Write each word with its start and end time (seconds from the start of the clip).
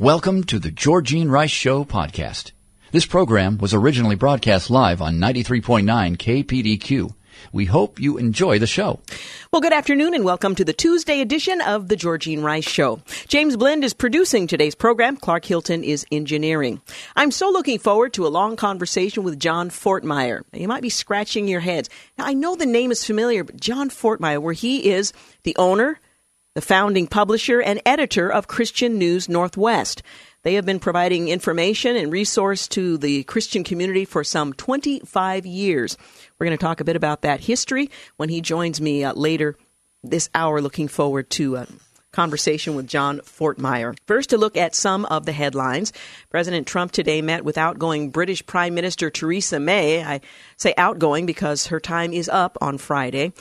Welcome 0.00 0.44
to 0.44 0.58
the 0.58 0.70
Georgine 0.70 1.30
Rice 1.30 1.50
Show 1.50 1.84
podcast. 1.84 2.52
This 2.90 3.04
program 3.04 3.58
was 3.58 3.74
originally 3.74 4.16
broadcast 4.16 4.70
live 4.70 5.02
on 5.02 5.18
93.9 5.18 5.84
KPDQ. 6.16 7.14
We 7.52 7.66
hope 7.66 8.00
you 8.00 8.16
enjoy 8.16 8.58
the 8.58 8.66
show. 8.66 9.00
Well, 9.52 9.60
good 9.60 9.74
afternoon 9.74 10.14
and 10.14 10.24
welcome 10.24 10.54
to 10.54 10.64
the 10.64 10.72
Tuesday 10.72 11.20
edition 11.20 11.60
of 11.60 11.88
the 11.88 11.96
Georgine 11.96 12.42
Rice 12.42 12.66
Show. 12.66 13.02
James 13.28 13.58
Blend 13.58 13.84
is 13.84 13.92
producing 13.92 14.46
today's 14.46 14.74
program. 14.74 15.18
Clark 15.18 15.44
Hilton 15.44 15.84
is 15.84 16.06
engineering. 16.10 16.80
I'm 17.14 17.30
so 17.30 17.50
looking 17.50 17.78
forward 17.78 18.14
to 18.14 18.26
a 18.26 18.28
long 18.28 18.56
conversation 18.56 19.22
with 19.22 19.38
John 19.38 19.68
Fortmeyer. 19.68 20.44
You 20.54 20.66
might 20.66 20.80
be 20.80 20.88
scratching 20.88 21.46
your 21.46 21.60
heads. 21.60 21.90
Now, 22.16 22.24
I 22.24 22.32
know 22.32 22.56
the 22.56 22.64
name 22.64 22.90
is 22.90 23.04
familiar, 23.04 23.44
but 23.44 23.60
John 23.60 23.90
Fortmeyer, 23.90 24.40
where 24.40 24.54
he 24.54 24.92
is 24.92 25.12
the 25.42 25.54
owner, 25.58 26.00
the 26.60 26.66
founding 26.66 27.06
publisher 27.06 27.62
and 27.62 27.80
editor 27.86 28.30
of 28.30 28.46
Christian 28.46 28.98
News 28.98 29.30
Northwest. 29.30 30.02
They 30.42 30.54
have 30.54 30.66
been 30.66 30.78
providing 30.78 31.28
information 31.28 31.96
and 31.96 32.12
resource 32.12 32.68
to 32.68 32.98
the 32.98 33.22
Christian 33.22 33.64
community 33.64 34.04
for 34.04 34.22
some 34.22 34.52
25 34.52 35.46
years. 35.46 35.96
We're 36.38 36.44
going 36.44 36.58
to 36.58 36.62
talk 36.62 36.82
a 36.82 36.84
bit 36.84 36.96
about 36.96 37.22
that 37.22 37.40
history 37.40 37.88
when 38.18 38.28
he 38.28 38.42
joins 38.42 38.78
me 38.78 39.04
uh, 39.04 39.14
later 39.14 39.56
this 40.04 40.28
hour. 40.34 40.60
Looking 40.60 40.86
forward 40.86 41.30
to 41.30 41.56
a 41.56 41.66
conversation 42.12 42.74
with 42.74 42.86
John 42.86 43.20
Fortmeyer. 43.20 43.96
First, 44.06 44.28
to 44.28 44.36
look 44.36 44.58
at 44.58 44.74
some 44.74 45.06
of 45.06 45.24
the 45.24 45.32
headlines. 45.32 45.94
President 46.28 46.66
Trump 46.66 46.92
today 46.92 47.22
met 47.22 47.42
with 47.42 47.56
outgoing 47.56 48.10
British 48.10 48.44
Prime 48.44 48.74
Minister 48.74 49.08
Theresa 49.08 49.58
May. 49.58 50.04
I 50.04 50.20
say 50.58 50.74
outgoing 50.76 51.24
because 51.24 51.68
her 51.68 51.80
time 51.80 52.12
is 52.12 52.28
up 52.28 52.58
on 52.60 52.76
Friday. 52.76 53.32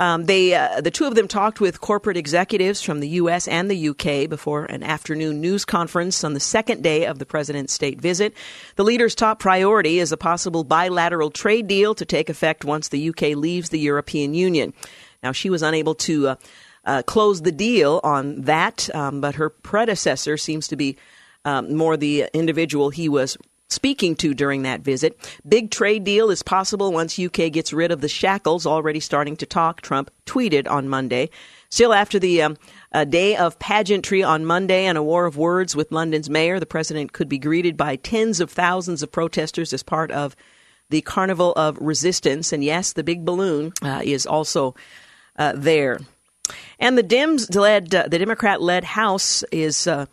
Um, 0.00 0.24
they, 0.24 0.54
uh, 0.54 0.80
the 0.80 0.90
two 0.90 1.04
of 1.04 1.14
them 1.14 1.28
talked 1.28 1.60
with 1.60 1.82
corporate 1.82 2.16
executives 2.16 2.80
from 2.80 3.00
the 3.00 3.08
U.S. 3.08 3.46
and 3.46 3.70
the 3.70 3.76
U.K. 3.76 4.28
before 4.28 4.64
an 4.64 4.82
afternoon 4.82 5.42
news 5.42 5.66
conference 5.66 6.24
on 6.24 6.32
the 6.32 6.40
second 6.40 6.82
day 6.82 7.04
of 7.04 7.18
the 7.18 7.26
president's 7.26 7.74
state 7.74 8.00
visit. 8.00 8.32
The 8.76 8.82
leader's 8.82 9.14
top 9.14 9.40
priority 9.40 9.98
is 9.98 10.10
a 10.10 10.16
possible 10.16 10.64
bilateral 10.64 11.30
trade 11.30 11.66
deal 11.66 11.94
to 11.96 12.06
take 12.06 12.30
effect 12.30 12.64
once 12.64 12.88
the 12.88 12.98
U.K. 12.98 13.34
leaves 13.34 13.68
the 13.68 13.78
European 13.78 14.32
Union. 14.32 14.72
Now, 15.22 15.32
she 15.32 15.50
was 15.50 15.60
unable 15.62 15.94
to 15.96 16.28
uh, 16.28 16.36
uh, 16.86 17.02
close 17.02 17.42
the 17.42 17.52
deal 17.52 18.00
on 18.02 18.40
that, 18.40 18.88
um, 18.94 19.20
but 19.20 19.34
her 19.34 19.50
predecessor 19.50 20.38
seems 20.38 20.66
to 20.68 20.76
be 20.76 20.96
um, 21.44 21.76
more 21.76 21.98
the 21.98 22.26
individual 22.32 22.88
he 22.88 23.10
was 23.10 23.36
speaking 23.70 24.16
to 24.16 24.34
during 24.34 24.62
that 24.62 24.80
visit. 24.80 25.16
Big 25.48 25.70
trade 25.70 26.04
deal 26.04 26.30
is 26.30 26.42
possible 26.42 26.92
once 26.92 27.18
UK 27.18 27.50
gets 27.52 27.72
rid 27.72 27.90
of 27.90 28.00
the 28.00 28.08
shackles 28.08 28.66
already 28.66 29.00
starting 29.00 29.36
to 29.36 29.46
talk, 29.46 29.80
Trump 29.80 30.10
tweeted 30.26 30.68
on 30.68 30.88
Monday. 30.88 31.30
Still, 31.70 31.94
after 31.94 32.18
the 32.18 32.42
um, 32.42 32.56
day 33.08 33.36
of 33.36 33.58
pageantry 33.60 34.22
on 34.22 34.44
Monday 34.44 34.86
and 34.86 34.98
a 34.98 35.02
war 35.02 35.24
of 35.24 35.36
words 35.36 35.76
with 35.76 35.92
London's 35.92 36.28
mayor, 36.28 36.58
the 36.58 36.66
president 36.66 37.12
could 37.12 37.28
be 37.28 37.38
greeted 37.38 37.76
by 37.76 37.96
tens 37.96 38.40
of 38.40 38.50
thousands 38.50 39.02
of 39.02 39.12
protesters 39.12 39.72
as 39.72 39.82
part 39.82 40.10
of 40.10 40.34
the 40.90 41.00
Carnival 41.00 41.52
of 41.52 41.78
Resistance. 41.80 42.52
And 42.52 42.64
yes, 42.64 42.92
the 42.92 43.04
big 43.04 43.24
balloon 43.24 43.72
uh, 43.82 44.00
is 44.02 44.26
also 44.26 44.74
uh, 45.36 45.52
there. 45.54 46.00
And 46.80 46.98
the 46.98 47.04
Dems 47.04 47.54
led, 47.54 47.94
uh, 47.94 48.08
the 48.08 48.18
Democrat 48.18 48.60
led 48.60 48.82
House 48.82 49.44
is 49.52 49.86
uh, 49.86 50.06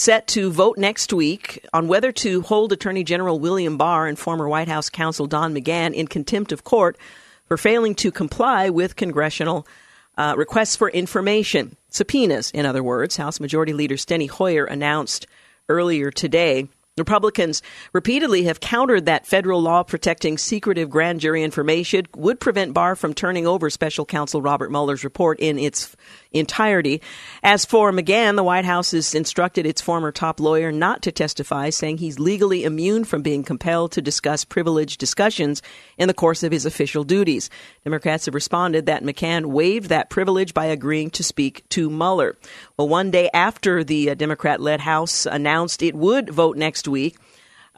set 0.00 0.26
to 0.28 0.50
vote 0.50 0.78
next 0.78 1.12
week 1.12 1.66
on 1.72 1.88
whether 1.88 2.12
to 2.12 2.42
hold 2.42 2.72
Attorney 2.72 3.04
General 3.04 3.38
William 3.38 3.76
Barr 3.76 4.06
and 4.06 4.18
former 4.18 4.48
White 4.48 4.68
House 4.68 4.88
counsel 4.88 5.26
Don 5.26 5.54
McGahn 5.54 5.92
in 5.92 6.06
contempt 6.06 6.52
of 6.52 6.64
court 6.64 6.96
for 7.46 7.56
failing 7.56 7.94
to 7.96 8.12
comply 8.12 8.70
with 8.70 8.96
congressional 8.96 9.66
uh, 10.16 10.34
requests 10.36 10.76
for 10.76 10.90
information, 10.90 11.76
subpoenas, 11.90 12.50
in 12.50 12.66
other 12.66 12.82
words. 12.82 13.16
House 13.16 13.40
Majority 13.40 13.72
Leader 13.72 13.96
Steny 13.96 14.28
Hoyer 14.28 14.64
announced 14.64 15.26
earlier 15.68 16.10
today. 16.10 16.68
Republicans 16.96 17.62
repeatedly 17.92 18.44
have 18.44 18.58
countered 18.60 19.06
that 19.06 19.26
federal 19.26 19.62
law 19.62 19.84
protecting 19.84 20.36
secretive 20.36 20.90
grand 20.90 21.20
jury 21.20 21.44
information 21.44 22.06
would 22.16 22.40
prevent 22.40 22.74
Barr 22.74 22.96
from 22.96 23.14
turning 23.14 23.46
over 23.46 23.70
special 23.70 24.04
counsel 24.04 24.42
Robert 24.42 24.70
Mueller's 24.70 25.04
report 25.04 25.38
in 25.38 25.58
its 25.58 25.94
entirety. 26.32 27.00
As 27.42 27.64
for 27.64 27.92
McGahn, 27.92 28.36
the 28.36 28.44
White 28.44 28.64
House 28.64 28.90
has 28.90 29.14
instructed 29.14 29.66
its 29.66 29.80
former 29.80 30.12
top 30.12 30.40
lawyer 30.40 30.70
not 30.70 31.02
to 31.02 31.12
testify, 31.12 31.70
saying 31.70 31.98
he's 31.98 32.18
legally 32.18 32.64
immune 32.64 33.04
from 33.04 33.22
being 33.22 33.42
compelled 33.42 33.92
to 33.92 34.02
discuss 34.02 34.44
privileged 34.44 35.00
discussions 35.00 35.62
in 35.96 36.08
the 36.08 36.14
course 36.14 36.42
of 36.42 36.52
his 36.52 36.66
official 36.66 37.04
duties. 37.04 37.50
Democrats 37.84 38.26
have 38.26 38.34
responded 38.34 38.86
that 38.86 39.02
McGahn 39.02 39.46
waived 39.46 39.88
that 39.88 40.10
privilege 40.10 40.54
by 40.54 40.66
agreeing 40.66 41.10
to 41.10 41.24
speak 41.24 41.68
to 41.70 41.90
Mueller. 41.90 42.36
Well, 42.76 42.88
one 42.88 43.10
day 43.10 43.30
after 43.32 43.82
the 43.82 44.10
uh, 44.10 44.14
Democrat 44.14 44.60
led 44.60 44.80
House 44.80 45.26
announced 45.26 45.82
it 45.82 45.94
would 45.94 46.30
vote 46.30 46.56
next 46.56 46.86
week, 46.86 47.16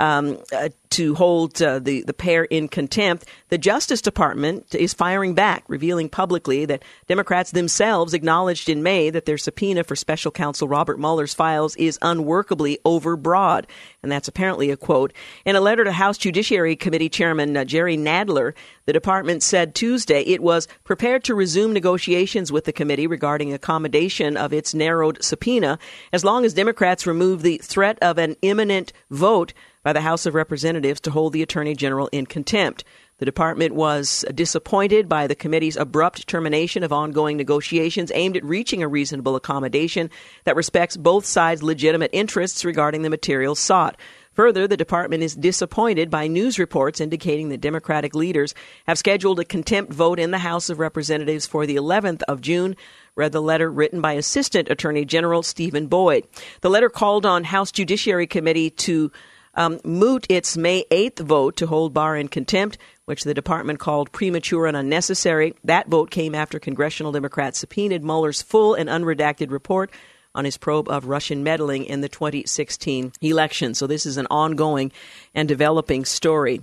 um, 0.01 0.39
uh, 0.53 0.71
to 0.91 1.15
hold 1.15 1.63
uh, 1.63 1.79
the, 1.79 2.03
the 2.03 2.13
pair 2.13 2.45
in 2.45 2.67
contempt, 2.67 3.27
the 3.49 3.59
Justice 3.59 4.01
Department 4.01 4.75
is 4.75 4.93
firing 4.93 5.35
back, 5.35 5.63
revealing 5.69 6.09
publicly 6.09 6.65
that 6.65 6.83
Democrats 7.07 7.53
themselves 7.53 8.13
acknowledged 8.13 8.69
in 8.69 8.83
May 8.83 9.11
that 9.11 9.25
their 9.25 9.39
subpoena 9.39 9.85
for 9.85 9.95
special 9.95 10.33
counsel 10.33 10.67
Robert 10.67 10.99
Mueller's 10.99 11.35
files 11.35 11.77
is 11.77 11.99
unworkably 11.99 12.79
overbroad. 12.85 13.67
And 14.03 14.11
that's 14.11 14.27
apparently 14.27 14.71
a 14.71 14.77
quote. 14.77 15.13
In 15.45 15.55
a 15.55 15.61
letter 15.61 15.85
to 15.85 15.93
House 15.93 16.19
Judiciary 16.19 16.75
Committee 16.75 17.09
Chairman 17.09 17.57
uh, 17.57 17.65
Jerry 17.65 17.97
Nadler, 17.97 18.55
the 18.87 18.93
department 18.93 19.43
said 19.43 19.75
Tuesday 19.75 20.23
it 20.23 20.43
was 20.43 20.67
prepared 20.83 21.23
to 21.25 21.35
resume 21.35 21.73
negotiations 21.73 22.51
with 22.51 22.65
the 22.65 22.73
committee 22.73 23.07
regarding 23.07 23.53
accommodation 23.53 24.37
of 24.37 24.53
its 24.53 24.75
narrowed 24.75 25.23
subpoena 25.23 25.79
as 26.13 26.25
long 26.25 26.45
as 26.45 26.55
Democrats 26.55 27.07
remove 27.07 27.43
the 27.43 27.59
threat 27.59 27.99
of 28.03 28.19
an 28.19 28.35
imminent 28.43 28.93
vote 29.11 29.53
by 29.83 29.93
the 29.93 30.01
House 30.01 30.27
of 30.27 30.35
Representatives 30.35 31.01
to 31.01 31.11
hold 31.11 31.33
the 31.33 31.43
Attorney 31.43 31.75
General 31.75 32.09
in 32.13 32.27
contempt. 32.27 32.85
The 33.19 33.27
department 33.27 33.75
was 33.75 34.25
disappointed 34.35 35.09
by 35.09 35.27
the 35.27 35.35
committee's 35.35 35.77
abrupt 35.77 36.27
termination 36.27 36.83
of 36.83 36.93
ongoing 36.93 37.37
negotiations 37.37 38.11
aimed 38.15 38.37
at 38.37 38.45
reaching 38.45 38.83
a 38.83 38.89
reasonable 38.89 39.37
accommodation 39.37 40.11
that 40.45 40.57
respects 40.57 40.97
both 40.97 41.27
sides' 41.27 41.63
legitimate 41.63 42.11
interests 42.15 42.65
regarding 42.65 43.03
the 43.03 43.11
materials 43.11 43.59
sought. 43.59 43.99
Further, 44.33 44.67
the 44.67 44.77
department 44.77 45.23
is 45.23 45.35
disappointed 45.35 46.09
by 46.09 46.29
news 46.29 46.59
reports 46.59 47.01
indicating 47.01 47.51
that 47.51 47.61
Democratic 47.61 48.15
leaders 48.15 48.55
have 48.87 48.97
scheduled 48.97 49.41
a 49.41 49.45
contempt 49.45 49.93
vote 49.93 50.19
in 50.19 50.31
the 50.31 50.39
House 50.39 50.71
of 50.71 50.79
Representatives 50.79 51.47
for 51.47 51.67
the 51.67 51.77
11th 51.77 52.23
of 52.29 52.41
June. 52.41 52.75
Read 53.17 53.33
the 53.33 53.43
letter 53.43 53.71
written 53.71 54.01
by 54.01 54.13
Assistant 54.13 54.71
Attorney 54.71 55.05
General 55.05 55.43
Stephen 55.43 55.89
Boyd. 55.89 56.27
The 56.63 56.71
letter 56.71 56.89
called 56.89 57.27
on 57.27 57.45
House 57.45 57.71
Judiciary 57.71 58.27
Committee 58.27 58.71
to 58.71 59.13
um, 59.55 59.81
moot 59.85 60.27
its 60.29 60.57
May 60.57 60.85
8th 60.91 61.21
vote 61.21 61.57
to 61.57 61.67
hold 61.67 61.95
Barr 61.95 62.17
in 62.17 62.29
contempt, 62.29 62.79
which 63.05 63.25
the 63.25 63.35
department 63.35 63.79
called 63.79 64.13
premature 64.13 64.67
and 64.67 64.77
unnecessary. 64.77 65.55
That 65.65 65.89
vote 65.89 66.11
came 66.11 66.35
after 66.35 66.59
congressional 66.59 67.13
Democrats 67.13 67.59
subpoenaed 67.59 68.05
Mueller's 68.05 68.43
full 68.43 68.75
and 68.75 68.89
unredacted 68.89 69.51
report 69.51 69.91
on 70.35 70.45
his 70.45 70.57
probe 70.57 70.89
of 70.89 71.07
Russian 71.07 71.43
meddling 71.43 71.85
in 71.85 72.01
the 72.01 72.09
2016 72.09 73.13
election. 73.21 73.75
So 73.75 73.87
this 73.87 74.07
is 74.07 74.17
an 74.17 74.29
ongoing 74.31 74.93
and 75.35 75.49
developing 75.49 76.05
story. 76.05 76.61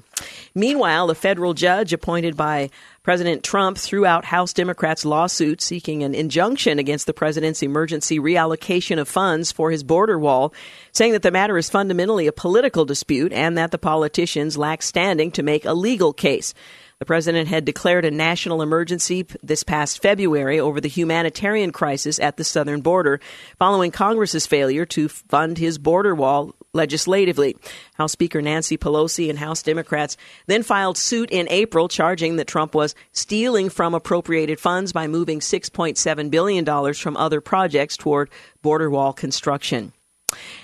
Meanwhile, 0.55 1.09
a 1.09 1.15
federal 1.15 1.53
judge 1.53 1.91
appointed 1.91 2.37
by 2.37 2.69
President 3.03 3.43
Trump 3.43 3.77
threw 3.77 4.05
out 4.05 4.25
House 4.25 4.53
Democrats' 4.53 5.05
lawsuit 5.05 5.61
seeking 5.61 6.03
an 6.03 6.13
injunction 6.13 6.79
against 6.79 7.07
the 7.07 7.13
president's 7.13 7.63
emergency 7.63 8.19
reallocation 8.19 8.99
of 8.99 9.07
funds 9.07 9.51
for 9.51 9.71
his 9.71 9.83
border 9.83 10.19
wall, 10.19 10.53
saying 10.91 11.13
that 11.13 11.21
the 11.21 11.31
matter 11.31 11.57
is 11.57 11.69
fundamentally 11.69 12.27
a 12.27 12.33
political 12.33 12.85
dispute 12.85 13.31
and 13.31 13.57
that 13.57 13.71
the 13.71 13.77
politicians 13.77 14.57
lack 14.57 14.81
standing 14.81 15.31
to 15.31 15.43
make 15.43 15.65
a 15.65 15.73
legal 15.73 16.11
case. 16.11 16.53
The 16.99 17.05
president 17.05 17.47
had 17.47 17.63
declared 17.63 18.05
a 18.05 18.11
national 18.11 18.63
emergency 18.63 19.27
this 19.44 19.61
past 19.61 20.01
February 20.01 20.59
over 20.59 20.81
the 20.81 20.89
humanitarian 20.89 21.71
crisis 21.71 22.19
at 22.19 22.38
the 22.38 22.44
southern 22.44 22.81
border, 22.81 23.19
following 23.59 23.91
Congress's 23.91 24.47
failure 24.47 24.83
to 24.88 25.07
fund 25.07 25.59
his 25.59 25.77
border 25.77 26.15
wall 26.15 26.55
legislatively. 26.73 27.55
House 27.94 28.13
Speaker 28.13 28.41
Nancy 28.41 28.79
Pelosi 28.79 29.29
and 29.29 29.38
House 29.38 29.61
Democrats 29.61 30.17
then 30.47 30.63
filed 30.63 30.97
suit 30.97 31.29
in 31.29 31.47
April, 31.49 31.88
charging 31.88 32.38
that 32.38 32.47
Trump 32.47 32.73
was 32.73 32.95
stealing 33.11 33.69
from 33.69 33.94
appropriated 33.94 34.59
funds 34.59 34.91
by 34.91 35.05
moving 35.05 35.39
$6.7 35.39 36.31
billion 36.31 36.94
from 36.95 37.15
other 37.15 37.41
projects 37.41 37.95
toward 37.95 38.31
border 38.63 38.89
wall 38.89 39.13
construction. 39.13 39.94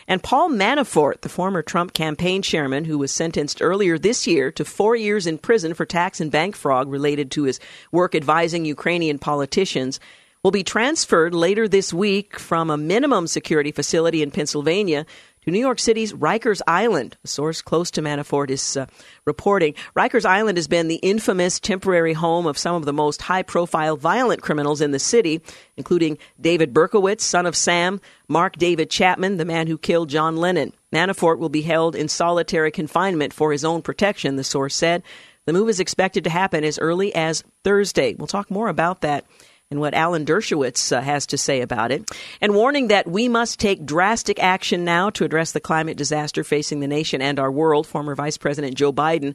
And 0.08 0.22
Paul 0.22 0.50
Manafort, 0.50 1.22
the 1.22 1.30
former 1.30 1.62
Trump 1.62 1.94
campaign 1.94 2.42
chairman 2.42 2.86
who 2.86 2.98
was 2.98 3.12
sentenced 3.12 3.62
earlier 3.62 3.98
this 3.98 4.28
year 4.28 4.52
to 4.52 4.66
four 4.66 4.96
years 4.96 5.26
in 5.26 5.38
prison 5.38 5.74
for 5.74 5.86
tax 5.86 6.20
and 6.20 6.32
bank 6.32 6.56
fraud 6.56 6.90
related 6.90 7.32
to 7.32 7.44
his 7.44 7.60
work 7.92 8.14
advising 8.14 8.66
Ukrainian 8.66 9.20
politicians, 9.20 10.00
will 10.44 10.52
be 10.52 10.64
transferred 10.64 11.34
later 11.34 11.70
this 11.70 11.94
week 11.94 12.38
from 12.38 12.70
a 12.70 12.78
minimum 12.78 13.28
security 13.28 13.72
facility 13.72 14.22
in 14.22 14.30
Pennsylvania 14.30 15.06
to 15.44 15.52
New 15.52 15.60
York 15.60 15.80
City's 15.80 16.14
Rikers 16.14 16.62
Island. 16.68 17.18
A 17.24 17.28
source 17.28 17.62
close 17.62 17.92
to 17.92 18.02
Manafort 18.02 18.50
is 18.50 18.78
uh, 18.78 18.86
reporting. 19.26 19.74
Rikers 19.96 20.26
Island 20.26 20.58
has 20.58 20.68
been 20.68 20.88
the 20.88 20.96
infamous 20.96 21.60
temporary 21.60 22.14
home 22.14 22.46
of 22.46 22.58
some 22.58 22.76
of 22.76 22.86
the 22.86 22.94
most 22.94 23.22
high 23.24 23.44
profile 23.44 23.98
violent 23.98 24.42
criminals 24.42 24.80
in 24.80 24.92
the 24.92 25.00
city, 25.00 25.42
including 25.76 26.18
David 26.40 26.74
Berkowitz, 26.74 27.22
son 27.22 27.46
of 27.46 27.58
Sam, 27.58 28.00
Mark 28.28 28.56
David 28.58 28.90
Chapman, 28.90 29.38
the 29.38 29.46
man 29.46 29.68
who 29.68 29.78
killed 29.78 30.10
John 30.10 30.38
Lennon. 30.38 30.74
Manafort 30.94 31.40
will 31.40 31.50
be 31.50 31.62
held 31.62 31.96
in 31.96 32.08
solitary 32.08 32.72
confinement 32.72 33.34
for 33.34 33.52
his 33.52 33.66
own 33.66 33.82
protection, 33.82 34.38
the 34.38 34.44
source 34.44 34.76
said. 34.76 35.04
The 35.46 35.54
move 35.54 35.68
is 35.68 35.82
expected 35.82 36.24
to 36.24 36.30
happen 36.30 36.64
as 36.64 36.80
early 36.80 37.14
as 37.14 37.44
Thursday. 37.66 38.16
We'll 38.16 38.28
talk 38.28 38.50
more 38.50 38.70
about 38.70 39.02
that 39.02 39.26
and 39.74 39.80
what 39.80 39.96
Alan 39.96 40.24
Dershowitz 40.24 40.96
uh, 40.96 41.02
has 41.02 41.26
to 41.26 41.36
say 41.36 41.62
about 41.62 41.92
it, 41.92 42.08
and 42.40 42.54
warning 42.54 42.90
that 42.90 43.08
we 43.08 43.28
must 43.28 43.60
take 43.60 43.88
drastic 43.88 44.38
action 44.42 44.86
now 44.86 45.10
to 45.10 45.26
address 45.26 45.52
the 45.52 45.60
climate 45.60 45.98
disaster 45.98 46.44
facing 46.44 46.80
the 46.80 46.88
nation 46.88 47.24
and 47.24 47.40
our 47.40 47.52
world. 47.52 47.88
Former 47.88 48.14
Vice 48.14 48.38
President 48.38 48.76
Joe 48.76 48.94
Biden 48.94 49.34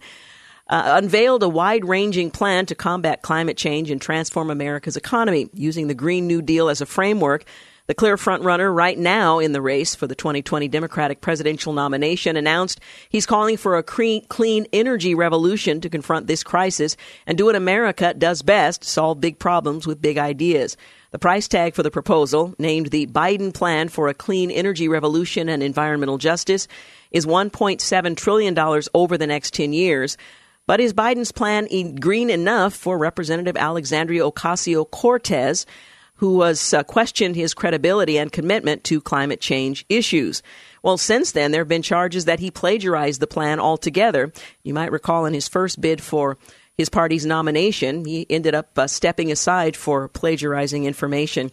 uh, 0.69 1.01
unveiled 1.03 1.43
a 1.43 1.49
wide 1.49 1.85
ranging 1.85 2.31
plan 2.31 2.67
to 2.67 2.77
combat 2.77 3.21
climate 3.21 3.57
change 3.57 3.91
and 3.91 4.01
transform 4.01 4.49
America's 4.49 4.97
economy 4.97 5.51
using 5.55 5.89
the 5.89 5.95
Green 5.95 6.29
New 6.29 6.41
Deal 6.41 6.69
as 6.69 6.81
a 6.81 6.87
framework. 6.87 7.45
The 7.89 7.95
clear 7.95 8.19
frontrunner 8.19 8.71
right 8.71 8.99
now 8.99 9.39
in 9.39 9.53
the 9.53 9.63
race 9.63 9.95
for 9.95 10.07
the 10.07 10.15
2020 10.15 10.69
Democratic 10.69 11.23
presidential 11.23 11.73
nomination 11.73 12.37
announced 12.37 12.81
he's 13.09 13.25
calling 13.25 13.57
for 13.57 13.79
a 13.79 13.83
clean 13.83 14.67
energy 14.75 15.15
revolution 15.15 15.81
to 15.81 15.89
confront 15.89 16.27
this 16.27 16.43
crisis 16.43 16.99
and 17.27 17.39
do 17.39 17.47
what 17.47 17.57
America 17.57 18.13
does 18.13 18.43
best 18.43 18.85
solve 18.85 19.23
big 19.23 19.39
problems 19.39 19.87
with 19.87 20.03
big 20.03 20.19
ideas. 20.19 20.77
The 21.13 21.19
price 21.19 21.49
tag 21.49 21.75
for 21.75 21.83
the 21.83 21.91
proposal, 21.91 22.55
named 22.59 22.89
the 22.91 23.07
Biden 23.07 23.55
Plan 23.55 23.89
for 23.89 24.09
a 24.09 24.15
Clean 24.15 24.51
Energy 24.51 24.87
Revolution 24.87 25.49
and 25.49 25.63
Environmental 25.63 26.19
Justice, 26.19 26.69
is 27.11 27.25
$1.7 27.25 28.17
trillion 28.19 28.83
over 28.93 29.17
the 29.17 29.27
next 29.27 29.55
10 29.55 29.73
years. 29.73 30.19
But 30.67 30.81
is 30.81 30.93
Biden's 30.93 31.33
plan 31.33 31.95
green 31.95 32.29
enough 32.29 32.75
for 32.75 32.99
Representative 32.99 33.57
Alexandria 33.57 34.25
Ocasio 34.25 34.91
Cortez? 34.91 35.65
Who 36.19 36.35
was 36.35 36.75
uh, 36.75 36.85
questioned 36.85 37.35
his 37.35 37.55
credibility 37.55 38.19
and 38.19 38.31
commitment 38.31 38.85
to 38.85 39.01
climate 39.01 39.41
change 39.41 39.85
issues. 39.89 40.43
Well, 40.83 40.99
since 40.99 41.33
then, 41.33 41.51
there 41.51 41.63
have 41.63 41.69
been 41.69 41.83
charges 41.83 42.27
that 42.27 42.41
he 42.41 42.51
plagiarized 42.51 43.21
the 43.21 43.27
plan 43.27 43.59
altogether. 43.59 44.33
You 44.63 44.75
might 44.75 44.93
recall 44.93 45.27
in 45.27 45.35
his 45.35 45.49
first 45.49 45.81
bid 45.81 46.03
for 46.03 46.39
his 46.77 46.89
party's 46.89 47.27
nomination, 47.27 48.05
he 48.05 48.25
ended 48.31 48.55
up 48.55 48.79
uh, 48.79 48.87
stepping 48.87 49.33
aside 49.33 49.75
for 49.75 50.07
plagiarizing 50.07 50.85
information 50.85 51.51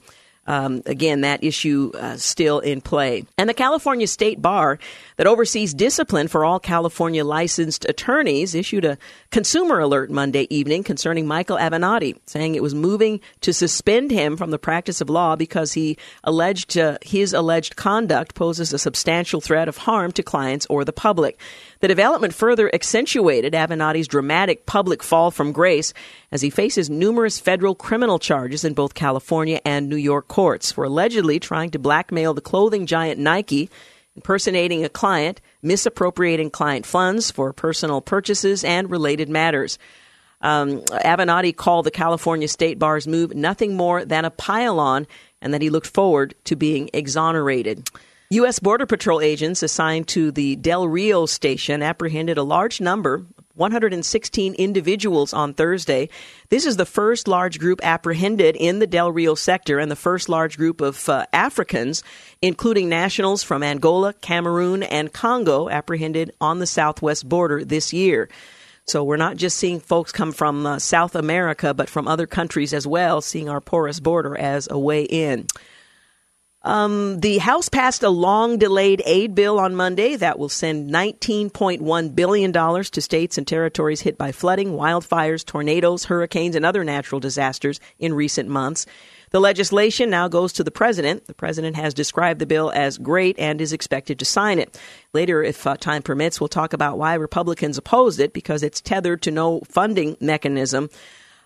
um, 0.48 0.82
again, 0.86 1.22
that 1.22 1.44
issue 1.44 1.92
uh, 1.96 2.18
still 2.18 2.60
in 2.60 2.82
play. 2.82 3.26
And 3.38 3.50
the 3.50 3.54
California 3.54 4.08
State 4.08 4.42
Bar, 4.42 4.80
that 5.18 5.28
oversees 5.28 5.74
discipline 5.74 6.28
for 6.28 6.46
all 6.46 6.60
California 6.60 7.24
licensed 7.24 7.86
attorneys, 7.86 8.54
issued 8.54 8.86
a 8.86 8.98
consumer 9.32 9.80
alert 9.80 10.12
Monday 10.12 10.48
evening 10.50 10.84
concerning 10.84 11.26
Michael 11.26 11.58
Avenatti, 11.58 12.18
saying 12.26 12.56
it 12.56 12.64
was 12.64 12.76
moving 12.76 13.22
to 13.42 13.54
suspend 13.54 14.12
him 14.12 14.38
from 14.38 14.52
the 14.52 14.60
practice 14.60 15.02
of 15.02 15.10
law 15.10 15.36
because 15.36 15.74
he 15.74 15.98
alleged 16.24 16.78
uh, 16.78 16.98
his 17.02 17.34
alleged 17.34 17.76
conduct 17.76 18.36
poses 18.36 18.74
a 18.74 18.80
substantial 18.80 19.42
threat 19.42 19.68
of 19.68 19.78
harm 19.78 20.12
to 20.12 20.24
clients 20.24 20.66
or 20.68 20.86
the 20.86 20.94
public. 20.94 21.40
The 21.86 21.90
development 21.90 22.34
further 22.34 22.74
accentuated 22.74 23.54
Avenatti's 23.54 24.08
dramatic 24.08 24.66
public 24.66 25.04
fall 25.04 25.30
from 25.30 25.52
grace 25.52 25.94
as 26.32 26.42
he 26.42 26.50
faces 26.50 26.90
numerous 26.90 27.40
federal 27.40 27.76
criminal 27.76 28.18
charges 28.18 28.64
in 28.64 28.74
both 28.74 28.96
California 28.96 29.62
and 29.64 29.88
New 29.88 29.96
York 29.96 30.28
courts 30.28 30.72
for 30.72 30.86
allegedly 30.86 31.40
trying 31.40 31.70
to 31.70 31.78
blackmail 31.78 32.34
the 32.34 32.42
clothing 32.42 32.88
giant 32.88 33.20
Nike, 33.20 33.70
impersonating 34.16 34.84
a 34.84 34.90
client, 34.90 35.42
misappropriating 35.62 36.50
client 36.50 36.88
funds 36.88 37.30
for 37.30 37.54
personal 37.54 38.02
purchases, 38.02 38.64
and 38.64 38.90
related 38.90 39.30
matters. 39.30 39.78
Um, 40.42 40.82
Avenatti 40.86 41.56
called 41.56 41.86
the 41.86 41.92
California 41.92 42.48
State 42.48 42.80
Bar's 42.80 43.08
move 43.08 43.36
nothing 43.36 43.76
more 43.76 44.04
than 44.04 44.26
a 44.26 44.32
pile-on, 44.32 45.06
and 45.40 45.54
that 45.54 45.62
he 45.62 45.70
looked 45.70 45.86
forward 45.86 46.34
to 46.46 46.56
being 46.56 46.90
exonerated. 46.94 47.88
U.S. 48.32 48.58
Border 48.58 48.88
Patrol 48.88 49.22
agents 49.22 49.62
assigned 49.62 50.08
to 50.10 50.32
the 50.32 50.56
Del 50.56 50.88
Rio 50.88 51.28
station 51.28 51.84
apprehended 51.84 52.40
a 52.40 52.44
large 52.44 52.82
number 52.82 53.24
116 53.54 54.56
individuals 54.56 55.32
on 55.32 55.54
Thursday. 55.54 56.10
This 56.50 56.66
is 56.66 56.76
the 56.76 56.88
first 56.88 57.28
large 57.28 57.60
group 57.60 57.82
apprehended 57.84 58.56
in 58.56 58.80
the 58.80 58.88
Del 58.88 59.12
Rio 59.12 59.36
sector 59.36 59.78
and 59.78 59.92
the 59.92 59.96
first 59.96 60.28
large 60.28 60.58
group 60.58 60.82
of 60.82 61.08
uh, 61.08 61.28
Africans, 61.34 62.04
including 62.42 62.90
nationals 62.90 63.44
from 63.44 63.62
Angola, 63.62 64.12
Cameroon, 64.14 64.82
and 64.82 65.14
Congo, 65.14 65.70
apprehended 65.70 66.32
on 66.42 66.58
the 66.58 66.68
southwest 66.68 67.30
border 67.30 67.64
this 67.64 67.94
year. 67.94 68.28
So 68.88 69.04
we're 69.04 69.18
not 69.18 69.38
just 69.38 69.58
seeing 69.58 69.80
folks 69.80 70.12
come 70.12 70.32
from 70.32 70.66
uh, 70.66 70.80
South 70.80 71.14
America, 71.14 71.76
but 71.76 71.90
from 71.90 72.08
other 72.08 72.26
countries 72.26 72.74
as 72.74 72.88
well, 72.88 73.22
seeing 73.22 73.50
our 73.50 73.62
porous 73.62 74.00
border 74.00 74.36
as 74.36 74.68
a 74.70 74.80
way 74.80 75.04
in. 75.04 75.46
Um, 76.66 77.20
the 77.20 77.38
House 77.38 77.70
passed 77.70 78.02
a 78.02 78.10
long 78.10 78.58
delayed 78.58 79.04
aid 79.06 79.36
bill 79.36 79.60
on 79.60 79.76
Monday 79.76 80.16
that 80.16 80.40
will 80.40 80.50
send 80.50 80.90
$19.1 80.90 82.16
billion 82.16 82.52
to 82.52 83.02
states 83.02 83.38
and 83.38 83.48
territories 83.48 84.02
hit 84.02 84.18
by 84.18 84.32
flooding, 84.32 84.70
wildfires, 84.70 85.46
tornadoes, 85.46 86.06
hurricanes, 86.06 86.56
and 86.56 86.66
other 86.66 86.84
natural 86.84 87.22
disasters 87.22 87.80
in 88.00 88.16
recent 88.16 88.50
months. 88.50 88.88
The 89.30 89.40
legislation 89.40 90.10
now 90.10 90.28
goes 90.28 90.54
to 90.54 90.64
the 90.64 90.72
president. 90.72 91.28
The 91.28 91.36
president 91.36 91.76
has 91.76 91.94
described 91.94 92.40
the 92.40 92.48
bill 92.48 92.72
as 92.74 92.98
great 92.98 93.38
and 93.38 93.62
is 93.62 93.72
expected 93.72 94.18
to 94.18 94.26
sign 94.26 94.58
it. 94.58 94.80
Later, 95.14 95.44
if 95.44 95.68
uh, 95.68 95.78
time 95.78 96.02
permits, 96.02 96.42
we'll 96.42 96.48
talk 96.48 96.74
about 96.74 96.98
why 96.98 97.14
Republicans 97.14 97.78
opposed 97.78 98.20
it 98.20 98.34
because 98.34 98.64
it's 98.64 98.82
tethered 98.82 99.22
to 99.24 99.32
no 99.32 99.62
funding 99.68 100.18
mechanism 100.20 100.90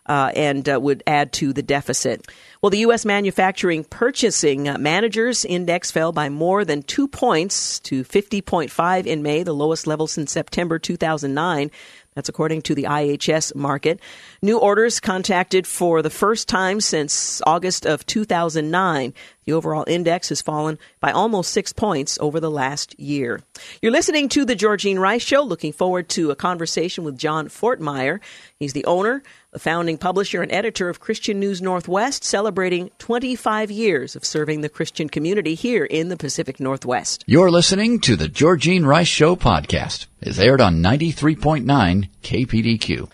uh, 0.05 0.31
and 0.35 0.67
uh, 0.67 0.79
would 0.81 1.03
add 1.05 1.31
to 1.33 1.53
the 1.53 1.61
deficit. 1.61 2.27
Well, 2.61 2.71
the 2.71 2.79
U.S. 2.79 3.05
Manufacturing 3.05 3.85
Purchasing 3.85 4.67
uh, 4.67 4.77
Managers 4.77 5.45
Index 5.45 5.91
fell 5.91 6.11
by 6.11 6.27
more 6.27 6.65
than 6.65 6.83
two 6.83 7.07
points 7.07 7.79
to 7.79 8.03
50.5 8.03 9.05
in 9.05 9.23
May, 9.23 9.43
the 9.43 9.53
lowest 9.53 9.87
level 9.87 10.07
since 10.07 10.33
September 10.33 10.77
2009. 10.77 11.71
That's 12.15 12.27
according 12.27 12.63
to 12.63 12.75
the 12.75 12.83
IHS 12.83 13.53
Markit. 13.53 13.99
New 14.41 14.57
orders 14.59 14.99
contacted 14.99 15.65
for 15.65 16.01
the 16.01 16.09
first 16.09 16.49
time 16.49 16.81
since 16.81 17.41
August 17.47 17.85
of 17.85 18.05
2009. 18.05 19.13
The 19.45 19.53
overall 19.53 19.85
index 19.87 20.27
has 20.27 20.41
fallen 20.41 20.79
by 20.99 21.13
almost 21.13 21.51
six 21.51 21.71
points 21.71 22.17
over 22.19 22.41
the 22.41 22.51
last 22.51 22.99
year. 22.99 23.39
You're 23.81 23.93
listening 23.93 24.27
to 24.29 24.43
The 24.43 24.55
Georgine 24.55 24.99
Rice 24.99 25.23
Show. 25.23 25.43
Looking 25.43 25.71
forward 25.71 26.09
to 26.09 26.29
a 26.29 26.35
conversation 26.35 27.05
with 27.05 27.17
John 27.17 27.47
Fortmeyer. 27.47 28.19
He's 28.59 28.73
the 28.73 28.83
owner 28.83 29.23
the 29.51 29.59
founding 29.59 29.97
publisher 29.97 30.41
and 30.43 30.51
editor 30.51 30.89
of 30.89 30.99
Christian 30.99 31.39
News 31.39 31.61
Northwest, 31.61 32.23
celebrating 32.23 32.91
25 32.99 33.71
years 33.71 34.15
of 34.15 34.23
serving 34.23 34.61
the 34.61 34.69
Christian 34.69 35.09
community 35.09 35.55
here 35.55 35.85
in 35.85 36.09
the 36.09 36.17
Pacific 36.17 36.59
Northwest. 36.59 37.23
You're 37.25 37.49
listening 37.49 37.99
to 38.01 38.15
the 38.15 38.27
Georgine 38.27 38.85
Rice 38.85 39.07
Show 39.07 39.35
podcast. 39.35 40.05
It's 40.21 40.39
aired 40.39 40.61
on 40.61 40.83
93.9 40.83 42.09
KPDQ. 42.21 43.09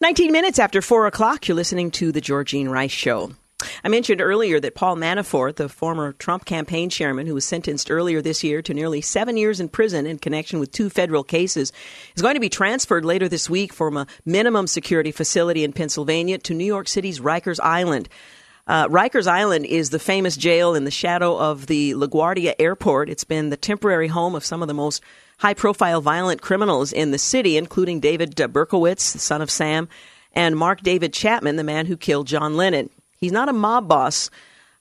19 0.00 0.32
minutes 0.32 0.58
after 0.58 0.80
4 0.80 1.06
o'clock, 1.06 1.48
you're 1.48 1.56
listening 1.56 1.90
to 1.92 2.12
the 2.12 2.20
Georgine 2.20 2.68
Rice 2.68 2.90
Show. 2.92 3.32
I 3.82 3.88
mentioned 3.88 4.20
earlier 4.20 4.60
that 4.60 4.74
Paul 4.74 4.96
Manafort, 4.96 5.56
the 5.56 5.68
former 5.68 6.12
Trump 6.12 6.44
campaign 6.44 6.90
chairman 6.90 7.26
who 7.26 7.34
was 7.34 7.44
sentenced 7.44 7.90
earlier 7.90 8.22
this 8.22 8.44
year 8.44 8.62
to 8.62 8.74
nearly 8.74 9.00
seven 9.00 9.36
years 9.36 9.60
in 9.60 9.68
prison 9.68 10.06
in 10.06 10.18
connection 10.18 10.58
with 10.58 10.72
two 10.72 10.90
federal 10.90 11.24
cases, 11.24 11.72
is 12.14 12.22
going 12.22 12.34
to 12.34 12.40
be 12.40 12.48
transferred 12.48 13.04
later 13.04 13.28
this 13.28 13.48
week 13.50 13.72
from 13.72 13.96
a 13.96 14.06
minimum 14.24 14.66
security 14.66 15.12
facility 15.12 15.64
in 15.64 15.72
Pennsylvania 15.72 16.38
to 16.38 16.54
New 16.54 16.64
York 16.64 16.88
City's 16.88 17.20
Rikers 17.20 17.60
Island. 17.60 18.08
Uh, 18.66 18.88
Rikers 18.88 19.26
Island 19.26 19.66
is 19.66 19.90
the 19.90 19.98
famous 19.98 20.36
jail 20.36 20.74
in 20.74 20.84
the 20.84 20.90
shadow 20.90 21.38
of 21.38 21.66
the 21.66 21.92
LaGuardia 21.92 22.54
Airport. 22.58 23.10
It's 23.10 23.24
been 23.24 23.50
the 23.50 23.58
temporary 23.58 24.08
home 24.08 24.34
of 24.34 24.44
some 24.44 24.62
of 24.62 24.68
the 24.68 24.74
most 24.74 25.02
high 25.38 25.54
profile 25.54 26.00
violent 26.00 26.40
criminals 26.40 26.92
in 26.92 27.10
the 27.10 27.18
city, 27.18 27.56
including 27.58 28.00
David 28.00 28.34
Berkowitz, 28.34 29.12
the 29.12 29.18
son 29.18 29.42
of 29.42 29.50
Sam, 29.50 29.88
and 30.32 30.56
Mark 30.56 30.82
David 30.82 31.12
Chapman, 31.12 31.56
the 31.56 31.64
man 31.64 31.86
who 31.86 31.96
killed 31.96 32.26
John 32.26 32.56
Lennon. 32.56 32.88
He's 33.24 33.32
not 33.32 33.48
a 33.48 33.54
mob 33.54 33.88
boss. 33.88 34.28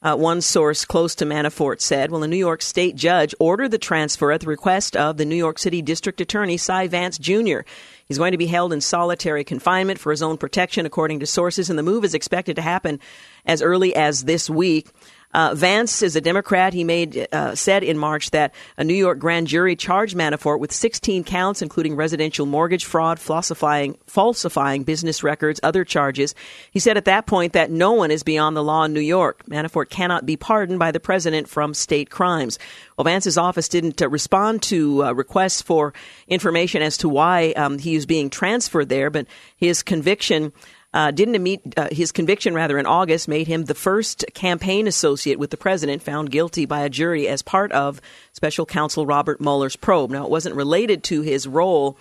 Uh, 0.01 0.17
one 0.17 0.41
source 0.41 0.83
close 0.83 1.15
to 1.15 1.25
Manafort 1.25 1.79
said, 1.79 2.11
well, 2.11 2.23
a 2.23 2.27
New 2.27 2.35
York 2.35 2.61
state 2.61 2.97
judge 2.97 3.33
ordered 3.39 3.71
the 3.71 3.77
transfer 3.77 4.33
at 4.33 4.41
the 4.41 4.47
request 4.47 4.97
of 4.97 5.15
the 5.15 5.23
New 5.23 5.37
York 5.37 5.57
City 5.57 5.81
District 5.81 6.19
Attorney 6.19 6.57
Cy 6.57 6.89
Vance 6.89 7.17
Jr. 7.17 7.61
He's 8.05 8.17
going 8.17 8.33
to 8.33 8.37
be 8.37 8.47
held 8.47 8.73
in 8.73 8.81
solitary 8.81 9.45
confinement 9.45 9.99
for 9.99 10.11
his 10.11 10.21
own 10.21 10.35
protection, 10.35 10.85
according 10.85 11.21
to 11.21 11.25
sources, 11.25 11.69
and 11.69 11.79
the 11.79 11.83
move 11.83 12.03
is 12.03 12.13
expected 12.13 12.57
to 12.57 12.61
happen 12.61 12.99
as 13.45 13.61
early 13.61 13.95
as 13.95 14.25
this 14.25 14.49
week. 14.49 14.89
Uh, 15.33 15.55
Vance 15.55 16.01
is 16.01 16.15
a 16.15 16.21
Democrat. 16.21 16.73
He 16.73 16.83
made 16.83 17.27
uh, 17.31 17.55
said 17.55 17.83
in 17.83 17.97
March 17.97 18.31
that 18.31 18.53
a 18.77 18.83
New 18.83 18.93
York 18.93 19.19
grand 19.19 19.47
jury 19.47 19.75
charged 19.75 20.15
Manafort 20.15 20.59
with 20.59 20.71
16 20.71 21.23
counts, 21.23 21.61
including 21.61 21.95
residential 21.95 22.45
mortgage 22.45 22.85
fraud, 22.85 23.19
falsifying 23.19 23.97
falsifying 24.05 24.83
business 24.83 25.23
records, 25.23 25.59
other 25.63 25.83
charges. 25.83 26.35
He 26.71 26.79
said 26.79 26.97
at 26.97 27.05
that 27.05 27.25
point 27.25 27.53
that 27.53 27.71
no 27.71 27.93
one 27.93 28.11
is 28.11 28.23
beyond 28.23 28.55
the 28.55 28.63
law 28.63 28.83
in 28.83 28.93
New 28.93 28.99
York. 28.99 29.43
Manafort 29.47 29.89
cannot 29.89 30.25
be 30.25 30.37
pardoned 30.37 30.79
by 30.79 30.91
the 30.91 30.99
president 30.99 31.49
from 31.49 31.73
state 31.73 32.09
crimes. 32.09 32.59
Well, 32.97 33.05
Vance's 33.05 33.37
office 33.37 33.67
didn't 33.67 34.01
uh, 34.01 34.09
respond 34.09 34.61
to 34.63 35.03
uh, 35.03 35.11
requests 35.13 35.61
for 35.61 35.93
information 36.27 36.81
as 36.81 36.97
to 36.97 37.09
why 37.09 37.53
um, 37.53 37.79
he 37.79 37.95
is 37.95 38.05
being 38.05 38.29
transferred 38.29 38.89
there, 38.89 39.09
but 39.09 39.25
his 39.55 39.81
conviction 39.81 40.53
uh, 40.93 41.11
didn't 41.11 41.41
meet 41.41 41.61
uh, 41.77 41.87
his 41.91 42.11
conviction 42.11 42.53
rather 42.53 42.77
in 42.77 42.85
August 42.85 43.27
made 43.27 43.47
him 43.47 43.65
the 43.65 43.73
first 43.73 44.25
campaign 44.33 44.87
associate 44.87 45.39
with 45.39 45.49
the 45.49 45.57
president 45.57 46.01
found 46.01 46.31
guilty 46.31 46.65
by 46.65 46.81
a 46.81 46.89
jury 46.89 47.27
as 47.27 47.41
part 47.41 47.71
of 47.71 48.01
special 48.33 48.65
counsel 48.65 49.05
Robert 49.05 49.41
Mueller's 49.41 49.75
probe. 49.75 50.11
Now 50.11 50.23
it 50.23 50.29
wasn't 50.29 50.55
related 50.55 51.03
to 51.05 51.21
his 51.21 51.47
role 51.47 51.97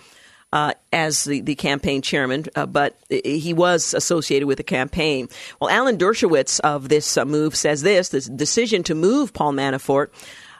uh, 0.53 0.73
as 0.91 1.23
the, 1.23 1.41
the 1.41 1.55
campaign 1.55 2.03
chairman, 2.03 2.45
uh, 2.55 2.67
but 2.67 2.95
he 3.09 3.53
was 3.53 3.95
associated 3.95 4.47
with 4.47 4.57
the 4.57 4.63
campaign. 4.63 5.27
Well, 5.59 5.71
Alan 5.71 5.97
Dershowitz 5.97 6.59
of 6.59 6.89
this 6.89 7.17
uh, 7.17 7.25
move 7.25 7.55
says 7.55 7.81
this: 7.81 8.09
this 8.09 8.27
decision 8.27 8.83
to 8.83 8.93
move 8.93 9.33
Paul 9.33 9.53
Manafort 9.53 10.09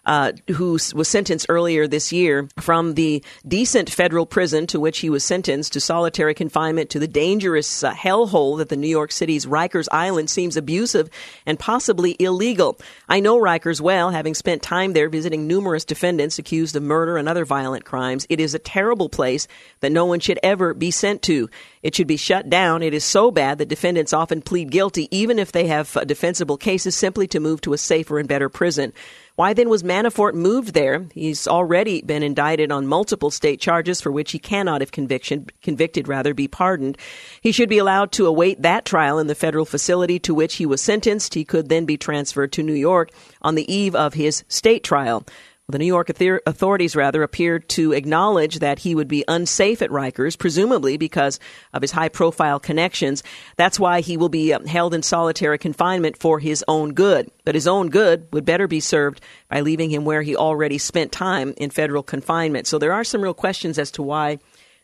uh, 0.06 0.34
who 0.52 0.74
was 0.74 1.08
sentenced 1.08 1.46
earlier 1.50 1.88
this 1.88 2.12
year 2.12 2.48
from 2.60 2.96
the 2.96 3.24
decent 3.48 3.90
federal 3.90 4.26
prison 4.26 4.68
to 4.68 4.80
which 4.80 5.00
he 5.00 5.10
was 5.10 5.24
sentenced 5.24 5.74
to 5.74 5.80
solitary 5.80 6.34
confinement 6.34 6.90
to 6.90 7.00
the 7.00 7.08
dangerous 7.08 7.84
uh, 7.84 7.94
hellhole 7.94 8.58
that 8.58 8.70
the 8.70 8.76
New 8.76 8.88
York 8.88 9.12
City's 9.12 9.46
Rikers 9.46 9.88
Island 9.92 10.30
seems 10.30 10.58
abusive 10.58 11.10
and 11.46 11.60
possibly 11.60 12.16
illegal. 12.20 12.78
I 13.08 13.20
know 13.20 13.38
Rikers 13.38 13.80
well, 13.80 14.12
having 14.12 14.34
spent 14.34 14.62
time 14.62 14.94
there 14.94 15.10
visiting 15.10 15.48
numerous 15.48 15.86
defendants 15.86 16.40
accused 16.40 16.76
of 16.76 16.84
murder 16.84 17.18
and 17.18 17.30
other 17.30 17.46
violent 17.46 17.86
crimes. 17.86 18.28
It 18.30 18.40
is 18.40 18.54
a 18.54 18.60
terrible 18.60 19.10
place 19.10 19.48
that 19.80 19.92
no 19.92 20.06
one 20.06 20.20
should 20.20 20.40
ever 20.44 20.74
be 20.74 20.92
sent 20.92 21.22
to. 21.24 21.50
It 21.82 21.96
should 21.96 22.08
be 22.08 22.18
shut 22.18 22.50
down. 22.50 22.82
It 22.82 22.94
is 22.94 23.04
so 23.04 23.32
bad 23.32 23.58
that 23.58 23.68
defendants 23.68 24.14
often 24.14 24.42
plead 24.42 24.72
guilty, 24.72 25.08
even 25.16 25.40
if 25.40 25.52
they 25.52 25.68
have 25.68 25.96
uh, 25.96 26.04
defensible 26.06 26.58
cases, 26.58 26.96
simply 26.96 27.28
to 27.28 27.40
move 27.40 27.62
to 27.62 27.74
a 27.74 27.78
safer 27.78 28.20
and 28.20 28.28
better 28.28 28.50
prison. 28.50 28.94
Why 29.36 29.54
then 29.54 29.68
was 29.68 29.82
Manafort 29.82 30.36
moved 30.36 30.75
there? 30.75 31.08
He's 31.12 31.48
already 31.48 32.04
been 32.04 32.22
indicted 32.22 32.72
on 32.72 32.86
multiple 32.86 33.32
state 33.32 33.60
charges 33.60 34.00
for 34.00 34.12
which 34.12 34.32
he 34.32 34.38
cannot, 34.38 34.84
if 34.84 34.92
conviction, 34.92 35.48
convicted, 35.63 36.08
rather, 36.08 36.36
be 36.36 36.48
pardoned. 36.48 37.00
He 37.42 37.52
should 37.52 37.70
be 37.70 37.80
allowed 37.80 38.12
to 38.12 38.28
await 38.28 38.62
that 38.62 38.86
trial 38.86 39.18
in 39.18 39.25
the 39.25 39.34
federal 39.34 39.66
facility 39.66 40.20
to 40.20 40.36
which 40.36 40.58
he 40.58 40.68
was 40.68 40.84
sentenced. 40.84 41.34
He 41.34 41.46
could 41.46 41.70
then 41.70 41.86
be 41.86 41.98
transferred 41.98 42.52
to 42.52 42.63
New 42.63 42.74
York 42.74 43.10
on 43.42 43.56
the 43.56 43.74
eve 43.74 43.96
of 43.96 44.13
his 44.13 44.44
state 44.50 44.84
trial. 44.84 45.25
The 45.70 45.79
New 45.79 45.86
York 45.86 46.10
authorities, 46.10 46.93
rather, 46.93 47.24
appeared 47.24 47.70
to 47.70 47.93
acknowledge 47.93 48.60
that 48.60 48.79
he 48.79 48.93
would 48.93 49.08
be 49.08 49.24
unsafe 49.29 49.82
at 49.82 49.91
Rikers, 49.91 50.38
presumably 50.38 50.98
because 50.98 51.39
of 51.72 51.82
his 51.82 51.91
high 51.91 52.10
profile 52.10 52.60
connections. 52.60 53.24
That's 53.55 53.79
why 53.79 54.01
he 54.01 54.17
will 54.17 54.27
be 54.27 54.51
um, 54.51 54.65
held 54.65 54.93
in 54.93 55.03
solitary 55.03 55.58
confinement 55.58 56.17
for 56.17 56.39
his 56.39 56.65
own 56.67 56.93
good. 56.93 57.32
But 57.46 57.55
his 57.55 57.65
own 57.65 57.89
good 57.89 58.27
would 58.34 58.43
better 58.43 58.67
be 58.67 58.82
served 58.82 59.22
by 59.48 59.62
leaving 59.62 59.89
him 59.89 60.03
where 60.03 60.22
he 60.22 60.36
already 60.36 60.77
spent 60.77 61.13
time 61.13 61.53
in 61.55 61.70
federal 61.70 62.03
confinement. 62.03 62.67
So 62.67 62.77
there 62.77 62.91
are 62.91 63.05
some 63.05 63.22
real 63.22 63.34
questions 63.34 63.79
as 63.79 63.91
to 63.91 64.03
why 64.03 64.39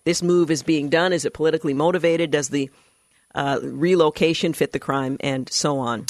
this 0.05 0.23
move 0.23 0.49
is 0.49 0.63
being 0.63 0.87
done. 0.87 1.11
Is 1.11 1.25
it 1.25 1.33
politically 1.33 1.73
motivated? 1.73 2.31
Does 2.31 2.47
the 2.47 2.69
uh, 3.35 3.59
relocation 3.61 4.53
fit 4.53 4.71
the 4.71 4.79
crime? 4.79 5.17
And 5.19 5.51
so 5.51 5.79
on. 5.79 6.05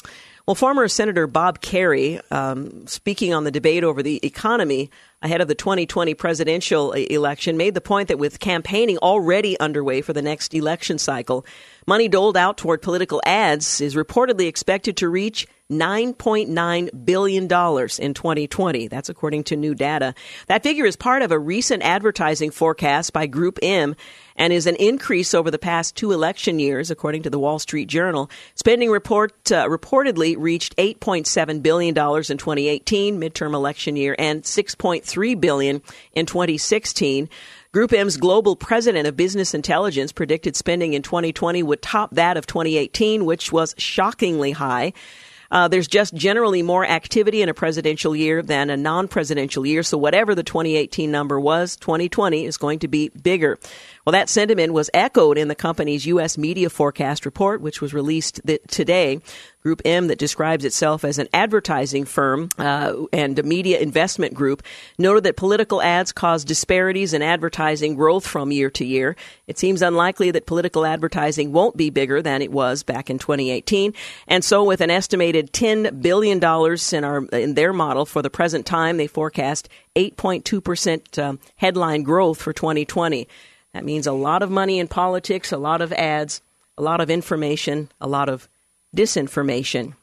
Well, 0.50 0.56
former 0.56 0.88
Senator 0.88 1.27
Bob 1.27 1.62
Kerrey, 1.62 2.20
um, 2.32 2.88
speaking 2.88 3.36
on 3.36 3.44
the 3.44 3.51
debate 3.51 3.84
over 3.84 4.01
the 4.01 4.20
economy 4.25 4.89
ahead 5.22 5.41
of 5.41 5.48
the 5.48 5.53
2020 5.53 6.15
presidential 6.15 6.91
election, 6.94 7.56
made 7.56 7.75
the 7.75 7.82
point 7.82 8.08
that 8.08 8.18
with 8.18 8.39
campaigning 8.39 8.98
already 8.98 9.60
underway 9.60 10.01
for 10.01 10.12
the 10.12 10.24
next 10.24 10.56
election 10.56 10.98
cycle, 10.98 11.46
money 11.86 12.08
doled 12.08 12.36
out 12.36 12.58
toward 12.58 12.82
political 12.82 13.22
ads 13.27 13.79
is 13.79 13.94
reportedly 13.94 14.48
expected 14.48 14.98
to 14.98 15.08
reach 15.08 15.46
$9.9 15.72 17.06
billion 17.06 17.44
in 17.44 17.48
2020. 18.15 18.88
That's 18.88 19.10
according 19.10 19.44
to 19.46 19.56
new 19.56 19.75
data. 19.75 20.15
That 20.48 20.63
figure 20.63 20.86
is 20.86 20.96
part 20.96 21.22
of 21.22 21.32
a 21.32 21.38
recent 21.38 21.84
advertising 21.84 22.50
forecast 22.50 23.13
by 23.13 23.27
Group 23.27 23.60
M 23.62 23.96
and 24.39 24.53
is 24.53 24.65
an 24.65 24.77
increase 24.77 25.34
over 25.34 25.51
the 25.51 25.60
past 25.60 25.96
two 25.96 26.13
election 26.13 26.58
years, 26.58 26.89
according 26.89 27.24
to 27.24 27.29
the 27.29 27.38
Wall 27.38 27.60
Street 27.60 27.89
Journal. 27.89 28.31
Spending 28.55 28.89
report 28.89 29.34
uh, 29.51 29.67
reportedly 29.67 30.36
reached 30.39 30.75
$8.7 30.77 31.62
billion 31.62 31.89
in 31.89 31.93
2018, 31.93 33.19
midterm 33.22 33.53
election 33.53 33.98
year, 33.98 34.15
and 34.17 34.41
6.3 34.43 35.41
billion 35.41 35.81
in 36.13 36.25
2016. 36.25 37.29
Group 37.72 37.93
M's 37.93 38.17
global 38.17 38.55
president 38.55 39.08
of 39.08 39.15
business 39.15 39.53
intelligence 39.53 40.12
predicted 40.12 40.55
spending 40.55 40.93
in 40.93 41.03
2020 41.03 41.62
would 41.62 41.81
top 41.81 42.12
that 42.15 42.38
of 42.38 42.48
2018, 42.48 43.25
which 43.25 43.51
was 43.51 43.75
shockingly 43.77 44.51
high. 44.51 44.93
Uh, 45.51 45.67
there's 45.67 45.88
just 45.88 46.13
generally 46.13 46.62
more 46.62 46.86
activity 46.86 47.41
in 47.41 47.50
a 47.50 47.53
presidential 47.53 48.15
year 48.15 48.41
than 48.41 48.69
a 48.69 48.77
non 48.77 49.08
presidential 49.08 49.65
year. 49.65 49.84
So, 49.84 49.98
whatever 49.98 50.36
the 50.36 50.43
2018 50.43 51.12
number 51.12 51.39
was, 51.39 51.75
2020 51.77 52.46
is 52.46 52.58
going 52.58 52.79
to 52.79 52.88
be 52.88 53.10
bigger. 53.10 53.58
Well, 54.06 54.13
that 54.13 54.29
sentiment 54.29 54.74
was 54.74 54.89
echoed 54.94 55.38
in 55.38 55.50
the 55.50 55.56
company's 55.56 56.06
U.S. 56.08 56.38
media 56.38 56.70
forecast 56.70 57.25
report, 57.25 57.62
which 57.62 57.82
was 57.82 57.94
released 57.94 58.41
th- 58.46 58.62
today. 58.68 59.20
Group 59.62 59.82
M, 59.84 60.08
that 60.08 60.18
describes 60.18 60.63
itself 60.63 61.03
as 61.03 61.20
an 61.20 61.27
advertising 61.34 62.06
firm 62.06 62.48
uh, 62.58 62.94
and 63.12 63.38
a 63.38 63.44
media 63.44 63.77
investment 63.79 64.34
group, 64.34 64.63
noted 64.98 65.25
that 65.25 65.36
political 65.36 65.82
ads 65.82 66.13
cause 66.13 66.46
disparities 66.46 67.13
in 67.13 67.22
advertising 67.22 67.96
growth 67.96 68.25
from 68.25 68.53
year 68.53 68.70
to 68.70 68.86
year. 68.86 69.18
It 69.48 69.60
seems 69.60 69.82
unlikely 69.82 70.32
that 70.32 70.46
political 70.46 70.86
advertising 70.86 71.51
won't 71.51 71.75
be 71.75 71.89
bigger 71.89 72.22
than 72.22 72.41
it 72.41 72.53
was 72.53 72.84
back 72.84 73.10
in 73.10 73.20
2018. 73.20 73.94
And 74.29 74.46
so, 74.46 74.63
with 74.63 74.79
an 74.79 74.91
estimated 74.91 75.51
$10 75.51 76.01
billion 76.01 76.38
in, 76.38 77.03
our, 77.03 77.25
in 77.38 77.53
their 77.56 77.74
model 77.74 78.06
for 78.06 78.22
the 78.22 78.29
present 78.29 78.65
time, 78.65 78.96
they 78.96 79.08
forecast 79.08 79.68
8.2% 79.98 81.22
um, 81.22 81.39
headline 81.58 82.03
growth 82.03 82.41
for 82.41 82.53
2020. 82.53 83.27
That 83.73 83.85
means 83.85 84.07
a 84.07 84.11
lot 84.11 84.41
of 84.41 84.49
money 84.49 84.79
in 84.79 84.88
politics, 84.88 85.51
a 85.51 85.57
lot 85.57 85.81
of 85.81 85.93
ads, 85.93 86.41
a 86.77 86.81
lot 86.81 87.01
of 87.01 87.09
information, 87.09 87.89
a 88.01 88.07
lot 88.07 88.29
of 88.29 88.49
disinformation. 88.95 89.95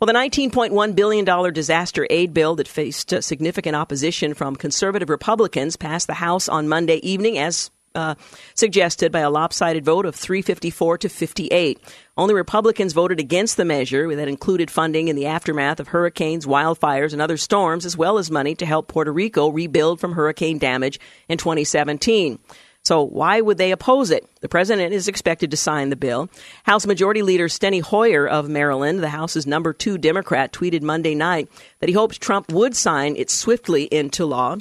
Well, 0.00 0.06
the 0.06 0.12
$19.1 0.12 0.94
billion 0.94 1.52
disaster 1.52 2.06
aid 2.10 2.34
bill 2.34 2.56
that 2.56 2.68
faced 2.68 3.22
significant 3.22 3.76
opposition 3.76 4.34
from 4.34 4.56
conservative 4.56 5.10
Republicans 5.10 5.76
passed 5.76 6.06
the 6.06 6.14
House 6.14 6.48
on 6.48 6.68
Monday 6.68 6.96
evening 6.96 7.38
as 7.38 7.70
uh, 7.94 8.14
suggested 8.54 9.10
by 9.10 9.20
a 9.20 9.30
lopsided 9.30 9.84
vote 9.84 10.06
of 10.06 10.14
354 10.14 10.98
to 10.98 11.08
58. 11.08 11.80
Only 12.16 12.34
Republicans 12.34 12.92
voted 12.92 13.18
against 13.18 13.56
the 13.56 13.64
measure 13.64 14.14
that 14.14 14.28
included 14.28 14.70
funding 14.70 15.08
in 15.08 15.16
the 15.16 15.26
aftermath 15.26 15.80
of 15.80 15.88
hurricanes, 15.88 16.46
wildfires, 16.46 17.12
and 17.12 17.20
other 17.20 17.36
storms, 17.36 17.84
as 17.84 17.96
well 17.96 18.18
as 18.18 18.30
money 18.30 18.54
to 18.54 18.66
help 18.66 18.88
Puerto 18.88 19.12
Rico 19.12 19.48
rebuild 19.48 20.00
from 20.00 20.12
hurricane 20.12 20.58
damage 20.58 21.00
in 21.28 21.38
2017. 21.38 22.38
So 22.84 23.02
why 23.02 23.40
would 23.40 23.58
they 23.58 23.72
oppose 23.72 24.10
it? 24.10 24.26
The 24.40 24.48
president 24.48 24.94
is 24.94 25.06
expected 25.06 25.50
to 25.50 25.56
sign 25.56 25.90
the 25.90 25.96
bill. 25.96 26.30
House 26.64 26.86
Majority 26.86 27.22
Leader 27.22 27.48
Steny 27.48 27.82
Hoyer 27.82 28.26
of 28.26 28.48
Maryland, 28.48 29.00
the 29.00 29.10
House's 29.10 29.46
number 29.46 29.72
two 29.72 29.98
Democrat, 29.98 30.52
tweeted 30.52 30.82
Monday 30.82 31.14
night 31.14 31.48
that 31.80 31.88
he 31.88 31.94
hopes 31.94 32.16
Trump 32.16 32.50
would 32.50 32.74
sign 32.74 33.16
it 33.16 33.30
swiftly 33.30 33.84
into 33.84 34.24
law. 34.24 34.56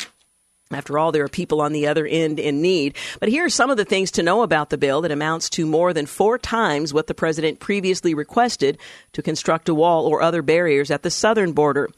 After 0.71 0.99
all, 0.99 1.11
there 1.11 1.23
are 1.23 1.29
people 1.29 1.61
on 1.61 1.73
the 1.73 1.88
other 1.88 2.05
end 2.05 2.39
in 2.39 2.61
need. 2.61 2.95
But 3.19 3.29
here 3.29 3.43
are 3.43 3.49
some 3.49 3.71
of 3.71 3.77
the 3.77 3.85
things 3.85 4.11
to 4.11 4.23
know 4.23 4.43
about 4.43 4.69
the 4.69 4.77
bill 4.77 5.01
that 5.01 5.11
amounts 5.11 5.49
to 5.51 5.65
more 5.65 5.93
than 5.93 6.05
four 6.05 6.38
times 6.38 6.93
what 6.93 7.07
the 7.07 7.15
president 7.15 7.59
previously 7.59 8.13
requested 8.13 8.77
to 9.13 9.23
construct 9.23 9.67
a 9.67 9.73
wall 9.73 10.05
or 10.05 10.21
other 10.21 10.43
barriers 10.43 10.91
at 10.91 11.01
the 11.01 11.09
southern 11.09 11.53
border. 11.53 11.89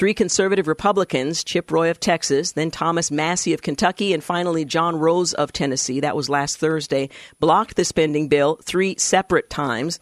Three 0.00 0.14
conservative 0.14 0.66
Republicans, 0.66 1.44
Chip 1.44 1.70
Roy 1.70 1.90
of 1.90 2.00
Texas, 2.00 2.52
then 2.52 2.70
Thomas 2.70 3.10
Massie 3.10 3.52
of 3.52 3.60
Kentucky, 3.60 4.14
and 4.14 4.24
finally 4.24 4.64
John 4.64 4.96
Rose 4.98 5.34
of 5.34 5.52
Tennessee, 5.52 6.00
that 6.00 6.16
was 6.16 6.30
last 6.30 6.56
Thursday, 6.56 7.10
blocked 7.38 7.76
the 7.76 7.84
spending 7.84 8.28
bill 8.28 8.58
three 8.62 8.96
separate 8.96 9.50
times. 9.50 10.00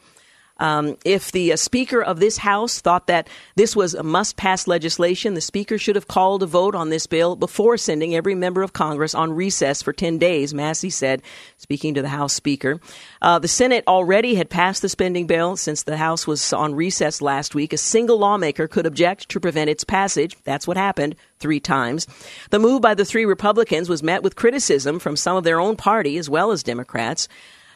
Um, 0.58 0.96
if 1.04 1.30
the 1.30 1.52
uh, 1.52 1.56
Speaker 1.56 2.02
of 2.02 2.18
this 2.18 2.38
House 2.38 2.80
thought 2.80 3.06
that 3.06 3.28
this 3.54 3.76
was 3.76 3.94
a 3.94 4.02
must 4.02 4.36
pass 4.36 4.66
legislation, 4.66 5.34
the 5.34 5.40
Speaker 5.40 5.78
should 5.78 5.94
have 5.94 6.08
called 6.08 6.42
a 6.42 6.46
vote 6.46 6.74
on 6.74 6.90
this 6.90 7.06
bill 7.06 7.36
before 7.36 7.76
sending 7.76 8.14
every 8.14 8.34
member 8.34 8.62
of 8.62 8.72
Congress 8.72 9.14
on 9.14 9.32
recess 9.32 9.82
for 9.82 9.92
10 9.92 10.18
days, 10.18 10.52
Massie 10.52 10.90
said, 10.90 11.22
speaking 11.58 11.94
to 11.94 12.02
the 12.02 12.08
House 12.08 12.32
Speaker. 12.32 12.80
Uh, 13.22 13.38
the 13.38 13.48
Senate 13.48 13.84
already 13.86 14.34
had 14.34 14.50
passed 14.50 14.82
the 14.82 14.88
spending 14.88 15.26
bill 15.26 15.56
since 15.56 15.84
the 15.84 15.96
House 15.96 16.26
was 16.26 16.52
on 16.52 16.74
recess 16.74 17.22
last 17.22 17.54
week. 17.54 17.72
A 17.72 17.78
single 17.78 18.18
lawmaker 18.18 18.66
could 18.66 18.86
object 18.86 19.28
to 19.28 19.40
prevent 19.40 19.70
its 19.70 19.84
passage. 19.84 20.36
That's 20.44 20.66
what 20.66 20.76
happened 20.76 21.14
three 21.38 21.60
times. 21.60 22.06
The 22.50 22.58
move 22.58 22.82
by 22.82 22.94
the 22.94 23.04
three 23.04 23.24
Republicans 23.24 23.88
was 23.88 24.02
met 24.02 24.22
with 24.22 24.36
criticism 24.36 24.98
from 24.98 25.16
some 25.16 25.36
of 25.36 25.44
their 25.44 25.60
own 25.60 25.76
party 25.76 26.18
as 26.18 26.28
well 26.28 26.50
as 26.50 26.62
Democrats. 26.62 27.28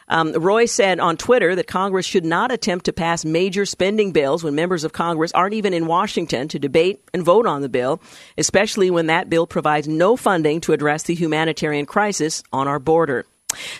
Um, 0.07 0.33
Roy 0.33 0.65
said 0.65 0.99
on 0.99 1.17
Twitter 1.17 1.55
that 1.55 1.67
Congress 1.67 2.05
should 2.05 2.25
not 2.25 2.51
attempt 2.51 2.85
to 2.85 2.93
pass 2.93 3.25
major 3.25 3.65
spending 3.65 4.11
bills 4.11 4.43
when 4.43 4.55
members 4.55 4.83
of 4.83 4.93
Congress 4.93 5.31
aren't 5.33 5.53
even 5.53 5.73
in 5.73 5.87
Washington 5.87 6.47
to 6.49 6.59
debate 6.59 7.01
and 7.13 7.23
vote 7.23 7.45
on 7.45 7.61
the 7.61 7.69
bill, 7.69 8.01
especially 8.37 8.91
when 8.91 9.07
that 9.07 9.29
bill 9.29 9.47
provides 9.47 9.87
no 9.87 10.15
funding 10.15 10.61
to 10.61 10.73
address 10.73 11.03
the 11.03 11.15
humanitarian 11.15 11.85
crisis 11.85 12.43
on 12.51 12.67
our 12.67 12.79
border. 12.79 13.25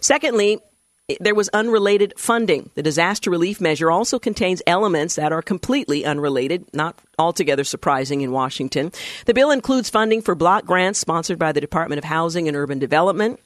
Secondly, 0.02 0.60
there 1.20 1.36
was 1.36 1.50
unrelated 1.50 2.14
funding. 2.18 2.70
The 2.76 2.84
disaster 2.84 3.30
relief 3.30 3.60
measure 3.60 3.92
also 3.92 4.20
contains 4.20 4.62
elements 4.66 5.16
that 5.16 5.34
are 5.34 5.42
completely 5.42 6.06
unrelated, 6.06 6.66
not 6.74 6.98
altogether 7.20 7.66
surprising 7.66 8.22
in 8.22 8.32
Washington. 8.32 8.92
The 9.26 9.34
bill 9.34 9.52
includes 9.52 9.90
funding 9.90 10.22
for 10.22 10.34
block 10.34 10.66
grants 10.66 11.00
sponsored 11.00 11.38
by 11.38 11.52
the 11.52 11.62
Department 11.62 12.00
of 12.00 12.06
Housing 12.06 12.48
and 12.48 12.56
Urban 12.56 12.80
Development. 12.80 13.38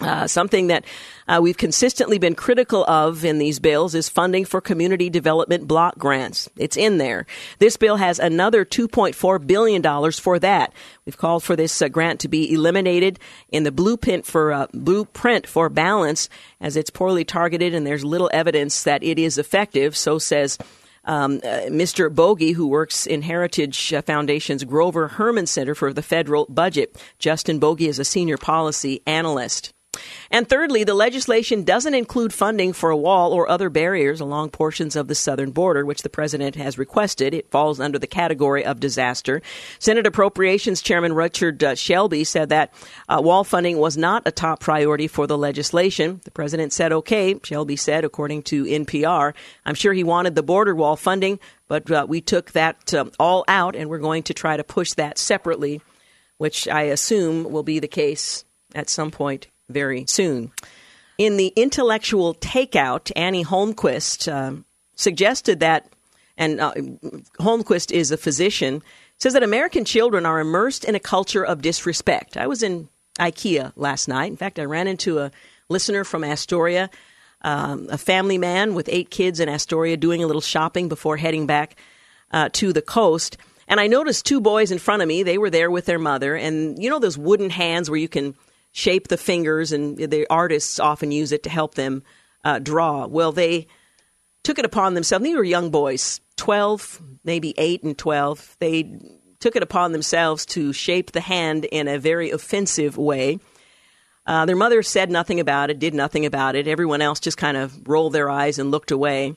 Uh, 0.00 0.28
something 0.28 0.68
that 0.68 0.84
uh, 1.26 1.40
we've 1.42 1.56
consistently 1.56 2.18
been 2.18 2.36
critical 2.36 2.84
of 2.84 3.24
in 3.24 3.38
these 3.38 3.58
bills 3.58 3.96
is 3.96 4.08
funding 4.08 4.44
for 4.44 4.60
community 4.60 5.10
development 5.10 5.66
block 5.66 5.98
grants. 5.98 6.48
It's 6.56 6.76
in 6.76 6.98
there. 6.98 7.26
This 7.58 7.76
bill 7.76 7.96
has 7.96 8.20
another 8.20 8.64
$2.4 8.64 9.44
billion 9.44 10.12
for 10.12 10.38
that. 10.38 10.72
We've 11.04 11.18
called 11.18 11.42
for 11.42 11.56
this 11.56 11.82
uh, 11.82 11.88
grant 11.88 12.20
to 12.20 12.28
be 12.28 12.52
eliminated 12.52 13.18
in 13.48 13.64
the 13.64 13.72
blueprint 13.72 14.24
for, 14.24 14.52
uh, 14.52 14.66
blueprint 14.72 15.48
for 15.48 15.68
balance 15.68 16.28
as 16.60 16.76
it's 16.76 16.90
poorly 16.90 17.24
targeted 17.24 17.74
and 17.74 17.84
there's 17.84 18.04
little 18.04 18.30
evidence 18.32 18.84
that 18.84 19.02
it 19.02 19.18
is 19.18 19.36
effective, 19.36 19.96
so 19.96 20.18
says 20.18 20.58
um, 21.04 21.38
uh, 21.38 21.66
Mr. 21.70 22.14
Bogie, 22.14 22.52
who 22.52 22.68
works 22.68 23.06
in 23.06 23.22
Heritage 23.22 23.92
uh, 23.92 24.02
Foundation's 24.02 24.62
Grover 24.62 25.08
Hermann 25.08 25.46
Center 25.46 25.74
for 25.74 25.92
the 25.92 26.02
Federal 26.02 26.46
Budget. 26.46 27.02
Justin 27.18 27.58
Bogie 27.58 27.88
is 27.88 27.98
a 27.98 28.04
senior 28.04 28.36
policy 28.36 29.02
analyst. 29.06 29.72
And 30.30 30.46
thirdly, 30.46 30.84
the 30.84 30.94
legislation 30.94 31.64
doesn't 31.64 31.94
include 31.94 32.34
funding 32.34 32.74
for 32.74 32.90
a 32.90 32.96
wall 32.96 33.32
or 33.32 33.48
other 33.48 33.70
barriers 33.70 34.20
along 34.20 34.50
portions 34.50 34.94
of 34.94 35.08
the 35.08 35.14
southern 35.14 35.50
border, 35.50 35.86
which 35.86 36.02
the 36.02 36.10
president 36.10 36.54
has 36.56 36.76
requested. 36.76 37.32
It 37.32 37.50
falls 37.50 37.80
under 37.80 37.98
the 37.98 38.06
category 38.06 38.64
of 38.64 38.80
disaster. 38.80 39.40
Senate 39.78 40.06
Appropriations 40.06 40.82
Chairman 40.82 41.14
Richard 41.14 41.64
uh, 41.64 41.74
Shelby 41.74 42.24
said 42.24 42.50
that 42.50 42.72
uh, 43.08 43.20
wall 43.24 43.44
funding 43.44 43.78
was 43.78 43.96
not 43.96 44.22
a 44.26 44.30
top 44.30 44.60
priority 44.60 45.08
for 45.08 45.26
the 45.26 45.38
legislation. 45.38 46.20
The 46.24 46.30
president 46.30 46.72
said, 46.74 46.92
okay, 46.92 47.38
Shelby 47.42 47.76
said, 47.76 48.04
according 48.04 48.42
to 48.44 48.64
NPR. 48.64 49.32
I'm 49.64 49.74
sure 49.74 49.94
he 49.94 50.04
wanted 50.04 50.34
the 50.34 50.42
border 50.42 50.74
wall 50.74 50.96
funding, 50.96 51.40
but 51.68 51.90
uh, 51.90 52.06
we 52.08 52.20
took 52.20 52.52
that 52.52 52.92
um, 52.92 53.12
all 53.18 53.44
out 53.48 53.74
and 53.74 53.88
we're 53.88 53.98
going 53.98 54.24
to 54.24 54.34
try 54.34 54.58
to 54.58 54.64
push 54.64 54.92
that 54.94 55.16
separately, 55.16 55.80
which 56.36 56.68
I 56.68 56.82
assume 56.82 57.50
will 57.50 57.62
be 57.62 57.78
the 57.78 57.88
case 57.88 58.44
at 58.74 58.90
some 58.90 59.10
point 59.10 59.48
very 59.68 60.04
soon. 60.06 60.52
In 61.18 61.36
the 61.36 61.52
intellectual 61.56 62.34
takeout, 62.34 63.10
Annie 63.16 63.44
Holmquist 63.44 64.30
uh, 64.30 64.62
suggested 64.94 65.60
that, 65.60 65.88
and 66.36 66.60
uh, 66.60 66.72
Holmquist 67.40 67.90
is 67.90 68.10
a 68.10 68.16
physician, 68.16 68.82
says 69.18 69.32
that 69.32 69.42
American 69.42 69.84
children 69.84 70.24
are 70.24 70.38
immersed 70.38 70.84
in 70.84 70.94
a 70.94 71.00
culture 71.00 71.44
of 71.44 71.60
disrespect. 71.60 72.36
I 72.36 72.46
was 72.46 72.62
in 72.62 72.88
IKEA 73.18 73.72
last 73.74 74.06
night. 74.06 74.30
In 74.30 74.36
fact, 74.36 74.58
I 74.58 74.64
ran 74.64 74.86
into 74.86 75.18
a 75.18 75.32
listener 75.68 76.04
from 76.04 76.22
Astoria, 76.22 76.88
um, 77.42 77.88
a 77.90 77.98
family 77.98 78.38
man 78.38 78.74
with 78.74 78.88
eight 78.88 79.10
kids 79.10 79.40
in 79.40 79.48
Astoria 79.48 79.96
doing 79.96 80.22
a 80.22 80.26
little 80.26 80.40
shopping 80.40 80.88
before 80.88 81.16
heading 81.16 81.46
back 81.46 81.76
uh, 82.30 82.48
to 82.52 82.72
the 82.72 82.82
coast. 82.82 83.36
And 83.66 83.80
I 83.80 83.86
noticed 83.86 84.24
two 84.24 84.40
boys 84.40 84.70
in 84.70 84.78
front 84.78 85.02
of 85.02 85.08
me. 85.08 85.22
They 85.22 85.38
were 85.38 85.50
there 85.50 85.70
with 85.70 85.86
their 85.86 85.98
mother. 85.98 86.34
And 86.34 86.82
you 86.82 86.88
know 86.88 86.98
those 86.98 87.18
wooden 87.18 87.50
hands 87.50 87.90
where 87.90 87.98
you 87.98 88.08
can 88.08 88.34
shape 88.78 89.08
the 89.08 89.16
fingers, 89.16 89.72
and 89.72 89.98
the 89.98 90.24
artists 90.30 90.78
often 90.78 91.10
use 91.10 91.32
it 91.32 91.42
to 91.42 91.50
help 91.50 91.74
them 91.74 92.04
uh, 92.44 92.60
draw. 92.60 93.08
Well, 93.08 93.32
they 93.32 93.66
took 94.44 94.60
it 94.60 94.64
upon 94.64 94.94
themselves. 94.94 95.24
These 95.24 95.36
were 95.36 95.42
young 95.42 95.70
boys, 95.70 96.20
12, 96.36 97.02
maybe 97.24 97.54
8 97.58 97.82
and 97.82 97.98
12. 97.98 98.56
They 98.60 99.00
took 99.40 99.56
it 99.56 99.64
upon 99.64 99.90
themselves 99.90 100.46
to 100.46 100.72
shape 100.72 101.10
the 101.10 101.20
hand 101.20 101.64
in 101.64 101.88
a 101.88 101.98
very 101.98 102.30
offensive 102.30 102.96
way. 102.96 103.40
Uh, 104.24 104.46
their 104.46 104.54
mother 104.54 104.84
said 104.84 105.10
nothing 105.10 105.40
about 105.40 105.70
it, 105.70 105.80
did 105.80 105.94
nothing 105.94 106.24
about 106.24 106.54
it. 106.54 106.68
Everyone 106.68 107.02
else 107.02 107.18
just 107.18 107.36
kind 107.36 107.56
of 107.56 107.88
rolled 107.88 108.12
their 108.12 108.30
eyes 108.30 108.60
and 108.60 108.70
looked 108.70 108.92
away. 108.92 109.34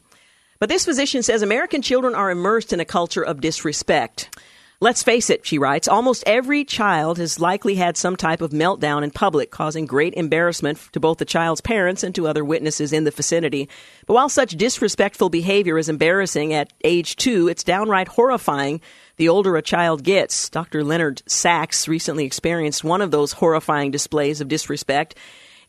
But 0.60 0.70
this 0.70 0.86
physician 0.86 1.24
says 1.24 1.42
American 1.42 1.82
children 1.82 2.14
are 2.14 2.30
immersed 2.30 2.74
in 2.74 2.80
a 2.80 2.86
culture 2.86 3.24
of 3.24 3.42
disrespect. 3.42 4.38
Let's 4.84 5.04
face 5.04 5.30
it, 5.30 5.46
she 5.46 5.60
writes, 5.60 5.88
almost 5.88 6.24
every 6.26 6.66
child 6.66 7.20
has 7.20 7.40
likely 7.40 7.76
had 7.76 7.98
some 7.98 8.16
type 8.16 8.42
of 8.42 8.50
meltdown 8.50 9.04
in 9.04 9.12
public, 9.12 9.52
causing 9.52 9.86
great 9.86 10.16
embarrassment 10.16 10.80
to 10.94 11.00
both 11.00 11.20
the 11.20 11.24
child's 11.26 11.62
parents 11.62 12.02
and 12.02 12.16
to 12.16 12.28
other 12.28 12.44
witnesses 12.44 12.92
in 12.92 13.04
the 13.04 13.12
vicinity. 13.12 13.70
But 14.08 14.16
while 14.16 14.28
such 14.28 14.54
disrespectful 14.54 15.30
behavior 15.30 15.78
is 15.78 15.88
embarrassing 15.88 16.54
at 16.54 16.74
age 16.84 17.16
two, 17.16 17.48
it's 17.48 17.64
downright 17.64 18.08
horrifying 18.08 18.82
the 19.18 19.30
older 19.30 19.56
a 19.56 19.62
child 19.62 20.04
gets. 20.04 20.50
Dr. 20.50 20.84
Leonard 20.84 21.22
Sax 21.28 21.88
recently 21.88 22.26
experienced 22.26 22.84
one 22.84 23.02
of 23.02 23.12
those 23.12 23.34
horrifying 23.34 23.92
displays 23.92 24.42
of 24.42 24.48
disrespect 24.48 25.14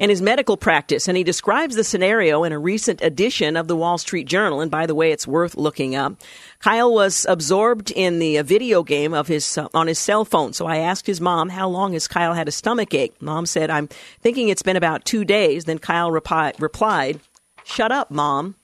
in 0.02 0.10
his 0.10 0.20
medical 0.20 0.56
practice, 0.56 1.06
and 1.06 1.16
he 1.16 1.22
describes 1.22 1.76
the 1.76 1.84
scenario 1.84 2.42
in 2.42 2.50
a 2.50 2.58
recent 2.58 3.00
edition 3.02 3.56
of 3.56 3.68
the 3.68 3.76
Wall 3.76 3.98
Street 3.98 4.26
Journal. 4.26 4.60
And 4.60 4.68
by 4.68 4.84
the 4.84 4.96
way, 4.96 5.12
it's 5.12 5.28
worth 5.28 5.56
looking 5.56 5.94
up. 5.94 6.16
Kyle 6.58 6.92
was 6.92 7.24
absorbed 7.28 7.92
in 7.92 8.18
the 8.18 8.38
uh, 8.38 8.42
video 8.42 8.82
game 8.82 9.14
of 9.14 9.28
his 9.28 9.56
uh, 9.56 9.68
on 9.72 9.86
his 9.86 10.00
cell 10.00 10.24
phone. 10.24 10.54
So 10.54 10.66
I 10.66 10.78
asked 10.78 11.06
his 11.06 11.20
mom 11.20 11.50
how 11.50 11.68
long 11.68 11.92
has 11.92 12.08
Kyle 12.08 12.34
had 12.34 12.48
a 12.48 12.50
stomach 12.50 12.92
ache. 12.94 13.14
Mom 13.22 13.46
said, 13.46 13.70
"I'm 13.70 13.86
thinking 14.20 14.48
it's 14.48 14.62
been 14.62 14.76
about 14.76 15.04
two 15.04 15.24
days." 15.24 15.66
Then 15.66 15.78
Kyle 15.78 16.10
repi- 16.10 16.60
replied, 16.60 17.20
"Shut 17.62 17.92
up, 17.92 18.10
mom. 18.10 18.56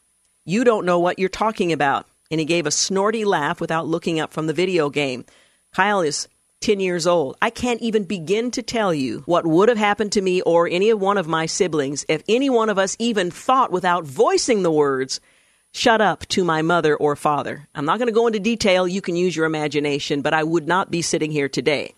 You 0.45 0.65
don't 0.65 0.85
know 0.85 0.99
what 0.99 1.21
you're 1.21 1.29
talking 1.29 1.73
about." 1.73 2.09
And 2.33 2.41
he 2.41 2.47
gave 2.47 2.67
a 2.67 2.73
snorty 2.73 3.25
laugh 3.25 3.61
without 3.61 3.87
looking 3.87 4.19
up 4.19 4.33
from 4.33 4.49
the 4.49 4.53
video 4.53 4.91
game. 4.91 5.25
Kyle 5.73 6.01
is 6.01 6.27
10 6.61 6.81
years 6.81 7.07
old. 7.07 7.37
I 7.41 7.51
can't 7.51 7.81
even 7.81 8.05
begin 8.05 8.51
to 8.53 8.63
tell 8.63 8.93
you 8.93 9.23
what 9.27 9.47
would 9.47 9.69
have 9.69 9.79
happened 9.79 10.13
to 10.13 10.23
me 10.23 10.43
or 10.43 10.69
any 10.69 10.93
one 10.93 11.19
of 11.19 11.29
my 11.29 11.47
siblings 11.47 12.05
if 12.09 12.23
any 12.29 12.51
one 12.51 12.69
of 12.69 12.79
us 12.79 12.97
even 12.99 13.31
thought 13.31 13.71
without 13.71 14.05
voicing 14.05 14.63
the 14.63 14.73
words, 14.73 15.21
shut 15.73 16.01
up 16.01 16.27
to 16.29 16.45
my 16.45 16.63
mother 16.63 16.97
or 16.97 17.17
father. 17.17 17.69
I'm 17.75 17.85
not 17.85 17.99
going 17.99 18.09
to 18.09 18.13
go 18.13 18.27
into 18.27 18.41
detail. 18.41 18.89
You 18.89 19.01
can 19.01 19.17
use 19.17 19.37
your 19.37 19.47
imagination, 19.47 20.23
but 20.23 20.35
I 20.35 20.43
would 20.43 20.67
not 20.67 20.91
be 20.91 21.03
sitting 21.03 21.31
here 21.31 21.49
today. 21.49 21.95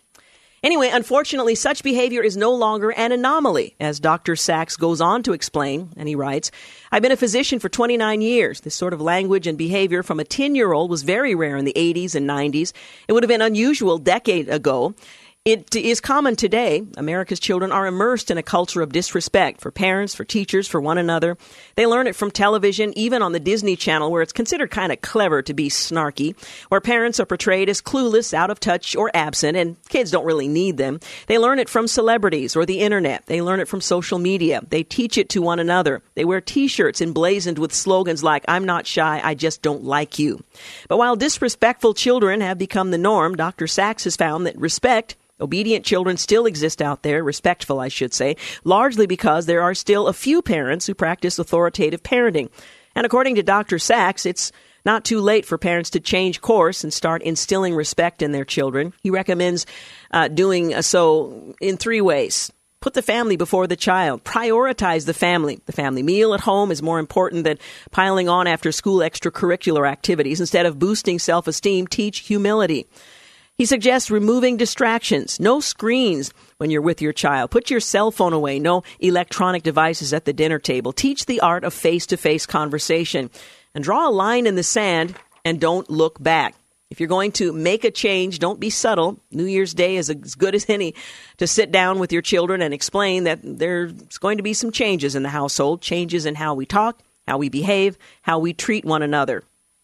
Anyway, 0.63 0.89
unfortunately, 0.93 1.55
such 1.55 1.81
behavior 1.81 2.21
is 2.21 2.37
no 2.37 2.53
longer 2.53 2.91
an 2.91 3.11
anomaly, 3.11 3.75
as 3.79 3.99
Dr. 3.99 4.35
Sax 4.35 4.77
goes 4.77 5.01
on 5.01 5.23
to 5.23 5.33
explain, 5.33 5.89
and 5.97 6.07
he 6.07 6.13
writes, 6.13 6.51
I've 6.91 7.01
been 7.01 7.11
a 7.11 7.17
physician 7.17 7.57
for 7.57 7.67
29 7.67 8.21
years. 8.21 8.61
This 8.61 8.75
sort 8.75 8.93
of 8.93 9.01
language 9.01 9.47
and 9.47 9.57
behavior 9.57 10.03
from 10.03 10.19
a 10.19 10.23
10 10.23 10.53
year 10.53 10.71
old 10.71 10.91
was 10.91 11.01
very 11.01 11.33
rare 11.33 11.57
in 11.57 11.65
the 11.65 11.73
80s 11.75 12.13
and 12.13 12.29
90s. 12.29 12.73
It 13.07 13.13
would 13.13 13.23
have 13.23 13.27
been 13.27 13.41
unusual 13.41 13.97
decade 13.97 14.49
ago. 14.49 14.93
It 15.43 15.75
is 15.75 16.01
common 16.01 16.35
today. 16.35 16.83
America's 16.97 17.39
children 17.39 17.71
are 17.71 17.87
immersed 17.87 18.29
in 18.29 18.37
a 18.37 18.43
culture 18.43 18.83
of 18.83 18.91
disrespect 18.91 19.59
for 19.59 19.71
parents, 19.71 20.13
for 20.13 20.23
teachers, 20.23 20.67
for 20.67 20.79
one 20.79 20.99
another. 20.99 21.35
They 21.73 21.87
learn 21.87 22.05
it 22.05 22.15
from 22.15 22.29
television, 22.29 22.95
even 22.95 23.23
on 23.23 23.31
the 23.31 23.39
Disney 23.39 23.75
Channel, 23.75 24.11
where 24.11 24.21
it's 24.21 24.33
considered 24.33 24.69
kind 24.69 24.91
of 24.91 25.01
clever 25.01 25.41
to 25.41 25.53
be 25.55 25.67
snarky, 25.67 26.35
where 26.69 26.79
parents 26.79 27.19
are 27.19 27.25
portrayed 27.25 27.69
as 27.69 27.81
clueless, 27.81 28.35
out 28.35 28.51
of 28.51 28.59
touch, 28.59 28.95
or 28.95 29.09
absent, 29.15 29.57
and 29.57 29.77
kids 29.89 30.11
don't 30.11 30.27
really 30.27 30.47
need 30.47 30.77
them. 30.77 30.99
They 31.25 31.39
learn 31.39 31.57
it 31.57 31.69
from 31.69 31.87
celebrities 31.87 32.55
or 32.55 32.67
the 32.67 32.81
internet. 32.81 33.25
They 33.25 33.41
learn 33.41 33.61
it 33.61 33.67
from 33.67 33.81
social 33.81 34.19
media. 34.19 34.61
They 34.69 34.83
teach 34.83 35.17
it 35.17 35.29
to 35.29 35.41
one 35.41 35.57
another. 35.57 36.03
They 36.13 36.23
wear 36.23 36.41
t 36.41 36.67
shirts 36.67 37.01
emblazoned 37.01 37.57
with 37.57 37.73
slogans 37.73 38.23
like, 38.23 38.45
I'm 38.47 38.65
not 38.65 38.85
shy, 38.85 39.19
I 39.23 39.33
just 39.33 39.63
don't 39.63 39.85
like 39.85 40.19
you. 40.19 40.43
But 40.87 40.97
while 40.97 41.15
disrespectful 41.15 41.95
children 41.95 42.41
have 42.41 42.59
become 42.59 42.91
the 42.91 42.99
norm, 42.99 43.35
Dr. 43.35 43.65
Sax 43.65 44.03
has 44.03 44.15
found 44.15 44.45
that 44.45 44.55
respect 44.55 45.15
Obedient 45.41 45.85
children 45.85 46.17
still 46.17 46.45
exist 46.45 46.81
out 46.81 47.03
there, 47.03 47.23
respectful, 47.23 47.79
I 47.79 47.87
should 47.87 48.13
say, 48.13 48.35
largely 48.63 49.07
because 49.07 49.45
there 49.45 49.61
are 49.61 49.73
still 49.73 50.07
a 50.07 50.13
few 50.13 50.41
parents 50.41 50.85
who 50.85 50.93
practice 50.93 51.39
authoritative 51.39 52.03
parenting. 52.03 52.49
And 52.95 53.05
according 53.05 53.35
to 53.35 53.43
Dr. 53.43 53.79
Sax, 53.79 54.25
it's 54.25 54.51
not 54.85 55.05
too 55.05 55.19
late 55.19 55.45
for 55.45 55.57
parents 55.57 55.91
to 55.91 55.99
change 55.99 56.41
course 56.41 56.83
and 56.83 56.93
start 56.93 57.21
instilling 57.21 57.75
respect 57.75 58.21
in 58.21 58.31
their 58.31 58.45
children. 58.45 58.93
He 59.01 59.09
recommends 59.09 59.65
uh, 60.11 60.27
doing 60.27 60.81
so 60.81 61.55
in 61.61 61.77
three 61.77 62.01
ways. 62.01 62.51
Put 62.81 62.95
the 62.95 63.03
family 63.03 63.37
before 63.37 63.67
the 63.67 63.75
child. 63.75 64.23
Prioritize 64.23 65.05
the 65.05 65.13
family. 65.13 65.61
The 65.67 65.71
family 65.71 66.01
meal 66.01 66.33
at 66.33 66.39
home 66.39 66.71
is 66.71 66.81
more 66.81 66.97
important 66.97 67.43
than 67.43 67.59
piling 67.91 68.27
on 68.27 68.47
after 68.47 68.71
school 68.71 68.99
extracurricular 68.99 69.87
activities. 69.87 70.39
Instead 70.39 70.65
of 70.65 70.79
boosting 70.79 71.19
self 71.19 71.47
esteem, 71.47 71.85
teach 71.85 72.19
humility. 72.19 72.87
He 73.61 73.65
suggests 73.65 74.09
removing 74.09 74.57
distractions, 74.57 75.39
no 75.39 75.59
screens 75.59 76.33
when 76.57 76.71
you're 76.71 76.81
with 76.81 76.99
your 76.99 77.13
child. 77.13 77.51
Put 77.51 77.69
your 77.69 77.79
cell 77.79 78.09
phone 78.09 78.33
away, 78.33 78.57
no 78.57 78.81
electronic 78.99 79.61
devices 79.61 80.13
at 80.13 80.25
the 80.25 80.33
dinner 80.33 80.57
table. 80.57 80.91
Teach 80.91 81.27
the 81.27 81.41
art 81.41 81.63
of 81.63 81.71
face 81.71 82.07
to 82.07 82.17
face 82.17 82.47
conversation 82.47 83.29
and 83.75 83.83
draw 83.83 84.07
a 84.07 84.09
line 84.09 84.47
in 84.47 84.55
the 84.55 84.63
sand 84.63 85.13
and 85.45 85.61
don't 85.61 85.87
look 85.91 86.19
back. 86.19 86.55
If 86.89 86.99
you're 86.99 87.07
going 87.07 87.33
to 87.33 87.53
make 87.53 87.83
a 87.83 87.91
change, 87.91 88.39
don't 88.39 88.59
be 88.59 88.71
subtle. 88.71 89.19
New 89.29 89.45
Year's 89.45 89.75
Day 89.75 89.97
is 89.97 90.09
as 90.09 90.33
good 90.33 90.55
as 90.55 90.65
any 90.67 90.95
to 91.37 91.45
sit 91.45 91.71
down 91.71 91.99
with 91.99 92.11
your 92.11 92.23
children 92.23 92.63
and 92.63 92.73
explain 92.73 93.25
that 93.25 93.41
there's 93.43 93.93
going 94.17 94.37
to 94.37 94.43
be 94.43 94.55
some 94.55 94.71
changes 94.71 95.13
in 95.13 95.21
the 95.21 95.29
household, 95.29 95.83
changes 95.83 96.25
in 96.25 96.33
how 96.33 96.55
we 96.55 96.65
talk, 96.65 96.99
how 97.27 97.37
we 97.37 97.49
behave, 97.49 97.99
how 98.23 98.39
we 98.39 98.53
treat 98.53 98.85
one 98.85 99.03
another. 99.03 99.43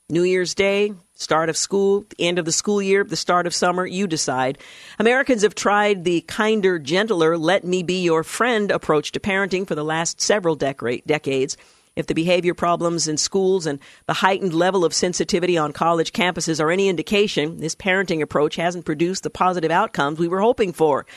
New 0.10 0.24
Year's 0.24 0.56
Day, 0.56 0.94
start 1.18 1.50
of 1.50 1.58
school, 1.58 2.06
end 2.20 2.40
of 2.40 2.46
the 2.46 2.52
school 2.52 2.82
year, 2.82 3.04
the 3.04 3.16
start 3.16 3.48
of 3.48 3.54
summer, 3.54 3.86
you 3.86 4.08
decide. 4.08 4.58
Americans 5.00 5.42
have 5.42 5.56
tried 5.56 6.04
the 6.04 6.22
kinder, 6.22 6.80
gentler, 6.80 7.38
let 7.38 7.64
me 7.66 7.84
be 7.84 8.04
your 8.04 8.24
friend 8.24 8.72
approach 8.72 9.12
to 9.12 9.20
parenting 9.20 9.68
for 9.68 9.76
the 9.76 9.84
last 9.84 10.22
several 10.22 10.56
dec- 10.56 11.06
decades. 11.06 11.58
If 11.96 12.06
the 12.06 12.14
behavior 12.14 12.54
problems 12.54 13.08
in 13.08 13.18
schools 13.18 13.66
and 13.66 13.80
the 14.06 14.14
heightened 14.14 14.54
level 14.54 14.86
of 14.86 14.94
sensitivity 14.94 15.58
on 15.58 15.74
college 15.74 16.14
campuses 16.14 16.64
are 16.64 16.70
any 16.70 16.90
indication, 16.90 17.58
this 17.58 17.74
parenting 17.74 18.22
approach 18.22 18.56
hasn't 18.56 18.86
produced 18.86 19.24
the 19.24 19.32
positive 19.32 19.72
outcomes 19.72 20.20
we 20.20 20.28
were 20.28 20.42
hoping 20.42 20.74
for. 20.74 21.08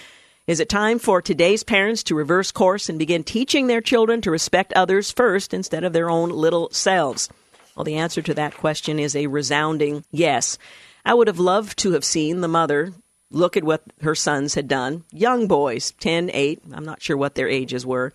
Is 0.47 0.59
it 0.59 0.71
time 0.71 0.99
for 0.99 1.21
today's 1.21 1.63
parents 1.63 2.03
to 2.05 2.15
reverse 2.15 2.51
course 2.51 2.89
and 2.89 2.99
begin 2.99 3.23
teaching 3.25 3.67
their 3.67 3.83
children 3.83 4.23
to 4.23 4.31
respect 4.31 4.73
others 4.73 5.11
first 5.11 5.53
instead 5.53 5.85
of 5.85 5.93
their 5.93 6.09
own 6.09 6.31
little 6.31 6.71
selves? 6.71 7.29
Well, 7.75 7.85
the 7.85 7.97
answer 7.97 8.23
to 8.23 8.35
that 8.35 8.57
question 8.57 8.99
is 8.99 9.15
a 9.15 9.27
resounding 9.27 10.05
yes. 10.11 10.59
I 11.05 11.15
would 11.15 11.29
have 11.29 11.39
loved 11.39 11.79
to 11.79 11.93
have 11.93 12.05
seen 12.05 12.41
the 12.41 12.49
mother 12.49 12.93
look 13.31 13.57
at 13.57 13.65
what 13.65 13.83
her 14.03 14.15
sons 14.15 14.55
had 14.55 14.69
done. 14.69 15.05
Young 15.13 15.47
boys, 15.47 15.93
10, 16.01 16.31
8, 16.33 16.63
I'm 16.73 16.85
not 16.85 17.03
sure 17.03 17.17
what 17.17 17.37
their 17.37 17.49
ages 17.49 17.87
were. 17.87 18.13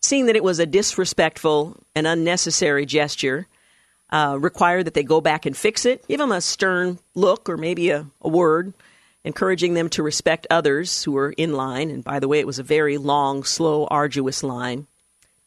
Seeing 0.00 0.26
that 0.26 0.36
it 0.36 0.44
was 0.44 0.58
a 0.58 0.66
disrespectful 0.66 1.76
and 1.94 2.06
unnecessary 2.06 2.86
gesture, 2.86 3.46
uh, 4.10 4.36
required 4.40 4.86
that 4.86 4.94
they 4.94 5.02
go 5.02 5.20
back 5.20 5.46
and 5.46 5.56
fix 5.56 5.84
it, 5.84 6.06
give 6.08 6.18
them 6.18 6.32
a 6.32 6.40
stern 6.40 6.98
look 7.14 7.48
or 7.48 7.56
maybe 7.56 7.90
a, 7.90 8.06
a 8.20 8.28
word, 8.28 8.72
encouraging 9.24 9.74
them 9.74 9.88
to 9.90 10.02
respect 10.02 10.46
others 10.50 11.04
who 11.04 11.12
were 11.12 11.32
in 11.32 11.52
line. 11.52 11.90
And 11.90 12.02
by 12.02 12.18
the 12.18 12.28
way, 12.28 12.40
it 12.40 12.46
was 12.46 12.58
a 12.58 12.64
very 12.64 12.98
long, 12.98 13.44
slow, 13.44 13.86
arduous 13.86 14.42
line. 14.42 14.86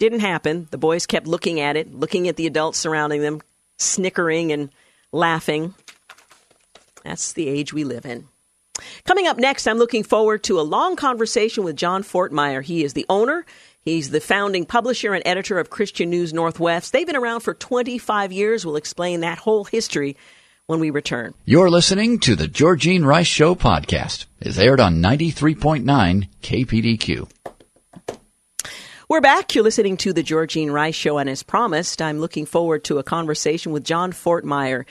Didn't 0.04 0.20
happen. 0.20 0.68
The 0.70 0.78
boys 0.78 1.06
kept 1.06 1.28
looking 1.28 1.62
at 1.62 1.78
it, 1.78 1.96
looking 1.96 2.28
at 2.28 2.36
the 2.36 2.46
adults 2.46 2.78
surrounding 2.78 3.22
them, 3.22 3.40
snickering 3.78 4.52
and 4.52 4.70
laughing. 5.14 5.76
That's 7.06 7.32
the 7.32 7.48
age 7.48 7.72
we 7.72 7.86
live 7.86 8.06
in. 8.06 8.28
Coming 9.06 9.28
up 9.28 9.38
next, 9.38 9.66
I'm 9.66 9.78
looking 9.78 10.04
forward 10.04 10.44
to 10.44 10.60
a 10.60 10.62
long 10.62 10.98
conversation 10.98 11.64
with 11.64 11.78
John 11.78 12.04
Fortmeyer. 12.04 12.62
He 12.62 12.84
is 12.84 12.92
the 12.92 13.06
owner, 13.08 13.46
he's 13.80 14.10
the 14.10 14.20
founding 14.20 14.66
publisher 14.66 15.14
and 15.14 15.24
editor 15.26 15.58
of 15.58 15.70
Christian 15.70 16.10
News 16.10 16.34
Northwest. 16.34 16.92
They've 16.92 17.08
been 17.08 17.16
around 17.16 17.40
for 17.40 17.54
25 17.54 18.34
years. 18.34 18.66
We'll 18.66 18.76
explain 18.76 19.22
that 19.22 19.38
whole 19.38 19.64
history 19.64 20.18
when 20.68 20.82
we 20.82 20.90
return. 20.90 21.34
You're 21.46 21.70
listening 21.70 22.20
to 22.20 22.36
the 22.36 22.50
Georgine 22.50 23.06
Rice 23.06 23.28
Show 23.28 23.56
podcast. 23.56 24.26
It's 24.42 24.58
aired 24.58 24.82
on 24.82 25.02
93.9 25.02 26.28
KPDQ. 26.42 27.53
We're 29.10 29.20
back. 29.20 29.54
You're 29.54 29.66
listening 29.66 29.98
to 29.98 30.14
the 30.14 30.24
Georgine 30.24 30.72
Rice 30.72 30.96
Show, 30.96 31.18
and 31.18 31.30
as 31.30 31.44
promised, 31.44 32.02
I'm 32.02 32.20
looking 32.20 32.46
forward 32.46 32.86
to 32.86 33.00
a 33.00 33.04
conversation 33.04 33.74
with 33.74 33.84
John 33.84 34.14
Fortmeyer. 34.14 34.86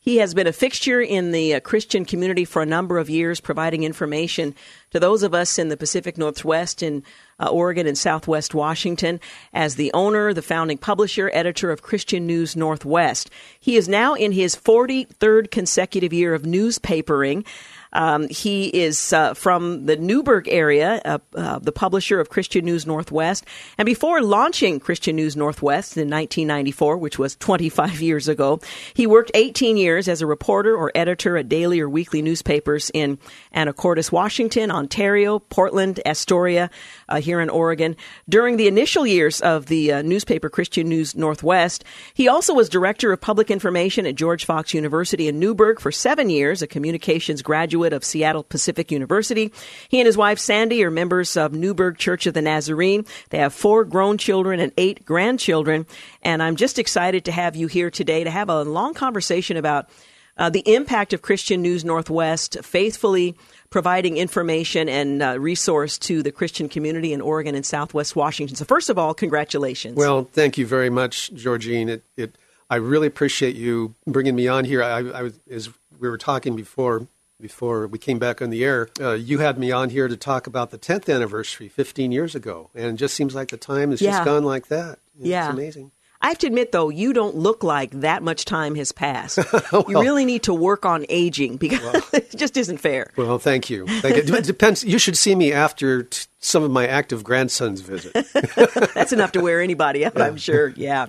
He 0.00 0.16
has 0.16 0.34
been 0.34 0.48
a 0.48 0.52
fixture 0.52 1.00
in 1.00 1.30
the 1.30 1.54
uh, 1.54 1.60
Christian 1.60 2.04
community 2.04 2.44
for 2.44 2.60
a 2.60 2.66
number 2.66 2.98
of 2.98 3.08
years, 3.08 3.38
providing 3.38 3.84
information 3.84 4.56
to 4.90 4.98
those 4.98 5.22
of 5.22 5.32
us 5.32 5.60
in 5.60 5.68
the 5.68 5.76
Pacific 5.76 6.18
Northwest, 6.18 6.82
in 6.82 7.04
uh, 7.38 7.50
Oregon, 7.50 7.86
and 7.86 7.96
Southwest 7.96 8.52
Washington, 8.52 9.20
as 9.52 9.76
the 9.76 9.92
owner, 9.94 10.34
the 10.34 10.42
founding 10.42 10.76
publisher, 10.76 11.30
editor 11.32 11.70
of 11.70 11.82
Christian 11.82 12.26
News 12.26 12.56
Northwest. 12.56 13.30
He 13.60 13.76
is 13.76 13.88
now 13.88 14.14
in 14.14 14.32
his 14.32 14.56
43rd 14.56 15.52
consecutive 15.52 16.12
year 16.12 16.34
of 16.34 16.42
newspapering. 16.42 17.46
Um, 17.92 18.28
he 18.28 18.66
is 18.68 19.12
uh, 19.12 19.34
from 19.34 19.86
the 19.86 19.96
Newberg 19.96 20.48
area, 20.48 21.00
uh, 21.04 21.18
uh, 21.34 21.58
the 21.58 21.72
publisher 21.72 22.20
of 22.20 22.30
Christian 22.30 22.64
News 22.64 22.86
Northwest. 22.86 23.44
And 23.76 23.86
before 23.86 24.22
launching 24.22 24.80
Christian 24.80 25.16
News 25.16 25.36
Northwest 25.36 25.96
in 25.96 26.08
1994, 26.08 26.96
which 26.96 27.18
was 27.18 27.36
25 27.36 28.00
years 28.00 28.28
ago, 28.28 28.60
he 28.94 29.06
worked 29.06 29.30
18 29.34 29.76
years 29.76 30.08
as 30.08 30.22
a 30.22 30.26
reporter 30.26 30.74
or 30.76 30.90
editor 30.94 31.36
at 31.36 31.48
daily 31.48 31.80
or 31.80 31.88
weekly 31.88 32.22
newspapers 32.22 32.90
in 32.94 33.18
Anacortes, 33.54 34.10
Washington, 34.10 34.70
Ontario, 34.70 35.38
Portland, 35.38 36.00
Astoria, 36.06 36.70
uh, 37.08 37.20
here 37.20 37.40
in 37.40 37.50
Oregon. 37.50 37.96
During 38.28 38.56
the 38.56 38.68
initial 38.68 39.06
years 39.06 39.40
of 39.40 39.66
the 39.66 39.92
uh, 39.92 40.02
newspaper 40.02 40.48
Christian 40.48 40.88
News 40.88 41.14
Northwest, 41.14 41.84
he 42.14 42.28
also 42.28 42.54
was 42.54 42.68
director 42.68 43.12
of 43.12 43.20
public 43.20 43.50
information 43.50 44.06
at 44.06 44.14
George 44.14 44.44
Fox 44.44 44.72
University 44.72 45.28
in 45.28 45.38
Newberg 45.38 45.80
for 45.80 45.92
seven 45.92 46.30
years, 46.30 46.62
a 46.62 46.66
communications 46.66 47.42
graduate 47.42 47.81
of 47.90 48.04
Seattle 48.04 48.42
Pacific 48.42 48.92
University. 48.92 49.50
He 49.88 49.98
and 49.98 50.06
his 50.06 50.16
wife 50.16 50.38
Sandy 50.38 50.84
are 50.84 50.90
members 50.90 51.36
of 51.36 51.52
Newberg 51.52 51.98
Church 51.98 52.26
of 52.26 52.34
the 52.34 52.42
Nazarene. 52.42 53.06
They 53.30 53.38
have 53.38 53.54
four 53.54 53.84
grown 53.84 54.18
children 54.18 54.60
and 54.60 54.72
eight 54.76 55.04
grandchildren. 55.04 55.86
And 56.22 56.42
I'm 56.42 56.56
just 56.56 56.78
excited 56.78 57.24
to 57.24 57.32
have 57.32 57.56
you 57.56 57.66
here 57.66 57.90
today 57.90 58.24
to 58.24 58.30
have 58.30 58.48
a 58.48 58.62
long 58.62 58.94
conversation 58.94 59.56
about 59.56 59.88
uh, 60.36 60.50
the 60.50 60.62
impact 60.74 61.12
of 61.12 61.22
Christian 61.22 61.62
News 61.62 61.84
Northwest 61.84 62.58
faithfully 62.62 63.36
providing 63.70 64.18
information 64.18 64.88
and 64.88 65.22
uh, 65.22 65.40
resource 65.40 65.98
to 65.98 66.22
the 66.22 66.30
Christian 66.30 66.68
community 66.68 67.12
in 67.12 67.20
Oregon 67.20 67.54
and 67.54 67.64
Southwest 67.64 68.14
Washington. 68.14 68.54
So, 68.54 68.64
first 68.64 68.90
of 68.90 68.98
all, 68.98 69.14
congratulations. 69.14 69.96
Well, 69.96 70.28
thank 70.32 70.58
you 70.58 70.66
very 70.66 70.90
much, 70.90 71.32
Georgine. 71.34 71.88
It, 71.88 72.04
it 72.16 72.36
I 72.70 72.76
really 72.76 73.06
appreciate 73.06 73.56
you 73.56 73.94
bringing 74.06 74.34
me 74.34 74.48
on 74.48 74.64
here. 74.64 74.82
I, 74.82 74.98
I 74.98 75.22
was, 75.22 75.38
as 75.50 75.68
we 75.98 76.08
were 76.08 76.18
talking 76.18 76.54
before, 76.54 77.06
before 77.42 77.86
we 77.88 77.98
came 77.98 78.18
back 78.18 78.40
on 78.40 78.48
the 78.50 78.64
air, 78.64 78.88
uh, 79.00 79.12
you 79.12 79.38
had 79.38 79.58
me 79.58 79.70
on 79.72 79.90
here 79.90 80.08
to 80.08 80.16
talk 80.16 80.46
about 80.46 80.70
the 80.70 80.78
10th 80.78 81.12
anniversary 81.12 81.68
15 81.68 82.12
years 82.12 82.34
ago. 82.34 82.70
And 82.74 82.86
it 82.86 82.96
just 82.96 83.14
seems 83.14 83.34
like 83.34 83.48
the 83.48 83.56
time 83.58 83.90
has 83.90 84.00
Yeah. 84.00 84.12
just 84.12 84.24
gone 84.24 84.44
like 84.44 84.68
that. 84.68 85.00
It's 85.18 85.26
Yeah. 85.28 85.50
amazing. 85.50 85.90
I 86.24 86.28
have 86.28 86.38
to 86.38 86.46
admit, 86.46 86.70
though, 86.70 86.88
you 86.88 87.12
don't 87.12 87.34
look 87.34 87.64
like 87.64 87.90
that 88.00 88.22
much 88.22 88.44
time 88.44 88.76
has 88.76 88.92
passed. 88.92 89.38
you 89.88 90.00
really 90.00 90.24
need 90.24 90.44
to 90.44 90.54
work 90.54 90.86
on 90.86 91.04
aging 91.08 91.56
because 91.56 91.80
it 92.12 92.30
just 92.36 92.56
isn't 92.56 92.78
fair. 92.78 93.10
Well, 93.16 93.40
thank 93.40 93.68
you. 93.68 93.88
Thank 93.88 94.28
you. 94.28 94.34
It 94.36 94.44
depends. 94.44 94.84
You 94.84 95.00
should 95.00 95.16
see 95.18 95.34
me 95.34 95.52
after 95.52 96.04
t- 96.04 96.26
some 96.38 96.62
of 96.62 96.70
my 96.70 96.86
active 96.86 97.24
grandsons 97.24 97.80
visit. 97.80 98.12
That's 98.94 99.12
enough 99.12 99.32
to 99.32 99.40
wear 99.40 99.60
anybody 99.60 100.06
out, 100.06 100.20
I'm 100.20 100.36
sure. 100.36 100.68
Yeah. 100.76 101.06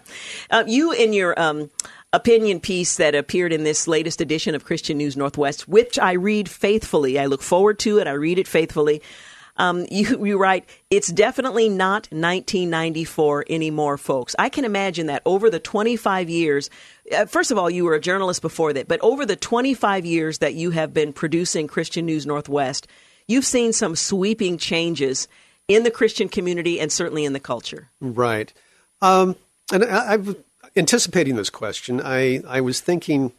Uh, 0.50 0.64
you, 0.66 0.94
and 0.94 1.14
your 1.14 1.40
um, 1.40 1.70
opinion 2.14 2.60
piece 2.60 2.96
that 2.98 3.16
appeared 3.16 3.52
in 3.52 3.64
this 3.64 3.88
latest 3.88 4.22
edition 4.22 4.54
of 4.56 4.64
Christian 4.64 4.98
News 4.98 5.18
Northwest, 5.18 5.68
which 5.68 5.98
I 5.98 6.14
read 6.14 6.48
faithfully, 6.48 7.20
I 7.20 7.26
look 7.26 7.42
forward 7.42 7.80
to 7.80 7.98
it, 7.98 8.08
I 8.08 8.12
read 8.12 8.40
it 8.40 8.48
faithfully. 8.48 9.02
Um, 9.56 9.86
you, 9.92 10.26
you 10.26 10.40
write, 10.40 10.68
it's 10.90 11.12
definitely 11.12 11.70
not 11.70 12.08
1994 12.12 13.46
anymore, 13.50 13.98
folks. 13.98 14.36
I 14.40 14.50
can 14.50 14.66
imagine 14.66 15.08
that 15.08 15.22
over 15.26 15.50
the 15.50 15.60
25 15.60 16.30
years, 16.30 16.70
uh, 17.16 17.26
first 17.26 17.52
of 17.52 17.58
all, 17.58 17.70
you 17.70 17.84
were 17.84 17.94
a 17.94 18.00
journalist 18.00 18.42
before 18.42 18.74
that, 18.74 18.88
but 18.88 19.00
over 19.02 19.26
the 19.26 19.36
25 19.36 20.06
years 20.06 20.40
that 20.40 20.56
you 20.56 20.72
have 20.72 20.94
been 20.94 21.14
producing 21.14 21.68
Christian 21.68 22.06
News 22.06 22.26
Northwest, 22.26 22.88
you've 23.28 23.46
seen 23.46 23.74
some 23.74 23.96
sweeping 23.96 24.58
changes 24.58 25.28
in 25.68 25.84
the 25.84 25.92
Christian 25.92 26.30
community 26.30 26.80
and 26.80 26.92
certainly 26.92 27.26
in 27.26 27.34
the 27.34 27.40
culture. 27.40 27.90
Right. 28.02 28.52
Um, 29.02 29.36
and 29.72 29.84
I, 29.84 30.14
I've 30.14 30.36
anticipating 30.76 31.36
this 31.36 31.50
question. 31.50 32.02
I, 32.04 32.42
I 32.48 32.62
was 32.62 32.80
thinking 32.80 33.34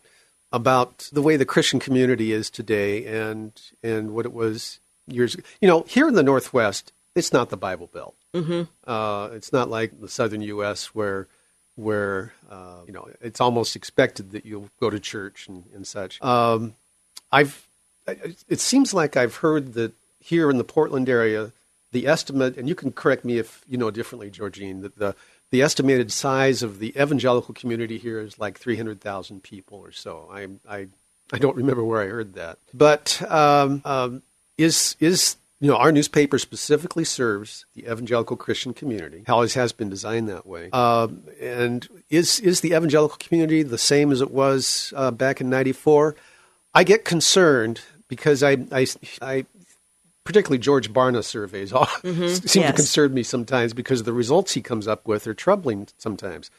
about 0.53 1.09
the 1.13 1.23
way 1.23 1.37
the 1.37 1.45
Christian 1.45 1.81
community 1.81 2.33
is 2.33 2.49
today 2.49 3.05
and 3.07 3.53
and 3.83 4.15
what 4.15 4.25
it 4.25 4.33
was 4.33 4.79
years 5.09 5.35
ago. 5.35 5.43
You 5.61 5.69
know, 5.69 5.83
here 5.83 6.07
in 6.07 6.15
the 6.15 6.23
Northwest, 6.23 6.93
it's 7.15 7.33
not 7.33 7.51
the 7.51 7.57
Bible 7.57 7.89
Belt. 7.93 8.15
Mm-hmm. 8.33 8.63
Uh, 8.89 9.31
it's 9.33 9.53
not 9.53 9.69
like 9.69 10.01
the 10.01 10.09
Southern 10.09 10.43
U.S. 10.43 10.95
where 10.95 11.27
where 11.77 12.33
uh, 12.51 12.81
you 12.87 12.93
know 12.93 13.09
it's 13.21 13.41
almost 13.41 13.77
expected 13.77 14.33
that 14.33 14.47
you'll 14.47 14.71
go 14.81 14.91
to 14.91 15.01
church 15.01 15.49
and, 15.49 15.65
and 15.75 15.87
such. 15.87 16.23
Um, 16.23 16.75
I've 17.33 17.67
it 18.07 18.61
seems 18.61 18.93
like 18.93 19.17
I've 19.17 19.37
heard 19.37 19.75
that 19.75 19.93
here 20.21 20.51
in 20.51 20.59
the 20.59 20.65
Portland 20.65 21.09
area, 21.09 21.53
the 21.93 22.07
estimate, 22.07 22.57
and 22.57 22.69
you 22.69 22.75
can 22.75 22.93
correct 22.93 23.25
me 23.25 23.39
if 23.39 23.65
you 23.69 23.79
know 23.79 23.91
differently, 23.91 24.31
Georgine, 24.31 24.83
that 24.83 24.99
the 24.99 25.15
the 25.55 25.63
estimated 25.63 26.11
size 26.11 26.65
of 26.65 26.81
the 26.81 26.89
evangelical 27.01 27.55
community 27.55 27.97
here 27.97 28.19
is 28.19 28.41
like 28.41 28.59
300,000 28.59 29.41
people 29.41 29.79
or 29.79 29.93
so. 29.93 30.29
I, 30.29 30.49
I, 30.69 30.89
I 31.33 31.39
don't 31.39 31.55
remember 31.55 31.85
where 31.85 32.03
I 32.03 32.07
heard 32.07 32.35
that. 32.35 32.59
But 32.75 33.23
um, 33.31 33.81
um, 33.85 34.25
is, 34.59 34.97
is, 34.99 35.37
you 35.61 35.71
know, 35.71 35.77
our 35.77 35.93
newspaper 35.93 36.41
specifically 36.41 37.05
serves 37.05 37.67
the 37.77 37.85
evangelical 37.85 38.37
Christian 38.37 38.75
community. 38.75 39.23
Always 39.29 39.55
has 39.55 39.71
been 39.71 39.89
designed 39.89 40.29
that 40.29 40.45
way. 40.45 40.71
Um, 40.73 41.23
and 41.41 41.89
is, 42.11 42.41
is 42.41 42.61
the 42.61 42.71
evangelical 42.71 43.19
community 43.19 43.63
the 43.63 43.79
same 43.79 44.11
as 44.11 44.21
it 44.21 44.33
was 44.33 44.93
uh, 44.97 45.13
back 45.13 45.41
in 45.41 45.49
94? 45.49 46.17
I 46.75 46.83
get 46.83 47.05
concerned 47.05 47.81
because 48.09 48.43
I, 48.43 48.57
I, 48.73 48.89
I 49.23 49.47
particularly 50.25 50.59
George 50.59 50.93
Barna 50.93 51.23
surveys 51.23 51.73
all 51.73 51.87
seem 52.03 52.63
to 52.65 52.73
concern 52.73 53.15
me 53.15 53.23
sometimes 53.23 53.73
because 53.73 54.03
the 54.03 54.13
results 54.13 54.53
he 54.53 54.63
comes 54.63 54.89
up 54.89 55.07
with 55.07 55.27
are 55.27 55.35
troubling 55.35 55.89
sometimes. 55.99 56.51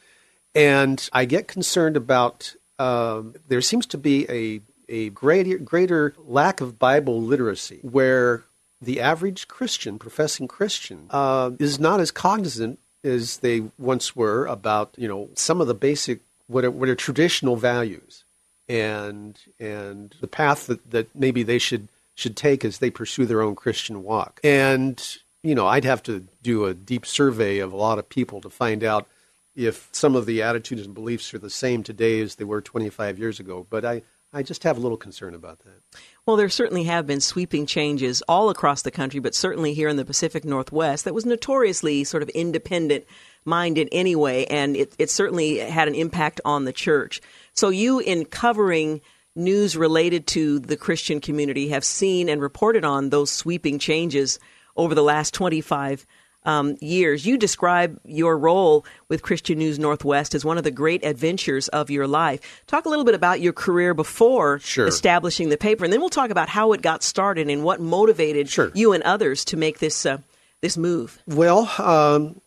And 0.54 1.08
I 1.12 1.24
get 1.26 1.48
concerned 1.48 1.96
about 1.96 2.54
um, 2.78 3.34
there 3.48 3.60
seems 3.60 3.86
to 3.86 3.98
be 3.98 4.26
a, 4.30 4.60
a 4.88 5.10
greater, 5.10 5.58
greater 5.58 6.14
lack 6.18 6.60
of 6.60 6.78
Bible 6.78 7.20
literacy 7.20 7.80
where 7.82 8.44
the 8.80 9.00
average 9.00 9.48
Christian, 9.48 9.98
professing 9.98 10.48
Christian, 10.48 11.06
uh, 11.10 11.50
is 11.58 11.78
not 11.78 12.00
as 12.00 12.10
cognizant 12.10 12.78
as 13.04 13.38
they 13.38 13.64
once 13.78 14.16
were 14.16 14.46
about 14.46 14.94
you 14.96 15.08
know 15.08 15.28
some 15.34 15.60
of 15.60 15.66
the 15.66 15.74
basic 15.74 16.20
what 16.48 16.64
are, 16.64 16.70
what 16.70 16.88
are 16.88 16.94
traditional 16.94 17.56
values 17.56 18.24
and 18.68 19.38
and 19.60 20.14
the 20.20 20.26
path 20.26 20.66
that, 20.66 20.90
that 20.90 21.14
maybe 21.14 21.42
they 21.42 21.58
should 21.58 21.88
should 22.16 22.36
take 22.36 22.64
as 22.64 22.78
they 22.78 22.90
pursue 22.90 23.26
their 23.26 23.42
own 23.42 23.54
Christian 23.54 24.02
walk. 24.02 24.40
And 24.42 25.00
you 25.46 25.54
know, 25.54 25.68
I'd 25.68 25.84
have 25.84 26.02
to 26.04 26.26
do 26.42 26.64
a 26.64 26.74
deep 26.74 27.06
survey 27.06 27.60
of 27.60 27.72
a 27.72 27.76
lot 27.76 28.00
of 28.00 28.08
people 28.08 28.40
to 28.40 28.50
find 28.50 28.82
out 28.82 29.06
if 29.54 29.88
some 29.92 30.16
of 30.16 30.26
the 30.26 30.42
attitudes 30.42 30.84
and 30.84 30.92
beliefs 30.92 31.32
are 31.32 31.38
the 31.38 31.50
same 31.50 31.84
today 31.84 32.20
as 32.20 32.34
they 32.34 32.44
were 32.44 32.60
25 32.60 33.18
years 33.18 33.38
ago. 33.38 33.64
But 33.70 33.84
I, 33.84 34.02
I 34.32 34.42
just 34.42 34.64
have 34.64 34.76
a 34.76 34.80
little 34.80 34.96
concern 34.96 35.34
about 35.34 35.60
that. 35.60 35.82
Well, 36.26 36.36
there 36.36 36.48
certainly 36.48 36.84
have 36.84 37.06
been 37.06 37.20
sweeping 37.20 37.64
changes 37.64 38.22
all 38.28 38.50
across 38.50 38.82
the 38.82 38.90
country, 38.90 39.20
but 39.20 39.36
certainly 39.36 39.72
here 39.72 39.88
in 39.88 39.96
the 39.96 40.04
Pacific 40.04 40.44
Northwest 40.44 41.04
that 41.04 41.14
was 41.14 41.24
notoriously 41.24 42.02
sort 42.02 42.24
of 42.24 42.28
independent 42.30 43.04
minded 43.44 43.88
anyway, 43.92 44.46
and 44.46 44.76
it, 44.76 44.94
it 44.98 45.10
certainly 45.10 45.58
had 45.58 45.86
an 45.86 45.94
impact 45.94 46.40
on 46.44 46.64
the 46.64 46.72
church. 46.72 47.20
So, 47.52 47.68
you, 47.68 48.00
in 48.00 48.24
covering 48.24 49.00
news 49.36 49.76
related 49.76 50.26
to 50.28 50.58
the 50.58 50.76
Christian 50.76 51.20
community, 51.20 51.68
have 51.68 51.84
seen 51.84 52.28
and 52.28 52.40
reported 52.40 52.84
on 52.84 53.10
those 53.10 53.30
sweeping 53.30 53.78
changes 53.78 54.38
over 54.76 54.94
the 54.94 55.02
last 55.02 55.34
25 55.34 56.06
um, 56.46 56.76
years. 56.80 57.26
You 57.26 57.36
describe 57.36 58.00
your 58.04 58.38
role 58.38 58.86
with 59.08 59.22
Christian 59.22 59.58
News 59.58 59.78
Northwest 59.78 60.34
as 60.34 60.44
one 60.44 60.58
of 60.58 60.64
the 60.64 60.70
great 60.70 61.04
adventures 61.04 61.68
of 61.68 61.90
your 61.90 62.06
life. 62.06 62.62
Talk 62.66 62.86
a 62.86 62.88
little 62.88 63.04
bit 63.04 63.14
about 63.14 63.40
your 63.40 63.52
career 63.52 63.92
before 63.92 64.60
sure. 64.60 64.86
establishing 64.86 65.48
the 65.48 65.56
paper, 65.56 65.84
and 65.84 65.92
then 65.92 66.00
we'll 66.00 66.08
talk 66.08 66.30
about 66.30 66.48
how 66.48 66.72
it 66.72 66.82
got 66.82 67.02
started 67.02 67.50
and 67.50 67.64
what 67.64 67.80
motivated 67.80 68.48
sure. 68.48 68.70
you 68.74 68.92
and 68.92 69.02
others 69.02 69.44
to 69.46 69.56
make 69.56 69.80
this 69.80 70.06
uh, 70.06 70.18
this 70.62 70.76
move. 70.76 71.20
Well, 71.26 71.70
um, 71.78 72.40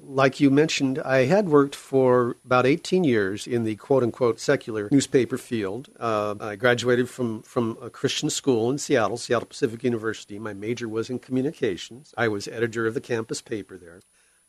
like 0.00 0.40
you 0.40 0.50
mentioned, 0.50 0.98
I 0.98 1.24
had 1.24 1.48
worked 1.48 1.74
for 1.74 2.36
about 2.44 2.66
18 2.66 3.04
years 3.04 3.46
in 3.46 3.64
the 3.64 3.76
quote 3.76 4.02
unquote 4.02 4.40
secular 4.40 4.88
newspaper 4.90 5.38
field. 5.38 5.88
Uh, 5.98 6.34
I 6.40 6.56
graduated 6.56 7.08
from, 7.08 7.42
from 7.42 7.78
a 7.82 7.90
Christian 7.90 8.30
school 8.30 8.70
in 8.70 8.78
Seattle, 8.78 9.16
Seattle 9.16 9.46
Pacific 9.46 9.84
University. 9.84 10.38
My 10.38 10.52
major 10.52 10.88
was 10.88 11.10
in 11.10 11.18
communications. 11.18 12.14
I 12.16 12.28
was 12.28 12.48
editor 12.48 12.86
of 12.86 12.94
the 12.94 13.00
campus 13.00 13.40
paper 13.40 13.76
there. 13.76 14.00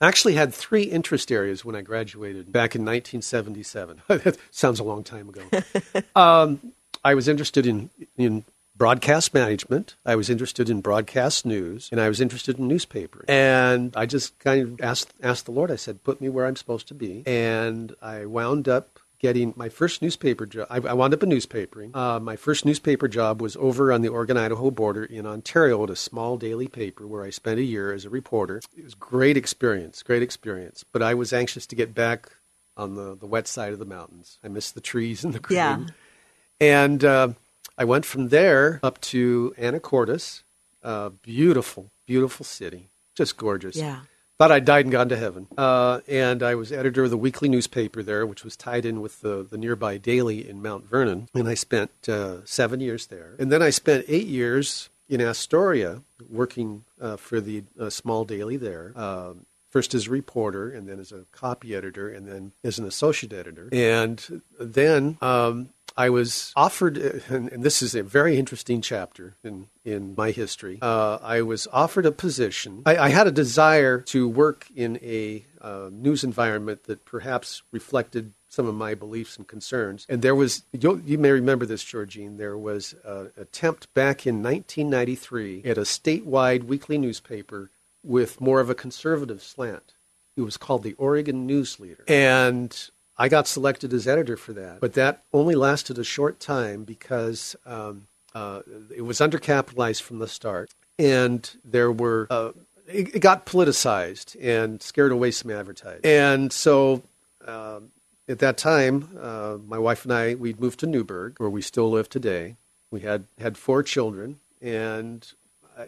I 0.02 0.08
actually 0.08 0.34
had 0.34 0.54
three 0.54 0.84
interest 0.84 1.32
areas 1.32 1.64
when 1.64 1.76
I 1.76 1.82
graduated 1.82 2.52
back 2.52 2.76
in 2.76 2.82
1977. 2.82 4.02
that 4.08 4.38
sounds 4.50 4.80
a 4.80 4.84
long 4.84 5.04
time 5.04 5.30
ago. 5.30 5.44
um, 6.16 6.74
I 7.04 7.14
was 7.14 7.28
interested 7.28 7.68
in, 7.68 7.90
in 8.18 8.44
broadcast 8.76 9.34
management. 9.34 9.96
I 10.06 10.16
was 10.16 10.30
interested 10.30 10.70
in 10.70 10.82
broadcast 10.82 11.46
news, 11.46 11.90
and 11.92 12.00
I 12.00 12.08
was 12.08 12.22
interested 12.22 12.60
in 12.60 12.68
newspapers. 12.68 13.26
And 13.28 13.96
I 13.96 14.06
just 14.06 14.38
kind 14.40 14.62
of 14.62 14.82
asked 14.82 15.14
asked 15.22 15.46
the 15.46 15.52
Lord. 15.52 15.72
I 15.72 15.76
said, 15.76 16.04
"Put 16.04 16.22
me 16.22 16.30
where 16.30 16.46
I'm 16.46 16.56
supposed 16.56 16.88
to 16.90 16.94
be." 16.94 17.24
And 17.26 17.96
I 18.02 18.26
wound 18.26 18.68
up 18.68 19.00
getting 19.22 19.54
my 19.56 19.70
first 19.70 20.02
newspaper 20.02 20.48
job. 20.48 20.66
I, 20.70 20.78
I 20.78 20.94
wound 20.94 21.14
up 21.14 21.22
in 21.22 21.30
newspapering. 21.30 21.96
Uh, 21.96 22.20
my 22.20 22.36
first 22.36 22.66
newspaper 22.66 23.08
job 23.08 23.40
was 23.40 23.56
over 23.58 23.94
on 23.94 24.02
the 24.02 24.10
Oregon 24.10 24.36
Idaho 24.36 24.72
border 24.72 25.06
in 25.06 25.28
Ontario 25.28 25.84
at 25.84 25.92
a 25.92 25.96
small 25.96 26.38
daily 26.38 26.68
paper 26.68 27.06
where 27.06 27.24
I 27.24 27.30
spent 27.30 27.60
a 27.60 27.64
year 27.64 27.94
as 27.94 28.04
a 28.04 28.10
reporter. 28.10 28.62
It 28.76 28.84
was 28.84 28.96
great 28.96 29.38
experience, 29.38 30.02
great 30.02 30.24
experience. 30.24 30.84
But 30.92 31.04
I 31.04 31.14
was 31.14 31.34
anxious 31.34 31.68
to 31.68 31.76
get 31.76 31.94
back 31.94 32.32
on 32.76 32.96
the, 32.96 33.16
the 33.16 33.28
wet 33.28 33.48
side 33.48 33.74
of 33.74 33.80
the 33.80 33.86
mountains. 33.86 34.40
I 34.44 34.48
missed 34.48 34.74
the 34.74 34.82
trees 34.82 35.24
and 35.24 35.34
the 35.36 35.40
green. 35.40 35.58
Yeah. 35.58 35.86
And 36.60 37.04
uh, 37.06 37.30
I 37.78 37.86
went 37.86 38.06
from 38.06 38.30
there 38.30 38.80
up 38.84 39.00
to 39.02 39.54
Anacortes, 39.58 40.44
uh, 40.84 41.10
beautiful, 41.10 41.92
beautiful 42.06 42.46
city, 42.46 42.90
just 43.16 43.38
gorgeous. 43.38 43.76
Yeah. 43.76 44.02
Thought 44.38 44.52
I'd 44.52 44.66
died 44.66 44.86
and 44.86 44.92
gone 44.92 45.10
to 45.10 45.18
heaven. 45.18 45.46
Uh, 45.56 46.00
and 46.08 46.42
I 46.42 46.56
was 46.56 46.72
editor 46.72 47.04
of 47.04 47.12
the 47.12 47.18
weekly 47.18 47.48
newspaper 47.48 48.02
there, 48.02 48.26
which 48.26 48.44
was 48.44 48.58
tied 48.58 48.86
in 48.86 49.00
with 49.00 49.22
the, 49.22 49.46
the 49.48 49.58
nearby 49.58 49.98
daily 49.98 50.50
in 50.50 50.64
Mount 50.64 50.86
Vernon. 50.90 51.30
And 51.36 51.48
I 51.48 51.54
spent 51.54 51.92
uh, 52.10 52.44
seven 52.44 52.80
years 52.80 53.06
there. 53.08 53.36
And 53.38 53.52
then 53.52 53.62
I 53.62 53.70
spent 53.70 54.06
eight 54.08 54.26
years 54.26 54.90
in 55.08 55.22
Astoria 55.22 56.02
working 56.28 56.86
uh, 57.00 57.18
for 57.18 57.40
the 57.40 57.66
uh, 57.80 57.92
small 57.92 58.26
daily 58.26 58.58
there. 58.58 58.94
Um, 58.96 59.46
first 59.72 59.96
as 59.96 60.08
a 60.08 60.12
reporter 60.12 60.70
and 60.70 60.88
then 60.88 61.00
as 61.00 61.12
a 61.12 61.26
copy 61.32 61.74
editor 61.74 62.10
and 62.10 62.28
then 62.28 62.52
as 62.64 62.78
an 62.78 62.86
associate 62.86 63.34
editor. 63.34 63.70
And 63.72 64.42
then 64.60 65.18
um, 65.22 65.70
I 65.98 66.10
was 66.10 66.54
offered, 66.56 66.98
and, 66.98 67.50
and, 67.52 67.64
this 67.64 67.82
is 67.82 67.96
a 67.96 68.04
very 68.04 68.38
interesting 68.38 68.82
chapter 68.82 69.36
in, 69.44 69.68
in 69.84 70.14
my 70.16 70.32
history. 70.32 70.80
Uh, 70.82 71.18
I 71.22 71.42
was 71.42 71.68
offered 71.72 72.06
a 72.06 72.12
position. 72.12 72.84
I, 72.86 72.98
I, 72.98 73.10
had 73.10 73.28
a 73.28 73.32
desire 73.32 74.00
to 74.02 74.28
work 74.28 74.68
in 74.76 75.00
a 75.02 75.46
uh, 75.60 75.90
news 75.92 76.24
environment 76.24 76.84
that 76.86 77.06
perhaps 77.06 77.64
reflected 77.72 78.34
some 78.48 78.68
of 78.68 78.76
my 78.76 78.94
beliefs 78.94 79.38
and 79.38 79.48
concerns. 79.48 80.06
And 80.10 80.22
there 80.22 80.36
was, 80.36 80.64
you 80.74 81.18
may 81.18 81.32
remember 81.32 81.66
this, 81.66 81.84
Georgine, 81.84 82.38
there 82.38 82.58
was 82.58 82.96
an 83.06 83.32
attempt 83.38 83.94
back 83.94 84.28
in 84.28 84.44
1993 84.44 85.64
at 85.64 85.78
a 85.78 85.82
statewide 85.82 86.64
weekly 86.64 86.98
newspaper 86.98 87.72
with 88.04 88.42
more 88.42 88.60
of 88.60 88.70
a 88.70 88.76
conservative 88.76 89.42
slant. 89.42 89.94
It 90.36 90.42
was 90.42 90.58
called 90.58 90.84
the 90.84 90.94
Oregon 90.94 91.46
News 91.46 91.80
Leader. 91.80 92.04
And 92.08 92.76
I 93.18 93.30
got 93.30 93.48
selected 93.48 93.94
as 93.94 94.08
editor 94.08 94.38
for 94.38 94.54
that, 94.54 94.80
but 94.80 94.94
that 94.94 95.24
only 95.34 95.56
lasted 95.56 96.00
a 96.00 96.04
short 96.04 96.40
time 96.40 96.84
because 96.84 97.56
um, 97.66 98.08
uh, 98.34 98.62
it 98.96 99.02
was 99.02 99.20
undercapitalized 99.20 100.02
from 100.02 100.20
the 100.20 100.28
start, 100.28 100.72
and 100.98 101.50
there 101.64 101.92
were 101.92 102.28
uh, 102.32 102.52
it, 102.88 103.16
it, 103.16 103.20
got 103.20 103.46
politicized 103.46 104.36
and 104.42 104.82
scared 104.82 105.12
away 105.12 105.32
some 105.32 105.52
advertising. 105.52 106.02
And 106.04 106.52
so 106.52 107.04
uh, 107.46 107.82
at 108.28 108.40
that 108.40 108.58
time, 108.58 109.10
uh, 109.22 109.58
my 109.68 109.78
wife 109.78 110.04
and 110.04 110.14
I 110.14 110.36
we'd 110.36 110.60
moved 110.60 110.80
to 110.80 110.88
Newberg, 110.88 111.36
where 111.38 111.50
we 111.50 111.62
still 111.62 111.92
live 111.92 112.10
today. 112.10 112.56
We 112.90 113.02
had 113.02 113.26
had 113.38 113.58
four 113.58 113.84
children, 113.84 114.40
and 114.62 115.32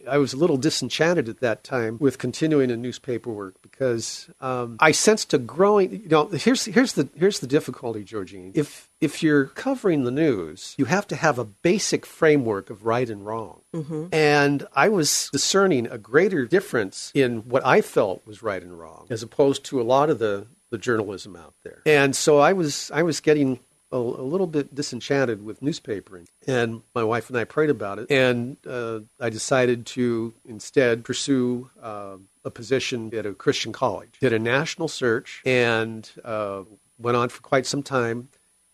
I 0.07 0.17
was 0.17 0.33
a 0.33 0.37
little 0.37 0.57
disenchanted 0.57 1.29
at 1.29 1.39
that 1.39 1.63
time 1.63 1.97
with 1.99 2.17
continuing 2.17 2.69
in 2.69 2.81
newspaper 2.81 3.31
work 3.31 3.55
because 3.61 4.29
um, 4.41 4.77
I 4.79 4.91
sensed 4.91 5.33
a 5.33 5.37
growing. 5.37 5.91
You 5.91 6.09
know, 6.09 6.27
here's 6.27 6.65
here's 6.65 6.93
the 6.93 7.09
here's 7.15 7.39
the 7.39 7.47
difficulty, 7.47 8.03
Georgine. 8.03 8.51
If 8.55 8.89
if 9.01 9.21
you're 9.21 9.45
covering 9.45 10.03
the 10.03 10.11
news, 10.11 10.75
you 10.77 10.85
have 10.85 11.07
to 11.07 11.15
have 11.15 11.39
a 11.39 11.45
basic 11.45 12.05
framework 12.05 12.69
of 12.69 12.85
right 12.85 13.09
and 13.09 13.25
wrong. 13.25 13.61
Mm-hmm. 13.73 14.07
And 14.11 14.67
I 14.73 14.89
was 14.89 15.29
discerning 15.31 15.87
a 15.87 15.97
greater 15.97 16.45
difference 16.45 17.11
in 17.13 17.49
what 17.49 17.65
I 17.65 17.81
felt 17.81 18.25
was 18.25 18.43
right 18.43 18.61
and 18.61 18.77
wrong, 18.77 19.07
as 19.09 19.23
opposed 19.23 19.65
to 19.65 19.81
a 19.81 19.83
lot 19.83 20.09
of 20.09 20.19
the 20.19 20.47
the 20.69 20.77
journalism 20.77 21.35
out 21.35 21.53
there. 21.63 21.81
And 21.85 22.15
so 22.15 22.39
I 22.39 22.53
was 22.53 22.89
I 22.91 23.03
was 23.03 23.19
getting 23.19 23.59
a, 23.93 24.23
little 24.23 24.47
bit 24.47 24.73
disenchanted 24.73 25.43
with 25.43 25.61
newspapering. 25.61 26.27
And 26.47 26.81
my 26.93 27.03
wife 27.03 27.29
and 27.29 27.37
I 27.37 27.43
prayed 27.43 27.69
about 27.69 27.99
it. 27.99 28.09
And 28.09 28.57
uh, 28.67 29.01
I 29.19 29.29
decided 29.29 29.85
to 29.87 30.33
instead 30.45 31.03
pursue 31.03 31.69
uh, 31.81 32.17
a 32.43 32.51
position 32.51 33.13
at 33.15 33.25
a 33.25 33.33
Christian 33.33 33.71
college. 33.71 34.17
Did 34.19 34.33
a 34.33 34.39
national 34.39 34.87
search 34.87 35.41
and 35.45 36.09
uh, 36.23 36.63
went 36.97 37.17
on 37.17 37.29
for 37.29 37.41
quite 37.41 37.65
some 37.65 37.83
time. 37.83 38.29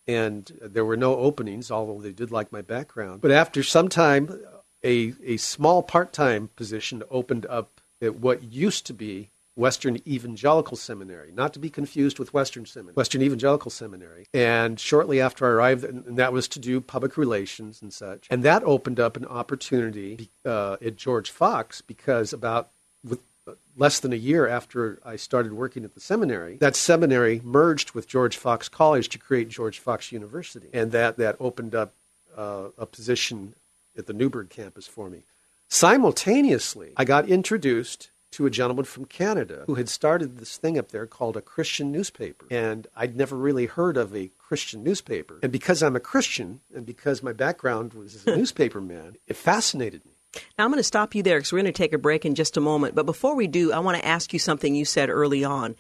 And 0.08 0.52
there 0.62 0.86
were 0.86 0.98
no 0.98 1.18
openings, 1.18 1.70
although 1.70 2.02
they 2.02 2.12
did 2.12 2.32
like 2.32 2.52
my 2.52 2.62
background. 2.62 3.22
But 3.22 3.32
after 3.32 3.62
some 3.62 3.90
time, 3.90 4.42
a, 4.84 5.14
a 5.24 5.38
small 5.38 5.84
part 5.84 6.14
time 6.14 6.50
position 6.56 7.04
opened 7.12 7.46
up 7.46 7.80
at 8.02 8.16
what 8.16 8.44
used 8.44 8.86
to 8.88 8.94
be 8.94 9.30
Western 9.60 9.98
Evangelical 10.08 10.78
Seminary, 10.78 11.32
not 11.34 11.54
to 11.54 11.60
be 11.60 11.70
confused 11.70 12.18
with 12.18 12.34
Western 12.34 12.66
Seminary, 12.66 12.94
Western 12.94 13.22
Evangelical 13.22 13.70
Seminary. 13.70 14.26
And 14.34 14.80
shortly 14.80 15.20
after 15.20 15.46
I 15.46 15.50
arrived, 15.50 15.84
and 15.84 16.18
that 16.18 16.32
was 16.32 16.48
to 16.50 16.60
do 16.60 16.80
public 16.80 17.18
relations 17.18 17.82
and 17.82 17.92
such. 17.92 18.28
And 18.30 18.44
that 18.44 18.64
opened 18.64 19.00
up 19.02 19.18
an 19.18 19.26
opportunity 19.26 20.30
uh, 20.46 20.78
at 20.82 20.96
George 20.96 21.30
Fox 21.30 21.82
because 21.82 22.32
about 22.32 22.70
with 23.04 23.20
uh, 23.46 23.52
less 23.76 24.00
than 24.00 24.14
a 24.14 24.16
year 24.16 24.48
after 24.48 25.00
I 25.04 25.18
started 25.18 25.52
working 25.52 25.84
at 25.84 25.94
the 25.94 26.00
seminary, 26.00 26.56
that 26.58 26.78
seminary 26.78 27.42
merged 27.44 27.92
with 27.92 28.08
George 28.08 28.38
Fox 28.38 28.70
College 28.70 29.10
to 29.10 29.18
create 29.18 29.50
George 29.50 29.80
Fox 29.80 30.14
University, 30.14 30.70
and 30.72 30.94
that 30.94 31.18
that 31.18 31.36
opened 31.40 31.76
up 31.76 31.94
uh, 32.38 32.70
a 32.78 32.86
position 32.86 33.56
at 33.98 34.08
the 34.08 34.14
Newberg 34.14 34.50
campus 34.50 34.88
for 34.88 35.10
me. 35.10 35.24
Simultaneously, 35.68 36.94
I 36.96 37.04
got 37.04 37.28
introduced 37.28 38.10
to 38.32 38.46
a 38.46 38.50
gentleman 38.50 38.86
from 38.86 39.06
Canada 39.06 39.64
who 39.66 39.76
had 39.76 39.90
started 39.90 40.38
this 40.38 40.58
thing 40.58 40.78
up 40.78 40.90
there 40.90 41.08
called 41.08 41.36
a 41.36 41.42
Christian 41.42 41.92
newspaper. 41.92 42.46
And 42.52 42.88
I'd 42.96 43.16
never 43.16 43.36
really 43.36 43.66
heard 43.66 43.98
of 43.98 44.16
a 44.16 44.30
Christian 44.38 44.84
newspaper. 44.84 45.40
And 45.42 45.52
because 45.52 45.82
I'm 45.82 45.96
a 45.96 46.00
Christian 46.00 46.62
and 46.76 46.86
because 46.86 47.24
my 47.24 47.34
background 47.34 47.94
was 47.94 48.16
as 48.16 48.28
a 48.28 48.36
newspaper 48.38 48.82
man, 48.82 49.18
it 49.28 49.36
fascinated 49.36 50.06
me. 50.06 50.12
Now, 50.58 50.66
I'm 50.66 50.70
going 50.70 50.78
to 50.78 50.84
stop 50.84 51.16
you 51.16 51.24
there 51.24 51.40
because 51.40 51.52
we're 51.52 51.62
going 51.62 51.74
to 51.74 51.78
take 51.78 51.94
a 51.94 51.98
break 51.98 52.24
in 52.24 52.36
just 52.36 52.56
a 52.56 52.62
moment. 52.62 52.94
But 52.94 53.08
before 53.08 53.36
we 53.36 53.48
do, 53.48 53.72
I 53.72 53.80
want 53.80 53.98
to 53.98 54.06
ask 54.06 54.32
you 54.32 54.38
something 54.38 54.76
you 54.76 54.86
said 54.86 55.10
early 55.10 55.44
on. 55.44 55.76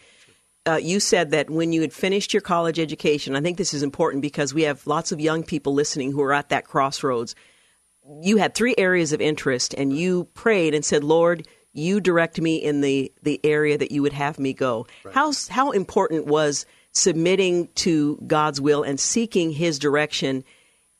uh, 0.67 0.75
you 0.75 0.99
said 0.99 1.31
that 1.31 1.49
when 1.49 1.71
you 1.71 1.81
had 1.81 1.93
finished 1.93 2.33
your 2.33 2.41
college 2.41 2.79
education, 2.79 3.35
I 3.35 3.41
think 3.41 3.57
this 3.57 3.73
is 3.73 3.83
important 3.83 4.21
because 4.21 4.53
we 4.53 4.63
have 4.63 4.85
lots 4.87 5.11
of 5.11 5.19
young 5.19 5.43
people 5.43 5.73
listening 5.73 6.11
who 6.11 6.21
are 6.21 6.33
at 6.33 6.49
that 6.49 6.65
crossroads. 6.65 7.35
You 8.21 8.37
had 8.37 8.55
three 8.55 8.75
areas 8.77 9.13
of 9.13 9.21
interest, 9.21 9.73
and 9.77 9.95
you 9.95 10.25
prayed 10.33 10.73
and 10.73 10.83
said, 10.83 11.03
Lord, 11.03 11.47
you 11.79 11.99
direct 11.99 12.39
me 12.39 12.57
in 12.57 12.81
the, 12.81 13.11
the 13.23 13.39
area 13.43 13.77
that 13.77 13.91
you 13.91 14.01
would 14.01 14.13
have 14.13 14.37
me 14.39 14.53
go. 14.53 14.85
Right. 15.03 15.13
How, 15.13 15.31
how 15.49 15.71
important 15.71 16.27
was 16.27 16.65
submitting 16.91 17.69
to 17.75 18.17
God's 18.27 18.59
will 18.59 18.83
and 18.83 18.99
seeking 18.99 19.51
His 19.51 19.79
direction 19.79 20.43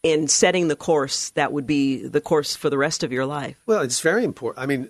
in 0.02 0.28
setting 0.28 0.68
the 0.70 0.76
course 0.76 1.32
that 1.32 1.52
would 1.52 1.68
be 1.68 2.08
the 2.08 2.22
course 2.22 2.56
for 2.56 2.70
the 2.70 2.78
rest 2.78 3.04
of 3.04 3.12
your 3.12 3.26
life? 3.26 3.60
Well, 3.65 3.82
it's 3.82 4.00
very 4.00 4.24
important. 4.24 4.63
I 4.63 4.65
mean, 4.65 4.89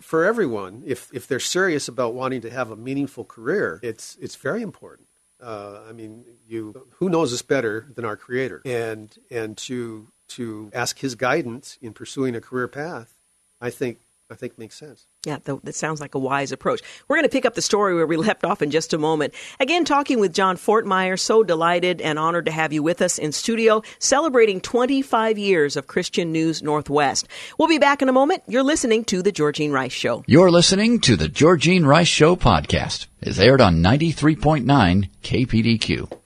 for 0.00 0.24
everyone, 0.24 0.82
if 0.86 1.10
if 1.12 1.26
they're 1.26 1.40
serious 1.40 1.88
about 1.88 2.14
wanting 2.14 2.40
to 2.42 2.50
have 2.50 2.70
a 2.70 2.76
meaningful 2.76 3.24
career, 3.24 3.80
it's 3.82 4.16
it's 4.20 4.36
very 4.36 4.62
important. 4.62 5.08
Uh, 5.40 5.80
I 5.88 5.92
mean, 5.92 6.24
you 6.48 6.86
who 6.98 7.08
knows 7.08 7.32
us 7.32 7.42
better 7.42 7.86
than 7.94 8.04
our 8.04 8.16
Creator, 8.16 8.62
and 8.64 9.16
and 9.30 9.56
to 9.58 10.08
to 10.28 10.70
ask 10.74 10.98
His 10.98 11.14
guidance 11.14 11.78
in 11.80 11.92
pursuing 11.92 12.34
a 12.34 12.40
career 12.40 12.68
path, 12.68 13.14
I 13.60 13.70
think 13.70 13.98
I 14.28 14.34
think 14.34 14.58
makes 14.58 14.76
sense. 14.76 15.06
Yeah, 15.24 15.38
that 15.44 15.74
sounds 15.76 16.00
like 16.00 16.16
a 16.16 16.18
wise 16.18 16.50
approach. 16.50 16.82
We're 17.06 17.16
going 17.16 17.28
to 17.28 17.32
pick 17.32 17.46
up 17.46 17.54
the 17.54 17.62
story 17.62 17.94
where 17.94 18.06
we 18.06 18.16
left 18.16 18.44
off 18.44 18.60
in 18.60 18.72
just 18.72 18.92
a 18.92 18.98
moment. 18.98 19.34
Again, 19.60 19.84
talking 19.84 20.18
with 20.18 20.34
John 20.34 20.56
Fortmeyer. 20.56 21.18
So 21.18 21.44
delighted 21.44 22.00
and 22.00 22.18
honored 22.18 22.46
to 22.46 22.50
have 22.50 22.72
you 22.72 22.82
with 22.82 23.02
us 23.02 23.18
in 23.18 23.30
studio, 23.30 23.82
celebrating 24.00 24.60
25 24.60 25.38
years 25.38 25.76
of 25.76 25.86
Christian 25.86 26.32
News 26.32 26.62
Northwest. 26.62 27.28
We'll 27.56 27.68
be 27.68 27.78
back 27.78 28.02
in 28.02 28.08
a 28.08 28.12
moment. 28.12 28.42
You're 28.48 28.64
listening 28.64 29.04
to 29.06 29.22
The 29.22 29.32
Georgine 29.32 29.70
Rice 29.70 29.92
Show. 29.92 30.24
You're 30.26 30.50
listening 30.50 31.00
to 31.00 31.16
The 31.16 31.28
Georgine 31.28 31.86
Rice 31.86 32.08
Show 32.08 32.34
podcast. 32.34 33.06
It's 33.20 33.38
aired 33.38 33.60
on 33.60 33.76
93.9 33.76 35.08
KPDQ. 35.22 36.25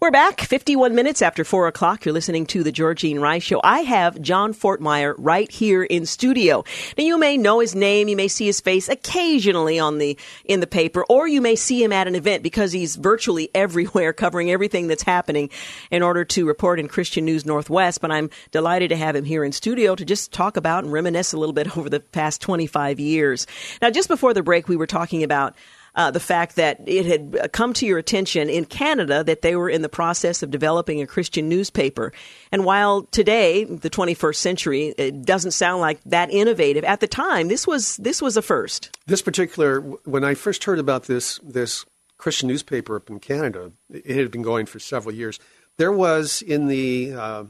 We're 0.00 0.10
back 0.10 0.40
51 0.40 0.94
minutes 0.94 1.20
after 1.20 1.44
4 1.44 1.68
o'clock. 1.68 2.04
You're 2.04 2.14
listening 2.14 2.46
to 2.46 2.62
The 2.62 2.72
Georgine 2.72 3.20
Rice 3.20 3.42
Show. 3.42 3.60
I 3.62 3.80
have 3.80 4.20
John 4.22 4.54
Fortmeyer 4.54 5.14
right 5.18 5.50
here 5.50 5.84
in 5.84 6.06
studio. 6.06 6.64
Now, 6.96 7.04
you 7.04 7.18
may 7.18 7.36
know 7.36 7.60
his 7.60 7.74
name, 7.74 8.08
you 8.08 8.16
may 8.16 8.28
see 8.28 8.46
his 8.46 8.60
face 8.60 8.88
occasionally 8.88 9.78
on 9.78 9.98
the, 9.98 10.16
in 10.46 10.60
the 10.60 10.66
paper, 10.66 11.04
or 11.10 11.28
you 11.28 11.42
may 11.42 11.54
see 11.54 11.82
him 11.84 11.92
at 11.92 12.08
an 12.08 12.14
event 12.14 12.42
because 12.42 12.72
he's 12.72 12.96
virtually 12.96 13.50
everywhere 13.54 14.14
covering 14.14 14.50
everything 14.50 14.86
that's 14.86 15.02
happening 15.02 15.50
in 15.90 16.02
order 16.02 16.24
to 16.24 16.46
report 16.46 16.80
in 16.80 16.88
Christian 16.88 17.26
News 17.26 17.44
Northwest. 17.44 18.00
But 18.00 18.10
I'm 18.10 18.30
delighted 18.52 18.88
to 18.88 18.96
have 18.96 19.14
him 19.14 19.24
here 19.24 19.44
in 19.44 19.52
studio 19.52 19.94
to 19.94 20.04
just 20.04 20.32
talk 20.32 20.56
about 20.56 20.84
and 20.84 20.92
reminisce 20.92 21.34
a 21.34 21.38
little 21.38 21.52
bit 21.52 21.76
over 21.76 21.90
the 21.90 22.00
past 22.00 22.40
25 22.40 22.98
years. 22.98 23.46
Now, 23.82 23.90
just 23.90 24.08
before 24.08 24.32
the 24.32 24.42
break, 24.42 24.68
we 24.68 24.76
were 24.76 24.86
talking 24.86 25.22
about 25.22 25.54
uh, 25.94 26.10
the 26.10 26.20
fact 26.20 26.56
that 26.56 26.80
it 26.86 27.06
had 27.06 27.52
come 27.52 27.72
to 27.74 27.86
your 27.86 27.98
attention 27.98 28.48
in 28.48 28.64
Canada 28.64 29.24
that 29.24 29.42
they 29.42 29.56
were 29.56 29.68
in 29.68 29.82
the 29.82 29.88
process 29.88 30.42
of 30.42 30.50
developing 30.50 31.00
a 31.00 31.06
Christian 31.06 31.48
newspaper. 31.48 32.12
And 32.52 32.64
while 32.64 33.02
today, 33.04 33.64
the 33.64 33.90
21st 33.90 34.36
century, 34.36 34.94
it 34.96 35.24
doesn't 35.24 35.52
sound 35.52 35.80
like 35.80 36.00
that 36.04 36.30
innovative, 36.30 36.84
at 36.84 37.00
the 37.00 37.08
time, 37.08 37.48
this 37.48 37.66
was 37.66 37.96
this 37.96 38.22
was 38.22 38.36
a 38.36 38.42
first. 38.42 38.96
This 39.06 39.22
particular, 39.22 39.80
when 39.80 40.24
I 40.24 40.34
first 40.34 40.64
heard 40.64 40.78
about 40.78 41.04
this 41.04 41.38
this 41.42 41.84
Christian 42.18 42.48
newspaper 42.48 42.96
up 42.96 43.08
in 43.08 43.18
Canada, 43.18 43.72
it 43.90 44.16
had 44.16 44.30
been 44.30 44.42
going 44.42 44.66
for 44.66 44.78
several 44.78 45.14
years. 45.14 45.38
There 45.78 45.92
was 45.92 46.42
in 46.42 46.66
the 46.66 47.14
uh, 47.14 47.44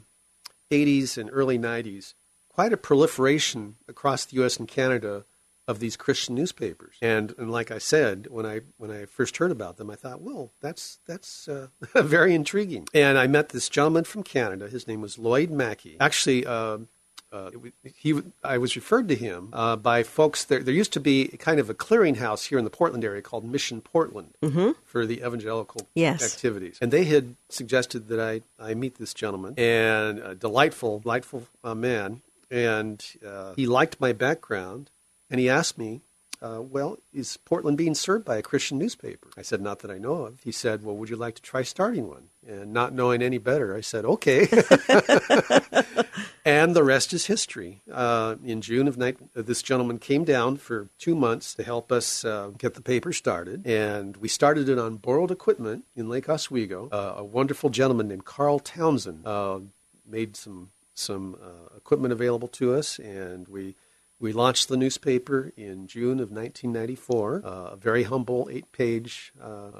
80s 0.70 1.18
and 1.18 1.28
early 1.32 1.58
90s 1.58 2.14
quite 2.60 2.72
a 2.72 2.76
proliferation 2.76 3.76
across 3.88 4.26
the 4.26 4.36
U.S. 4.36 4.58
and 4.58 4.68
Canada 4.68 5.24
of 5.70 5.78
these 5.78 5.96
Christian 5.96 6.34
newspapers. 6.34 6.96
And 7.00 7.32
and 7.38 7.50
like 7.50 7.70
I 7.70 7.78
said, 7.78 8.26
when 8.28 8.44
I 8.44 8.62
when 8.76 8.90
I 8.90 9.04
first 9.06 9.36
heard 9.36 9.52
about 9.52 9.76
them, 9.76 9.88
I 9.88 9.94
thought, 9.94 10.20
well, 10.20 10.50
that's 10.60 10.98
that's 11.06 11.48
uh, 11.48 11.68
very 11.94 12.34
intriguing. 12.34 12.88
And 12.92 13.16
I 13.16 13.28
met 13.28 13.50
this 13.50 13.68
gentleman 13.68 14.04
from 14.04 14.24
Canada. 14.24 14.68
His 14.68 14.88
name 14.88 15.00
was 15.00 15.18
Lloyd 15.18 15.50
Mackey. 15.50 15.96
Actually. 16.00 16.44
Uh, 16.44 16.78
uh, 17.32 17.52
he, 17.84 18.20
I 18.42 18.58
was 18.58 18.74
referred 18.74 19.06
to 19.06 19.14
him 19.14 19.50
uh, 19.52 19.76
by 19.76 20.02
folks. 20.02 20.46
There, 20.46 20.64
there 20.64 20.74
used 20.74 20.92
to 20.94 21.00
be 21.00 21.28
kind 21.38 21.60
of 21.60 21.70
a 21.70 21.74
clearinghouse 21.74 22.48
here 22.48 22.58
in 22.58 22.64
the 22.64 22.70
Portland 22.70 23.04
area 23.04 23.22
called 23.22 23.44
Mission 23.44 23.80
Portland 23.80 24.34
mm-hmm. 24.42 24.70
for 24.84 25.06
the 25.06 25.18
evangelical 25.24 25.86
yes. 25.94 26.24
activities, 26.24 26.76
and 26.80 26.90
they 26.90 27.04
had 27.04 27.36
suggested 27.48 28.08
that 28.08 28.18
I, 28.18 28.40
I 28.58 28.74
meet 28.74 28.96
this 28.96 29.14
gentleman 29.14 29.54
and 29.58 30.18
a 30.18 30.34
delightful, 30.34 30.98
delightful 30.98 31.46
uh, 31.62 31.76
man, 31.76 32.22
and 32.50 33.00
uh, 33.24 33.52
he 33.54 33.64
liked 33.64 34.00
my 34.00 34.12
background 34.12 34.90
and 35.30 35.40
he 35.40 35.48
asked 35.48 35.78
me, 35.78 36.02
uh, 36.42 36.62
well, 36.62 36.98
is 37.12 37.36
Portland 37.36 37.76
being 37.76 37.94
served 37.94 38.24
by 38.24 38.36
a 38.36 38.42
Christian 38.42 38.78
newspaper? 38.78 39.28
I 39.36 39.42
said, 39.42 39.60
not 39.60 39.80
that 39.80 39.90
I 39.90 39.98
know 39.98 40.24
of. 40.24 40.40
He 40.40 40.52
said, 40.52 40.82
well, 40.82 40.96
would 40.96 41.10
you 41.10 41.16
like 41.16 41.34
to 41.34 41.42
try 41.42 41.62
starting 41.62 42.08
one? 42.08 42.28
And 42.46 42.72
not 42.72 42.94
knowing 42.94 43.20
any 43.20 43.36
better, 43.36 43.76
I 43.76 43.82
said, 43.82 44.06
okay. 44.06 44.48
and 46.44 46.74
the 46.74 46.82
rest 46.82 47.12
is 47.12 47.26
history. 47.26 47.82
Uh, 47.92 48.36
in 48.42 48.62
June 48.62 48.88
of 48.88 48.96
night, 48.96 49.18
uh, 49.36 49.42
this 49.42 49.60
gentleman 49.62 49.98
came 49.98 50.24
down 50.24 50.56
for 50.56 50.88
two 50.98 51.14
months 51.14 51.54
to 51.56 51.62
help 51.62 51.92
us 51.92 52.24
uh, 52.24 52.52
get 52.56 52.72
the 52.72 52.80
paper 52.80 53.12
started. 53.12 53.66
And 53.66 54.16
we 54.16 54.28
started 54.28 54.70
it 54.70 54.78
on 54.78 54.96
borrowed 54.96 55.30
equipment 55.30 55.84
in 55.94 56.08
Lake 56.08 56.30
Oswego. 56.30 56.88
Uh, 56.90 57.16
a 57.18 57.24
wonderful 57.24 57.68
gentleman 57.68 58.08
named 58.08 58.24
Carl 58.24 58.60
Townsend 58.60 59.26
uh, 59.26 59.60
made 60.08 60.36
some, 60.36 60.70
some 60.94 61.36
equipment 61.76 62.12
available 62.12 62.48
to 62.48 62.72
us, 62.72 62.98
and 62.98 63.46
we– 63.46 63.76
we 64.20 64.32
launched 64.32 64.68
the 64.68 64.76
newspaper 64.76 65.52
in 65.56 65.86
June 65.86 66.20
of 66.20 66.30
1994, 66.30 67.42
uh, 67.44 67.48
a 67.48 67.76
very 67.76 68.02
humble 68.04 68.48
eight 68.52 68.70
page 68.70 69.32
uh, 69.42 69.70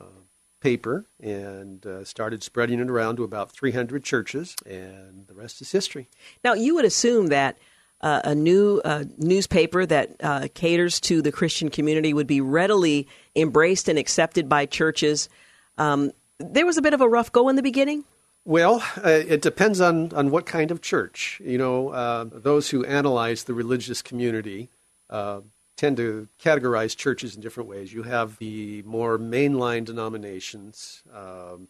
paper, 0.61 1.05
and 1.23 1.85
uh, 1.87 2.05
started 2.05 2.43
spreading 2.43 2.81
it 2.81 2.91
around 2.91 3.17
to 3.17 3.25
about 3.25 3.53
300 3.53 4.03
churches, 4.03 4.57
and 4.67 5.27
the 5.27 5.35
rest 5.35 5.61
is 5.61 5.71
history. 5.71 6.09
Now, 6.43 6.55
you 6.55 6.75
would 6.75 6.87
assume 6.87 7.27
that 7.29 7.59
uh, 8.01 8.23
a 8.25 8.35
new 8.35 8.81
uh, 8.83 9.05
newspaper 9.19 9.85
that 9.85 10.55
caters 10.55 11.01
to 11.01 11.21
the 11.21 11.31
Christian 11.31 11.69
community 11.69 12.15
would 12.15 12.27
be 12.27 12.41
readily 12.41 13.09
embraced 13.37 13.89
and 13.89 13.99
accepted 13.99 14.49
by 14.49 14.65
churches. 14.65 15.29
Um, 15.77 16.13
there 16.39 16.65
was 16.65 16.79
a 16.79 16.83
bit 16.83 16.95
of 16.95 17.03
a 17.03 17.09
rough 17.09 17.31
go 17.31 17.51
in 17.51 17.57
the 17.57 17.63
beginning. 17.63 18.05
Well, 18.45 18.83
uh, 19.05 19.09
it 19.11 19.43
depends 19.43 19.81
on, 19.81 20.13
on 20.13 20.31
what 20.31 20.47
kind 20.47 20.71
of 20.71 20.81
church. 20.81 21.41
You 21.45 21.59
know, 21.59 21.91
uh, 21.91 22.25
those 22.33 22.71
who 22.71 22.85
analyze 22.85 23.45
the 23.45 23.55
religious 23.55 24.01
community 24.03 24.71
uh, 25.11 25.41
tend 25.77 25.99
to 25.99 26.29
categorize 26.43 26.97
churches 26.97 27.35
in 27.35 27.43
different 27.43 27.69
ways. 27.69 27.93
You 27.93 28.03
have 28.05 28.39
the 28.39 28.83
more 28.83 29.19
mainline 29.19 29.85
denominations 29.85 31.03
um, 31.15 31.69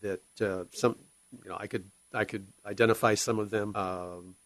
that 0.00 0.22
uh, 0.40 0.64
some, 0.72 0.96
you 1.44 1.50
know, 1.50 1.56
I 1.58 1.66
could 1.66 1.84
I 2.14 2.24
could 2.24 2.46
identify 2.64 3.14
some 3.14 3.38
of 3.38 3.50
them. 3.50 3.76
Um, 3.76 4.36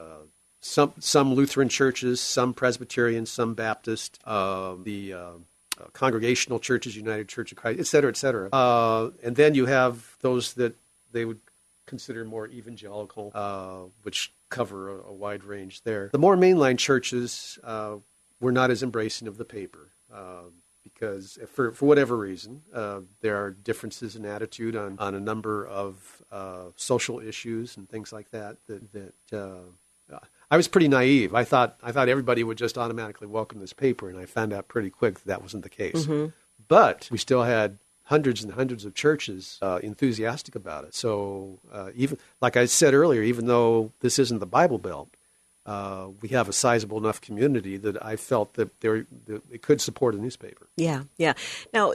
uh, 0.00 0.24
some 0.60 0.94
some 0.98 1.34
Lutheran 1.34 1.68
churches, 1.68 2.20
some 2.20 2.54
Presbyterian, 2.54 3.26
some 3.26 3.54
Baptist. 3.54 4.18
Uh, 4.24 4.74
the 4.82 5.14
Congregational 5.92 6.58
churches, 6.58 6.96
United 6.96 7.28
Church 7.28 7.52
of 7.52 7.58
Christ, 7.58 7.78
et 7.78 7.86
cetera, 7.86 8.10
et 8.10 8.16
cetera. 8.16 8.48
and 9.22 9.36
then 9.36 9.54
you 9.54 9.66
have 9.66 10.16
those 10.20 10.54
that 10.54 10.74
they 11.12 11.24
would 11.24 11.40
consider 11.86 12.24
more 12.24 12.46
evangelical, 12.46 13.32
uh, 13.34 13.88
which 14.02 14.32
cover 14.50 15.00
a, 15.00 15.08
a, 15.08 15.12
wide 15.12 15.42
range 15.42 15.82
there. 15.82 16.10
The 16.12 16.18
more 16.18 16.36
mainline 16.36 16.78
churches 16.78 17.58
uh, 17.64 17.96
were 18.40 18.52
not 18.52 18.70
as 18.70 18.82
embracing 18.82 19.26
of 19.26 19.38
the 19.38 19.44
paper 19.44 19.90
uh, 20.12 20.44
because, 20.84 21.38
for, 21.52 21.72
for 21.72 21.86
whatever 21.86 22.16
reason, 22.16 22.62
uh, 22.72 23.00
there 23.20 23.42
are 23.42 23.50
differences 23.50 24.16
in 24.16 24.24
attitude 24.24 24.76
on, 24.76 24.98
on 24.98 25.14
a 25.14 25.20
number 25.20 25.66
of 25.66 26.22
uh, 26.30 26.66
social 26.76 27.20
issues 27.20 27.76
and 27.76 27.88
things 27.88 28.12
like 28.12 28.30
that. 28.30 28.56
That, 28.66 28.92
that 28.92 29.38
uh, 29.38 30.18
I 30.50 30.56
was 30.56 30.68
pretty 30.68 30.88
naive. 30.88 31.34
I 31.34 31.44
thought 31.44 31.78
I 31.82 31.92
thought 31.92 32.08
everybody 32.08 32.42
would 32.42 32.56
just 32.56 32.78
automatically 32.78 33.26
welcome 33.26 33.60
this 33.60 33.74
paper, 33.74 34.08
and 34.08 34.18
I 34.18 34.24
found 34.24 34.52
out 34.52 34.68
pretty 34.68 34.90
quick 34.90 35.14
that, 35.16 35.26
that 35.26 35.42
wasn't 35.42 35.62
the 35.62 35.68
case. 35.68 36.06
Mm-hmm. 36.06 36.30
But 36.68 37.08
we 37.10 37.18
still 37.18 37.42
had 37.42 37.78
hundreds 38.08 38.42
and 38.42 38.54
hundreds 38.54 38.86
of 38.86 38.94
churches 38.94 39.58
uh, 39.60 39.78
enthusiastic 39.82 40.54
about 40.54 40.84
it. 40.84 40.94
So 40.94 41.58
uh, 41.70 41.90
even 41.94 42.16
like 42.40 42.56
I 42.56 42.64
said 42.64 42.94
earlier, 42.94 43.22
even 43.22 43.46
though 43.46 43.92
this 44.00 44.18
isn't 44.18 44.38
the 44.38 44.46
Bible 44.46 44.78
Belt, 44.78 45.10
uh, 45.66 46.08
we 46.22 46.30
have 46.30 46.48
a 46.48 46.52
sizable 46.52 46.96
enough 46.96 47.20
community 47.20 47.76
that 47.76 48.02
I 48.02 48.16
felt 48.16 48.54
that 48.54 48.80
there 48.80 49.06
that 49.26 49.42
it 49.50 49.60
could 49.60 49.82
support 49.82 50.14
a 50.14 50.18
newspaper. 50.18 50.68
Yeah, 50.76 51.02
yeah. 51.18 51.34
Now, 51.74 51.92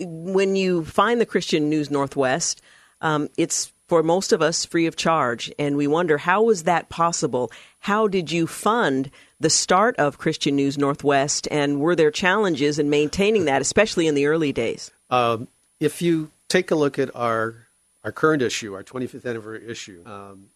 when 0.00 0.56
you 0.56 0.84
find 0.84 1.20
the 1.20 1.26
Christian 1.26 1.70
News 1.70 1.88
Northwest, 1.92 2.60
um, 3.00 3.28
it's 3.36 3.72
for 3.86 4.02
most 4.02 4.32
of 4.32 4.42
us 4.42 4.64
free 4.64 4.86
of 4.86 4.96
charge, 4.96 5.52
and 5.60 5.76
we 5.76 5.86
wonder 5.86 6.18
how 6.18 6.42
was 6.42 6.64
that 6.64 6.88
possible? 6.88 7.52
How 7.78 8.08
did 8.08 8.32
you 8.32 8.48
fund 8.48 9.12
the 9.38 9.50
start 9.50 9.94
of 9.96 10.18
Christian 10.18 10.56
News 10.56 10.76
Northwest, 10.76 11.46
and 11.52 11.78
were 11.78 11.94
there 11.94 12.10
challenges 12.10 12.80
in 12.80 12.90
maintaining 12.90 13.44
that, 13.44 13.62
especially 13.62 14.08
in 14.08 14.16
the 14.16 14.26
early 14.26 14.52
days? 14.52 14.90
Um, 15.10 15.46
if 15.82 16.00
you 16.00 16.30
take 16.48 16.70
a 16.70 16.74
look 16.74 16.98
at 16.98 17.14
our 17.14 17.66
our 18.04 18.12
current 18.12 18.42
issue, 18.42 18.74
our 18.74 18.82
25th 18.82 19.26
anniversary 19.26 19.68
issue, 19.68 20.02
um, 20.06 20.46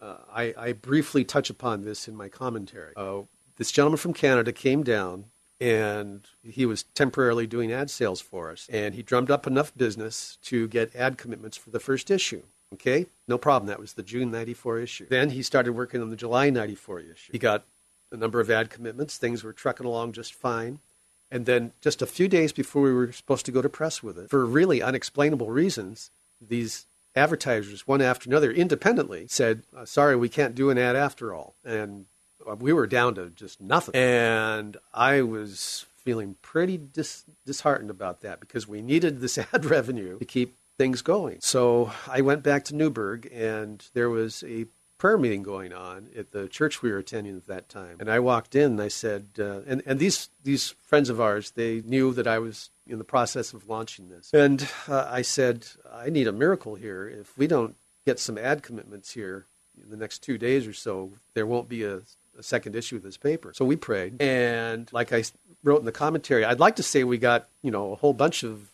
uh, 0.00 0.16
I, 0.32 0.54
I, 0.58 0.72
briefly 0.72 1.24
touch 1.24 1.48
upon 1.48 1.84
this 1.84 2.08
in 2.08 2.16
my 2.16 2.28
commentary. 2.28 2.94
Uh, 2.96 3.22
this 3.58 3.70
gentleman 3.70 3.98
from 3.98 4.12
Canada 4.12 4.50
came 4.50 4.82
down 4.82 5.26
and 5.60 6.26
he 6.42 6.66
was 6.66 6.82
temporarily 6.82 7.46
doing 7.46 7.70
ad 7.70 7.90
sales 7.90 8.20
for 8.20 8.50
us. 8.50 8.66
And 8.72 8.94
he 8.94 9.02
drummed 9.02 9.30
up 9.30 9.46
enough 9.46 9.76
business 9.76 10.38
to 10.44 10.66
get 10.66 10.96
ad 10.96 11.16
commitments 11.16 11.56
for 11.56 11.70
the 11.70 11.78
first 11.78 12.10
issue. 12.10 12.42
Okay, 12.72 13.06
no 13.28 13.38
problem. 13.38 13.68
That 13.68 13.78
was 13.78 13.92
the 13.92 14.02
June 14.02 14.30
94 14.30 14.78
issue. 14.80 15.06
Then 15.08 15.30
he 15.30 15.42
started 15.42 15.74
working 15.74 16.00
on 16.00 16.10
the 16.10 16.16
July 16.16 16.50
94 16.50 17.00
issue. 17.00 17.32
He 17.32 17.38
got 17.38 17.66
a 18.10 18.16
number 18.16 18.40
of 18.40 18.50
ad 18.50 18.70
commitments. 18.70 19.16
Things 19.16 19.44
were 19.44 19.52
trucking 19.52 19.86
along 19.86 20.12
just 20.12 20.34
fine. 20.34 20.80
And 21.30 21.46
then 21.46 21.72
just 21.80 22.02
a 22.02 22.06
few 22.06 22.28
days 22.28 22.52
before 22.52 22.82
we 22.82 22.92
were 22.92 23.12
supposed 23.12 23.46
to 23.46 23.52
go 23.52 23.62
to 23.62 23.68
press 23.68 24.02
with 24.02 24.18
it, 24.18 24.30
for 24.30 24.44
really 24.44 24.82
unexplainable 24.82 25.50
reasons, 25.50 26.10
these 26.40 26.86
advertisers, 27.14 27.86
one 27.86 28.00
after 28.00 28.28
another, 28.28 28.50
independently 28.50 29.26
said, 29.28 29.62
uh, 29.76 29.84
Sorry, 29.84 30.16
we 30.16 30.28
can't 30.28 30.54
do 30.54 30.70
an 30.70 30.78
ad 30.78 30.96
after 30.96 31.34
all. 31.34 31.54
And 31.64 32.06
uh, 32.48 32.56
we 32.56 32.72
were 32.72 32.86
down 32.86 33.14
to 33.16 33.30
just 33.30 33.60
nothing. 33.60 33.94
And 33.94 34.76
I 34.92 35.22
was 35.22 35.86
feeling 35.96 36.36
pretty 36.42 36.78
dis- 36.78 37.24
disheartened 37.44 37.90
about 37.90 38.22
that 38.22 38.40
because 38.40 38.66
we 38.66 38.82
needed 38.82 39.20
this 39.20 39.38
ad 39.52 39.64
revenue 39.64 40.18
to 40.18 40.24
keep 40.24 40.56
things 40.78 41.02
going. 41.02 41.38
So 41.40 41.92
I 42.08 42.22
went 42.22 42.42
back 42.42 42.64
to 42.66 42.74
Newberg, 42.74 43.28
and 43.32 43.84
there 43.92 44.08
was 44.08 44.42
a 44.46 44.66
prayer 45.00 45.18
meeting 45.18 45.42
going 45.42 45.72
on 45.72 46.08
at 46.16 46.30
the 46.30 46.46
church 46.46 46.82
we 46.82 46.92
were 46.92 46.98
attending 46.98 47.34
at 47.36 47.46
that 47.46 47.68
time. 47.68 47.96
And 47.98 48.10
I 48.10 48.20
walked 48.20 48.54
in 48.54 48.72
and 48.72 48.82
I 48.82 48.88
said, 48.88 49.26
uh, 49.38 49.60
and, 49.66 49.82
and 49.86 49.98
these, 49.98 50.28
these 50.44 50.74
friends 50.82 51.08
of 51.08 51.20
ours, 51.20 51.52
they 51.52 51.80
knew 51.86 52.12
that 52.12 52.26
I 52.26 52.38
was 52.38 52.68
in 52.86 52.98
the 52.98 53.04
process 53.04 53.54
of 53.54 53.68
launching 53.68 54.10
this. 54.10 54.30
And 54.34 54.68
uh, 54.86 55.08
I 55.10 55.22
said, 55.22 55.66
I 55.90 56.10
need 56.10 56.28
a 56.28 56.32
miracle 56.32 56.74
here. 56.74 57.08
If 57.08 57.36
we 57.38 57.46
don't 57.46 57.74
get 58.04 58.18
some 58.18 58.36
ad 58.36 58.62
commitments 58.62 59.12
here 59.12 59.46
in 59.82 59.90
the 59.90 59.96
next 59.96 60.18
two 60.18 60.36
days 60.36 60.66
or 60.66 60.74
so, 60.74 61.12
there 61.32 61.46
won't 61.46 61.68
be 61.68 61.82
a, 61.82 62.02
a 62.38 62.42
second 62.42 62.76
issue 62.76 62.96
of 62.96 63.02
this 63.02 63.16
paper. 63.16 63.52
So 63.54 63.64
we 63.64 63.76
prayed. 63.76 64.20
And 64.20 64.90
like 64.92 65.14
I 65.14 65.24
wrote 65.64 65.80
in 65.80 65.86
the 65.86 65.92
commentary, 65.92 66.44
I'd 66.44 66.60
like 66.60 66.76
to 66.76 66.82
say 66.82 67.04
we 67.04 67.16
got, 67.16 67.48
you 67.62 67.70
know, 67.70 67.92
a 67.92 67.96
whole 67.96 68.12
bunch 68.12 68.42
of, 68.42 68.68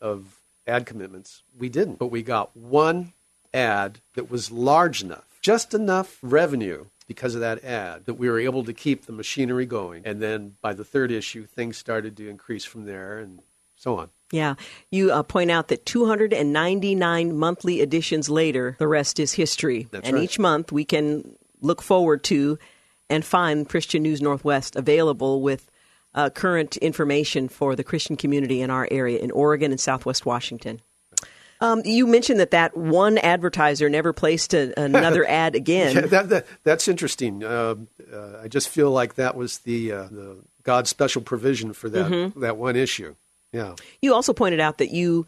of 0.00 0.36
ad 0.64 0.86
commitments. 0.86 1.42
We 1.58 1.68
didn't, 1.68 1.98
but 1.98 2.06
we 2.06 2.22
got 2.22 2.56
one 2.56 3.14
ad 3.52 3.98
that 4.14 4.30
was 4.30 4.50
large 4.52 5.02
enough, 5.02 5.26
just 5.42 5.74
enough 5.74 6.18
revenue 6.22 6.86
because 7.06 7.34
of 7.34 7.40
that 7.40 7.62
ad 7.64 8.06
that 8.06 8.14
we 8.14 8.30
were 8.30 8.38
able 8.38 8.64
to 8.64 8.72
keep 8.72 9.04
the 9.06 9.12
machinery 9.12 9.66
going. 9.66 10.02
And 10.06 10.22
then 10.22 10.56
by 10.62 10.72
the 10.72 10.84
third 10.84 11.10
issue, 11.10 11.44
things 11.46 11.76
started 11.76 12.16
to 12.16 12.28
increase 12.28 12.64
from 12.64 12.86
there 12.86 13.18
and 13.18 13.40
so 13.76 13.98
on. 13.98 14.10
Yeah. 14.30 14.54
You 14.90 15.12
uh, 15.12 15.22
point 15.24 15.50
out 15.50 15.68
that 15.68 15.84
299 15.84 17.36
monthly 17.36 17.80
editions 17.80 18.30
later, 18.30 18.76
the 18.78 18.88
rest 18.88 19.20
is 19.20 19.32
history. 19.32 19.88
That's 19.90 20.06
and 20.06 20.14
right. 20.14 20.24
each 20.24 20.38
month 20.38 20.72
we 20.72 20.84
can 20.84 21.36
look 21.60 21.82
forward 21.82 22.24
to 22.24 22.58
and 23.10 23.24
find 23.24 23.68
Christian 23.68 24.02
News 24.02 24.22
Northwest 24.22 24.76
available 24.76 25.42
with 25.42 25.70
uh, 26.14 26.30
current 26.30 26.76
information 26.78 27.48
for 27.48 27.74
the 27.74 27.84
Christian 27.84 28.16
community 28.16 28.62
in 28.62 28.70
our 28.70 28.88
area 28.90 29.18
in 29.18 29.30
Oregon 29.30 29.70
and 29.70 29.80
Southwest 29.80 30.24
Washington. 30.24 30.80
Um, 31.62 31.82
you 31.84 32.08
mentioned 32.08 32.40
that 32.40 32.50
that 32.50 32.76
one 32.76 33.18
advertiser 33.18 33.88
never 33.88 34.12
placed 34.12 34.52
a, 34.52 34.78
another 34.78 35.24
ad 35.28 35.54
again. 35.54 35.94
Yeah, 35.94 36.00
that, 36.02 36.28
that, 36.30 36.46
that's 36.64 36.88
interesting. 36.88 37.44
Uh, 37.44 37.76
uh, 38.12 38.40
I 38.42 38.48
just 38.48 38.68
feel 38.68 38.90
like 38.90 39.14
that 39.14 39.36
was 39.36 39.60
the, 39.60 39.92
uh, 39.92 40.02
the 40.10 40.38
God's 40.64 40.90
special 40.90 41.22
provision 41.22 41.72
for 41.72 41.88
that, 41.90 42.32
that 42.36 42.56
one 42.56 42.74
issue. 42.74 43.14
Yeah. 43.52 43.76
You 44.00 44.12
also 44.12 44.32
pointed 44.32 44.58
out 44.58 44.78
that 44.78 44.90
you 44.90 45.24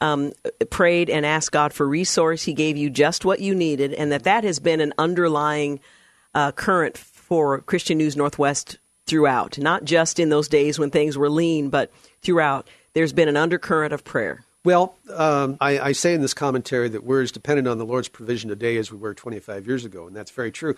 um, 0.00 0.32
prayed 0.70 1.08
and 1.08 1.24
asked 1.24 1.52
God 1.52 1.72
for 1.72 1.86
resource. 1.86 2.42
He 2.42 2.52
gave 2.52 2.76
you 2.76 2.90
just 2.90 3.24
what 3.24 3.38
you 3.38 3.54
needed, 3.54 3.94
and 3.94 4.10
that 4.10 4.24
that 4.24 4.42
has 4.42 4.58
been 4.58 4.80
an 4.80 4.92
underlying 4.98 5.78
uh, 6.34 6.50
current 6.50 6.98
for 6.98 7.60
Christian 7.60 7.98
News 7.98 8.16
Northwest 8.16 8.78
throughout, 9.06 9.56
not 9.56 9.84
just 9.84 10.18
in 10.18 10.30
those 10.30 10.48
days 10.48 10.80
when 10.80 10.90
things 10.90 11.16
were 11.16 11.30
lean, 11.30 11.70
but 11.70 11.92
throughout. 12.22 12.68
There's 12.94 13.12
been 13.12 13.28
an 13.28 13.36
undercurrent 13.36 13.92
of 13.92 14.04
prayer. 14.04 14.45
Well, 14.66 14.96
um, 15.14 15.58
I, 15.60 15.78
I 15.78 15.92
say 15.92 16.12
in 16.12 16.22
this 16.22 16.34
commentary 16.34 16.88
that 16.88 17.04
we're 17.04 17.22
as 17.22 17.30
dependent 17.30 17.68
on 17.68 17.78
the 17.78 17.86
Lord's 17.86 18.08
provision 18.08 18.50
today 18.50 18.78
as 18.78 18.90
we 18.90 18.98
were 18.98 19.14
25 19.14 19.64
years 19.64 19.84
ago, 19.84 20.08
and 20.08 20.16
that's 20.16 20.32
very 20.32 20.50
true, 20.50 20.74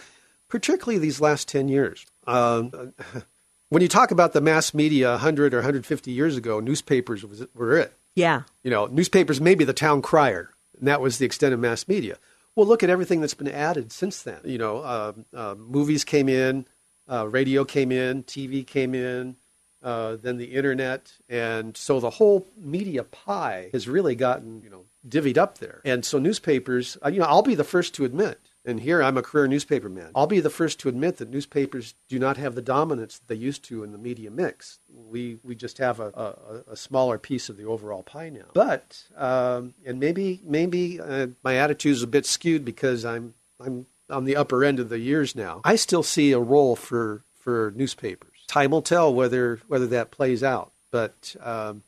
particularly 0.49 0.99
these 0.99 1.23
last 1.23 1.49
10 1.49 1.69
years. 1.69 2.05
Um, 2.27 2.93
when 3.71 3.81
you 3.81 3.89
talk 3.89 4.11
about 4.11 4.35
the 4.35 4.43
mass 4.43 4.75
media 4.75 5.13
100 5.13 5.55
or 5.55 5.57
150 5.57 6.11
years 6.11 6.37
ago, 6.37 6.61
newspapers 6.61 7.25
was, 7.25 7.47
were 7.55 7.79
it. 7.79 7.95
Yeah. 8.15 8.43
You 8.63 8.71
know, 8.71 8.85
newspapers 8.89 9.41
may 9.41 9.55
be 9.55 9.65
the 9.65 9.73
town 9.73 10.03
crier, 10.03 10.51
and 10.79 10.87
that 10.87 11.01
was 11.01 11.17
the 11.17 11.25
extent 11.25 11.55
of 11.55 11.61
mass 11.61 11.89
media. 11.89 12.19
Well, 12.55 12.67
look 12.67 12.83
at 12.83 12.91
everything 12.91 13.23
that's 13.23 13.33
been 13.33 13.49
added 13.49 13.91
since 13.91 14.23
then. 14.23 14.41
You 14.45 14.59
know, 14.59 14.81
uh, 14.81 15.13
uh, 15.33 15.55
movies 15.57 16.05
came 16.05 16.29
in, 16.29 16.67
uh, 17.11 17.27
radio 17.27 17.65
came 17.65 17.91
in, 17.91 18.25
TV 18.25 18.67
came 18.67 18.95
in, 18.95 19.37
uh, 19.83 20.17
then 20.17 20.39
the 20.39 20.57
internet, 20.57 21.13
and 21.29 21.77
so 21.77 22.01
the 22.01 22.11
whole 22.11 22.47
media 22.57 23.05
pie 23.05 23.71
has 23.73 23.89
really 23.89 24.15
gotten 24.15 24.63
you 24.63 24.71
know 24.71 24.85
divvied 25.09 25.39
up 25.39 25.59
there. 25.59 25.81
And 25.85 26.05
so 26.05 26.19
newspapers, 26.19 26.99
uh, 27.05 27.09
you 27.09 27.21
know, 27.21 27.27
I'll 27.27 27.43
be 27.43 27.55
the 27.55 27.65
first 27.65 27.95
to 27.95 28.05
admit, 28.05 28.41
and 28.65 28.81
here 28.81 29.03
I'm 29.03 29.17
a 29.17 29.23
career 29.23 29.47
newspaper 29.47 29.89
man. 29.89 30.11
I'll 30.15 30.27
be 30.27 30.41
the 30.41 30.51
first 30.51 30.81
to 30.81 30.89
admit 30.89 31.19
that 31.19 31.31
newspapers 31.31 31.95
do 32.09 32.19
not 32.19 32.37
have 32.37 32.55
the 32.55 32.63
dominance 32.63 33.19
that 33.19 33.29
they 33.29 33.35
used 33.35 33.65
to 33.65 33.85
in 33.85 33.93
the 33.93 33.99
media 33.99 34.31
mix. 34.31 34.81
We 34.93 35.39
we 35.45 35.55
just 35.55 35.79
have 35.79 36.01
a, 36.01 36.09
a, 36.09 36.73
a 36.73 36.77
smaller 36.77 37.19
piece 37.19 37.49
of 37.49 37.57
the 37.57 37.65
overall 37.65 38.03
pie 38.03 38.31
now. 38.31 38.51
But 38.55 39.05
um, 39.17 39.75
and 39.87 40.01
maybe 40.01 40.41
maybe 40.45 41.01
uh, 41.01 41.29
my 41.45 41.57
attitude 41.57 41.93
is 41.93 42.03
a 42.03 42.09
bit 42.09 42.27
skewed 42.27 42.65
because 42.65 43.05
I'm 43.05 43.35
I'm 43.61 43.87
on 44.11 44.25
the 44.25 44.37
upper 44.37 44.65
end 44.65 44.81
of 44.81 44.89
the 44.89 44.99
years 44.99 45.37
now. 45.37 45.61
I 45.65 45.77
still 45.77 46.03
see 46.03 46.33
a 46.33 46.41
role 46.41 46.77
for 46.77 47.25
for 47.35 47.73
newspapers. 47.77 48.28
Time 48.49 48.71
will 48.73 48.83
tell 48.83 49.15
whether 49.15 49.61
whether 49.69 49.87
that 49.87 50.11
plays 50.11 50.43
out. 50.43 50.73
But 50.91 51.37
um, 51.41 51.83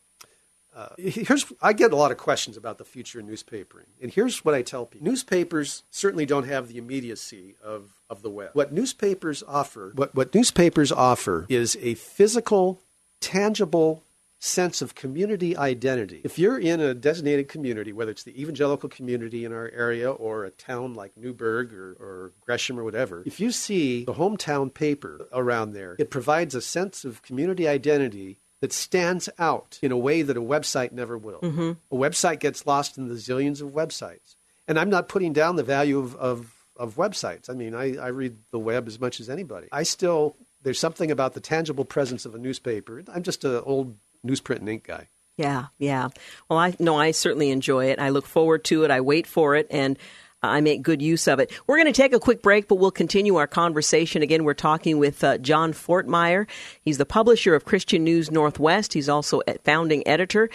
uh, 0.77 0.91
here's 0.97 1.45
I 1.61 1.73
get 1.73 1.93
a 1.93 1.97
lot 1.97 2.13
of 2.13 2.19
questions 2.19 2.57
about 2.57 2.79
the 2.79 2.85
future 2.85 3.19
of 3.19 3.27
newspapering, 3.27 3.87
and 4.01 4.13
here's 4.13 4.45
what 4.45 4.55
I 4.55 4.63
tell 4.63 4.87
people: 4.87 5.09
newspapers 5.09 5.83
certainly 5.91 6.27
don't 6.27 6.47
have 6.47 6.69
the 6.69 6.79
immediacy 6.79 7.57
of 7.65 7.95
of 8.09 8.23
the 8.23 8.31
web. 8.31 8.51
What 8.53 8.73
newspapers 8.73 9.43
offer, 9.49 9.93
what 9.97 10.15
what 10.15 10.35
newspapers 10.35 10.93
offer, 10.93 11.47
is 11.49 11.77
a 11.81 11.95
physical, 11.95 12.81
tangible 13.21 14.05
sense 14.41 14.81
of 14.81 14.95
community 14.95 15.57
identity. 15.57 16.23
If 16.25 16.39
you're 16.39 16.59
in 16.59 16.81
a 16.81 16.95
designated 16.95 17.49
community, 17.49 17.93
whether 17.93 18.11
it's 18.11 18.25
the 18.25 18.41
evangelical 18.41 18.89
community 18.89 19.45
in 19.45 19.53
our 19.53 19.71
area 19.73 20.11
or 20.11 20.45
a 20.45 20.51
town 20.51 20.95
like 20.95 21.17
Newberg 21.17 21.73
or, 21.75 21.93
or 21.93 22.33
Gresham 22.45 22.81
or 22.81 22.83
whatever, 22.83 23.23
if 23.27 23.39
you 23.39 23.53
see 23.53 24.05
the 24.05 24.15
hometown 24.15 24.73
paper 24.73 25.29
around 25.33 25.75
there, 25.75 25.95
it 25.99 26.11
provides 26.11 26.55
a 26.55 26.63
sense 26.63 27.05
of 27.05 27.23
community 27.23 27.69
identity 27.69 28.39
that 28.63 28.73
stands 28.73 29.29
out 29.39 29.79
in 29.83 29.93
a 29.93 29.97
way 29.97 30.23
that 30.23 30.37
a 30.37 30.43
website 30.43 30.93
never 30.93 31.17
will. 31.17 31.41
Mm-hmm. 31.41 31.73
A 31.95 31.99
website 31.99 32.41
gets 32.41 32.67
lost 32.67 32.99
in 32.99 33.09
the 33.09 33.15
zillions 33.15 33.61
of 33.61 33.71
websites. 33.71 34.37
And 34.67 34.79
I'm 34.79 34.91
not 34.91 35.09
putting 35.09 35.33
down 35.33 35.57
the 35.57 35.63
value 35.63 35.99
of, 35.99 36.15
of, 36.17 36.55
of 36.77 36.97
websites. 36.97 37.51
I 37.51 37.55
mean, 37.55 37.75
I, 37.75 37.97
I 37.97 38.09
read 38.09 38.37
the 38.53 38.59
web 38.59 38.87
as 38.87 39.01
much 39.01 39.21
as 39.21 39.29
anybody. 39.29 39.69
I 39.73 39.83
still, 39.83 40.37
there's 40.63 40.79
something 40.79 41.11
about 41.11 41.35
the 41.35 41.41
tangible 41.41 41.85
presence 41.85 42.25
of 42.25 42.35
a 42.35 42.39
newspaper. 42.39 43.03
I'm 43.13 43.23
just 43.23 43.45
an 43.45 43.63
old 43.65 43.97
newsprint 44.27 44.59
and 44.59 44.69
ink 44.69 44.85
guy. 44.85 45.09
Yeah, 45.37 45.67
yeah. 45.79 46.09
Well, 46.49 46.59
I 46.59 46.75
no, 46.79 46.97
I 46.97 47.13
certainly 47.13 47.51
enjoy 47.51 47.87
it. 47.87 47.99
I 47.99 48.11
look 48.11 48.27
forward 48.27 48.65
to 48.65 48.85
it. 48.85 48.91
I 48.91 49.01
wait 49.01 49.27
for 49.27 49.57
it, 49.57 49.67
and 49.71 49.99
I 50.43 50.61
make 50.61 50.83
good 50.83 51.03
use 51.03 51.27
of 51.29 51.39
it. 51.39 51.53
We're 51.67 51.77
going 51.77 51.93
to 51.93 51.93
take 51.93 52.13
a 52.13 52.21
quick 52.21 52.43
break, 52.43 52.69
but 52.69 52.77
we'll 52.77 52.91
continue 52.91 53.37
our 53.37 53.47
conversation. 53.47 54.23
Again, 54.23 54.45
we're 54.45 54.55
talking 54.55 54.99
with 54.99 55.23
uh, 55.23 55.39
John 55.39 55.73
Fortmeyer. 55.73 56.47
He's 56.83 56.99
the 56.99 57.07
publisher 57.07 57.55
of 57.55 57.65
Christian 57.65 58.05
News 58.05 58.31
Northwest. 58.31 58.93
He's 58.93 59.09
also 59.09 59.43
a 59.47 59.59
founding 59.65 60.07
editor. 60.07 60.51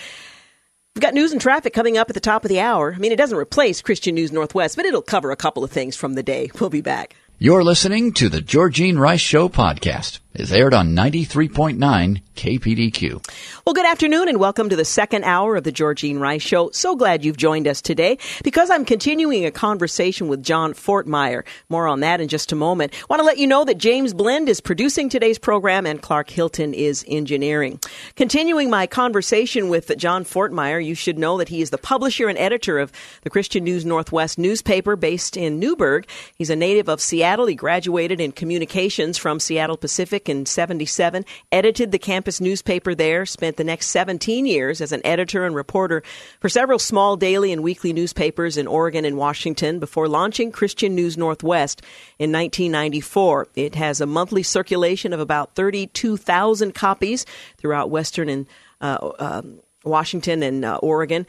We've 0.96 1.02
got 1.02 1.14
news 1.14 1.34
and 1.34 1.42
traffic 1.42 1.74
coming 1.74 1.98
up 1.98 2.10
at 2.10 2.14
the 2.14 2.22
top 2.22 2.46
of 2.46 2.50
the 2.50 2.62
hour. 2.62 2.94
I 2.96 3.00
mean, 3.00 3.12
it 3.12 3.18
doesn't 3.18 3.38
replace 3.38 3.82
Christian 3.82 4.16
News 4.16 4.32
Northwest, 4.32 4.76
but 4.76 4.86
it'll 4.86 5.02
cover 5.02 5.32
a 5.32 5.36
couple 5.36 5.64
of 5.64 5.72
things 5.72 5.96
from 5.96 6.14
the 6.14 6.24
day. 6.24 6.50
We'll 6.60 6.70
be 6.70 6.82
back. 6.82 7.16
You're 7.38 7.64
listening 7.64 8.14
to 8.14 8.30
the 8.30 8.40
Georgine 8.40 8.98
Rice 8.98 9.20
Show 9.20 9.50
podcast. 9.50 10.20
It's 10.38 10.52
aired 10.52 10.74
on 10.74 10.90
93.9 10.90 12.22
KPDQ. 12.36 13.26
Well, 13.66 13.74
good 13.74 13.86
afternoon 13.86 14.28
and 14.28 14.38
welcome 14.38 14.68
to 14.68 14.76
the 14.76 14.84
second 14.84 15.24
hour 15.24 15.56
of 15.56 15.64
the 15.64 15.72
Georgine 15.72 16.20
Rice 16.20 16.42
Show. 16.42 16.72
So 16.72 16.98
glad 16.98 17.24
you've 17.24 17.38
joined 17.38 17.70
us 17.70 17.82
today 17.82 18.18
because 18.44 18.70
I'm 18.70 18.84
continuing 18.84 19.46
a 19.46 19.52
conversation 19.52 20.28
with 20.28 20.44
John 20.44 20.74
Fortmeyer. 20.74 21.44
More 21.70 21.88
on 21.88 22.02
that 22.02 22.20
in 22.20 22.28
just 22.28 22.52
a 22.52 22.56
moment. 22.56 22.94
Want 23.10 23.22
to 23.22 23.26
let 23.26 23.38
you 23.38 23.48
know 23.48 23.64
that 23.64 23.78
James 23.78 24.14
Blend 24.14 24.50
is 24.50 24.60
producing 24.60 25.08
today's 25.08 25.40
program 25.40 25.86
and 25.86 26.02
Clark 26.02 26.30
Hilton 26.30 26.74
is 26.74 27.06
engineering. 27.08 27.80
Continuing 28.18 28.70
my 28.70 28.88
conversation 28.88 29.70
with 29.70 29.98
John 29.98 30.26
Fortmeyer, 30.26 30.86
you 30.86 30.96
should 30.96 31.18
know 31.18 31.38
that 31.38 31.48
he 31.48 31.62
is 31.62 31.70
the 31.70 31.78
publisher 31.78 32.28
and 32.28 32.38
editor 32.38 32.78
of 32.78 32.92
the 33.22 33.30
Christian 33.30 33.64
News 33.64 33.86
Northwest 33.86 34.38
newspaper 34.38 34.98
based 34.98 35.38
in 35.38 35.60
Newberg. 35.60 36.10
He's 36.38 36.50
a 36.50 36.58
native 36.58 36.90
of 36.90 37.00
Seattle. 37.00 37.46
He 37.46 37.56
graduated 37.56 38.20
in 38.20 38.34
communications 38.34 39.18
from 39.18 39.40
Seattle 39.40 39.78
Pacific 39.78 40.25
In 40.28 40.46
77, 40.46 41.26
edited 41.52 41.92
the 41.92 42.00
campus 42.00 42.42
newspaper 42.42 42.96
there, 42.96 43.26
spent 43.26 43.58
the 43.58 43.64
next 43.64 43.88
17 43.88 44.46
years 44.46 44.82
as 44.82 44.92
an 44.92 45.02
editor 45.06 45.46
and 45.46 45.56
reporter 45.56 46.04
for 46.40 46.50
several 46.50 46.80
small 46.80 47.16
daily 47.16 47.52
and 47.52 47.64
weekly 47.64 47.94
newspapers 47.94 48.58
in 48.58 48.68
Oregon 48.68 49.06
and 49.06 49.18
Washington 49.18 49.80
before 49.80 50.08
launching 50.08 50.52
Christian 50.52 50.96
News 50.96 51.18
Northwest 51.18 51.82
in 52.20 52.32
1994. 52.32 53.48
It 53.56 53.76
has 53.76 54.02
a 54.02 54.06
monthly 54.06 54.44
circulation 54.44 55.14
of 55.14 55.20
about 55.20 55.56
32,000 55.56 56.74
copies 56.74 57.26
throughout 57.58 57.90
Western 57.90 58.30
and 58.30 58.48
uh, 58.82 59.12
um, 59.20 59.60
Washington 59.84 60.44
and 60.44 60.66
uh, 60.66 60.78
Oregon. 60.78 61.26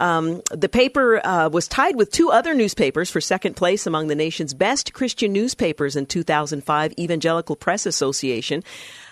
Um, 0.00 0.40
the 0.50 0.68
paper 0.68 1.24
uh, 1.24 1.50
was 1.50 1.68
tied 1.68 1.94
with 1.94 2.10
two 2.10 2.30
other 2.30 2.54
newspapers 2.54 3.10
for 3.10 3.20
second 3.20 3.54
place 3.54 3.86
among 3.86 4.08
the 4.08 4.14
nation's 4.14 4.54
best 4.54 4.94
Christian 4.94 5.32
newspapers 5.32 5.94
in 5.94 6.06
2005 6.06 6.94
Evangelical 6.98 7.54
Press 7.54 7.84
Association. 7.84 8.64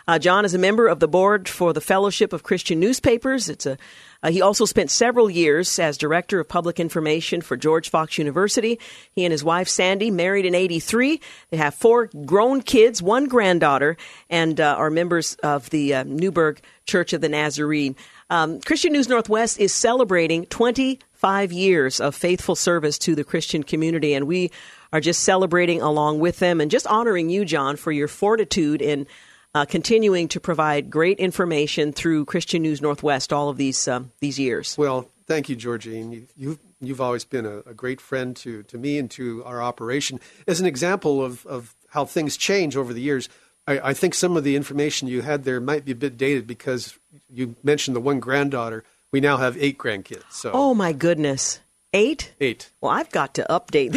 Uh, 0.08 0.18
John 0.18 0.46
is 0.46 0.54
a 0.54 0.58
member 0.58 0.86
of 0.88 1.00
the 1.00 1.06
board 1.06 1.46
for 1.46 1.74
the 1.74 1.82
Fellowship 1.82 2.32
of 2.32 2.42
Christian 2.42 2.80
Newspapers. 2.80 3.50
It's 3.50 3.66
a 3.66 3.76
uh, 4.22 4.30
he 4.30 4.42
also 4.42 4.64
spent 4.64 4.90
several 4.90 5.30
years 5.30 5.78
as 5.78 5.96
director 5.96 6.40
of 6.40 6.48
public 6.48 6.80
information 6.80 7.40
for 7.40 7.56
George 7.56 7.88
Fox 7.88 8.18
University. 8.18 8.80
He 9.12 9.24
and 9.24 9.30
his 9.30 9.44
wife 9.44 9.68
Sandy 9.68 10.10
married 10.10 10.44
in 10.44 10.54
'83. 10.54 11.20
They 11.50 11.56
have 11.56 11.74
four 11.74 12.10
grown 12.24 12.62
kids, 12.62 13.00
one 13.00 13.26
granddaughter, 13.26 13.96
and 14.28 14.60
uh, 14.60 14.74
are 14.76 14.90
members 14.90 15.36
of 15.36 15.70
the 15.70 15.94
uh, 15.94 16.04
Newberg 16.04 16.60
Church 16.84 17.12
of 17.12 17.20
the 17.20 17.28
Nazarene. 17.28 17.94
Um, 18.30 18.60
Christian 18.60 18.92
News 18.92 19.08
Northwest 19.08 19.58
is 19.58 19.72
celebrating 19.72 20.46
25 20.46 21.52
years 21.52 22.00
of 22.00 22.14
faithful 22.14 22.54
service 22.54 22.98
to 22.98 23.14
the 23.14 23.24
Christian 23.24 23.62
community, 23.62 24.14
and 24.14 24.26
we 24.26 24.50
are 24.92 25.00
just 25.00 25.22
celebrating 25.22 25.80
along 25.80 26.20
with 26.20 26.38
them 26.38 26.60
and 26.60 26.70
just 26.70 26.86
honoring 26.86 27.30
you, 27.30 27.44
John, 27.44 27.76
for 27.76 27.92
your 27.92 28.08
fortitude 28.08 28.82
in 28.82 29.06
uh, 29.54 29.64
continuing 29.64 30.28
to 30.28 30.40
provide 30.40 30.90
great 30.90 31.18
information 31.18 31.92
through 31.92 32.26
Christian 32.26 32.62
News 32.62 32.82
Northwest 32.82 33.32
all 33.32 33.48
of 33.48 33.56
these 33.56 33.88
uh, 33.88 34.02
these 34.20 34.38
years. 34.38 34.76
Well, 34.76 35.08
thank 35.26 35.48
you, 35.48 35.56
Georgine. 35.56 36.12
You, 36.12 36.26
you've 36.36 36.58
you've 36.80 37.00
always 37.00 37.24
been 37.24 37.46
a, 37.46 37.58
a, 37.60 37.74
great 37.74 38.00
friend 38.00 38.36
to, 38.36 38.62
to 38.64 38.78
me 38.78 38.98
and 38.98 39.10
to 39.12 39.42
our 39.44 39.60
operation. 39.60 40.20
As 40.46 40.60
an 40.60 40.66
example 40.66 41.24
of, 41.24 41.44
of 41.46 41.74
how 41.88 42.04
things 42.04 42.36
change 42.36 42.76
over 42.76 42.92
the 42.92 43.00
years, 43.00 43.28
I, 43.68 43.90
I 43.90 43.94
think 43.94 44.14
some 44.14 44.36
of 44.36 44.44
the 44.44 44.56
information 44.56 45.08
you 45.08 45.20
had 45.20 45.44
there 45.44 45.60
might 45.60 45.84
be 45.84 45.92
a 45.92 45.96
bit 45.96 46.16
dated 46.16 46.46
because 46.46 46.98
you 47.30 47.54
mentioned 47.62 47.94
the 47.94 48.00
one 48.00 48.18
granddaughter. 48.18 48.82
We 49.12 49.20
now 49.20 49.36
have 49.36 49.56
eight 49.58 49.76
grandkids. 49.78 50.24
So. 50.30 50.50
Oh 50.52 50.72
my 50.74 50.92
goodness. 50.92 51.60
Eight? 51.92 52.32
Eight. 52.40 52.70
Well, 52.80 52.92
I've 52.92 53.10
got 53.10 53.34
to 53.34 53.46
update. 53.48 53.92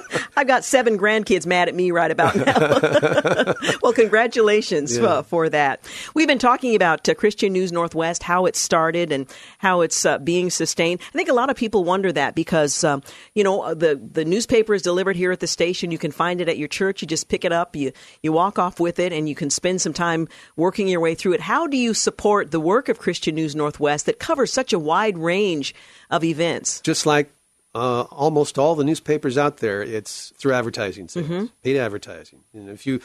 I've 0.36 0.46
got 0.46 0.64
seven 0.64 0.98
grandkids 0.98 1.46
mad 1.46 1.68
at 1.68 1.74
me 1.74 1.90
right 1.90 2.10
about 2.10 2.36
now. 2.36 3.54
well, 3.82 3.94
congratulations 3.94 4.96
yeah. 4.96 5.04
uh, 5.04 5.22
for 5.22 5.48
that. 5.48 5.82
We've 6.14 6.28
been 6.28 6.38
talking 6.38 6.76
about 6.76 7.08
uh, 7.08 7.14
Christian 7.14 7.54
News 7.54 7.72
Northwest, 7.72 8.22
how 8.22 8.44
it 8.44 8.54
started 8.54 9.12
and 9.12 9.26
how 9.58 9.80
it's 9.80 10.04
uh, 10.04 10.18
being 10.18 10.50
sustained. 10.50 11.00
I 11.08 11.12
think 11.12 11.30
a 11.30 11.32
lot 11.32 11.48
of 11.48 11.56
people 11.56 11.84
wonder 11.84 12.12
that 12.12 12.34
because, 12.34 12.84
um, 12.84 13.02
you 13.34 13.44
know, 13.44 13.62
uh, 13.62 13.74
the, 13.74 13.96
the 13.96 14.26
newspaper 14.26 14.74
is 14.74 14.82
delivered 14.82 15.16
here 15.16 15.32
at 15.32 15.40
the 15.40 15.46
station. 15.46 15.90
You 15.90 15.98
can 15.98 16.12
find 16.12 16.42
it 16.42 16.50
at 16.50 16.58
your 16.58 16.68
church. 16.68 17.00
You 17.00 17.08
just 17.08 17.28
pick 17.28 17.46
it 17.46 17.52
up, 17.52 17.74
you, 17.74 17.92
you 18.22 18.30
walk 18.30 18.58
off 18.58 18.78
with 18.78 18.98
it, 18.98 19.14
and 19.14 19.28
you 19.28 19.34
can 19.34 19.48
spend 19.48 19.80
some 19.80 19.94
time 19.94 20.28
working 20.54 20.86
your 20.86 21.00
way 21.00 21.14
through 21.14 21.32
it. 21.32 21.40
How 21.40 21.66
do 21.66 21.78
you 21.78 21.94
support 21.94 22.50
the 22.50 22.60
work 22.60 22.90
of 22.90 22.98
Christian 22.98 23.34
News 23.34 23.56
Northwest 23.56 24.04
that 24.04 24.18
covers 24.18 24.52
such 24.52 24.74
a 24.74 24.78
wide 24.78 25.16
range 25.16 25.74
of 26.10 26.24
events? 26.24 26.82
Just 26.82 27.06
like 27.06 27.30
uh, 27.76 28.02
almost 28.04 28.58
all 28.58 28.74
the 28.74 28.84
newspapers 28.84 29.36
out 29.36 29.58
there, 29.58 29.82
it's 29.82 30.32
through 30.38 30.54
advertising 30.54 31.08
sales, 31.08 31.26
mm-hmm. 31.26 31.46
paid 31.62 31.76
advertising. 31.76 32.40
And 32.54 32.70
if 32.70 32.86
you, 32.86 33.00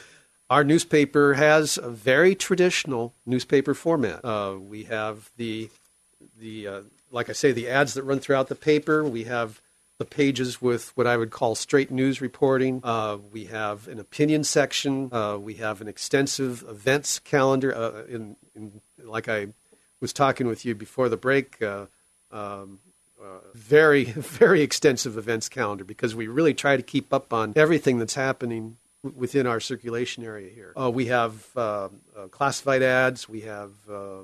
our 0.50 0.64
newspaper 0.64 1.34
has 1.34 1.78
a 1.78 1.90
very 1.90 2.36
traditional 2.36 3.14
newspaper 3.26 3.74
format. 3.74 4.24
Uh, 4.24 4.56
we 4.58 4.84
have 4.86 5.30
the, 5.36 5.70
the 6.40 6.68
uh, 6.68 6.82
like 7.12 7.30
I 7.30 7.34
say, 7.34 7.52
the 7.52 7.68
ads 7.68 7.96
that 7.96 8.04
run 8.04 8.22
throughout 8.22 8.48
the 8.48 8.56
paper. 8.56 9.04
We 9.04 9.26
have 9.26 9.60
the 9.98 10.06
pages 10.06 10.62
with 10.62 10.96
what 10.96 11.06
I 11.06 11.18
would 11.18 11.32
call 11.32 11.54
straight 11.56 11.92
news 11.92 12.22
reporting. 12.22 12.80
Uh, 12.82 13.18
we 13.30 13.46
have 13.46 13.90
an 13.90 14.00
opinion 14.00 14.46
section. 14.46 15.10
Uh, 15.12 15.38
we 15.38 15.56
have 15.56 15.82
an 15.82 15.90
extensive 15.90 16.64
events 16.68 17.20
calendar. 17.20 17.76
Uh, 17.76 18.04
in, 18.06 18.38
in, 18.56 18.80
like 19.04 19.28
I 19.28 19.48
was 20.00 20.14
talking 20.14 20.48
with 20.48 20.64
you 20.64 20.76
before 20.76 21.10
the 21.10 21.18
break. 21.18 21.62
Um, 22.32 22.80
very, 23.54 24.04
very 24.06 24.62
extensive 24.62 25.18
events 25.18 25.50
calendar 25.50 25.84
because 25.84 26.16
we 26.16 26.28
really 26.28 26.54
try 26.54 26.76
to 26.76 26.84
keep 26.84 27.14
up 27.14 27.34
on 27.34 27.54
everything 27.56 28.00
that's 28.00 28.16
happening 28.16 28.78
within 29.04 29.48
our 29.48 29.60
circulation 29.60 30.24
area 30.24 30.50
here. 30.54 30.74
Uh, 30.80 30.92
we 30.92 31.08
have 31.08 31.48
uh, 31.56 31.90
uh, 32.16 32.28
classified 32.30 32.84
ads. 32.84 33.28
We 33.28 33.42
have 33.42 33.72
uh, 33.92 34.24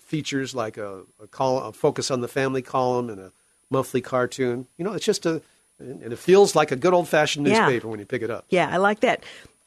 features 0.00 0.54
like 0.54 0.76
a, 0.76 1.02
a, 1.20 1.26
call, 1.26 1.62
a 1.62 1.72
focus 1.72 2.10
on 2.10 2.20
the 2.20 2.28
family 2.28 2.62
column 2.62 3.10
and 3.10 3.20
a 3.20 3.32
monthly 3.70 4.00
cartoon. 4.00 4.66
You 4.76 4.84
know, 4.84 4.92
it's 4.92 5.04
just 5.04 5.26
a, 5.26 5.42
and 5.78 6.12
it 6.12 6.18
feels 6.18 6.56
like 6.56 6.72
a 6.72 6.76
good 6.76 6.92
old 6.92 7.08
fashioned 7.08 7.44
newspaper 7.44 7.86
yeah. 7.86 7.90
when 7.90 8.00
you 8.00 8.06
pick 8.06 8.22
it 8.22 8.30
up. 8.30 8.46
Yeah, 8.48 8.68
I 8.68 8.78
like 8.78 9.00
that 9.00 9.24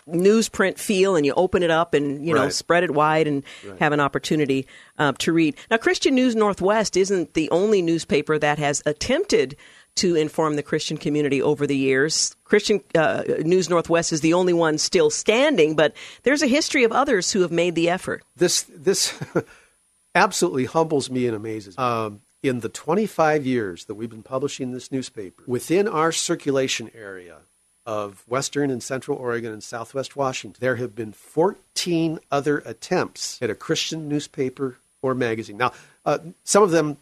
newsprint 0.07 0.77
feel 0.77 1.15
and 1.15 1.25
you 1.25 1.33
open 1.33 1.63
it 1.63 1.71
up 1.71 1.93
and 1.93 2.25
you 2.25 2.33
know 2.33 2.43
right. 2.43 2.53
spread 2.53 2.83
it 2.83 2.91
wide 2.91 3.27
and 3.27 3.43
right. 3.67 3.79
have 3.79 3.93
an 3.93 3.99
opportunity 3.99 4.67
uh, 4.97 5.11
to 5.13 5.31
read 5.31 5.55
now 5.69 5.77
christian 5.77 6.15
news 6.15 6.35
northwest 6.35 6.97
isn't 6.97 7.33
the 7.33 7.49
only 7.51 7.81
newspaper 7.81 8.37
that 8.37 8.57
has 8.57 8.81
attempted 8.85 9.55
to 9.95 10.15
inform 10.15 10.55
the 10.55 10.63
christian 10.63 10.97
community 10.97 11.41
over 11.41 11.67
the 11.67 11.77
years 11.77 12.35
christian 12.43 12.81
uh, 12.95 13.23
news 13.39 13.69
northwest 13.69 14.11
is 14.11 14.21
the 14.21 14.33
only 14.33 14.53
one 14.53 14.77
still 14.77 15.09
standing 15.09 15.75
but 15.75 15.93
there's 16.23 16.41
a 16.41 16.47
history 16.47 16.83
of 16.83 16.91
others 16.91 17.31
who 17.31 17.41
have 17.41 17.51
made 17.51 17.75
the 17.75 17.89
effort 17.89 18.23
this 18.35 18.63
this 18.63 19.17
absolutely 20.15 20.65
humbles 20.65 21.09
me 21.09 21.27
and 21.27 21.35
amazes 21.35 21.77
um, 21.77 22.21
in 22.43 22.61
the 22.61 22.69
25 22.69 23.45
years 23.45 23.85
that 23.85 23.93
we've 23.93 24.09
been 24.09 24.23
publishing 24.23 24.71
this 24.71 24.91
newspaper 24.91 25.43
within 25.45 25.87
our 25.87 26.11
circulation 26.11 26.89
area 26.95 27.37
of 27.85 28.23
Western 28.27 28.69
and 28.69 28.81
Central 28.81 29.17
Oregon 29.17 29.51
and 29.51 29.63
Southwest 29.63 30.15
Washington, 30.15 30.59
there 30.59 30.75
have 30.75 30.95
been 30.95 31.13
14 31.13 32.19
other 32.31 32.59
attempts 32.59 33.41
at 33.41 33.49
a 33.49 33.55
Christian 33.55 34.07
newspaper 34.07 34.77
or 35.01 35.15
magazine. 35.15 35.57
Now, 35.57 35.73
uh, 36.05 36.19
some 36.43 36.63
of 36.63 36.71
them 36.71 36.97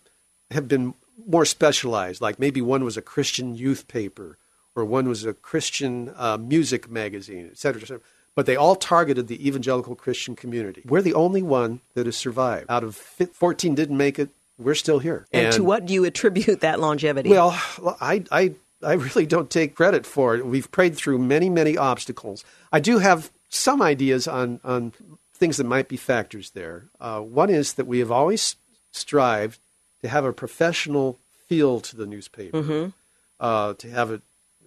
have 0.52 0.68
been 0.68 0.94
more 1.28 1.46
specialized, 1.46 2.22
like 2.22 2.40
maybe 2.40 2.62
one 2.62 2.84
was 2.84 2.98
a 2.98 3.02
Christian 3.02 3.56
youth 3.56 3.88
paper 3.88 4.38
or 4.76 4.86
one 4.86 5.08
was 5.08 5.26
a 5.26 5.34
Christian 5.34 6.14
uh, 6.16 6.38
music 6.38 6.90
magazine, 6.90 7.50
et 7.52 7.58
cetera, 7.58 7.82
et 7.82 7.86
cetera. 7.86 8.02
But 8.36 8.46
they 8.46 8.56
all 8.56 8.76
targeted 8.76 9.28
the 9.28 9.46
evangelical 9.46 9.96
Christian 9.96 10.36
community. 10.36 10.84
We're 10.86 11.02
the 11.02 11.14
only 11.14 11.42
one 11.42 11.82
that 11.94 12.06
has 12.06 12.16
survived. 12.16 12.68
Out 12.70 12.84
of 12.84 12.96
14 12.96 13.76
didn't 13.76 13.98
make 13.98 14.18
it, 14.18 14.30
we're 14.58 14.76
still 14.76 15.00
here. 15.00 15.26
And, 15.34 15.48
and 15.48 15.56
to 15.56 15.64
what 15.64 15.86
do 15.86 15.94
you 15.94 16.06
attribute 16.06 16.62
that 16.62 16.80
longevity? 16.80 17.30
Well, 17.30 17.52
I, 18.00 18.24
I 18.32 18.54
I 18.84 18.94
really 18.94 19.26
don't 19.26 19.50
take 19.50 19.76
credit 19.76 20.06
for 20.06 20.36
it. 20.36 20.46
We've 20.46 20.72
prayed 20.72 20.96
through 20.96 21.20
many, 21.20 21.50
many 21.50 21.78
obstacles. 21.78 22.44
I 22.72 22.80
do 22.80 23.00
have 23.00 23.32
some 23.50 23.82
ideas 23.82 24.28
on, 24.28 24.60
on 24.64 24.94
things 25.34 25.58
that 25.58 25.66
might 25.66 25.88
be 25.88 25.98
factors 25.98 26.52
there. 26.52 26.90
Uh, 27.00 27.20
one 27.22 27.50
is 27.50 27.74
that 27.74 27.88
we 27.88 28.00
have 28.00 28.12
always 28.12 28.56
strived 28.92 29.60
to 30.02 30.08
have 30.08 30.26
a 30.26 30.34
professional 30.34 31.20
feel 31.48 31.80
to 31.82 31.96
the 31.96 32.06
newspaper, 32.06 32.62
mm-hmm. 32.62 32.90
uh, 33.40 33.74
to 33.74 33.90
have 33.90 34.12
it 34.12 34.22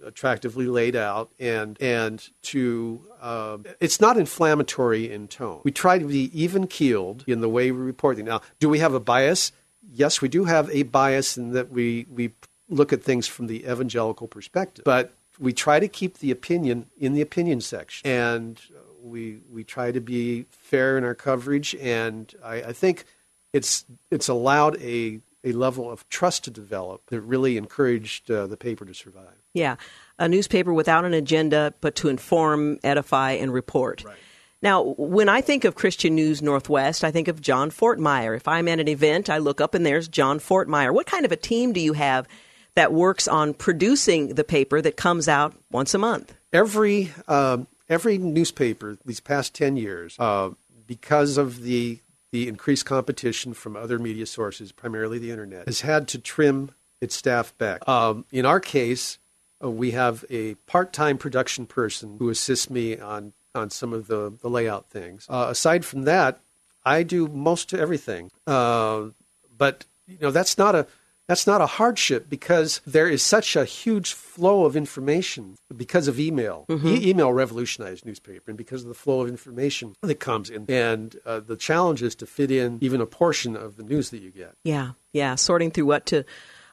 attractively 0.05 0.65
laid 0.65 0.95
out, 0.95 1.31
and 1.39 1.81
and 1.81 2.29
to 2.41 3.05
uh, 3.21 3.57
it's 3.79 4.01
not 4.01 4.17
inflammatory 4.17 5.11
in 5.11 5.27
tone. 5.27 5.61
We 5.63 5.71
try 5.71 5.97
to 5.97 6.05
be 6.05 6.29
even 6.39 6.67
keeled 6.67 7.23
in 7.25 7.41
the 7.41 7.49
way 7.49 7.71
we 7.71 7.79
report 7.79 8.17
Now, 8.17 8.41
do 8.59 8.69
we 8.69 8.79
have 8.79 8.93
a 8.93 8.99
bias? 8.99 9.51
Yes, 9.91 10.21
we 10.21 10.27
do 10.27 10.45
have 10.45 10.69
a 10.71 10.83
bias 10.83 11.37
in 11.37 11.51
that 11.53 11.71
we 11.71 12.05
we 12.09 12.31
look 12.73 12.93
at 12.93 13.03
things 13.03 13.27
from 13.27 13.47
the 13.47 13.65
evangelical 13.65 14.27
perspective. 14.27 14.85
But 14.85 15.13
we 15.39 15.53
try 15.53 15.79
to 15.79 15.87
keep 15.87 16.19
the 16.19 16.31
opinion 16.31 16.87
in 16.97 17.13
the 17.13 17.21
opinion 17.21 17.61
section, 17.61 18.07
and 18.07 18.59
we 19.01 19.39
we 19.51 19.63
try 19.63 19.91
to 19.91 19.99
be 19.99 20.45
fair 20.49 20.97
in 20.97 21.03
our 21.03 21.15
coverage. 21.15 21.75
And 21.75 22.33
I, 22.43 22.55
I 22.55 22.73
think 22.73 23.05
it's 23.51 23.85
it's 24.11 24.27
allowed 24.27 24.81
a 24.81 25.19
a 25.43 25.51
level 25.51 25.91
of 25.91 26.07
trust 26.09 26.45
to 26.45 26.51
develop 26.51 27.05
that 27.07 27.21
really 27.21 27.57
encouraged 27.57 28.31
uh, 28.31 28.47
the 28.47 28.57
paper 28.57 28.85
to 28.85 28.93
survive. 28.93 29.35
Yeah, 29.53 29.75
a 30.17 30.27
newspaper 30.27 30.73
without 30.73 31.05
an 31.05 31.13
agenda, 31.13 31.73
but 31.81 31.95
to 31.95 32.09
inform, 32.09 32.79
edify, 32.83 33.31
and 33.31 33.53
report. 33.53 34.03
Right. 34.05 34.17
Now, 34.61 34.81
when 34.97 35.27
I 35.27 35.41
think 35.41 35.65
of 35.65 35.75
Christian 35.75 36.15
News 36.15 36.41
Northwest, 36.41 37.03
I 37.03 37.11
think 37.11 37.27
of 37.27 37.41
John 37.41 37.69
Fortmeyer. 37.69 38.33
If 38.33 38.47
I'm 38.47 38.69
at 38.69 38.79
an 38.79 38.87
event, 38.87 39.29
I 39.29 39.39
look 39.39 39.59
up 39.59 39.73
and 39.73 39.85
there's 39.85 40.07
John 40.07 40.39
Fortmeyer. 40.39 40.93
What 40.93 41.05
kind 41.05 41.25
of 41.25 41.33
a 41.33 41.35
team 41.35 41.73
do 41.73 41.81
you 41.81 41.91
have 41.91 42.29
that 42.75 42.93
works 42.93 43.27
on 43.27 43.53
producing 43.53 44.35
the 44.35 44.43
paper 44.43 44.81
that 44.81 44.97
comes 44.97 45.27
out 45.27 45.53
once 45.71 45.93
a 45.93 45.97
month. 45.97 46.33
Every 46.51 47.11
um, 47.27 47.67
every 47.89 48.17
newspaper 48.17 48.97
these 49.05 49.19
past 49.19 49.53
ten 49.53 49.77
years, 49.77 50.15
uh, 50.19 50.51
because 50.87 51.37
of 51.37 51.61
the 51.61 51.99
the 52.31 52.47
increased 52.47 52.85
competition 52.85 53.53
from 53.53 53.75
other 53.75 53.99
media 53.99 54.25
sources, 54.25 54.71
primarily 54.71 55.19
the 55.19 55.31
internet, 55.31 55.67
has 55.67 55.81
had 55.81 56.07
to 56.09 56.17
trim 56.17 56.71
its 56.99 57.15
staff 57.15 57.55
back. 57.57 57.87
Um, 57.87 58.25
in 58.31 58.45
our 58.45 58.59
case, 58.59 59.19
uh, 59.63 59.69
we 59.69 59.91
have 59.91 60.25
a 60.29 60.55
part 60.65 60.93
time 60.93 61.17
production 61.17 61.65
person 61.65 62.17
who 62.17 62.29
assists 62.29 62.69
me 62.69 62.97
on 62.97 63.33
on 63.55 63.69
some 63.69 63.93
of 63.93 64.07
the, 64.07 64.33
the 64.41 64.49
layout 64.49 64.89
things. 64.89 65.27
Uh, 65.29 65.47
aside 65.49 65.85
from 65.85 66.03
that, 66.03 66.39
I 66.83 67.03
do 67.03 67.27
most 67.27 67.73
everything. 67.73 68.31
Uh, 68.47 69.09
but 69.55 69.85
you 70.07 70.17
know 70.21 70.31
that's 70.31 70.57
not 70.57 70.75
a 70.75 70.87
that's 71.27 71.47
not 71.47 71.61
a 71.61 71.65
hardship 71.65 72.29
because 72.29 72.81
there 72.85 73.07
is 73.07 73.21
such 73.23 73.55
a 73.55 73.65
huge 73.65 74.13
flow 74.13 74.65
of 74.65 74.75
information 74.75 75.55
because 75.75 76.07
of 76.07 76.19
email. 76.19 76.65
Mm-hmm. 76.69 76.87
E- 76.87 77.09
email 77.09 77.31
revolutionized 77.31 78.05
newspaper, 78.05 78.51
and 78.51 78.57
because 78.57 78.83
of 78.83 78.89
the 78.89 78.93
flow 78.93 79.21
of 79.21 79.29
information 79.29 79.95
that 80.01 80.19
comes 80.19 80.49
in. 80.49 80.65
And 80.69 81.15
uh, 81.25 81.39
the 81.39 81.55
challenge 81.55 82.01
is 82.01 82.15
to 82.15 82.25
fit 82.25 82.51
in 82.51 82.79
even 82.81 82.99
a 83.01 83.05
portion 83.05 83.55
of 83.55 83.77
the 83.77 83.83
news 83.83 84.09
that 84.09 84.21
you 84.21 84.31
get. 84.31 84.55
Yeah, 84.63 84.91
yeah, 85.13 85.35
sorting 85.35 85.71
through 85.71 85.85
what 85.85 86.05
to 86.07 86.25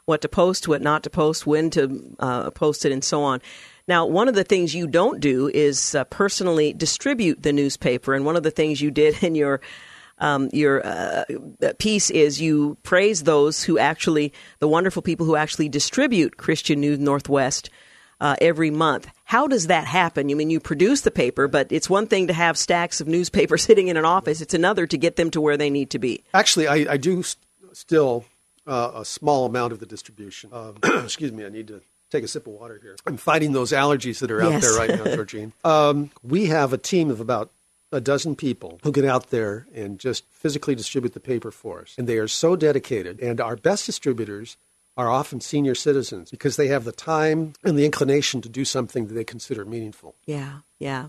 what 0.06 0.22
to 0.22 0.28
post, 0.28 0.66
what 0.66 0.82
not 0.82 1.04
to 1.04 1.10
post, 1.10 1.46
when 1.46 1.70
to 1.70 2.16
uh, 2.18 2.50
post 2.50 2.84
it, 2.84 2.92
and 2.92 3.04
so 3.04 3.22
on. 3.22 3.40
Now, 3.86 4.06
one 4.06 4.28
of 4.28 4.34
the 4.34 4.44
things 4.44 4.74
you 4.74 4.86
don't 4.86 5.20
do 5.20 5.48
is 5.48 5.94
uh, 5.94 6.04
personally 6.04 6.72
distribute 6.72 7.42
the 7.42 7.52
newspaper, 7.52 8.14
and 8.14 8.24
one 8.24 8.36
of 8.36 8.42
the 8.42 8.50
things 8.50 8.80
you 8.80 8.90
did 8.90 9.22
in 9.22 9.34
your 9.34 9.60
um, 10.20 10.48
your 10.52 10.86
uh, 10.86 11.24
piece 11.78 12.10
is 12.10 12.40
you 12.40 12.76
praise 12.82 13.22
those 13.24 13.64
who 13.64 13.78
actually, 13.78 14.32
the 14.58 14.68
wonderful 14.68 15.02
people 15.02 15.26
who 15.26 15.36
actually 15.36 15.68
distribute 15.68 16.36
Christian 16.36 16.80
News 16.80 16.98
Northwest 16.98 17.70
uh, 18.20 18.36
every 18.40 18.70
month. 18.70 19.08
How 19.24 19.46
does 19.46 19.68
that 19.68 19.86
happen? 19.86 20.28
You 20.28 20.36
mean 20.36 20.50
you 20.50 20.60
produce 20.60 21.00
the 21.00 21.10
paper, 21.10 21.48
but 21.48 21.72
it's 21.72 21.88
one 21.88 22.06
thing 22.06 22.26
to 22.26 22.34
have 22.34 22.58
stacks 22.58 23.00
of 23.00 23.08
newspapers 23.08 23.62
sitting 23.68 23.88
in 23.88 23.96
an 23.96 24.04
office. 24.04 24.40
It's 24.40 24.54
another 24.54 24.86
to 24.86 24.98
get 24.98 25.16
them 25.16 25.30
to 25.30 25.40
where 25.40 25.56
they 25.56 25.70
need 25.70 25.90
to 25.90 25.98
be. 25.98 26.22
Actually, 26.34 26.68
I, 26.68 26.92
I 26.92 26.96
do 26.98 27.22
st- 27.22 27.42
still 27.72 28.26
uh, 28.66 28.92
a 28.96 29.04
small 29.04 29.46
amount 29.46 29.72
of 29.72 29.80
the 29.80 29.86
distribution. 29.86 30.50
Um, 30.52 30.76
excuse 31.04 31.32
me, 31.32 31.46
I 31.46 31.48
need 31.48 31.68
to 31.68 31.80
take 32.10 32.24
a 32.24 32.28
sip 32.28 32.46
of 32.46 32.52
water 32.52 32.78
here. 32.82 32.96
I'm 33.06 33.16
fighting 33.16 33.52
those 33.52 33.72
allergies 33.72 34.18
that 34.18 34.30
are 34.30 34.42
out 34.42 34.50
Yes. 34.52 34.62
there 34.62 34.74
right 34.78 34.90
now, 34.90 35.04
Georgine. 35.14 35.52
Um, 35.64 36.10
we 36.22 36.46
have 36.46 36.72
a 36.72 36.78
team 36.78 37.10
of 37.10 37.20
about 37.20 37.50
a 37.92 38.00
dozen 38.00 38.36
people 38.36 38.78
who 38.82 38.92
get 38.92 39.04
out 39.04 39.30
there 39.30 39.66
and 39.74 39.98
just 39.98 40.24
physically 40.30 40.74
distribute 40.74 41.14
the 41.14 41.20
paper 41.20 41.50
for 41.50 41.82
us. 41.82 41.94
And 41.98 42.08
they 42.08 42.18
are 42.18 42.28
so 42.28 42.56
dedicated. 42.56 43.20
And 43.20 43.40
our 43.40 43.56
best 43.56 43.86
distributors 43.86 44.56
are 44.96 45.10
often 45.10 45.40
senior 45.40 45.74
citizens 45.74 46.30
because 46.30 46.56
they 46.56 46.68
have 46.68 46.84
the 46.84 46.92
time 46.92 47.54
and 47.64 47.78
the 47.78 47.84
inclination 47.84 48.40
to 48.42 48.48
do 48.48 48.64
something 48.64 49.06
that 49.06 49.14
they 49.14 49.24
consider 49.24 49.64
meaningful. 49.64 50.14
Yeah, 50.26 50.60
yeah. 50.78 51.06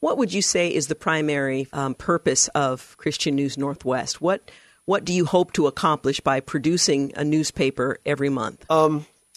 What 0.00 0.18
would 0.18 0.32
you 0.32 0.42
say 0.42 0.68
is 0.68 0.88
the 0.88 0.94
primary 0.96 1.68
um, 1.72 1.94
purpose 1.94 2.48
of 2.48 2.96
Christian 2.96 3.36
News 3.36 3.56
Northwest? 3.56 4.20
What 4.20 4.50
what 4.84 5.04
do 5.04 5.12
you 5.12 5.26
hope 5.26 5.52
to 5.52 5.68
accomplish 5.68 6.18
by 6.18 6.40
producing 6.40 7.12
a 7.14 7.22
newspaper 7.22 7.98
every 8.04 8.28
month? 8.28 8.66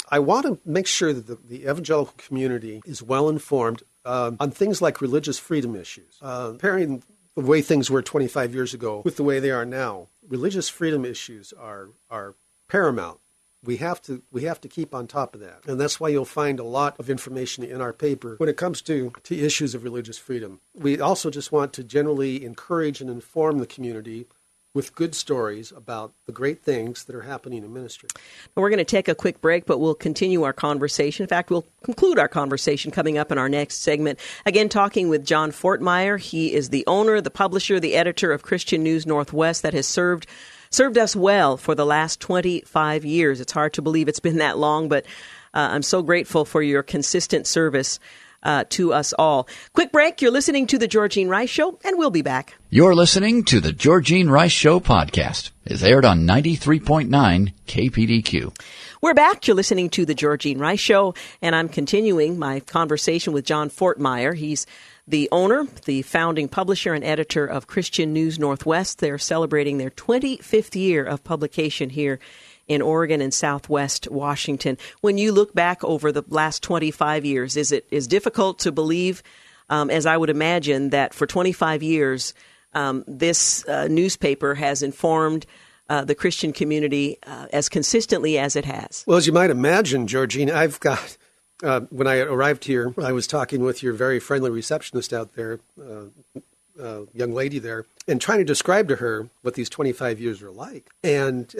I 0.09 0.19
want 0.19 0.45
to 0.45 0.59
make 0.65 0.87
sure 0.87 1.13
that 1.13 1.27
the, 1.27 1.35
the 1.35 1.69
evangelical 1.69 2.13
community 2.17 2.81
is 2.85 3.03
well 3.03 3.29
informed 3.29 3.83
um, 4.05 4.37
on 4.39 4.51
things 4.51 4.81
like 4.81 5.01
religious 5.01 5.39
freedom 5.39 5.75
issues. 5.75 6.17
Uh, 6.21 6.49
comparing 6.49 7.03
the 7.35 7.41
way 7.41 7.61
things 7.61 7.89
were 7.89 8.01
25 8.01 8.53
years 8.53 8.73
ago 8.73 9.01
with 9.03 9.17
the 9.17 9.23
way 9.23 9.39
they 9.39 9.51
are 9.51 9.65
now, 9.65 10.07
religious 10.27 10.69
freedom 10.69 11.03
issues 11.03 11.53
are 11.53 11.89
are 12.09 12.35
paramount. 12.67 13.19
We 13.63 13.77
have 13.77 14.01
to 14.03 14.21
we 14.31 14.43
have 14.43 14.61
to 14.61 14.67
keep 14.67 14.93
on 14.93 15.07
top 15.07 15.33
of 15.33 15.41
that, 15.41 15.61
and 15.65 15.81
that's 15.81 15.99
why 15.99 16.09
you'll 16.09 16.23
find 16.23 16.59
a 16.59 16.63
lot 16.63 16.99
of 16.99 17.09
information 17.09 17.63
in 17.63 17.81
our 17.81 17.93
paper 17.93 18.35
when 18.37 18.47
it 18.47 18.57
comes 18.57 18.81
to 18.83 19.11
to 19.23 19.37
issues 19.37 19.73
of 19.73 19.83
religious 19.83 20.17
freedom. 20.17 20.61
We 20.75 20.99
also 20.99 21.29
just 21.29 21.51
want 21.51 21.73
to 21.73 21.83
generally 21.83 22.45
encourage 22.45 23.01
and 23.01 23.09
inform 23.09 23.57
the 23.57 23.65
community 23.65 24.27
with 24.75 24.93
good 24.93 25.15
stories 25.15 25.71
about 25.71 26.11
the 26.25 26.33
great 26.33 26.61
things 26.61 27.05
that 27.05 27.15
are 27.15 27.21
happening 27.21 27.63
in 27.63 27.73
ministry. 27.73 28.09
We're 28.55 28.69
going 28.69 28.77
to 28.77 28.83
take 28.83 29.07
a 29.07 29.15
quick 29.15 29.39
break, 29.39 29.65
but 29.65 29.79
we'll 29.79 29.95
continue 29.95 30.43
our 30.43 30.51
conversation. 30.53 31.23
In 31.23 31.29
fact, 31.29 31.49
we'll 31.49 31.65
conclude 31.81 32.19
our 32.19 32.27
conversation 32.27 32.91
coming 32.91 33.17
up 33.17 33.31
in 33.31 33.37
our 33.37 33.47
next 33.47 33.79
segment. 33.79 34.19
Again, 34.45 34.67
talking 34.67 35.07
with 35.07 35.25
John 35.25 35.51
Fortmeyer. 35.51 36.19
He 36.19 36.53
is 36.53 36.69
the 36.69 36.83
owner, 36.87 37.21
the 37.21 37.31
publisher, 37.31 37.79
the 37.79 37.95
editor 37.95 38.33
of 38.33 38.43
Christian 38.43 38.83
News 38.83 39.07
Northwest 39.07 39.63
that 39.63 39.73
has 39.73 39.87
served 39.87 40.27
served 40.71 40.97
us 40.97 41.15
well 41.15 41.55
for 41.55 41.73
the 41.73 41.85
last 41.85 42.19
25 42.19 43.05
years. 43.05 43.39
It's 43.39 43.53
hard 43.53 43.71
to 43.73 43.81
believe 43.81 44.09
it's 44.09 44.19
been 44.19 44.39
that 44.39 44.57
long, 44.57 44.89
but 44.89 45.05
uh, 45.53 45.69
I'm 45.71 45.83
so 45.83 46.03
grateful 46.03 46.43
for 46.43 46.61
your 46.61 46.83
consistent 46.83 47.47
service 47.47 47.97
uh, 48.45 48.63
to 48.69 48.93
us 48.93 49.13
all. 49.19 49.49
Quick 49.73 49.91
break. 49.91 50.21
You're 50.21 50.31
listening 50.31 50.67
to 50.67 50.77
The 50.77 50.87
Georgine 50.87 51.27
Rice 51.27 51.49
Show, 51.49 51.77
and 51.83 51.97
we'll 51.97 52.11
be 52.11 52.21
back. 52.21 52.55
You're 52.69 52.95
listening 52.95 53.43
to 53.45 53.59
the 53.59 53.73
Georgine 53.73 54.29
Rice 54.29 54.51
Show 54.51 54.79
podcast. 54.79 55.49
It's 55.65 55.83
aired 55.83 56.05
on 56.05 56.27
93.9 56.27 57.53
KPDQ. 57.67 58.57
We're 59.01 59.13
back. 59.13 59.47
You're 59.47 59.55
listening 59.55 59.89
to 59.91 60.05
the 60.05 60.15
Georgine 60.15 60.59
Rice 60.59 60.79
Show, 60.79 61.15
and 61.41 61.55
I'm 61.55 61.67
continuing 61.67 62.39
my 62.39 62.59
conversation 62.61 63.33
with 63.33 63.45
John 63.45 63.69
Fortmeyer. 63.69 64.35
He's 64.35 64.65
the 65.07 65.29
owner, 65.31 65.67
the 65.85 66.01
founding 66.01 66.47
publisher, 66.47 66.93
and 66.93 67.03
editor 67.03 67.45
of 67.45 67.67
Christian 67.67 68.13
News 68.13 68.39
Northwest. 68.39 68.99
They're 68.99 69.17
celebrating 69.17 69.77
their 69.77 69.91
25th 69.91 70.75
year 70.75 71.03
of 71.03 71.23
publication 71.23 71.89
here 71.89 72.19
in 72.67 72.81
Oregon 72.81 73.21
and 73.21 73.33
Southwest 73.33 74.09
Washington. 74.09 74.77
When 75.01 75.17
you 75.17 75.31
look 75.31 75.53
back 75.53 75.83
over 75.83 76.11
the 76.11 76.23
last 76.27 76.63
25 76.63 77.25
years, 77.25 77.57
is 77.57 77.71
it 77.71 77.85
is 77.91 78.07
difficult 78.07 78.59
to 78.59 78.71
believe, 78.71 79.21
um, 79.69 79.89
as 79.89 80.05
I 80.05 80.17
would 80.17 80.29
imagine, 80.29 80.89
that 80.89 81.13
for 81.13 81.27
25 81.27 81.83
years 81.83 82.33
um, 82.73 83.03
this 83.07 83.65
uh, 83.67 83.87
newspaper 83.87 84.55
has 84.55 84.81
informed 84.81 85.45
uh, 85.89 86.03
the 86.03 86.15
Christian 86.15 86.51
community 86.51 87.17
uh, 87.25 87.47
as 87.53 87.69
consistently 87.69 88.37
as 88.37 88.55
it 88.55 88.65
has? 88.65 89.03
Well, 89.07 89.17
as 89.17 89.27
you 89.27 89.33
might 89.33 89.49
imagine, 89.49 90.07
Georgine, 90.07 90.51
I've 90.51 90.79
got. 90.79 91.17
Uh, 91.63 91.79
when 91.89 92.05
I 92.05 92.17
arrived 92.17 92.65
here, 92.65 92.93
I 93.01 93.13
was 93.13 93.27
talking 93.27 93.63
with 93.63 93.81
your 93.81 93.93
very 93.93 94.19
friendly 94.19 94.51
receptionist 94.51 95.13
out 95.13 95.35
there, 95.35 95.61
uh, 95.81 96.41
uh, 96.79 97.01
young 97.13 97.33
lady 97.33 97.59
there, 97.59 97.85
and 98.09 98.19
trying 98.19 98.39
to 98.39 98.43
describe 98.43 98.89
to 98.89 98.97
her 98.97 99.29
what 99.41 99.53
these 99.53 99.69
25 99.69 100.19
years 100.19 100.41
are 100.41 100.51
like. 100.51 100.89
And 101.01 101.55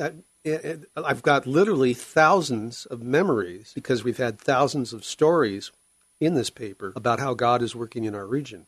uh, 0.46 0.50
and 0.64 0.86
I've 0.96 1.24
got 1.24 1.46
literally 1.46 1.94
thousands 1.94 2.86
of 2.86 3.02
memories 3.02 3.72
because 3.74 4.04
we've 4.04 4.18
had 4.18 4.40
thousands 4.40 4.94
of 4.94 5.04
stories 5.04 5.72
in 6.20 6.36
this 6.36 6.50
paper 6.50 6.94
about 6.96 7.20
how 7.20 7.34
God 7.34 7.62
is 7.62 7.76
working 7.76 8.06
in 8.06 8.16
our 8.16 8.26
region. 8.26 8.66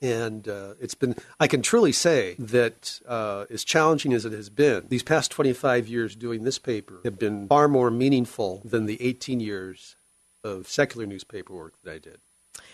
And 0.00 0.48
uh, 0.48 0.74
it's 0.80 0.94
been, 0.94 1.16
I 1.40 1.48
can 1.48 1.60
truly 1.60 1.92
say 1.92 2.34
that 2.38 3.00
uh, 3.06 3.46
as 3.50 3.64
challenging 3.64 4.12
as 4.12 4.24
it 4.24 4.32
has 4.32 4.48
been, 4.48 4.84
these 4.88 5.02
past 5.02 5.30
25 5.32 5.88
years 5.88 6.14
doing 6.14 6.44
this 6.44 6.58
paper 6.58 7.00
have 7.04 7.18
been 7.18 7.48
far 7.48 7.66
more 7.68 7.90
meaningful 7.90 8.62
than 8.64 8.86
the 8.86 9.00
18 9.02 9.40
years 9.40 9.96
of 10.44 10.68
secular 10.68 11.06
newspaper 11.06 11.52
work 11.52 11.74
that 11.82 11.92
I 11.92 11.98
did, 11.98 12.18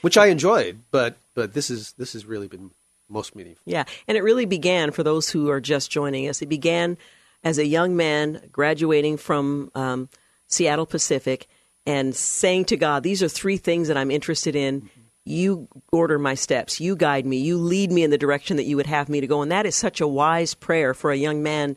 which 0.03 0.19
I 0.19 0.27
enjoyed, 0.27 0.81
but, 0.91 1.17
but 1.35 1.55
this, 1.55 1.71
is, 1.71 1.93
this 1.93 2.13
has 2.13 2.27
really 2.27 2.49
been 2.49 2.73
most 3.09 3.35
meaningful. 3.35 3.63
Yeah, 3.65 3.85
and 4.07 4.17
it 4.17 4.23
really 4.23 4.45
began 4.45 4.91
for 4.91 5.03
those 5.03 5.31
who 5.31 5.51
are 5.51 5.61
just 5.61 5.91
joining 5.91 6.29
us. 6.29 6.43
It 6.43 6.47
began 6.47 6.99
as 7.45 7.59
a 7.59 7.67
young 7.67 7.97
man 7.97 8.43
graduating 8.53 9.17
from 9.17 9.71
um, 9.75 10.09
Seattle 10.47 10.87
Pacific 10.87 11.47
and 11.87 12.15
saying 12.15 12.67
to 12.67 12.77
God, 12.77 13.03
"These 13.03 13.23
are 13.23 13.29
three 13.29 13.57
things 13.57 13.89
that 13.89 13.97
I'm 13.97 14.11
interested 14.11 14.55
in. 14.55 14.91
You 15.25 15.69
order 15.93 16.19
my 16.19 16.35
steps. 16.35 16.81
You 16.81 16.97
guide 16.97 17.27
me. 17.27 17.39
You 17.39 17.57
lead 17.57 17.93
me 17.93 18.03
in 18.03 18.11
the 18.11 18.19
direction 18.19 18.57
that 18.57 18.65
you 18.65 18.77
would 18.77 18.87
have 18.87 19.09
me 19.09 19.21
to 19.21 19.27
go." 19.27 19.43
And 19.43 19.51
that 19.53 19.67
is 19.67 19.75
such 19.75 20.01
a 20.01 20.09
wise 20.09 20.55
prayer 20.55 20.95
for 20.95 21.11
a 21.11 21.17
young 21.17 21.43
man. 21.43 21.77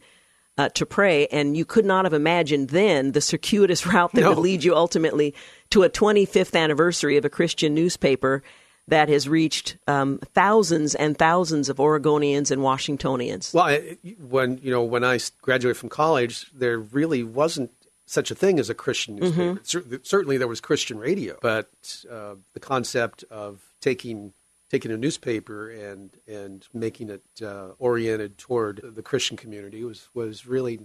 Uh, 0.56 0.70
to 0.70 0.86
pray, 0.86 1.26
and 1.32 1.58
you 1.58 1.66
could 1.66 1.84
not 1.84 2.06
have 2.06 2.14
imagined 2.14 2.70
then 2.70 3.14
the 3.14 3.22
circuitous 3.22 3.88
route 3.92 4.12
that 4.14 4.22
No. 4.22 4.30
would 4.30 4.38
lead 4.38 4.64
you 4.64 4.76
ultimately 4.76 5.34
to 5.72 5.82
a 5.82 5.90
25th 5.90 6.56
anniversary 6.56 7.18
of 7.18 7.26
a 7.26 7.30
Christian 7.30 7.74
newspaper 7.74 8.44
that 8.88 9.10
has 9.10 9.30
reached 9.30 9.78
um, 9.88 10.20
thousands 10.34 10.96
and 10.96 11.18
thousands 11.18 11.70
of 11.70 11.78
Oregonians 11.78 12.52
and 12.52 12.62
Washingtonians. 12.62 13.54
Well, 13.54 13.66
I, 13.66 13.98
when 14.20 14.60
you 14.62 14.72
know 14.72 14.84
when 14.84 15.04
I 15.04 15.20
graduated 15.42 15.78
from 15.78 15.90
college, 15.90 16.48
there 16.54 16.80
really 16.80 17.24
wasn't 17.24 17.72
such 18.06 18.32
a 18.32 18.36
thing 18.36 18.60
as 18.60 18.70
a 18.70 18.74
Christian 18.74 19.16
newspaper. 19.16 19.60
Cer- 19.64 20.02
certainly, 20.04 20.38
there 20.38 20.48
was 20.48 20.62
Christian 20.62 21.00
radio, 21.00 21.38
but 21.42 21.70
uh, 22.10 22.36
the 22.54 22.60
concept 22.60 23.24
of 23.32 23.62
taking 23.80 24.34
taking 24.70 24.92
a 24.92 24.98
newspaper 24.98 25.70
and 25.70 26.12
and 26.28 26.68
making 26.74 27.10
it 27.10 27.24
uh, 27.42 27.70
oriented 27.80 28.38
toward 28.38 28.82
the 28.84 29.02
Christian 29.02 29.38
community 29.38 29.84
was 29.84 30.10
was 30.14 30.46
really 30.46 30.80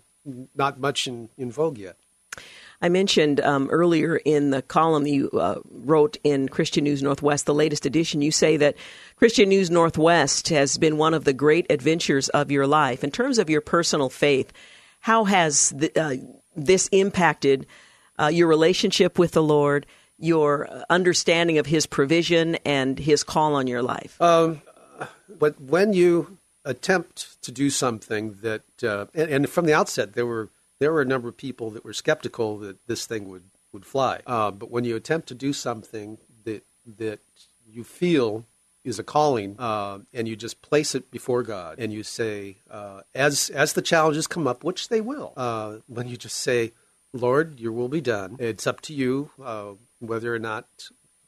not 0.55 0.79
much 0.79 1.07
in, 1.07 1.31
in 1.37 1.51
vogue 1.51 1.79
yet. 1.79 1.97
I 2.81 2.89
mentioned 2.89 3.41
um, 3.41 3.69
earlier 3.71 4.17
in 4.17 4.51
the 4.51 4.63
column 4.63 5.07
you 5.07 5.31
uh, 5.31 5.57
wrote 5.71 6.17
in 6.23 6.49
Christian 6.49 6.85
News 6.85 7.03
Northwest, 7.03 7.47
the 7.47 7.55
latest 7.55 7.85
edition, 7.87 8.23
you 8.23 8.31
say 8.31 8.57
that 8.59 8.77
Christian 9.17 9.49
News 9.49 9.71
Northwest 9.71 10.49
has 10.49 10.79
been 10.79 10.97
one 10.97 11.13
of 11.13 11.25
the 11.25 11.33
great 11.33 11.67
adventures 11.71 12.29
of 12.29 12.53
your 12.53 12.67
life. 12.67 13.03
In 13.03 13.11
terms 13.11 13.39
of 13.39 13.51
your 13.51 13.61
personal 13.61 14.09
faith, 14.09 14.53
how 15.01 15.25
has 15.25 15.75
th- 15.79 15.97
uh, 15.97 16.15
this 16.55 16.89
impacted 16.89 17.67
uh, 18.19 18.27
your 18.27 18.47
relationship 18.47 19.19
with 19.19 19.33
the 19.33 19.43
Lord, 19.43 19.85
your 20.19 20.69
understanding 20.89 21.59
of 21.59 21.67
His 21.67 21.85
provision, 21.87 22.57
and 22.65 22.99
His 22.99 23.25
call 23.25 23.57
on 23.57 23.67
your 23.67 23.83
life? 23.83 24.17
But 25.39 25.61
when 25.61 25.93
you 25.93 26.39
attempt 26.65 27.43
to 27.43 27.51
do 27.53 27.71
something 27.71 28.37
that, 28.43 28.63
uh, 28.83 29.07
and, 29.15 29.31
and 29.31 29.49
from 29.49 29.67
the 29.67 29.75
outset, 29.75 30.13
there 30.15 30.27
were 30.27 30.49
there 30.79 30.93
were 30.93 31.03
a 31.03 31.07
number 31.07 31.29
of 31.29 31.37
people 31.37 31.71
that 31.71 31.85
were 31.85 31.93
skeptical 31.93 32.59
that 32.59 32.87
this 32.87 33.07
thing 33.07 33.29
would 33.29 33.45
would 33.73 33.85
fly. 33.85 34.21
Uh, 34.27 34.51
but 34.51 34.71
when 34.71 34.85
you 34.85 34.97
attempt 34.97 35.29
to 35.29 35.35
do 35.35 35.53
something 35.53 36.19
that 36.45 36.65
that 36.99 37.21
you 37.71 37.85
feel 37.85 38.45
is 38.85 38.99
a 38.99 39.05
calling, 39.05 39.57
uh, 39.59 39.99
and 40.15 40.27
you 40.27 40.37
just 40.37 40.63
place 40.63 40.95
it 40.95 41.11
before 41.11 41.43
God, 41.43 41.79
and 41.79 41.93
you 41.93 42.03
say, 42.03 42.57
uh, 42.71 43.03
as 43.15 43.51
as 43.51 43.75
the 43.75 43.83
challenges 43.83 44.27
come 44.27 44.47
up, 44.47 44.65
which 44.65 44.89
they 44.89 45.01
will, 45.01 45.33
uh, 45.37 45.77
when 45.87 46.09
you 46.09 46.17
just 46.17 46.37
say, 46.37 46.73
Lord, 47.13 47.61
Your 47.61 47.73
will 47.73 47.89
be 47.89 48.01
done. 48.01 48.37
It's 48.39 48.67
up 48.67 48.81
to 48.83 48.95
you 48.95 49.31
uh, 49.43 49.73
whether 49.99 50.35
or 50.35 50.39
not 50.39 50.67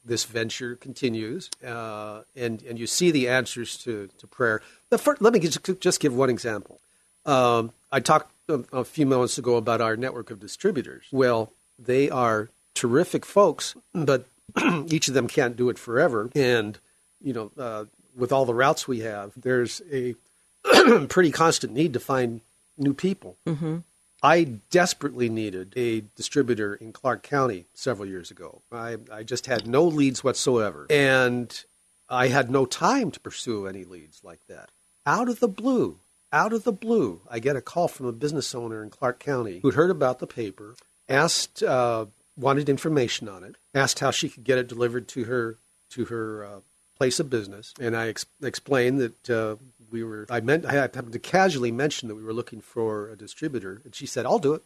this 0.03 0.23
venture 0.23 0.75
continues, 0.75 1.49
uh, 1.65 2.23
and 2.35 2.63
and 2.63 2.79
you 2.79 2.87
see 2.87 3.11
the 3.11 3.27
answers 3.27 3.77
to 3.79 4.09
to 4.17 4.27
prayer. 4.27 4.61
First, 4.97 5.21
let 5.21 5.33
me 5.33 5.39
just, 5.39 5.79
just 5.79 5.99
give 5.99 6.15
one 6.15 6.29
example. 6.29 6.79
Um, 7.25 7.71
I 7.91 7.99
talked 7.99 8.31
a, 8.47 8.63
a 8.71 8.83
few 8.85 9.05
moments 9.05 9.37
ago 9.37 9.55
about 9.55 9.81
our 9.81 9.95
network 9.95 10.31
of 10.31 10.39
distributors. 10.39 11.05
Well, 11.11 11.51
they 11.77 12.09
are 12.09 12.49
terrific 12.73 13.25
folks, 13.25 13.75
but 13.93 14.25
each 14.87 15.07
of 15.07 15.13
them 15.13 15.27
can't 15.27 15.55
do 15.55 15.69
it 15.69 15.79
forever, 15.79 16.29
and 16.35 16.77
you 17.21 17.33
know, 17.33 17.51
uh, 17.57 17.85
with 18.15 18.31
all 18.31 18.45
the 18.45 18.53
routes 18.53 18.87
we 18.87 18.99
have, 18.99 19.31
there's 19.35 19.81
a 19.91 20.15
pretty 21.07 21.31
constant 21.31 21.73
need 21.73 21.93
to 21.93 21.99
find 21.99 22.41
new 22.77 22.93
people. 22.93 23.37
Mm-hmm. 23.45 23.77
I 24.23 24.43
desperately 24.69 25.29
needed 25.29 25.73
a 25.75 26.01
distributor 26.15 26.75
in 26.75 26.93
Clark 26.93 27.23
County 27.23 27.65
several 27.73 28.07
years 28.07 28.29
ago. 28.29 28.61
I, 28.71 28.97
I 29.11 29.23
just 29.23 29.47
had 29.47 29.67
no 29.67 29.83
leads 29.83 30.23
whatsoever. 30.23 30.85
And 30.89 31.63
I 32.07 32.27
had 32.27 32.51
no 32.51 32.65
time 32.65 33.09
to 33.11 33.19
pursue 33.19 33.65
any 33.65 33.83
leads 33.83 34.23
like 34.23 34.45
that. 34.47 34.69
Out 35.07 35.27
of 35.27 35.39
the 35.39 35.47
blue, 35.47 35.97
out 36.33 36.53
of 36.53 36.63
the 36.63 36.71
blue, 36.71 37.21
I 37.29 37.39
get 37.39 37.55
a 37.55 37.61
call 37.61 37.87
from 37.87 38.05
a 38.05 38.11
business 38.11 38.53
owner 38.55 38.83
in 38.83 38.89
Clark 38.89 39.19
County 39.19 39.59
who'd 39.61 39.73
heard 39.75 39.91
about 39.91 40.19
the 40.19 40.27
paper, 40.27 40.75
asked, 41.09 41.61
uh, 41.63 42.05
wanted 42.37 42.69
information 42.69 43.27
on 43.27 43.43
it, 43.43 43.55
asked 43.73 43.99
how 43.99 44.11
she 44.11 44.29
could 44.29 44.43
get 44.43 44.57
it 44.57 44.67
delivered 44.67 45.07
to 45.09 45.25
her 45.25 45.57
to 45.89 46.05
her 46.05 46.45
uh, 46.45 46.59
place 46.97 47.19
of 47.19 47.29
business, 47.29 47.73
and 47.79 47.97
I 47.97 48.07
ex- 48.07 48.25
explained 48.41 48.99
that 48.99 49.29
uh, 49.29 49.55
we 49.91 50.03
were. 50.03 50.25
I 50.29 50.39
meant 50.39 50.65
I 50.65 50.73
happened 50.73 51.11
to 51.13 51.19
casually 51.19 51.71
mention 51.71 52.07
that 52.07 52.15
we 52.15 52.23
were 52.23 52.31
looking 52.33 52.61
for 52.61 53.09
a 53.09 53.17
distributor, 53.17 53.81
and 53.83 53.93
she 53.93 54.05
said, 54.05 54.25
"I'll 54.25 54.39
do 54.39 54.53
it." 54.53 54.63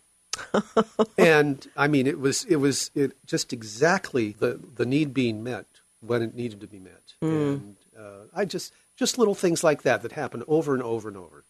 and 1.18 1.68
I 1.76 1.88
mean, 1.88 2.07
it 2.07 2.20
was 2.20 2.43
it 2.45 2.57
was 2.57 2.91
it 2.93 3.13
just 3.26 3.53
exactly 3.53 4.36
the 4.38 4.59
the 4.76 4.86
need 4.86 5.13
being 5.13 5.43
met 5.43 5.66
when 6.01 6.22
it 6.22 6.36
needed 6.36 6.61
to 6.61 6.68
be 6.68 6.80
met, 6.80 7.13
Mm. 7.24 7.51
and 7.53 7.76
uh, 7.97 8.26
I 8.36 8.45
just 8.45 8.74
just 8.95 9.18
little 9.18 9.34
things 9.36 9.63
like 9.63 9.82
that 9.84 10.01
that 10.03 10.11
happen 10.11 10.43
over 10.47 10.74
and 10.74 10.84
over 10.84 11.07
and 11.07 11.18
over. 11.18 11.43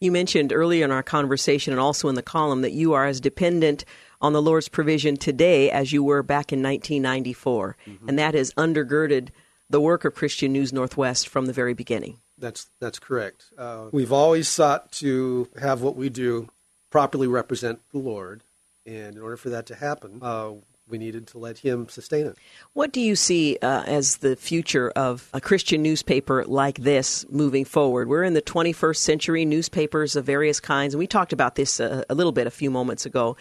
You 0.00 0.10
mentioned 0.10 0.50
earlier 0.50 0.82
in 0.86 0.90
our 0.90 1.02
conversation 1.02 1.74
and 1.74 1.80
also 1.80 2.08
in 2.08 2.14
the 2.14 2.22
column 2.22 2.62
that 2.62 2.72
you 2.72 2.94
are 2.94 3.04
as 3.04 3.20
dependent 3.20 3.84
on 4.22 4.32
the 4.32 4.40
Lord's 4.40 4.66
provision 4.66 5.18
today 5.18 5.70
as 5.70 5.92
you 5.92 6.02
were 6.02 6.22
back 6.22 6.54
in 6.54 6.62
1994, 6.62 7.76
and 8.08 8.18
that 8.18 8.32
has 8.32 8.54
undergirded 8.54 9.28
the 9.68 9.80
work 9.80 10.06
of 10.06 10.14
Christian 10.14 10.54
News 10.54 10.72
Northwest 10.72 11.28
from 11.28 11.44
the 11.44 11.52
very 11.52 11.74
beginning. 11.74 12.18
That's 12.38 12.70
that's 12.80 12.98
correct. 12.98 13.44
Uh, 13.58 13.88
we've 13.92 14.12
always 14.12 14.48
sought 14.48 14.90
to 14.92 15.48
have 15.60 15.82
what 15.82 15.96
we 15.96 16.08
do 16.08 16.48
properly 16.88 17.26
represent 17.26 17.80
the 17.92 17.98
Lord, 17.98 18.40
and 18.86 19.16
in 19.16 19.22
order 19.22 19.36
for 19.36 19.50
that 19.50 19.66
to 19.66 19.74
happen, 19.74 20.20
uh, 20.22 20.52
we 20.90 20.98
needed 20.98 21.26
to 21.28 21.38
let 21.38 21.58
Him 21.58 21.88
sustain 21.88 22.26
it. 22.26 22.36
What 22.72 22.92
do 22.92 23.00
you 23.00 23.16
see 23.16 23.56
uh, 23.62 23.82
as 23.84 24.18
the 24.18 24.36
future 24.36 24.90
of 24.90 25.28
a 25.32 25.40
Christian 25.40 25.82
newspaper 25.82 26.44
like 26.44 26.78
this 26.78 27.24
moving 27.30 27.64
forward? 27.64 28.08
We're 28.08 28.24
in 28.24 28.34
the 28.34 28.42
21st 28.42 28.96
century, 28.96 29.44
newspapers 29.44 30.16
of 30.16 30.24
various 30.24 30.60
kinds, 30.60 30.94
and 30.94 30.98
we 30.98 31.06
talked 31.06 31.32
about 31.32 31.54
this 31.54 31.80
uh, 31.80 32.04
a 32.08 32.14
little 32.14 32.32
bit 32.32 32.46
a 32.46 32.50
few 32.50 32.70
moments 32.70 33.06
ago. 33.06 33.36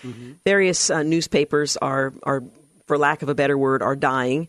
Various 0.45 0.89
uh, 0.89 1.03
newspapers 1.03 1.77
are, 1.77 2.13
are, 2.23 2.43
for 2.85 2.97
lack 2.97 3.21
of 3.21 3.29
a 3.29 3.35
better 3.35 3.57
word, 3.57 3.81
are 3.81 3.95
dying. 3.95 4.47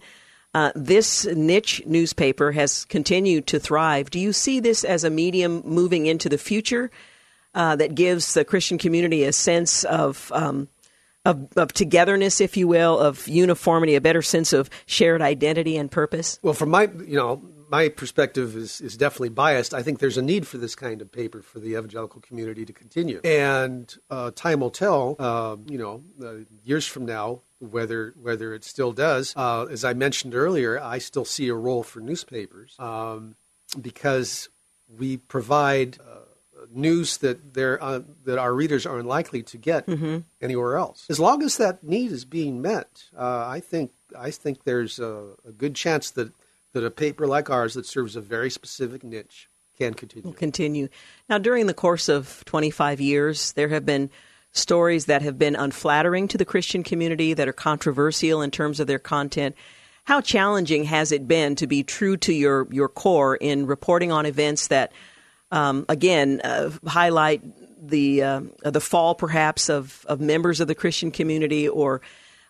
Uh, 0.52 0.72
this 0.74 1.26
niche 1.26 1.82
newspaper 1.86 2.50
has 2.52 2.84
continued 2.86 3.46
to 3.46 3.60
thrive. 3.60 4.10
Do 4.10 4.18
you 4.18 4.32
see 4.32 4.58
this 4.58 4.82
as 4.82 5.04
a 5.04 5.10
medium 5.10 5.62
moving 5.64 6.06
into 6.06 6.28
the 6.28 6.38
future 6.38 6.90
uh, 7.54 7.76
that 7.76 7.94
gives 7.94 8.34
the 8.34 8.44
Christian 8.44 8.78
community 8.78 9.24
a 9.24 9.32
sense 9.32 9.84
of, 9.84 10.30
um, 10.34 10.68
of 11.24 11.48
of 11.56 11.72
togetherness, 11.72 12.40
if 12.40 12.56
you 12.56 12.68
will, 12.68 12.98
of 12.98 13.26
uniformity, 13.28 13.94
a 13.94 14.00
better 14.00 14.22
sense 14.22 14.52
of 14.52 14.70
shared 14.86 15.22
identity 15.22 15.76
and 15.76 15.90
purpose? 15.90 16.38
Well, 16.42 16.54
from 16.54 16.70
my 16.70 16.88
you 17.06 17.16
know 17.16 17.42
my 17.70 17.88
perspective 17.88 18.56
is 18.56 18.80
is 18.80 18.96
definitely 18.96 19.30
biased. 19.30 19.72
I 19.72 19.82
think 19.82 20.00
there's 20.00 20.18
a 20.18 20.22
need 20.22 20.46
for 20.46 20.58
this 20.58 20.74
kind 20.74 21.00
of 21.00 21.10
paper 21.10 21.40
for 21.40 21.60
the 21.60 21.70
evangelical 21.70 22.20
community 22.20 22.64
to 22.64 22.72
continue, 22.72 23.20
and 23.24 23.94
uh, 24.10 24.32
time 24.34 24.60
will 24.60 24.70
tell. 24.70 25.16
Uh, 25.18 25.56
you 25.66 25.78
know, 25.78 26.02
uh, 26.22 26.44
years 26.64 26.86
from 26.86 27.06
now, 27.06 27.40
whether 27.60 28.14
whether 28.20 28.52
it 28.54 28.64
still 28.64 28.92
does. 28.92 29.32
Uh, 29.36 29.66
as 29.70 29.84
I 29.84 29.94
mentioned 29.94 30.34
earlier, 30.34 30.80
I 30.80 30.98
still 30.98 31.24
see 31.24 31.48
a 31.48 31.54
role 31.54 31.82
for 31.82 32.00
newspapers 32.00 32.74
um, 32.78 33.36
because 33.80 34.48
we 34.98 35.16
provide. 35.16 35.98
News 36.72 37.16
that 37.18 37.54
they're, 37.54 37.82
uh, 37.82 38.00
that 38.24 38.38
our 38.38 38.54
readers 38.54 38.86
are 38.86 38.98
unlikely 38.98 39.42
to 39.44 39.56
get 39.58 39.88
anywhere 40.40 40.76
else. 40.76 41.06
As 41.10 41.18
long 41.18 41.42
as 41.42 41.56
that 41.56 41.82
need 41.82 42.12
is 42.12 42.24
being 42.24 42.62
met, 42.62 43.04
uh, 43.16 43.44
I 43.46 43.60
think 43.60 43.92
I 44.18 44.30
think 44.30 44.64
there's 44.64 44.98
a, 44.98 45.30
a 45.46 45.52
good 45.52 45.74
chance 45.74 46.10
that 46.12 46.32
that 46.72 46.84
a 46.84 46.90
paper 46.90 47.26
like 47.26 47.50
ours 47.50 47.74
that 47.74 47.86
serves 47.86 48.16
a 48.16 48.20
very 48.20 48.50
specific 48.50 49.02
niche 49.02 49.48
can 49.78 49.94
continue. 49.94 50.28
will 50.28 50.34
continue. 50.34 50.88
Now, 51.28 51.38
during 51.38 51.66
the 51.66 51.74
course 51.74 52.08
of 52.08 52.44
25 52.44 53.00
years, 53.00 53.52
there 53.52 53.68
have 53.68 53.84
been 53.84 54.10
stories 54.52 55.06
that 55.06 55.22
have 55.22 55.38
been 55.38 55.56
unflattering 55.56 56.28
to 56.28 56.38
the 56.38 56.44
Christian 56.44 56.82
community, 56.82 57.34
that 57.34 57.48
are 57.48 57.52
controversial 57.52 58.42
in 58.42 58.50
terms 58.50 58.80
of 58.80 58.86
their 58.86 58.98
content. 58.98 59.56
How 60.04 60.20
challenging 60.20 60.84
has 60.84 61.12
it 61.12 61.28
been 61.28 61.54
to 61.56 61.66
be 61.66 61.82
true 61.82 62.16
to 62.18 62.32
your, 62.32 62.66
your 62.70 62.88
core 62.88 63.36
in 63.36 63.66
reporting 63.66 64.10
on 64.10 64.26
events 64.26 64.68
that, 64.68 64.92
um, 65.50 65.86
again, 65.88 66.40
uh, 66.42 66.70
highlight 66.86 67.42
the 67.88 68.22
uh, 68.22 68.40
the 68.62 68.80
fall, 68.80 69.14
perhaps, 69.14 69.68
of, 69.68 70.04
of 70.08 70.20
members 70.20 70.60
of 70.60 70.68
the 70.68 70.74
Christian 70.74 71.10
community, 71.10 71.68
or 71.68 72.00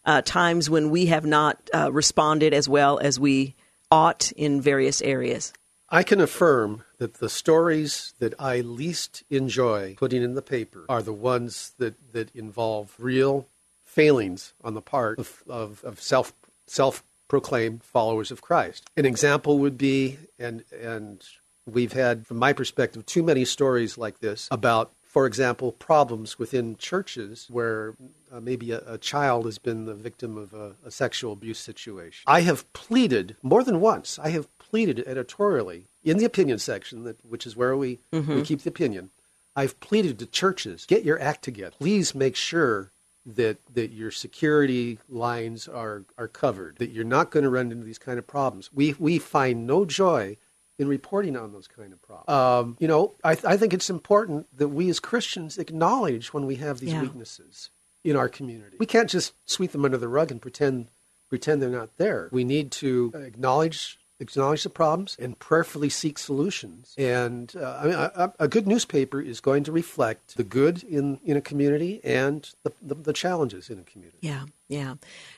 uh, 0.04 0.22
times 0.22 0.68
when 0.68 0.90
we 0.90 1.06
have 1.06 1.24
not 1.24 1.58
uh, 1.72 1.92
responded 1.92 2.52
as 2.52 2.68
well 2.68 2.98
as 2.98 3.18
we 3.18 3.54
ought 3.90 4.32
in 4.32 4.60
various 4.60 5.02
areas? 5.02 5.52
I 5.88 6.04
can 6.04 6.20
affirm 6.20 6.84
that 6.98 7.14
the 7.14 7.28
stories 7.28 8.14
that 8.20 8.34
I 8.38 8.60
least 8.60 9.24
enjoy 9.28 9.96
putting 9.98 10.22
in 10.22 10.34
the 10.34 10.42
paper 10.42 10.84
are 10.88 11.02
the 11.02 11.12
ones 11.12 11.72
that, 11.78 12.12
that 12.12 12.34
involve 12.34 12.94
real 12.98 13.48
failings 13.84 14.52
on 14.62 14.74
the 14.74 14.82
part 14.82 15.18
of, 15.18 15.42
of, 15.48 15.82
of 15.84 16.00
self 16.00 16.32
self 16.66 17.02
proclaimed 17.26 17.82
followers 17.82 18.30
of 18.30 18.40
Christ. 18.40 18.88
An 18.96 19.04
example 19.04 19.58
would 19.58 19.76
be, 19.76 20.18
and 20.38 20.64
and 20.80 21.22
we've 21.66 21.92
had, 21.92 22.26
from 22.26 22.38
my 22.38 22.52
perspective, 22.52 23.06
too 23.06 23.22
many 23.22 23.44
stories 23.44 23.98
like 23.98 24.20
this 24.20 24.48
about, 24.50 24.92
for 25.02 25.26
example, 25.26 25.72
problems 25.72 26.38
within 26.38 26.76
churches 26.76 27.46
where 27.50 27.94
uh, 28.32 28.40
maybe 28.40 28.72
a, 28.72 28.82
a 28.86 28.98
child 28.98 29.44
has 29.44 29.58
been 29.58 29.86
the 29.86 29.94
victim 29.94 30.36
of 30.36 30.52
a, 30.54 30.74
a 30.84 30.90
sexual 30.90 31.32
abuse 31.32 31.58
situation. 31.58 32.24
I 32.26 32.42
have 32.42 32.70
pleaded 32.72 33.36
more 33.42 33.64
than 33.64 33.80
once. 33.80 34.18
I 34.18 34.30
have 34.30 34.46
pleaded 34.58 35.02
editorially 35.06 35.88
in 36.02 36.18
the 36.18 36.24
opinion 36.24 36.58
section, 36.58 37.04
that, 37.04 37.24
which 37.24 37.46
is 37.46 37.56
where 37.56 37.76
we, 37.76 38.00
we 38.12 38.42
keep 38.42 38.62
the 38.62 38.70
opinion. 38.70 39.10
I've 39.54 39.78
pleaded 39.80 40.18
to 40.20 40.26
churches, 40.26 40.86
get 40.86 41.04
your 41.04 41.20
act 41.20 41.42
together. 41.42 41.74
Please 41.78 42.14
make 42.14 42.36
sure 42.36 42.92
that 43.26 43.58
that 43.74 43.92
your 43.92 44.10
security 44.10 44.98
lines 45.08 45.68
are 45.68 46.04
are 46.16 46.28
covered. 46.28 46.78
That 46.78 46.90
you're 46.90 47.04
not 47.04 47.30
going 47.30 47.44
to 47.44 47.50
run 47.50 47.70
into 47.70 47.84
these 47.84 47.98
kind 47.98 48.18
of 48.18 48.26
problems. 48.26 48.70
We 48.72 48.94
we 48.98 49.18
find 49.18 49.66
no 49.66 49.84
joy 49.84 50.38
in 50.80 50.88
reporting 50.88 51.36
on 51.36 51.52
those 51.52 51.68
kind 51.68 51.92
of 51.92 52.00
problems. 52.00 52.28
Um, 52.30 52.76
you 52.80 52.88
know, 52.88 53.14
I, 53.22 53.32
I 53.44 53.56
think 53.58 53.74
it's 53.74 53.90
important 53.90 54.46
that 54.56 54.68
we 54.68 54.88
as 54.88 54.98
Christians 54.98 55.58
acknowledge 55.58 56.32
when 56.32 56.46
we 56.46 56.56
have 56.56 56.80
these 56.80 56.92
Yeah. 56.92 57.02
weaknesses 57.02 57.68
in 58.02 58.16
our 58.16 58.30
community. 58.30 58.78
We 58.80 58.86
can't 58.86 59.10
just 59.10 59.34
sweep 59.44 59.72
them 59.72 59.84
under 59.84 59.98
the 59.98 60.08
rug 60.08 60.30
and 60.30 60.40
pretend 60.40 60.88
pretend 61.28 61.62
they're 61.62 61.70
not 61.70 61.96
there. 61.96 62.28
We 62.32 62.42
need 62.42 62.72
to 62.72 63.12
acknowledge 63.14 63.99
acknowledge 64.20 64.62
the 64.62 64.70
problems 64.70 65.16
and 65.18 65.38
prayerfully 65.38 65.88
seek 65.88 66.18
solutions. 66.18 66.94
And 66.96 67.52
uh, 67.56 67.80
I 67.80 67.84
mean, 67.84 67.94
a, 67.94 68.32
a 68.38 68.48
good 68.48 68.66
newspaper 68.66 69.20
is 69.20 69.40
going 69.40 69.64
to 69.64 69.72
reflect 69.72 70.36
the 70.36 70.44
good 70.44 70.82
in, 70.82 71.18
in 71.24 71.36
a 71.36 71.40
community 71.40 72.00
and 72.04 72.48
the, 72.62 72.72
the, 72.82 72.94
the 72.94 73.12
challenges 73.12 73.70
in 73.70 73.78
a 73.78 73.82
community. 73.82 74.18
Yeah, 74.20 74.44
yeah. 74.68 74.94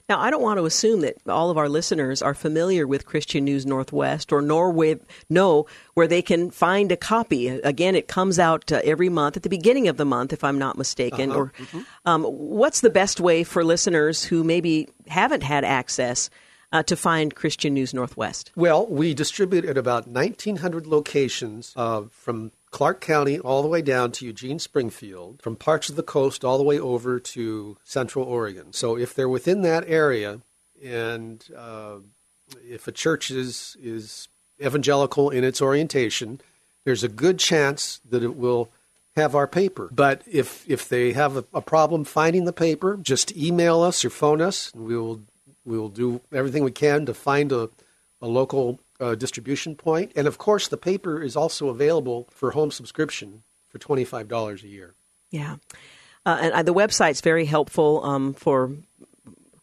Now, 0.08 0.20
I 0.20 0.30
don't 0.30 0.42
want 0.42 0.58
to 0.58 0.66
assume 0.66 1.00
that 1.00 1.16
all 1.26 1.50
of 1.50 1.56
our 1.56 1.68
listeners 1.68 2.20
are 2.20 2.34
familiar 2.34 2.86
with 2.86 3.06
Christian 3.06 3.44
News 3.44 3.64
Northwest 3.64 4.32
or 4.32 4.42
nor 4.42 4.70
with, 4.70 5.06
know 5.30 5.66
where 5.94 6.08
they 6.08 6.20
can 6.20 6.50
find 6.50 6.92
a 6.92 6.96
copy. 6.96 7.48
Again, 7.48 7.94
it 7.94 8.08
comes 8.08 8.38
out 8.38 8.70
uh, 8.72 8.80
every 8.84 9.08
month 9.08 9.36
at 9.36 9.42
the 9.42 9.48
beginning 9.48 9.88
of 9.88 9.96
the 9.96 10.04
month, 10.04 10.32
if 10.32 10.44
I'm 10.44 10.58
not 10.58 10.76
mistaken. 10.76 11.30
Or 11.32 11.52
um, 12.04 12.24
what's 12.24 12.80
the 12.80 12.90
best 12.90 13.20
way 13.20 13.44
for 13.44 13.64
listeners 13.64 14.24
who 14.24 14.44
maybe 14.44 14.88
haven't 15.06 15.44
had 15.44 15.64
access 15.64 16.28
uh, 16.72 16.82
to 16.84 16.96
find 16.96 17.34
Christian 17.34 17.74
News 17.74 17.92
Northwest? 17.92 18.50
Well, 18.56 18.86
we 18.86 19.14
distribute 19.14 19.64
at 19.64 19.76
about 19.76 20.08
1,900 20.08 20.86
locations 20.86 21.72
uh, 21.76 22.02
from 22.10 22.52
Clark 22.70 23.00
County 23.00 23.38
all 23.38 23.62
the 23.62 23.68
way 23.68 23.82
down 23.82 24.12
to 24.12 24.26
Eugene, 24.26 24.58
Springfield, 24.58 25.40
from 25.42 25.56
parts 25.56 25.90
of 25.90 25.96
the 25.96 26.02
coast 26.02 26.44
all 26.44 26.58
the 26.58 26.64
way 26.64 26.78
over 26.78 27.20
to 27.20 27.76
Central 27.84 28.24
Oregon. 28.24 28.72
So 28.72 28.96
if 28.96 29.14
they're 29.14 29.28
within 29.28 29.62
that 29.62 29.84
area, 29.86 30.40
and 30.82 31.44
uh, 31.56 31.96
if 32.68 32.88
a 32.88 32.92
church 32.92 33.30
is 33.30 33.76
is 33.80 34.28
evangelical 34.60 35.30
in 35.30 35.44
its 35.44 35.60
orientation, 35.60 36.40
there's 36.84 37.04
a 37.04 37.08
good 37.08 37.38
chance 37.38 38.00
that 38.08 38.22
it 38.22 38.36
will 38.36 38.70
have 39.16 39.34
our 39.34 39.46
paper. 39.46 39.88
But 39.92 40.22
if 40.26 40.68
if 40.68 40.88
they 40.88 41.12
have 41.12 41.36
a, 41.36 41.44
a 41.52 41.60
problem 41.60 42.04
finding 42.04 42.44
the 42.44 42.52
paper, 42.52 42.96
just 42.96 43.36
email 43.36 43.82
us 43.82 44.04
or 44.04 44.10
phone 44.10 44.40
us, 44.40 44.72
and 44.74 44.86
we 44.86 44.96
will 44.96 45.20
we 45.64 45.78
will 45.78 45.88
do 45.88 46.20
everything 46.32 46.64
we 46.64 46.72
can 46.72 47.06
to 47.06 47.14
find 47.14 47.52
a, 47.52 47.68
a 48.20 48.26
local 48.26 48.80
uh, 49.00 49.14
distribution 49.14 49.74
point. 49.74 50.12
And 50.16 50.26
of 50.26 50.38
course, 50.38 50.68
the 50.68 50.76
paper 50.76 51.22
is 51.22 51.36
also 51.36 51.68
available 51.68 52.28
for 52.30 52.52
home 52.52 52.70
subscription 52.70 53.42
for 53.68 53.78
twenty 53.78 54.04
five 54.04 54.28
dollars 54.28 54.62
a 54.62 54.68
year. 54.68 54.94
Yeah, 55.30 55.56
uh, 56.26 56.38
and 56.40 56.52
uh, 56.52 56.62
the 56.62 56.74
website's 56.74 57.20
very 57.20 57.44
helpful 57.44 58.04
um, 58.04 58.34
for 58.34 58.72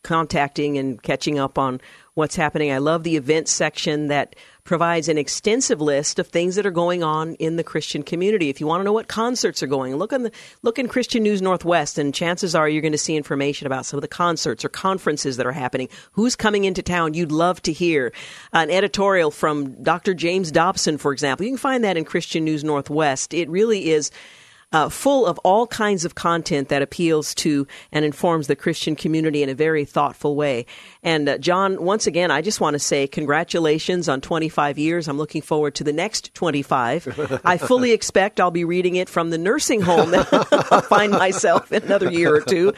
contacting 0.04 0.78
and 0.78 1.02
catching 1.02 1.38
up 1.38 1.58
on 1.58 1.82
what's 2.14 2.36
happening. 2.36 2.72
I 2.72 2.80
love 2.80 3.04
the 3.04 3.16
events 3.16 3.52
section 3.52 4.08
that 4.08 4.36
provides 4.70 5.10
an 5.10 5.18
extensive 5.18 5.82
list 5.82 6.20
of 6.20 6.28
things 6.28 6.54
that 6.54 6.64
are 6.64 6.70
going 6.70 7.02
on 7.02 7.34
in 7.40 7.56
the 7.56 7.64
Christian 7.64 8.04
community. 8.04 8.50
If 8.50 8.62
you 8.62 8.68
want 8.68 8.82
to 8.82 8.84
know 8.84 8.94
what 8.94 9.08
concerts 9.08 9.64
are 9.64 9.68
going, 9.68 9.96
look 9.96 10.14
on 10.14 10.22
the 10.22 10.32
look 10.62 10.78
in 10.78 10.88
Christian 10.88 11.24
News 11.24 11.42
Northwest, 11.42 11.98
and 11.98 12.14
chances 12.14 12.54
are 12.54 12.70
you're 12.70 12.84
going 12.84 12.92
to 12.92 12.98
see 13.00 13.16
information 13.16 13.66
about 13.66 13.88
some 13.88 13.98
of 13.98 14.04
the 14.04 14.08
concerts 14.08 14.64
or 14.64 14.70
conferences 14.70 15.38
that 15.38 15.48
are 15.48 15.52
happening. 15.52 15.90
Who's 16.12 16.36
coming 16.36 16.66
into 16.66 16.84
town? 16.84 17.16
You'd 17.16 17.32
love 17.32 17.64
to 17.64 17.74
hear 17.74 18.14
uh, 18.54 18.60
an 18.60 18.70
editorial 18.70 19.32
from 19.32 19.82
Dr. 19.82 20.14
James 20.14 20.52
Dobson, 20.52 21.00
for 21.00 21.14
example. 21.14 21.48
You 21.48 21.54
can 21.54 21.58
find 21.58 21.84
that 21.84 21.98
in 21.98 22.06
Christian 22.06 22.46
News 22.46 22.64
Northwest. 22.64 23.34
It 23.34 23.50
really 23.50 23.90
is 23.90 24.12
uh, 24.72 24.90
full 24.90 25.26
of 25.26 25.40
all 25.40 25.68
kinds 25.68 26.06
of 26.06 26.16
content 26.16 26.70
that 26.70 26.82
appeals 26.82 27.34
to 27.36 27.68
and 27.92 28.06
informs 28.06 28.48
the 28.48 28.56
Christian 28.56 28.96
community 28.96 29.42
in 29.42 29.50
a 29.50 29.56
very 29.56 29.86
thoughtful 29.86 30.36
way. 30.36 30.66
And 31.02 31.28
uh, 31.28 31.38
John, 31.38 31.84
once 31.84 32.08
again, 32.08 32.30
I 32.32 32.42
just 32.42 32.62
want 32.62 32.76
to 32.76 32.80
say 32.80 33.08
congratulations 33.08 34.08
on 34.08 34.22
25 34.22 34.78
years. 34.78 35.08
I'm 35.08 35.18
looking 35.18 35.42
forward 35.42 35.76
to 35.76 35.84
the 35.84 35.94
next 35.94 36.34
25. 36.34 37.42
I 37.44 37.58
fully 37.58 37.92
expect 38.00 38.40
I'll 38.40 38.52
be 38.52 38.66
reading 38.66 38.96
it 38.96 39.10
from 39.10 39.30
the 39.30 39.38
nursing 39.38 39.82
home 39.82 40.12
that 40.12 40.28
I'll 40.72 40.82
find 40.82 41.12
myself 41.12 41.72
in 41.72 41.84
another 41.84 42.12
year 42.12 42.36
or 42.36 42.42
two. 42.42 42.74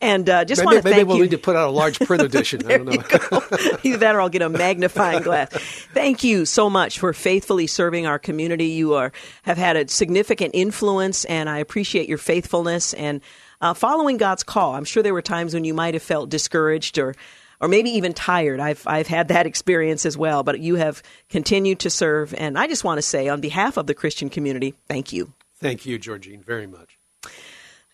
And 0.00 0.28
uh, 0.28 0.44
just 0.44 0.60
maybe, 0.60 0.66
want 0.66 0.78
to 0.78 0.84
maybe 0.84 0.96
thank 0.96 1.08
we'll 1.08 1.16
you. 1.16 1.22
need 1.24 1.30
to 1.32 1.38
put 1.38 1.56
out 1.56 1.68
a 1.68 1.72
large 1.72 1.98
print 2.00 2.22
edition. 2.32 2.64
I 2.70 2.78
don't 2.78 2.86
know. 2.86 3.76
Either 3.82 3.98
that 3.98 4.14
or 4.14 4.20
I'll 4.20 4.28
get 4.28 4.42
a 4.42 4.48
magnifying 4.48 5.22
glass. 5.22 5.50
Thank 5.92 6.22
you 6.24 6.44
so 6.44 6.70
much 6.70 6.98
for 6.98 7.12
faithfully 7.12 7.66
serving 7.66 8.06
our 8.06 8.18
community. 8.18 8.66
You 8.66 8.94
are 8.94 9.12
have 9.42 9.58
had 9.58 9.76
a 9.76 9.88
significant 9.88 10.54
influence, 10.54 11.24
and 11.32 11.48
I 11.48 11.58
appreciate 11.58 12.08
your 12.08 12.18
faithfulness 12.18 12.92
and 12.92 13.22
uh, 13.62 13.72
following 13.72 14.18
God's 14.18 14.42
call. 14.42 14.74
I'm 14.74 14.84
sure 14.84 15.02
there 15.02 15.14
were 15.14 15.22
times 15.22 15.54
when 15.54 15.64
you 15.64 15.72
might 15.72 15.94
have 15.94 16.02
felt 16.02 16.28
discouraged 16.28 16.98
or 16.98 17.14
or 17.58 17.68
maybe 17.68 17.90
even 17.90 18.12
tired. 18.12 18.60
I've 18.60 18.86
I've 18.86 19.06
had 19.06 19.28
that 19.28 19.46
experience 19.52 20.04
as 20.04 20.16
well, 20.16 20.42
but 20.42 20.60
you 20.60 20.74
have 20.74 21.02
continued 21.30 21.80
to 21.80 21.90
serve, 21.90 22.34
and 22.34 22.58
I 22.58 22.66
just 22.66 22.84
want 22.84 22.98
to 22.98 23.02
say 23.02 23.28
on 23.28 23.40
behalf 23.40 23.78
of 23.78 23.86
the 23.86 23.94
Christian 23.94 24.28
community, 24.28 24.74
thank 24.88 25.12
you. 25.12 25.32
Thank 25.58 25.86
you, 25.86 25.98
Georgine, 25.98 26.42
very 26.42 26.66
much. 26.66 26.98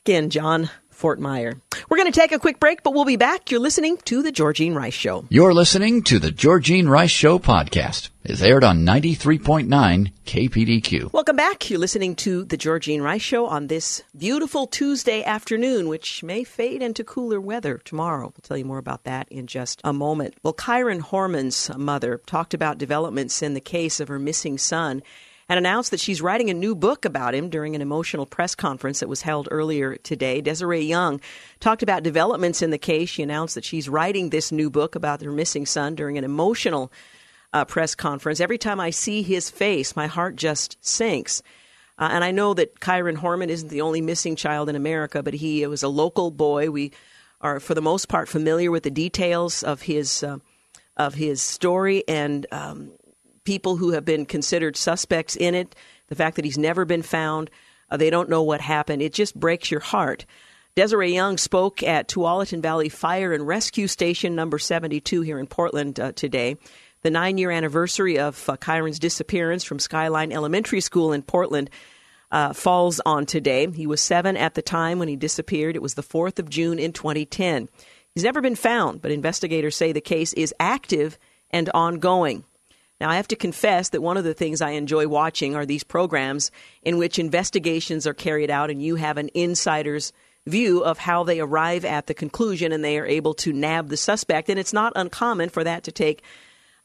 Again, 0.05 0.31
John 0.31 0.71
Fortmeyer. 0.99 1.61
We're 1.89 1.97
going 1.97 2.11
to 2.11 2.21
take 2.21 2.33
a 2.33 2.39
quick 2.39 2.59
break, 2.59 2.83
but 2.83 2.93
we'll 2.93 3.05
be 3.05 3.17
back. 3.17 3.51
You're 3.51 3.61
listening 3.61 3.99
to 4.05 4.23
The 4.23 4.33
Georgine 4.33 4.75
Rice 4.75 4.95
Show. 4.95 5.27
You're 5.29 5.55
listening 5.55 6.03
to 6.05 6.19
the 6.19 6.31
Georgine 6.31 6.89
Rice 6.89 7.11
Show 7.11 7.39
podcast. 7.39 8.11
It's 8.25 8.43
aired 8.43 8.65
on 8.65 8.85
93.9 8.85 10.13
KPDQ. 10.27 11.13
Welcome 11.13 11.37
back. 11.37 11.71
You're 11.71 11.79
listening 11.79 12.15
to 12.17 12.45
The 12.45 12.57
Georgine 12.57 13.01
Rice 13.01 13.23
Show 13.23 13.47
on 13.47 13.69
this 13.69 14.03
beautiful 14.17 14.67
Tuesday 14.67 15.23
afternoon, 15.25 15.89
which 15.89 16.23
may 16.23 16.45
fade 16.45 16.83
into 16.83 17.05
cooler 17.05 17.41
weather 17.41 17.79
tomorrow. 17.79 18.25
We'll 18.25 18.43
tell 18.43 18.59
you 18.59 18.67
more 18.67 18.79
about 18.79 19.05
that 19.05 19.29
in 19.31 19.47
just 19.47 19.81
a 19.85 19.93
moment. 19.93 20.35
Well, 20.43 20.53
Kyron 20.53 21.01
Horman's 21.01 21.71
mother 21.77 22.21
talked 22.27 22.53
about 22.53 22.77
developments 22.77 23.41
in 23.41 23.55
the 23.55 23.61
case 23.61 24.01
of 24.01 24.09
her 24.09 24.19
missing 24.19 24.59
son 24.59 25.03
and 25.49 25.59
announced 25.59 25.91
that 25.91 26.01
she's 26.01 26.21
writing 26.21 26.51
a 26.51 26.55
new 26.55 26.75
book 26.75 27.05
about 27.05 27.35
him 27.35 27.49
during 27.49 27.75
an 27.75 27.81
emotional 27.81 28.27
press 28.27 28.55
conference 28.55 29.01
that 29.01 29.09
was 29.09 29.23
held 29.23 29.49
earlier 29.51 29.97
today. 29.97 30.41
Desiree 30.41 30.83
Young 30.85 31.21
talked 31.61 31.83
about 31.83 32.03
developments 32.03 32.61
in 32.61 32.71
the 32.71 32.79
case. 32.79 33.09
She 33.09 33.23
announced 33.23 33.55
that 33.55 33.65
she's 33.65 33.89
writing 33.89 34.31
this 34.31 34.53
new 34.53 34.69
book 34.69 34.95
about 34.95 35.23
her 35.23 35.33
missing 35.33 35.65
son 35.65 35.95
during 35.95 36.19
an 36.19 36.25
emotional 36.25 36.93
uh, 37.53 37.65
press 37.65 37.95
conference. 37.95 38.41
Every 38.41 38.59
time 38.59 38.79
I 38.79 38.91
see 38.91 39.23
his 39.23 39.49
face, 39.49 39.97
my 39.97 40.07
heart 40.07 40.37
just 40.37 40.77
sinks. 40.85 41.43
Uh, 41.99 42.09
and 42.13 42.23
I 42.23 42.31
know 42.31 42.55
that 42.55 42.79
Kyron 42.79 43.17
Horman 43.17 43.49
isn't 43.49 43.69
the 43.69 43.81
only 43.81 44.01
missing 44.01 44.37
child 44.37 44.69
in 44.69 44.77
America, 44.77 45.23
but 45.23 45.35
he 45.35 45.67
was 45.67 45.83
a 45.83 45.89
local 45.89 46.31
boy. 46.31 46.71
We 46.71 46.93
are, 47.41 47.59
for 47.59 47.75
the 47.75 47.83
most 47.83 48.09
part, 48.09 48.29
familiar 48.29 48.71
with 48.71 48.83
the 48.83 48.91
details 48.91 49.63
of 49.63 49.83
his 49.83 50.23
uh, 50.23 50.39
of 50.97 51.15
his 51.15 51.41
story 51.41 52.03
and 52.09 52.45
um, 52.51 52.91
people 53.49 53.77
who 53.77 53.93
have 53.93 54.05
been 54.05 54.27
considered 54.27 54.77
suspects 54.77 55.35
in 55.35 55.55
it. 55.55 55.75
The 56.09 56.15
fact 56.15 56.37
that 56.37 56.45
he's 56.45 56.59
never 56.59 56.85
been 56.85 57.01
found, 57.01 57.49
uh, 57.91 57.97
they 57.97 58.11
don't 58.11 58.29
know 58.29 58.43
what 58.43 58.61
happened. 58.61 59.01
It 59.01 59.15
just 59.15 59.35
breaks 59.35 59.71
your 59.71 59.81
heart. 59.81 60.27
Desiree 60.75 61.15
Young 61.15 61.39
spoke 61.39 61.83
at 61.83 62.09
Tualatin 62.09 62.61
Valley 62.61 62.91
Fire 62.91 63.33
and 63.33 63.47
Rescue 63.47 63.87
Station 63.87 64.35
number 64.35 64.59
72 64.59 65.23
here 65.23 65.39
in 65.39 65.47
Portland 65.47 65.99
uh, 65.99 66.13
today. 66.13 66.59
The 67.01 67.11
nine 67.11 67.39
year 67.39 67.51
anniversary 67.51 68.19
of 68.19 68.47
uh, 68.51 68.59
Kyron's 68.59 68.99
disappearance 68.99 69.65
from 69.65 69.79
Skyline 69.79 70.31
Elementary 70.31 70.83
School 70.83 71.15
in 71.15 71.23
Portland 71.23 71.71
uh, 72.31 72.53
falls 72.53 73.01
on 73.07 73.25
today. 73.25 73.67
He 73.71 73.87
was 73.87 74.03
seven 74.03 74.37
at 74.37 74.57
the 74.57 74.63
time 74.63 74.99
when 74.99 75.09
he 75.09 75.17
disappeared. 75.17 75.75
It 75.75 75.81
was 75.81 75.95
the 75.95 76.03
4th 76.03 76.39
of 76.39 76.51
June 76.51 76.79
in 76.79 76.93
2010. 76.93 77.71
He's 78.15 78.25
never 78.25 78.43
been 78.43 78.57
found, 78.57 79.01
but 79.01 79.11
investigators 79.11 79.75
say 79.75 79.93
the 79.93 80.03
case 80.03 80.35
is 80.35 80.55
active 80.61 81.19
and 81.51 81.71
ongoing. 81.73 82.45
Now, 83.01 83.11
I 83.11 83.17
have 83.17 83.29
to 83.29 83.37
confess 83.37 83.91
that 83.91 84.03
one 84.03 84.17
of 84.17 84.25
the 84.25 84.35
things 84.35 84.61
I 84.61 84.71
enjoy 84.71 85.07
watching 85.07 85.55
are 85.55 85.65
these 85.65 85.85
programs 85.85 86.51
in 86.83 86.99
which 86.99 87.19
investigations 87.19 88.07
are 88.07 88.15
carried 88.15 88.51
out 88.51 88.71
and 88.71 88.83
you 88.83 88.97
have 88.97 89.19
an 89.19 89.31
insider's 89.35 90.13
view 90.47 90.83
of 90.83 90.99
how 90.99 91.23
they 91.23 91.41
arrive 91.41 91.85
at 91.85 92.07
the 92.07 92.15
conclusion 92.15 92.73
and 92.73 92.83
they 92.83 92.99
are 92.99 93.07
able 93.07 93.35
to 93.35 93.53
nab 93.53 93.89
the 93.89 93.97
suspect. 93.97 94.49
And 94.49 94.59
it's 94.59 94.73
not 94.73 94.93
uncommon 94.97 95.51
for 95.51 95.63
that 95.63 95.85
to 95.85 95.93
take 95.93 96.23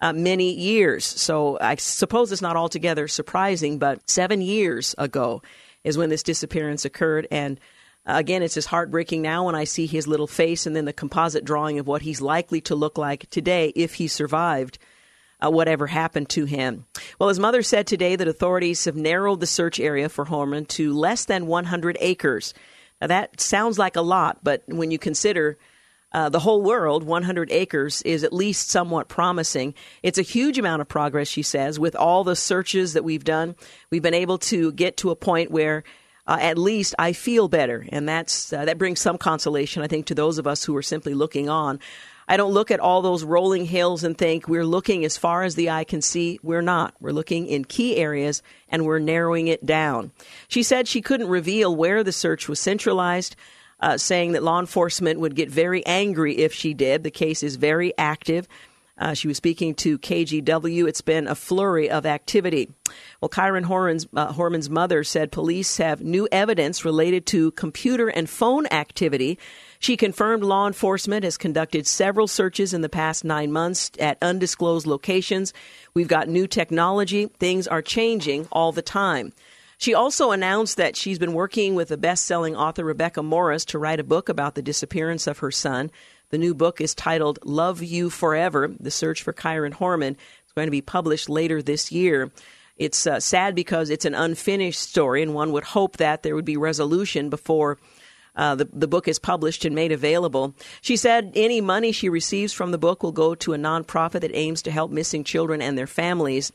uh, 0.01 0.13
many 0.13 0.51
years. 0.53 1.05
So 1.05 1.57
I 1.59 1.75
suppose 1.75 2.31
it's 2.31 2.41
not 2.41 2.57
altogether 2.57 3.07
surprising, 3.07 3.79
but 3.79 4.07
seven 4.09 4.41
years 4.41 4.93
ago 4.97 5.41
is 5.83 5.97
when 5.97 6.09
this 6.09 6.23
disappearance 6.23 6.85
occurred. 6.85 7.27
And 7.31 7.59
uh, 8.05 8.15
again, 8.17 8.43
it's 8.43 8.53
just 8.53 8.67
heartbreaking 8.67 9.21
now 9.21 9.45
when 9.45 9.55
I 9.55 9.63
see 9.63 9.87
his 9.87 10.07
little 10.07 10.27
face 10.27 10.65
and 10.65 10.75
then 10.75 10.85
the 10.85 10.93
composite 10.93 11.45
drawing 11.45 11.79
of 11.79 11.87
what 11.87 12.01
he's 12.01 12.21
likely 12.21 12.61
to 12.61 12.75
look 12.75 12.97
like 12.97 13.29
today 13.29 13.71
if 13.75 13.95
he 13.95 14.07
survived. 14.07 14.77
Uh, 15.43 15.49
whatever 15.49 15.87
happened 15.87 16.29
to 16.29 16.45
him. 16.45 16.85
Well, 17.19 17.27
his 17.29 17.39
mother 17.39 17.63
said 17.63 17.85
today 17.85 18.15
that 18.15 18.27
authorities 18.27 18.85
have 18.85 18.95
narrowed 18.95 19.41
the 19.41 19.47
search 19.47 19.79
area 19.79 20.07
for 20.07 20.25
Horman 20.25 20.67
to 20.69 20.93
less 20.93 21.25
than 21.25 21.47
100 21.47 21.97
acres. 21.99 22.53
Now, 23.01 23.07
that 23.07 23.41
sounds 23.41 23.77
like 23.77 23.97
a 23.97 24.01
lot, 24.01 24.39
but 24.43 24.63
when 24.67 24.89
you 24.91 24.97
consider 24.97 25.57
uh, 26.13 26.29
the 26.29 26.39
whole 26.39 26.61
world, 26.61 27.03
100 27.03 27.51
acres 27.51 28.01
is 28.03 28.23
at 28.23 28.31
least 28.31 28.69
somewhat 28.69 29.07
promising. 29.07 29.73
It's 30.03 30.19
a 30.19 30.21
huge 30.21 30.59
amount 30.59 30.81
of 30.81 30.87
progress, 30.87 31.27
she 31.27 31.41
says, 31.41 31.79
with 31.79 31.95
all 31.95 32.23
the 32.23 32.35
searches 32.35 32.93
that 32.93 33.03
we've 33.03 33.23
done. 33.23 33.55
We've 33.89 34.01
been 34.01 34.13
able 34.13 34.37
to 34.37 34.71
get 34.71 34.97
to 34.97 35.09
a 35.09 35.15
point 35.15 35.49
where 35.51 35.83
uh, 36.27 36.37
at 36.39 36.57
least 36.57 36.95
I 36.97 37.13
feel 37.13 37.47
better, 37.47 37.85
and 37.89 38.07
that's 38.07 38.53
uh, 38.53 38.63
that 38.65 38.77
brings 38.77 39.01
some 39.01 39.17
consolation, 39.17 39.83
I 39.83 39.87
think, 39.87 40.05
to 40.05 40.15
those 40.15 40.37
of 40.37 40.47
us 40.47 40.63
who 40.63 40.75
are 40.77 40.83
simply 40.83 41.13
looking 41.13 41.49
on. 41.49 41.79
I 42.33 42.37
don't 42.37 42.51
look 42.51 42.71
at 42.71 42.79
all 42.79 43.03
those 43.03 43.23
rolling 43.23 43.63
hills 43.63 44.03
and 44.03 44.17
think 44.17 44.47
we're 44.47 44.65
looking 44.65 45.05
as 45.05 45.17
far 45.17 45.43
as 45.43 45.53
the 45.53 45.69
eye 45.69 45.83
can 45.83 46.01
see. 46.01 46.39
We're 46.41 46.63
not. 46.63 46.95
We're 46.99 47.11
looking 47.11 47.45
in 47.45 47.63
key 47.63 47.97
areas 47.97 48.41
and 48.69 48.87
we're 48.87 48.97
narrowing 48.97 49.49
it 49.49 49.63
down. 49.67 50.11
She 50.47 50.63
said 50.63 50.87
she 50.87 50.99
couldn't 50.99 51.27
reveal 51.27 51.75
where 51.75 52.03
the 52.03 52.11
search 52.11 52.49
was 52.49 52.59
centralized, 52.59 53.35
uh, 53.81 53.99
saying 53.99 54.31
that 54.31 54.41
law 54.41 54.59
enforcement 54.59 55.19
would 55.19 55.35
get 55.35 55.51
very 55.51 55.85
angry 55.85 56.39
if 56.39 56.55
she 56.55 56.73
did. 56.73 57.03
The 57.03 57.11
case 57.11 57.43
is 57.43 57.55
very 57.55 57.95
active. 57.99 58.47
Uh, 58.97 59.13
she 59.13 59.27
was 59.27 59.37
speaking 59.37 59.75
to 59.75 59.99
KGW. 59.99 60.87
It's 60.87 61.01
been 61.01 61.27
a 61.27 61.35
flurry 61.35 61.87
of 61.87 62.03
activity. 62.03 62.71
Well, 63.21 63.29
Kyron 63.29 63.65
Horman's, 63.65 64.07
uh, 64.15 64.33
Horman's 64.33 64.71
mother 64.71 65.03
said 65.03 65.31
police 65.31 65.77
have 65.77 66.01
new 66.01 66.27
evidence 66.31 66.83
related 66.83 67.27
to 67.27 67.51
computer 67.51 68.07
and 68.07 68.27
phone 68.27 68.65
activity. 68.67 69.37
She 69.83 69.97
confirmed 69.97 70.45
law 70.45 70.65
enforcement 70.65 71.25
has 71.25 71.35
conducted 71.35 71.85
several 71.85 72.25
searches 72.29 72.73
in 72.73 72.79
the 72.79 72.87
past 72.87 73.25
nine 73.25 73.51
months 73.51 73.91
at 73.99 74.17
undisclosed 74.21 74.87
locations. 74.87 75.53
We've 75.93 76.07
got 76.07 76.29
new 76.29 76.47
technology. 76.47 77.25
Things 77.25 77.67
are 77.67 77.81
changing 77.81 78.47
all 78.49 78.71
the 78.71 78.81
time. 78.81 79.33
She 79.77 79.93
also 79.93 80.31
announced 80.31 80.77
that 80.77 80.95
she's 80.95 81.19
been 81.19 81.33
working 81.33 81.75
with 81.75 81.89
the 81.89 81.97
best 81.97 82.23
selling 82.23 82.55
author 82.55 82.85
Rebecca 82.85 83.21
Morris 83.21 83.65
to 83.65 83.77
write 83.77 83.99
a 83.99 84.05
book 84.05 84.29
about 84.29 84.55
the 84.55 84.61
disappearance 84.61 85.27
of 85.27 85.39
her 85.39 85.51
son. 85.51 85.91
The 86.29 86.37
new 86.37 86.53
book 86.53 86.79
is 86.79 86.95
titled 86.95 87.39
Love 87.43 87.83
You 87.83 88.09
Forever 88.09 88.73
The 88.79 88.89
Search 88.89 89.21
for 89.21 89.33
Kyron 89.33 89.73
Horman. 89.73 90.15
It's 90.45 90.53
going 90.55 90.67
to 90.67 90.71
be 90.71 90.79
published 90.79 91.27
later 91.27 91.61
this 91.61 91.91
year. 91.91 92.31
It's 92.77 93.05
uh, 93.05 93.19
sad 93.19 93.53
because 93.53 93.89
it's 93.89 94.05
an 94.05 94.15
unfinished 94.15 94.79
story, 94.79 95.21
and 95.21 95.33
one 95.33 95.51
would 95.51 95.65
hope 95.65 95.97
that 95.97 96.23
there 96.23 96.35
would 96.35 96.45
be 96.45 96.55
resolution 96.55 97.29
before 97.29 97.77
uh, 98.35 98.55
the, 98.55 98.67
the 98.73 98.87
book 98.87 99.07
is 99.07 99.19
published 99.19 99.65
and 99.65 99.75
made 99.75 99.91
available. 99.91 100.55
She 100.81 100.97
said 100.97 101.31
any 101.35 101.61
money 101.61 101.91
she 101.91 102.09
receives 102.09 102.53
from 102.53 102.71
the 102.71 102.77
book 102.77 103.03
will 103.03 103.11
go 103.11 103.35
to 103.35 103.53
a 103.53 103.57
nonprofit 103.57 104.21
that 104.21 104.35
aims 104.35 104.61
to 104.63 104.71
help 104.71 104.91
missing 104.91 105.23
children 105.23 105.61
and 105.61 105.77
their 105.77 105.87
families. 105.87 106.51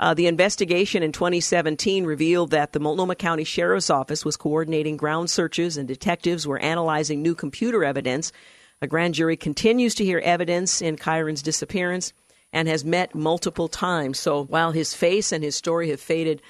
Uh, 0.00 0.14
the 0.14 0.26
investigation 0.26 1.02
in 1.02 1.12
2017 1.12 2.04
revealed 2.04 2.50
that 2.50 2.72
the 2.72 2.80
Multnomah 2.80 3.14
County 3.14 3.44
Sheriff's 3.44 3.90
Office 3.90 4.24
was 4.24 4.36
coordinating 4.36 4.96
ground 4.96 5.30
searches 5.30 5.76
and 5.76 5.86
detectives 5.86 6.46
were 6.46 6.58
analyzing 6.58 7.22
new 7.22 7.36
computer 7.36 7.84
evidence. 7.84 8.32
A 8.80 8.88
grand 8.88 9.14
jury 9.14 9.36
continues 9.36 9.94
to 9.94 10.04
hear 10.04 10.18
evidence 10.18 10.82
in 10.82 10.96
Kyron's 10.96 11.42
disappearance 11.42 12.12
and 12.52 12.66
has 12.66 12.84
met 12.84 13.14
multiple 13.14 13.68
times. 13.68 14.18
So 14.18 14.44
while 14.44 14.72
his 14.72 14.92
face 14.92 15.30
and 15.30 15.44
his 15.44 15.54
story 15.54 15.90
have 15.90 16.00
faded 16.00 16.42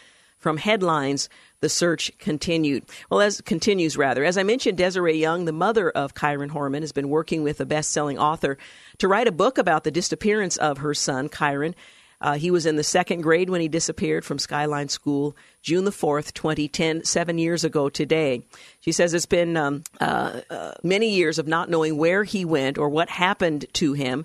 from 0.43 0.57
headlines, 0.57 1.29
the 1.61 1.69
search 1.69 2.11
continued. 2.19 2.85
Well, 3.09 3.21
as 3.21 3.41
continues 3.41 3.97
rather. 3.97 4.25
As 4.25 4.37
I 4.37 4.43
mentioned, 4.43 4.77
Desiree 4.77 5.19
Young, 5.19 5.45
the 5.45 5.53
mother 5.53 5.89
of 5.89 6.15
Kyron 6.15 6.51
Horman, 6.51 6.81
has 6.81 6.91
been 6.91 7.09
working 7.09 7.45
with 7.45 7.61
a 7.61 7.65
best-selling 7.65 8.19
author 8.19 8.59
to 8.99 9.09
write 9.09 9.29
a 9.29 9.33
book 9.33 9.57
about 9.57 9.85
the 9.85 9.93
disappearance 9.93 10.57
of 10.57 10.79
her 10.79 10.95
son, 10.95 11.29
Kyron. 11.29 11.75
Uh, 12.21 12.35
he 12.35 12.51
was 12.51 12.67
in 12.67 12.77
the 12.77 12.85
second 12.85 13.21
grade 13.23 13.51
when 13.51 13.61
he 13.61 13.69
disappeared 13.69 14.25
from 14.25 14.39
Skyline 14.39 14.89
School, 14.89 15.37
June 15.63 15.85
the 15.85 15.91
4th, 15.91 16.33
2010, 16.35 17.05
seven 17.05 17.39
years 17.39 17.65
ago 17.65 17.89
today. 17.89 18.43
She 18.81 18.93
says 18.93 19.15
it's 19.15 19.27
been 19.27 19.57
um, 19.57 19.83
uh, 20.01 20.41
uh, 20.51 20.73
many 20.83 21.11
years 21.11 21.39
of 21.39 21.49
not 21.49 21.71
knowing 21.71 21.97
where 21.97 22.25
he 22.25 22.45
went 22.45 22.79
or 22.79 22.89
what 22.89 23.09
happened 23.09 23.67
to 23.75 23.93
him. 23.93 24.25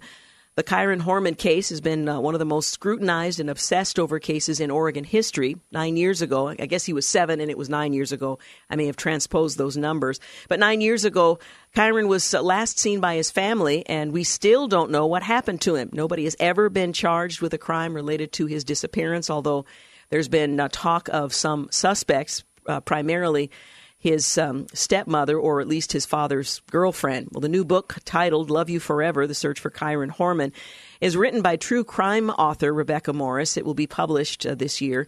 The 0.57 0.63
Kyron 0.63 1.03
Horman 1.03 1.37
case 1.37 1.69
has 1.69 1.81
been 1.81 2.09
uh, 2.09 2.19
one 2.19 2.33
of 2.33 2.39
the 2.39 2.45
most 2.45 2.71
scrutinized 2.71 3.39
and 3.39 3.47
obsessed 3.47 3.99
over 3.99 4.17
cases 4.17 4.59
in 4.59 4.71
Oregon 4.71 5.03
history. 5.03 5.57
Nine 5.71 5.97
years 5.97 6.23
ago, 6.23 6.47
I 6.47 6.65
guess 6.65 6.83
he 6.83 6.93
was 6.93 7.07
seven 7.07 7.39
and 7.39 7.51
it 7.51 7.59
was 7.59 7.69
nine 7.69 7.93
years 7.93 8.11
ago. 8.11 8.39
I 8.67 8.75
may 8.75 8.87
have 8.87 8.95
transposed 8.95 9.59
those 9.59 9.77
numbers. 9.77 10.19
But 10.49 10.59
nine 10.59 10.81
years 10.81 11.05
ago, 11.05 11.37
Kyron 11.75 12.07
was 12.07 12.33
uh, 12.33 12.41
last 12.41 12.79
seen 12.79 12.99
by 12.99 13.17
his 13.17 13.29
family, 13.29 13.85
and 13.85 14.11
we 14.11 14.23
still 14.23 14.67
don't 14.67 14.89
know 14.89 15.05
what 15.05 15.21
happened 15.21 15.61
to 15.61 15.75
him. 15.75 15.91
Nobody 15.93 16.23
has 16.23 16.35
ever 16.39 16.69
been 16.71 16.91
charged 16.91 17.39
with 17.39 17.53
a 17.53 17.59
crime 17.59 17.93
related 17.93 18.31
to 18.31 18.47
his 18.47 18.63
disappearance, 18.63 19.29
although 19.29 19.63
there's 20.09 20.27
been 20.27 20.59
uh, 20.59 20.69
talk 20.71 21.07
of 21.09 21.35
some 21.35 21.67
suspects, 21.69 22.43
uh, 22.65 22.79
primarily 22.79 23.51
his 24.07 24.37
um, 24.37 24.67
stepmother, 24.73 25.37
or 25.37 25.59
at 25.59 25.67
least 25.67 25.91
his 25.91 26.05
father's 26.05 26.61
girlfriend. 26.71 27.29
Well, 27.31 27.41
the 27.41 27.49
new 27.49 27.65
book 27.65 27.97
titled 28.05 28.49
Love 28.49 28.69
You 28.69 28.79
Forever 28.79 29.27
The 29.27 29.35
Search 29.35 29.59
for 29.59 29.69
Kyron 29.69 30.15
Horman 30.15 30.53
is 31.01 31.17
written 31.17 31.41
by 31.41 31.57
true 31.57 31.83
crime 31.83 32.29
author 32.29 32.73
Rebecca 32.73 33.11
Morris. 33.11 33.57
It 33.57 33.65
will 33.65 33.73
be 33.73 33.87
published 33.87 34.45
uh, 34.45 34.55
this 34.55 34.79
year. 34.79 35.07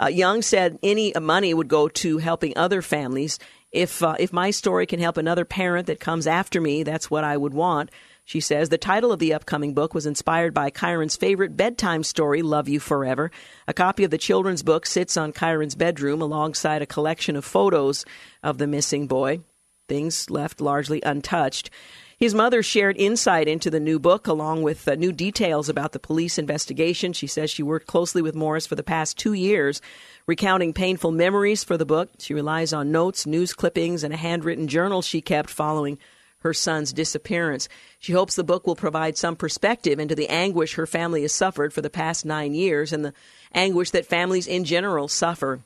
Uh, 0.00 0.06
Young 0.06 0.42
said 0.42 0.78
any 0.82 1.12
money 1.20 1.52
would 1.52 1.68
go 1.68 1.88
to 1.88 2.18
helping 2.18 2.56
other 2.56 2.82
families. 2.82 3.38
If 3.72 4.02
uh, 4.02 4.14
if 4.18 4.32
my 4.32 4.52
story 4.52 4.86
can 4.86 5.00
help 5.00 5.16
another 5.16 5.44
parent 5.44 5.88
that 5.88 6.00
comes 6.00 6.26
after 6.26 6.60
me, 6.60 6.84
that's 6.84 7.10
what 7.10 7.24
I 7.24 7.36
would 7.36 7.54
want. 7.54 7.90
She 8.26 8.40
says 8.40 8.70
the 8.70 8.76
title 8.76 9.12
of 9.12 9.20
the 9.20 9.32
upcoming 9.32 9.72
book 9.72 9.94
was 9.94 10.04
inspired 10.04 10.52
by 10.52 10.68
Kyron's 10.68 11.16
favorite 11.16 11.56
bedtime 11.56 12.02
story, 12.02 12.42
Love 12.42 12.68
You 12.68 12.80
Forever. 12.80 13.30
A 13.68 13.72
copy 13.72 14.02
of 14.02 14.10
the 14.10 14.18
children's 14.18 14.64
book 14.64 14.84
sits 14.84 15.16
on 15.16 15.32
Kyron's 15.32 15.76
bedroom 15.76 16.20
alongside 16.20 16.82
a 16.82 16.86
collection 16.86 17.36
of 17.36 17.44
photos 17.44 18.04
of 18.42 18.58
the 18.58 18.66
missing 18.66 19.06
boy, 19.06 19.42
things 19.88 20.28
left 20.28 20.60
largely 20.60 21.00
untouched. 21.02 21.70
His 22.18 22.34
mother 22.34 22.64
shared 22.64 22.96
insight 22.96 23.46
into 23.46 23.70
the 23.70 23.78
new 23.78 24.00
book 24.00 24.26
along 24.26 24.64
with 24.64 24.88
uh, 24.88 24.96
new 24.96 25.12
details 25.12 25.68
about 25.68 25.92
the 25.92 26.00
police 26.00 26.36
investigation. 26.36 27.12
She 27.12 27.28
says 27.28 27.48
she 27.48 27.62
worked 27.62 27.86
closely 27.86 28.22
with 28.22 28.34
Morris 28.34 28.66
for 28.66 28.74
the 28.74 28.82
past 28.82 29.16
two 29.16 29.34
years, 29.34 29.80
recounting 30.26 30.72
painful 30.72 31.12
memories 31.12 31.62
for 31.62 31.76
the 31.76 31.86
book. 31.86 32.10
She 32.18 32.34
relies 32.34 32.72
on 32.72 32.90
notes, 32.90 33.24
news 33.24 33.52
clippings, 33.52 34.02
and 34.02 34.12
a 34.12 34.16
handwritten 34.16 34.66
journal 34.66 35.00
she 35.00 35.20
kept 35.20 35.48
following 35.48 36.00
her 36.46 36.54
son's 36.54 36.92
disappearance. 36.92 37.68
She 37.98 38.12
hopes 38.12 38.36
the 38.36 38.44
book 38.44 38.66
will 38.66 38.76
provide 38.76 39.18
some 39.18 39.34
perspective 39.34 39.98
into 39.98 40.14
the 40.14 40.28
anguish 40.28 40.74
her 40.74 40.86
family 40.86 41.22
has 41.22 41.32
suffered 41.32 41.72
for 41.72 41.82
the 41.82 41.90
past 41.90 42.24
nine 42.24 42.54
years 42.54 42.92
and 42.92 43.04
the 43.04 43.12
anguish 43.52 43.90
that 43.90 44.06
families 44.06 44.46
in 44.46 44.64
general 44.64 45.08
suffer. 45.08 45.60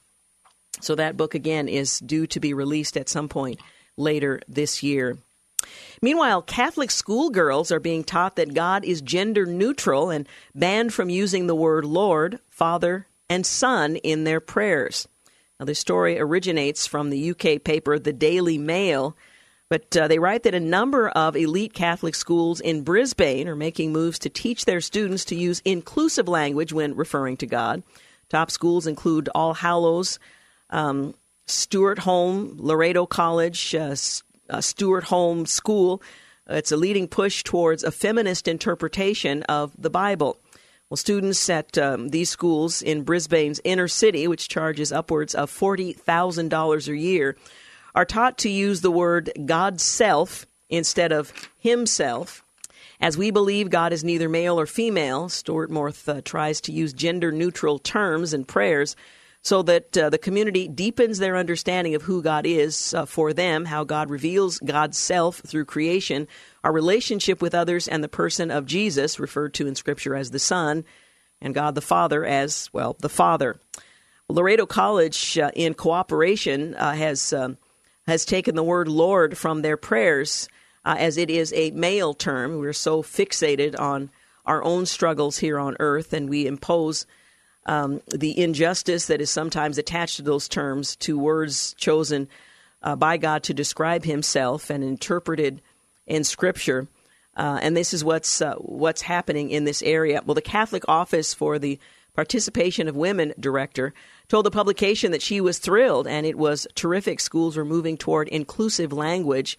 So, 0.81 0.95
that 0.95 1.19
book 1.19 1.35
again 1.35 1.69
is 1.69 1.99
due 1.99 2.27
to 2.29 2.41
be 2.41 2.55
released 2.55 2.97
at 2.97 3.11
some 3.11 3.29
point 3.29 3.61
later 3.99 4.41
this 4.49 4.83
year. 4.83 5.19
Meanwhile, 6.01 6.43
Catholic 6.43 6.91
schoolgirls 6.91 7.71
are 7.71 7.81
being 7.81 8.03
taught 8.03 8.37
that 8.37 8.55
God 8.55 8.83
is 8.85 9.03
gender 9.03 9.45
neutral 9.45 10.09
and 10.09 10.27
banned 10.55 10.95
from 10.95 11.11
using 11.11 11.47
the 11.47 11.55
word 11.55 11.85
Lord, 11.85 12.41
Father, 12.49 13.07
and 13.29 13.45
Son 13.45 13.97
in 13.97 14.25
their 14.25 14.41
prayers. 14.41 15.07
Now, 15.59 15.67
this 15.67 15.79
story 15.79 16.19
originates 16.19 16.87
from 16.87 17.11
the 17.11 17.33
UK 17.33 17.63
paper 17.63 17.99
The 17.99 18.15
Daily 18.15 18.57
Mail 18.57 19.15
but 19.71 19.97
uh, 19.97 20.09
they 20.09 20.19
write 20.19 20.43
that 20.43 20.55
a 20.55 20.61
number 20.61 21.09
of 21.09 21.37
elite 21.37 21.73
Catholic 21.73 22.17
schools 22.17 22.61
in 22.61 22.83
Brisbane 22.83 23.49
are 23.49 23.57
making 23.57 23.93
moves 23.93 24.19
to 24.19 24.29
teach 24.29 24.65
their 24.65 24.81
students 24.81 25.25
to 25.27 25.37
use 25.37 25.63
inclusive 25.65 26.29
language 26.29 26.73
when 26.73 26.97
referring 26.97 27.37
to 27.39 27.47
God. 27.47 27.83
Top 28.29 28.51
schools 28.51 28.87
include 28.87 29.29
All 29.35 29.55
Hallows, 29.55 30.19
um, 30.71 31.15
Stuart 31.47 32.01
Home, 32.01 32.57
Loreto 32.59 33.07
College, 33.07 33.75
uh, 33.75 33.95
uh, 34.51 34.59
Stuartholme 34.59 35.47
School. 35.47 36.03
It's 36.49 36.73
a 36.73 36.77
leading 36.77 37.07
push 37.07 37.45
towards 37.45 37.85
a 37.85 37.93
feminist 37.93 38.49
interpretation 38.49 39.45
of 39.45 39.73
the 39.79 39.91
Bible. 39.91 40.37
Well, 40.89 40.97
students 40.97 41.49
at 41.49 41.79
um, 41.79 42.09
these 42.09 42.29
schools 42.31 42.83
in 42.83 43.05
Brisbane's 43.05 43.61
inner 43.63 43.87
city, 43.87 44.27
which 44.27 44.49
charges 44.49 44.91
upwards 44.91 45.37
of 45.37 45.49
$40,000 45.49 46.89
a 46.89 46.97
year, 46.97 47.37
are 47.95 48.05
taught 48.05 48.39
to 48.39 48.51
use 48.51 48.81
the 48.81 48.91
word 48.91 49.31
God's 49.47 49.83
self 49.83 50.47
instead 50.69 51.13
of 51.13 51.33
himself. 51.59 52.45
As 53.01 53.17
we 53.17 53.31
believe 53.31 53.71
God 53.71 53.93
is 53.93 54.05
neither 54.05 54.29
male 54.29 54.61
or 54.61 54.67
female, 54.67 55.29
Stuart 55.29 55.71
Morth 55.71 56.09
uh, 56.09 56.21
tries 56.23 56.61
to 56.63 56.73
use 56.73 56.93
gender 56.93 57.33
neutral 57.33 57.79
terms 57.79 58.35
and 58.35 58.47
prayers 58.47 58.95
so 59.43 59.63
that 59.63 59.97
uh, 59.97 60.11
the 60.11 60.19
community 60.19 60.69
deepens 60.69 61.19
their 61.19 61.37
understanding 61.37 61.95
of 61.95 62.03
who 62.03 62.23
God 62.23 62.45
is 62.45 62.93
uh, 62.93 63.07
for 63.07 63.33
them, 63.33 63.65
how 63.65 63.85
God 63.85 64.11
reveals 64.11 64.59
God's 64.59 64.99
self 64.99 65.39
through 65.39 65.65
creation, 65.65 66.29
our 66.63 66.73
relationship 66.73 67.41
with 67.41 67.55
others, 67.55 67.89
and 67.89 68.05
the 68.05 68.09
person 68.09 68.51
of 68.51 68.67
Jesus, 68.67 69.19
referred 69.19 69.55
to 69.55 69.67
in 69.67 69.75
Scripture 69.75 70.15
as 70.15 70.31
the 70.31 70.39
Son, 70.39 70.85
and 71.41 71.55
God 71.55 71.75
the 71.75 71.81
Father 71.81 72.25
as, 72.25 72.69
well, 72.75 72.97
the 73.01 73.09
Father. 73.09 73.59
Loreto 74.29 74.67
College, 74.67 75.39
uh, 75.39 75.51
in 75.55 75.75
cooperation, 75.75 76.75
uh, 76.75 76.93
has. 76.93 77.33
Um, 77.33 77.57
has 78.07 78.25
taken 78.25 78.55
the 78.55 78.63
word 78.63 78.89
Lord 78.89 79.37
from 79.37 79.63
their 79.63 79.77
prayers 79.77 80.49
uh, 80.85 80.97
as 80.99 81.17
it 81.17 81.31
is 81.31 81.53
a 81.55 81.71
male 81.73 82.15
term. 82.15 82.59
We're 82.59 82.73
so 82.73 83.03
fixated 83.03 83.79
on 83.79 84.11
our 84.47 84.63
own 84.63 84.87
struggles 84.87 85.39
here 85.39 85.59
on 85.59 85.77
earth, 85.81 86.13
and 86.13 86.29
we 86.29 86.47
impose 86.47 87.07
um, 87.67 88.01
the 88.09 88.39
injustice 88.39 89.07
that 89.07 89.21
is 89.21 89.31
sometimes 89.31 89.79
attached 89.79 90.17
to 90.17 90.23
those 90.23 90.49
terms 90.49 90.97
to 90.97 91.19
words 91.19 91.75
chosen 91.75 92.29
uh, 92.83 92.97
by 92.97 93.17
God 93.17 93.43
to 93.45 93.55
describe 93.55 94.05
Himself 94.05 94.71
and 94.71 94.83
interpreted 94.83 95.61
in 96.07 96.25
Scripture. 96.25 96.89
Uh, 97.37 97.59
and 97.63 97.77
this 97.77 97.95
is 97.95 98.03
what's 98.03 98.43
uh, 98.43 98.55
what's 98.55 99.03
happening 99.03 99.51
in 99.51 99.65
this 99.65 99.83
area. 99.83 100.23
Well, 100.25 100.35
the 100.35 100.43
Catholic 100.43 100.85
Office 100.89 101.33
for 101.33 101.59
the 101.59 101.79
Participation 102.15 102.89
of 102.89 102.97
Women 102.97 103.35
director 103.39 103.95
told 104.31 104.47
the 104.47 104.51
publication 104.51 105.11
that 105.11 105.21
she 105.21 105.41
was 105.41 105.59
thrilled 105.59 106.07
and 106.07 106.25
it 106.25 106.39
was 106.39 106.67
terrific. 106.77 107.19
Schools 107.19 107.57
were 107.57 107.65
moving 107.65 107.97
toward 107.97 108.29
inclusive 108.29 108.93
language. 108.93 109.59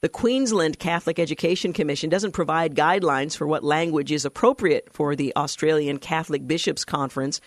The 0.00 0.08
Queensland 0.08 0.78
Catholic 0.78 1.18
Education 1.18 1.72
Commission 1.72 2.08
doesn't 2.08 2.30
provide 2.30 2.76
guidelines 2.76 3.36
for 3.36 3.48
what 3.48 3.64
language 3.64 4.12
is 4.12 4.24
appropriate 4.24 4.92
for 4.92 5.16
the 5.16 5.34
Australian 5.36 5.98
Catholic 5.98 6.46
Bishops' 6.46 6.84
Conference. 6.84 7.40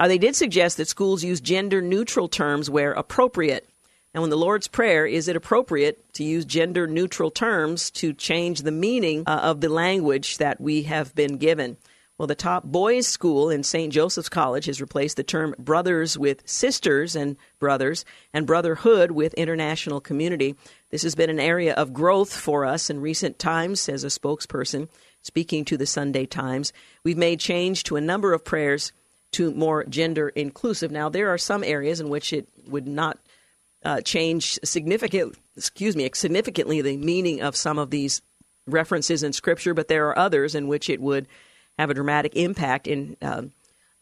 Uh, 0.00 0.08
they 0.08 0.18
did 0.18 0.34
suggest 0.34 0.76
that 0.78 0.88
schools 0.88 1.22
use 1.22 1.40
gender 1.40 1.80
neutral 1.80 2.28
terms 2.28 2.68
where 2.68 2.92
appropriate. 2.92 3.68
Now, 4.12 4.22
when 4.22 4.30
the 4.30 4.36
Lord's 4.36 4.66
Prayer, 4.66 5.06
is 5.06 5.28
it 5.28 5.36
appropriate 5.36 6.12
to 6.14 6.24
use 6.24 6.44
gender 6.44 6.88
neutral 6.88 7.30
terms 7.30 7.88
to 7.92 8.12
change 8.12 8.62
the 8.62 8.72
meaning 8.72 9.22
uh, 9.28 9.40
of 9.44 9.60
the 9.60 9.68
language 9.68 10.38
that 10.38 10.60
we 10.60 10.82
have 10.84 11.14
been 11.14 11.36
given? 11.36 11.76
Well, 12.20 12.26
the 12.26 12.34
top 12.34 12.64
boys' 12.64 13.06
school 13.06 13.48
in 13.48 13.62
St. 13.62 13.90
Joseph's 13.90 14.28
College 14.28 14.66
has 14.66 14.78
replaced 14.78 15.16
the 15.16 15.22
term 15.22 15.54
brothers 15.58 16.18
with 16.18 16.46
sisters 16.46 17.16
and 17.16 17.38
brothers 17.58 18.04
and 18.34 18.46
brotherhood 18.46 19.12
with 19.12 19.32
international 19.32 20.02
community. 20.02 20.54
This 20.90 21.02
has 21.02 21.14
been 21.14 21.30
an 21.30 21.40
area 21.40 21.72
of 21.72 21.94
growth 21.94 22.30
for 22.30 22.66
us 22.66 22.90
in 22.90 23.00
recent 23.00 23.38
times, 23.38 23.80
says 23.80 24.04
a 24.04 24.08
spokesperson 24.08 24.90
speaking 25.22 25.64
to 25.64 25.78
the 25.78 25.86
Sunday 25.86 26.26
Times. 26.26 26.74
We've 27.04 27.16
made 27.16 27.40
change 27.40 27.84
to 27.84 27.96
a 27.96 28.02
number 28.02 28.34
of 28.34 28.44
prayers 28.44 28.92
to 29.32 29.50
more 29.52 29.84
gender 29.84 30.28
inclusive. 30.28 30.90
Now, 30.90 31.08
there 31.08 31.30
are 31.30 31.38
some 31.38 31.64
areas 31.64 32.00
in 32.00 32.10
which 32.10 32.34
it 32.34 32.46
would 32.66 32.86
not 32.86 33.18
uh, 33.82 34.02
change 34.02 34.58
significant, 34.62 35.38
excuse 35.56 35.96
me, 35.96 36.10
significantly 36.12 36.82
the 36.82 36.98
meaning 36.98 37.40
of 37.40 37.56
some 37.56 37.78
of 37.78 37.88
these 37.88 38.20
references 38.66 39.22
in 39.22 39.32
Scripture, 39.32 39.72
but 39.72 39.88
there 39.88 40.08
are 40.08 40.18
others 40.18 40.54
in 40.54 40.68
which 40.68 40.90
it 40.90 41.00
would 41.00 41.26
have 41.80 41.90
a 41.90 41.94
dramatic 41.94 42.36
impact 42.36 42.86
in 42.86 43.16
um, 43.22 43.52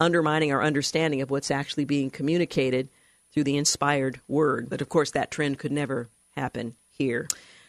undermining 0.00 0.52
our 0.52 0.62
understanding 0.62 1.22
of 1.22 1.30
what's 1.30 1.50
actually 1.50 1.84
being 1.84 2.10
communicated 2.10 2.88
through 3.32 3.44
the 3.44 3.56
inspired 3.56 4.20
word. 4.28 4.68
But 4.68 4.80
of 4.80 4.88
course, 4.88 5.10
that 5.12 5.30
trend 5.30 5.58
could 5.58 5.72
never 5.72 6.08
happen 6.36 6.74
here. 6.90 7.28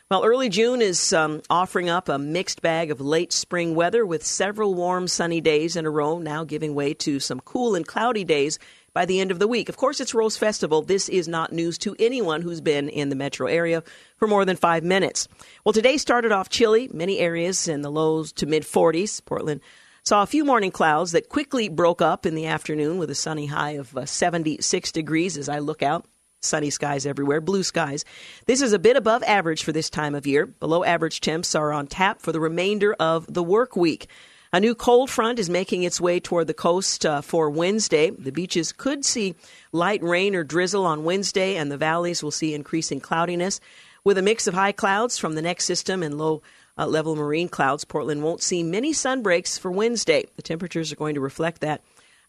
Well, 0.10 0.26
early 0.26 0.50
June 0.50 0.82
is 0.82 1.14
um, 1.14 1.44
offering 1.52 1.88
up 1.88 2.10
a 2.10 2.18
mixed 2.18 2.64
bag 2.64 2.90
of 2.90 3.00
late 3.00 3.32
spring 3.32 3.76
weather 3.76 4.04
with 4.04 4.26
several 4.26 4.74
warm, 4.74 5.08
sunny 5.08 5.40
days 5.40 5.76
in 5.76 5.86
a 5.86 5.90
row, 5.92 6.18
now 6.18 6.44
giving 6.44 6.74
way 6.74 6.96
to 6.96 7.20
some 7.20 7.40
cool 7.42 7.76
and 7.76 7.86
cloudy 7.86 8.24
days 8.24 8.58
by 8.92 9.06
the 9.06 9.20
end 9.20 9.30
of 9.30 9.38
the 9.38 9.48
week. 9.48 9.70
Of 9.70 9.78
course, 9.78 10.00
it's 10.00 10.16
Rose 10.16 10.36
Festival. 10.36 10.82
This 10.82 11.10
is 11.10 11.28
not 11.28 11.54
news 11.54 11.78
to 11.80 11.96
anyone 12.00 12.42
who's 12.42 12.60
been 12.60 12.90
in 12.90 13.10
the 13.10 13.16
metro 13.16 13.46
area 13.46 13.84
for 14.18 14.28
more 14.28 14.46
than 14.46 14.56
five 14.56 14.84
minutes. 14.84 15.28
Well, 15.64 15.74
today 15.74 15.98
started 15.98 16.32
off 16.32 16.50
chilly, 16.50 16.90
many 16.92 17.20
areas 17.20 17.68
in 17.68 17.84
the 17.84 17.92
lows 17.92 18.32
to 18.34 18.48
mid 18.48 18.64
40s. 18.64 19.24
Portland 19.24 19.62
saw 20.10 20.24
a 20.24 20.26
few 20.26 20.44
morning 20.44 20.72
clouds 20.72 21.12
that 21.12 21.30
quickly 21.30 21.70
broke 21.70 22.02
up 22.02 22.26
in 22.26 22.34
the 22.34 22.48
afternoon 22.48 22.98
with 22.98 23.12
a 23.12 23.16
sunny 23.16 23.46
high 23.46 23.74
of 23.74 23.96
uh, 23.96 24.08
76 24.08 24.92
degrees 24.92 25.38
as 25.38 25.48
I 25.48 25.60
look 25.60 25.84
out. 25.84 26.04
Sunny 26.42 26.72
skies 26.72 27.06
everywhere, 27.06 27.40
blue 27.40 27.62
skies. 27.62 28.06
This 28.48 28.64
is 28.64 28.74
a 28.74 28.80
bit 28.80 28.96
above 28.96 29.22
average 29.22 29.64
for 29.64 29.72
this 29.72 29.88
time 29.88 30.16
of 30.16 30.26
year. 30.26 30.48
Below 30.48 30.84
average 30.84 31.22
temps 31.22 31.54
are 31.54 31.72
on 31.72 31.86
tap 31.86 32.24
for 32.24 32.32
the 32.32 32.40
remainder 32.40 32.94
of 32.94 33.32
the 33.32 33.44
work 33.44 33.76
week. 33.76 34.08
A 34.52 34.60
new 34.60 34.74
cold 34.74 35.12
front 35.12 35.38
is 35.38 35.48
making 35.48 35.84
its 35.84 36.02
way 36.02 36.20
toward 36.20 36.48
the 36.48 36.56
coast 36.56 37.06
uh, 37.06 37.22
for 37.22 37.52
Wednesday. 37.52 38.10
The 38.10 38.32
beaches 38.32 38.72
could 38.72 39.06
see 39.06 39.36
light 39.72 40.02
rain 40.02 40.34
or 40.34 40.44
drizzle 40.44 40.88
on 40.88 41.04
Wednesday, 41.04 41.56
and 41.56 41.72
the 41.72 41.78
valleys 41.78 42.24
will 42.24 42.32
see 42.32 42.56
increasing 42.56 43.00
cloudiness. 43.00 43.60
With 44.04 44.18
a 44.18 44.24
mix 44.24 44.48
of 44.48 44.56
high 44.56 44.72
clouds 44.72 45.20
from 45.20 45.36
the 45.36 45.44
next 45.44 45.66
system 45.66 46.02
and 46.02 46.18
low 46.18 46.42
uh, 46.80 46.88
level 46.88 47.16
marine 47.16 47.50
clouds, 47.50 47.84
Portland 47.84 48.24
won't 48.24 48.42
see 48.42 48.64
many 48.64 48.94
sun 48.94 49.22
breaks 49.22 49.58
for 49.58 49.70
Wednesday. 49.70 50.24
The 50.38 50.42
temperatures 50.42 50.92
are 50.92 50.96
going 50.96 51.16
to 51.16 51.22
reflect 51.22 51.62
that, 51.62 51.84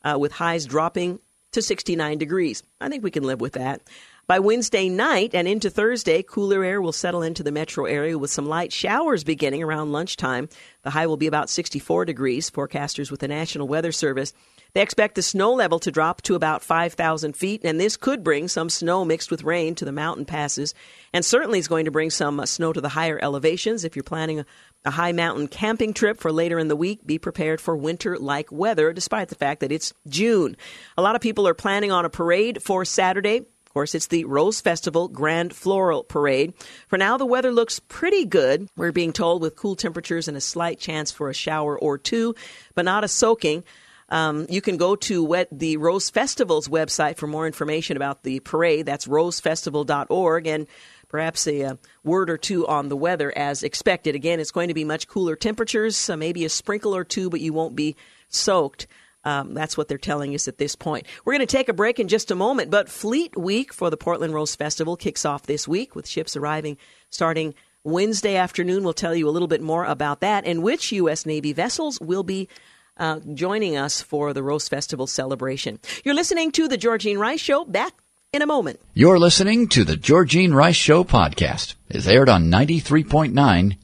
uh, 0.05 0.19
with 0.19 0.33
highs 0.33 0.67
dropping 0.67 1.21
to 1.53 1.63
69 1.63 2.19
degrees. 2.19 2.63
I 2.81 2.89
think 2.89 3.05
we 3.05 3.13
can 3.13 3.23
live 3.23 3.41
with 3.41 3.53
that. 3.53 3.81
By 4.27 4.39
Wednesday 4.39 4.89
night 4.89 5.35
and 5.35 5.49
into 5.49 5.71
Thursday, 5.71 6.23
cooler 6.23 6.63
air 6.63 6.81
will 6.81 6.93
settle 6.93 7.23
into 7.23 7.43
the 7.43 7.51
metro 7.51 7.85
area 7.85 8.17
with 8.17 8.31
some 8.31 8.47
light 8.47 8.73
showers 8.73 9.25
beginning 9.25 9.63
around 9.63 9.93
lunchtime. 9.93 10.49
The 10.83 10.91
high 10.91 11.07
will 11.07 11.17
be 11.17 11.27
about 11.27 11.51
64 11.51 12.05
degrees. 12.05 12.51
Forecasters 12.51 13.11
with 13.11 13.21
the 13.21 13.29
National 13.29 13.67
Weather 13.67 13.93
Service 13.93 14.33
they 14.73 14.83
expect 14.83 15.15
the 15.15 15.23
snow 15.23 15.53
level 15.53 15.79
to 15.81 15.91
drop 15.91 16.23
to 16.23 16.35
about 16.35 16.63
5,000 16.63 17.37
feet, 17.37 17.63
and 17.65 17.81
this 17.81 17.97
could 17.97 18.23
bring 18.23 18.49
some 18.49 18.71
snow 18.71 19.05
mixed 19.05 19.31
with 19.31 19.43
rain 19.43 19.75
to 19.77 19.85
the 19.85 19.93
mountain 19.93 20.25
passes, 20.25 20.75
and 21.13 21.25
certainly 21.25 21.59
is 21.59 21.69
going 21.69 21.85
to 21.85 21.91
bring 21.91 22.11
some 22.11 22.41
uh, 22.41 22.47
snow 22.47 22.73
to 22.73 22.81
the 22.81 22.89
higher 22.89 23.19
elevations. 23.21 23.85
If 23.85 23.97
you're 23.97 24.03
planning 24.03 24.41
a, 24.41 24.47
a 24.85 24.91
high 24.91 25.13
mountain 25.13 25.49
camping 25.49 25.95
trip 25.95 26.21
for 26.21 26.33
later 26.33 26.59
in 26.59 26.69
the 26.69 26.77
week, 26.77 27.07
be 27.07 27.19
prepared 27.19 27.61
for 27.61 27.77
winter 27.77 28.17
like 28.19 28.51
weather, 28.53 28.93
despite 28.93 29.29
the 29.29 29.35
fact 29.35 29.61
that 29.61 29.73
it's 29.73 29.93
June. 30.09 30.57
A 30.97 31.03
lot 31.03 31.17
of 31.17 31.21
people 31.21 31.47
are 31.49 31.55
planning 31.55 31.93
on 31.93 32.05
a 32.05 32.11
parade 32.11 32.63
for 32.63 32.85
Saturday. 32.85 33.39
Of 33.71 33.75
course, 33.75 33.95
it's 33.95 34.09
the 34.09 34.25
Rose 34.25 34.61
Festival 34.61 35.07
Grand 35.07 35.55
Floral 35.55 36.03
Parade. 36.03 36.55
For 36.89 36.99
now, 36.99 37.17
the 37.17 37.25
weather 37.25 37.53
looks 37.53 37.79
pretty 37.79 38.25
good. 38.25 38.69
We're 38.77 38.91
being 38.91 39.13
told 39.13 39.43
with 39.43 39.55
cool 39.55 39.77
temperatures 39.77 40.27
and 40.27 40.37
a 40.37 40.41
slight 40.41 40.81
chance 40.81 41.13
for 41.13 41.31
a 41.31 41.35
shower 41.35 41.79
or 41.79 41.97
two, 41.97 42.35
but 42.75 42.85
not 42.85 43.05
a 43.05 43.09
soaking. 43.09 43.63
Um, 44.11 44.47
you 44.49 44.61
can 44.61 44.77
go 44.77 44.97
to 44.97 45.23
wet, 45.23 45.49
the 45.53 45.77
Rose 45.77 46.11
Festival's 46.11 46.69
website 46.69 47.17
for 47.17 47.27
more 47.27 47.47
information 47.47 47.97
about 47.97 48.23
the 48.23 48.41
parade. 48.41 48.87
That's 48.87 49.07
rosefestival.org. 49.07 50.47
And 50.47 50.67
perhaps 51.09 51.47
a, 51.47 51.61
a, 51.61 51.79
word 52.03 52.31
or 52.31 52.39
two 52.39 52.67
on 52.67 52.89
the 52.89 52.97
weather 52.97 53.33
as 53.37 53.63
expected. 53.63 54.15
Again, 54.15 54.41
it's 54.41 54.51
going 54.51 54.69
to 54.69 54.75
be 54.75 54.85
much 54.85 55.09
cooler 55.09 55.37
temperatures, 55.37 56.09
uh, 56.09 56.17
maybe 56.17 56.45
a 56.45 56.49
sprinkle 56.49 56.95
or 56.95 57.05
two, 57.05 57.29
but 57.29 57.41
you 57.41 57.53
won't 57.53 57.77
be 57.77 57.97
soaked. 58.29 58.87
Um, 59.23 59.53
that's 59.53 59.77
what 59.77 59.89
they're 59.89 59.99
telling 59.99 60.35
us 60.35 60.49
at 60.49 60.57
this 60.57 60.75
point. 60.75 61.07
We're 61.25 61.35
going 61.35 61.47
to 61.47 61.57
take 61.57 61.69
a 61.69 61.75
break 61.75 62.01
in 62.01 62.09
just 62.09 62.31
a 62.31 62.35
moment, 62.35 62.71
but 62.71 62.89
Fleet 62.89 63.37
Week 63.37 63.75
for 63.75 63.91
the 63.91 63.99
Portland 63.99 64.33
Rose 64.33 64.57
Festival 64.57 64.97
kicks 64.97 65.27
off 65.27 65.43
this 65.43 65.69
week 65.69 65.95
with 65.95 66.09
ships 66.09 66.37
arriving 66.37 66.79
starting 67.11 67.55
Wednesday 67.85 68.37
afternoon. 68.37 68.83
We'll 68.83 68.95
tell 68.95 69.15
you 69.15 69.29
a 69.29 69.31
little 69.31 69.49
bit 69.49 69.61
more 69.61 69.85
about 69.85 70.21
that 70.21 70.47
and 70.47 70.63
which 70.63 70.93
U.S. 70.93 71.27
Navy 71.27 71.53
vessels 71.53 72.01
will 72.01 72.23
be 72.23 72.49
uh, 73.01 73.19
joining 73.35 73.77
us 73.77 74.01
for 74.01 74.33
the 74.33 74.43
Rose 74.43 74.69
Festival 74.69 75.09
celebration. 75.09 75.81
You're 76.05 76.15
listening 76.15 76.53
to 76.53 76.69
The 76.69 76.77
Georgine 76.77 77.19
Rice 77.19 77.41
Show. 77.41 77.65
Back 77.65 77.95
in 78.33 78.43
a 78.43 78.47
moment. 78.47 78.79
You're 78.95 79.19
listening 79.19 79.69
to 79.71 79.83
the 79.83 79.97
Georgine 79.97 80.55
Rice 80.55 80.77
Show 80.77 81.03
podcast. 81.03 81.75
It's 81.89 82.07
aired 82.07 82.29
on 82.29 82.45
93.9 82.45 83.33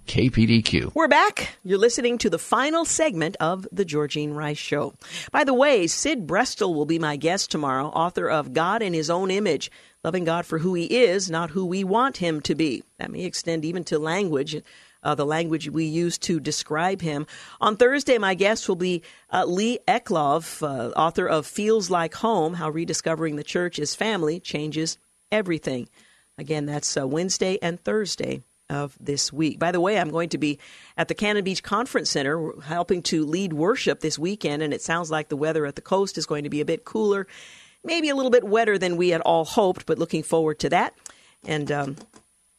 KPDQ. 0.07 0.95
We're 0.95 1.09
back. 1.09 1.57
You're 1.65 1.79
listening 1.79 2.19
to 2.19 2.31
the 2.31 2.39
final 2.39 2.85
segment 2.85 3.37
of 3.41 3.67
the 3.73 3.85
Georgine 3.85 4.35
Rice 4.35 4.59
Show. 4.59 4.95
By 5.33 5.43
the 5.43 5.55
way, 5.55 5.89
Sid 5.89 6.29
Brestel 6.29 6.75
will 6.75 6.87
be 6.87 7.01
my 7.01 7.17
guest 7.17 7.51
tomorrow, 7.51 7.89
author 7.89 8.31
of 8.31 8.53
God 8.53 8.83
in 8.83 8.95
His 8.95 9.11
Own 9.11 9.33
Image, 9.33 9.71
loving 10.05 10.25
God 10.25 10.47
for 10.47 10.59
who 10.59 10.75
He 10.75 10.85
is, 10.85 11.29
not 11.29 11.51
who 11.51 11.67
we 11.67 11.83
want 11.83 12.19
Him 12.19 12.41
to 12.43 12.55
be. 12.55 12.85
That 12.99 13.11
may 13.11 13.25
extend 13.25 13.65
even 13.65 13.83
to 13.85 13.99
language 13.99 14.63
uh, 15.07 15.15
the 15.15 15.25
language 15.25 15.71
we 15.71 15.85
use 15.85 16.19
to 16.19 16.41
describe 16.41 17.01
him. 17.01 17.27
On 17.61 17.77
Thursday, 17.77 18.19
my 18.19 18.35
guest 18.35 18.69
will 18.69 18.77
be 18.77 19.03
uh, 19.33 19.45
Lee 19.45 19.79
Eclov, 19.87 20.63
uh, 20.63 20.91
author 20.99 21.27
of 21.29 21.47
Feels 21.47 21.89
Like 21.91 22.15
Home 22.15 22.55
How 22.55 22.69
Rediscovering 22.69 23.37
the 23.37 23.45
Church 23.45 23.79
as 23.79 23.95
Family 23.95 24.41
Changes 24.41 24.99
Everything. 25.31 25.89
Again, 26.39 26.67
that's 26.67 26.97
uh, 26.97 27.07
Wednesday 27.07 27.59
and 27.63 27.81
Thursday 27.81 28.43
of 28.69 28.97
this 29.01 29.33
week. 29.33 29.61
By 29.61 29.71
the 29.71 29.81
way, 29.81 29.97
I'm 29.97 30.11
going 30.11 30.31
to 30.31 30.39
be 30.39 30.59
at 30.97 31.07
the 31.07 31.15
Cannon 31.15 31.45
Beach 31.45 31.63
Conference 31.63 32.11
Center 32.11 32.53
helping 32.63 33.03
to 33.05 33.25
lead 33.25 33.53
worship 33.53 34.01
this 34.01 34.19
weekend, 34.19 34.63
and 34.63 34.75
it 34.75 34.83
sounds 34.83 35.09
like 35.09 35.29
the 35.29 35.37
weather 35.37 35.67
at 35.67 35.77
the 35.77 35.83
coast 35.83 36.19
is 36.19 36.27
going 36.27 36.43
to 36.43 36.51
be 36.51 36.61
a 36.61 36.65
bit 36.65 36.85
cooler, 36.85 37.29
maybe 37.85 38.09
a 38.09 38.17
little 38.17 38.31
bit 38.31 38.43
wetter 38.43 38.77
than 38.77 38.97
we 38.97 39.11
had 39.11 39.21
all 39.21 39.45
hoped, 39.45 39.87
but 39.87 39.99
looking 39.99 40.25
forward 40.25 40.59
to 40.59 40.69
that. 40.71 40.95
And 41.45 41.71
um, 41.71 41.97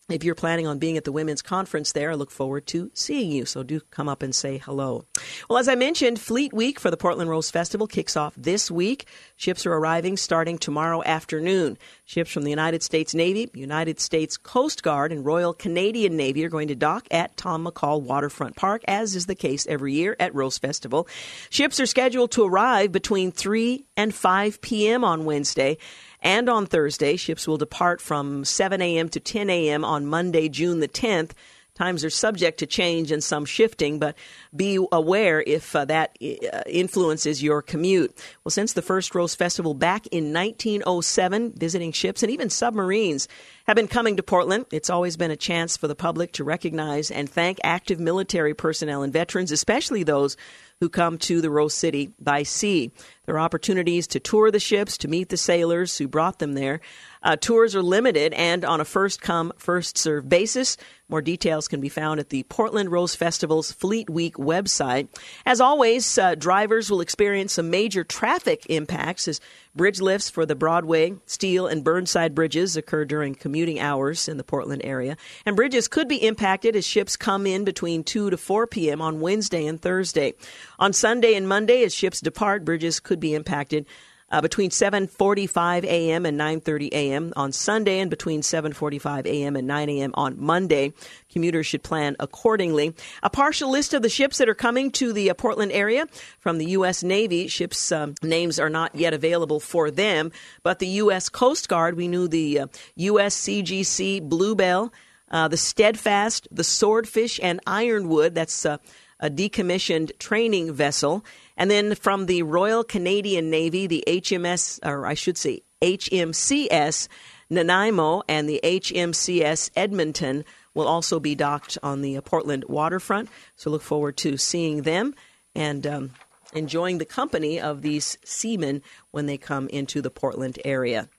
if 0.09 0.23
you're 0.23 0.35
planning 0.35 0.67
on 0.67 0.79
being 0.79 0.95
at 0.95 1.03
the 1.03 1.11
women's 1.11 1.41
conference 1.41 1.91
there, 1.91 2.11
I 2.11 2.13
look 2.13 2.31
forward 2.31 2.65
to 2.67 2.89
seeing 2.93 3.29
you. 3.29 3.45
So 3.45 3.61
do 3.61 3.81
come 3.91 4.07
up 4.07 4.23
and 4.23 4.33
say 4.33 4.57
hello. 4.57 5.03
Well, 5.49 5.59
as 5.59 5.67
I 5.67 5.75
mentioned, 5.75 6.17
Fleet 6.17 6.53
Week 6.53 6.79
for 6.79 6.89
the 6.89 6.95
Portland 6.95 7.29
Rose 7.29 7.51
Festival 7.51 7.87
kicks 7.87 8.15
off 8.15 8.33
this 8.37 8.71
week. 8.71 9.05
Ships 9.35 9.65
are 9.65 9.73
arriving 9.73 10.15
starting 10.15 10.57
tomorrow 10.57 11.03
afternoon. 11.03 11.77
Ships 12.05 12.31
from 12.31 12.43
the 12.43 12.49
United 12.49 12.83
States 12.83 13.13
Navy, 13.13 13.49
United 13.53 13.99
States 13.99 14.37
Coast 14.37 14.81
Guard, 14.81 15.11
and 15.11 15.25
Royal 15.25 15.53
Canadian 15.53 16.15
Navy 16.15 16.45
are 16.45 16.49
going 16.49 16.69
to 16.69 16.75
dock 16.75 17.05
at 17.11 17.35
Tom 17.35 17.65
McCall 17.65 18.01
Waterfront 18.01 18.55
Park, 18.55 18.83
as 18.87 19.13
is 19.13 19.25
the 19.25 19.35
case 19.35 19.67
every 19.67 19.93
year 19.93 20.15
at 20.21 20.33
Rose 20.33 20.57
Festival. 20.57 21.05
Ships 21.49 21.81
are 21.81 21.85
scheduled 21.85 22.31
to 22.31 22.45
arrive 22.45 22.93
between 22.93 23.33
3 23.33 23.85
and 23.97 24.15
5 24.15 24.61
p.m. 24.61 25.03
on 25.03 25.25
Wednesday. 25.25 25.77
And 26.21 26.49
on 26.49 26.65
Thursday, 26.65 27.15
ships 27.15 27.47
will 27.47 27.57
depart 27.57 28.01
from 28.01 28.43
7 28.43 28.81
a.m. 28.81 29.09
to 29.09 29.19
10 29.19 29.49
a.m. 29.49 29.85
on 29.85 30.05
Monday, 30.05 30.49
June 30.49 30.79
the 30.79 30.87
10th. 30.87 31.31
Times 31.77 32.03
are 32.03 32.09
subject 32.09 32.57
to 32.57 32.65
change 32.65 33.11
and 33.11 33.23
some 33.23 33.45
shifting, 33.45 33.99
but 33.99 34.17
be 34.55 34.83
aware 34.91 35.43
if 35.45 35.75
uh, 35.75 35.85
that 35.85 36.17
uh, 36.19 36.63
influences 36.65 37.43
your 37.43 37.61
commute. 37.61 38.17
Well, 38.43 38.49
since 38.49 38.73
the 38.73 38.81
first 38.81 39.13
Rose 39.13 39.35
Festival 39.35 39.75
back 39.75 40.07
in 40.07 40.33
1907, 40.33 41.53
visiting 41.55 41.91
ships 41.91 42.23
and 42.23 42.31
even 42.31 42.49
submarines 42.49 43.27
have 43.67 43.75
been 43.75 43.87
coming 43.87 44.17
to 44.17 44.23
Portland. 44.23 44.65
It's 44.71 44.89
always 44.89 45.17
been 45.17 45.29
a 45.29 45.35
chance 45.35 45.77
for 45.77 45.87
the 45.87 45.93
public 45.93 46.31
to 46.33 46.43
recognize 46.43 47.11
and 47.11 47.29
thank 47.29 47.59
active 47.63 47.99
military 47.99 48.55
personnel 48.55 49.03
and 49.03 49.13
veterans, 49.13 49.51
especially 49.51 50.01
those 50.01 50.35
who 50.79 50.89
come 50.89 51.17
to 51.17 51.41
the 51.41 51.49
Rose 51.49 51.73
City 51.73 52.11
by 52.19 52.43
sea. 52.43 52.91
There 53.25 53.35
are 53.35 53.39
opportunities 53.39 54.07
to 54.07 54.19
tour 54.19 54.51
the 54.51 54.59
ships, 54.59 54.97
to 54.99 55.07
meet 55.07 55.29
the 55.29 55.37
sailors 55.37 55.97
who 55.97 56.07
brought 56.07 56.39
them 56.39 56.53
there. 56.53 56.81
Uh, 57.27 57.35
tours 57.35 57.75
are 57.75 57.81
limited 57.81 58.33
and 58.35 58.63
on 58.63 58.79
a 58.79 58.85
first 58.85 59.19
come, 59.19 59.51
first 59.57 59.97
served 59.97 60.29
basis. 60.29 60.77
More 61.09 61.21
details 61.21 61.67
can 61.67 61.81
be 61.81 61.89
found 61.89 62.21
at 62.21 62.29
the 62.29 62.43
Portland 62.43 62.89
Rose 62.89 63.15
Festival's 63.15 63.69
Fleet 63.69 64.09
Week 64.09 64.35
website. 64.35 65.09
As 65.45 65.59
always, 65.59 66.17
uh, 66.17 66.35
drivers 66.35 66.89
will 66.89 67.01
experience 67.01 67.51
some 67.51 67.69
major 67.69 68.05
traffic 68.05 68.65
impacts 68.69 69.27
as 69.27 69.41
bridge 69.75 69.99
lifts 69.99 70.29
for 70.29 70.45
the 70.45 70.55
Broadway, 70.55 71.15
Steel, 71.25 71.67
and 71.67 71.83
Burnside 71.83 72.33
bridges 72.33 72.77
occur 72.77 73.03
during 73.03 73.35
commuting 73.35 73.77
hours 73.77 74.29
in 74.29 74.37
the 74.37 74.43
Portland 74.45 74.81
area. 74.85 75.17
And 75.45 75.57
bridges 75.57 75.89
could 75.89 76.07
be 76.07 76.25
impacted 76.25 76.77
as 76.77 76.87
ships 76.87 77.17
come 77.17 77.45
in 77.45 77.65
between 77.65 78.05
2 78.05 78.29
to 78.29 78.37
4 78.37 78.67
p.m. 78.67 79.01
on 79.01 79.19
Wednesday 79.19 79.65
and 79.65 79.81
Thursday. 79.81 80.33
On 80.79 80.93
Sunday 80.93 81.35
and 81.35 81.47
Monday, 81.47 81.83
as 81.83 81.93
ships 81.93 82.21
depart, 82.21 82.63
bridges 82.63 83.01
could 83.01 83.19
be 83.19 83.33
impacted 83.33 83.85
uh, 84.29 84.41
between 84.41 84.69
7:45 84.69 85.83
a.m. 85.83 86.25
and 86.25 86.37
9:30 86.39 86.89
a.m. 86.91 87.33
on 87.35 87.51
Sunday 87.51 87.99
and 87.99 88.09
between 88.09 88.41
7:45 88.41 89.25
a.m. 89.25 89.55
and 89.55 89.67
9 89.67 89.89
a.m. 89.89 90.11
on 90.15 90.35
Monday. 90.37 90.93
Commuters 91.31 91.65
should 91.65 91.83
plan 91.83 92.15
accordingly. 92.19 92.93
A 93.23 93.29
partial 93.29 93.69
list 93.69 93.93
of 93.93 94.01
the 94.01 94.09
ships 94.09 94.37
that 94.37 94.49
are 94.49 94.55
coming 94.55 94.91
to 94.91 95.13
the 95.13 95.29
uh, 95.29 95.33
Portland 95.33 95.71
area 95.71 96.07
from 96.39 96.57
the 96.57 96.71
U.S. 96.71 97.03
Navy. 97.03 97.47
Ships 97.47 97.91
um, 97.91 98.15
names 98.21 98.59
are 98.59 98.69
not 98.69 98.95
yet 98.95 99.13
available 99.13 99.59
for 99.59 99.89
them, 99.89 100.31
but 100.63 100.79
the 100.79 100.87
U.S. 100.87 101.29
Coast 101.29 101.69
Guard. 101.69 101.95
We 101.95 102.07
knew 102.07 102.27
the 102.27 102.61
uh, 102.61 102.67
USCGC 102.97 104.23
Bluebell, 104.27 104.93
uh, 105.31 105.47
the 105.47 105.57
Steadfast, 105.57 106.47
the 106.51 106.63
Swordfish, 106.63 107.39
and 107.41 107.61
Ironwood. 107.65 108.35
That's 108.35 108.65
uh, 108.65 108.77
a 109.19 109.29
decommissioned 109.29 110.17
training 110.19 110.73
vessel. 110.73 111.23
And 111.57 111.71
then 111.71 111.95
from 111.95 112.27
the 112.27 112.43
Royal 112.43 112.83
Canadian 112.83 113.49
Navy, 113.49 113.87
the 113.87 114.03
HMS, 114.07 114.79
or 114.85 115.05
I 115.05 115.15
should 115.15 115.37
say 115.37 115.61
HMCS 115.81 117.07
Nanaimo 117.49 118.23
and 118.27 118.47
the 118.47 118.59
HMCS 118.63 119.71
Edmonton 119.75 120.45
will 120.73 120.87
also 120.87 121.19
be 121.19 121.33
docked 121.33 121.77
on 121.81 122.01
the 122.01 122.19
Portland 122.21 122.65
waterfront. 122.67 123.29
So 123.55 123.71
look 123.71 123.81
forward 123.81 124.17
to 124.17 124.37
seeing 124.37 124.83
them 124.83 125.15
and 125.55 125.87
um, 125.87 126.11
enjoying 126.53 126.99
the 126.99 127.05
company 127.05 127.59
of 127.59 127.81
these 127.81 128.17
seamen 128.23 128.83
when 129.11 129.25
they 129.25 129.37
come 129.37 129.67
into 129.69 130.01
the 130.01 130.11
Portland 130.11 130.59
area. 130.63 131.09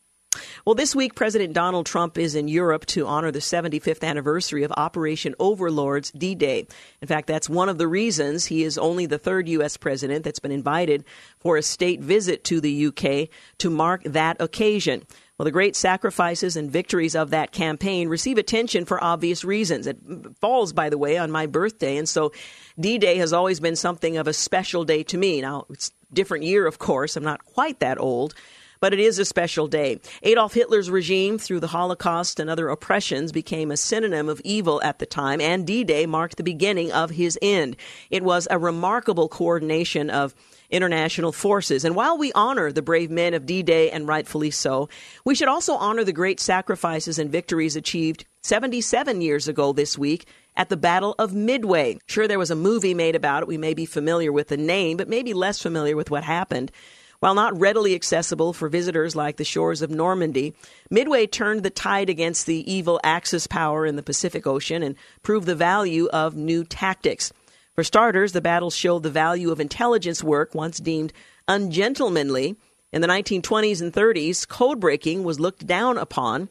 Well, 0.64 0.74
this 0.74 0.94
week, 0.94 1.14
President 1.14 1.54
Donald 1.54 1.86
Trump 1.86 2.18
is 2.18 2.34
in 2.34 2.48
Europe 2.48 2.84
to 2.86 3.06
honor 3.06 3.30
the 3.30 3.38
75th 3.38 4.06
anniversary 4.06 4.62
of 4.62 4.72
Operation 4.76 5.34
Overlord's 5.38 6.10
D 6.10 6.34
Day. 6.34 6.66
In 7.00 7.08
fact, 7.08 7.26
that's 7.26 7.48
one 7.48 7.68
of 7.68 7.78
the 7.78 7.88
reasons 7.88 8.44
he 8.44 8.62
is 8.62 8.76
only 8.76 9.06
the 9.06 9.18
third 9.18 9.48
U.S. 9.48 9.76
president 9.76 10.24
that's 10.24 10.38
been 10.38 10.52
invited 10.52 11.04
for 11.38 11.56
a 11.56 11.62
state 11.62 12.00
visit 12.00 12.44
to 12.44 12.60
the 12.60 12.86
UK 12.86 13.28
to 13.58 13.70
mark 13.70 14.02
that 14.04 14.40
occasion. 14.40 15.06
Well, 15.38 15.44
the 15.44 15.52
great 15.52 15.76
sacrifices 15.76 16.56
and 16.56 16.70
victories 16.70 17.14
of 17.14 17.30
that 17.30 17.52
campaign 17.52 18.08
receive 18.08 18.38
attention 18.38 18.84
for 18.84 19.02
obvious 19.02 19.44
reasons. 19.44 19.86
It 19.86 19.96
falls, 20.40 20.72
by 20.72 20.90
the 20.90 20.98
way, 20.98 21.16
on 21.16 21.30
my 21.30 21.46
birthday, 21.46 21.96
and 21.96 22.08
so 22.08 22.32
D 22.78 22.98
Day 22.98 23.16
has 23.16 23.32
always 23.32 23.60
been 23.60 23.76
something 23.76 24.18
of 24.18 24.26
a 24.26 24.32
special 24.32 24.84
day 24.84 25.04
to 25.04 25.16
me. 25.16 25.40
Now, 25.40 25.64
it's 25.70 25.92
different 26.12 26.44
year, 26.44 26.66
of 26.66 26.78
course. 26.78 27.16
I'm 27.16 27.24
not 27.24 27.44
quite 27.44 27.80
that 27.80 27.98
old 27.98 28.34
but 28.80 28.92
it 28.92 29.00
is 29.00 29.18
a 29.18 29.24
special 29.24 29.66
day. 29.66 30.00
Adolf 30.22 30.54
Hitler's 30.54 30.90
regime, 30.90 31.38
through 31.38 31.60
the 31.60 31.68
Holocaust 31.68 32.40
and 32.40 32.48
other 32.48 32.68
oppressions, 32.68 33.32
became 33.32 33.70
a 33.70 33.76
synonym 33.76 34.28
of 34.28 34.40
evil 34.44 34.80
at 34.82 34.98
the 34.98 35.06
time, 35.06 35.40
and 35.40 35.66
D 35.66 35.84
Day 35.84 36.06
marked 36.06 36.36
the 36.36 36.42
beginning 36.42 36.92
of 36.92 37.10
his 37.10 37.38
end. 37.42 37.76
It 38.10 38.22
was 38.22 38.48
a 38.50 38.58
remarkable 38.58 39.28
coordination 39.28 40.10
of 40.10 40.34
international 40.70 41.32
forces. 41.32 41.84
And 41.84 41.94
while 41.94 42.18
we 42.18 42.32
honor 42.32 42.70
the 42.70 42.82
brave 42.82 43.10
men 43.10 43.34
of 43.34 43.46
D 43.46 43.62
Day, 43.62 43.90
and 43.90 44.06
rightfully 44.06 44.50
so, 44.50 44.88
we 45.24 45.34
should 45.34 45.48
also 45.48 45.74
honor 45.74 46.04
the 46.04 46.12
great 46.12 46.40
sacrifices 46.40 47.18
and 47.18 47.30
victories 47.30 47.76
achieved 47.76 48.24
77 48.42 49.20
years 49.20 49.48
ago 49.48 49.72
this 49.72 49.98
week 49.98 50.26
at 50.56 50.68
the 50.68 50.76
Battle 50.76 51.14
of 51.18 51.34
Midway. 51.34 51.98
Sure, 52.06 52.28
there 52.28 52.38
was 52.38 52.50
a 52.50 52.56
movie 52.56 52.94
made 52.94 53.14
about 53.14 53.42
it. 53.42 53.48
We 53.48 53.58
may 53.58 53.74
be 53.74 53.86
familiar 53.86 54.32
with 54.32 54.48
the 54.48 54.56
name, 54.56 54.96
but 54.96 55.08
maybe 55.08 55.32
less 55.32 55.62
familiar 55.62 55.96
with 55.96 56.10
what 56.10 56.24
happened. 56.24 56.70
While 57.20 57.34
not 57.34 57.58
readily 57.58 57.96
accessible 57.96 58.52
for 58.52 58.68
visitors 58.68 59.16
like 59.16 59.38
the 59.38 59.44
shores 59.44 59.82
of 59.82 59.90
Normandy, 59.90 60.54
Midway 60.88 61.26
turned 61.26 61.64
the 61.64 61.70
tide 61.70 62.08
against 62.08 62.46
the 62.46 62.70
evil 62.72 63.00
Axis 63.02 63.48
power 63.48 63.84
in 63.84 63.96
the 63.96 64.04
Pacific 64.04 64.46
Ocean 64.46 64.84
and 64.84 64.94
proved 65.22 65.46
the 65.46 65.56
value 65.56 66.08
of 66.12 66.36
new 66.36 66.62
tactics. 66.62 67.32
For 67.74 67.82
starters, 67.82 68.32
the 68.32 68.40
battle 68.40 68.70
showed 68.70 69.02
the 69.02 69.10
value 69.10 69.50
of 69.50 69.58
intelligence 69.58 70.22
work 70.22 70.54
once 70.54 70.78
deemed 70.78 71.12
ungentlemanly. 71.48 72.56
In 72.92 73.00
the 73.00 73.08
1920s 73.08 73.82
and 73.82 73.92
30s, 73.92 74.46
code 74.46 74.78
breaking 74.78 75.24
was 75.24 75.40
looked 75.40 75.66
down 75.66 75.98
upon. 75.98 76.48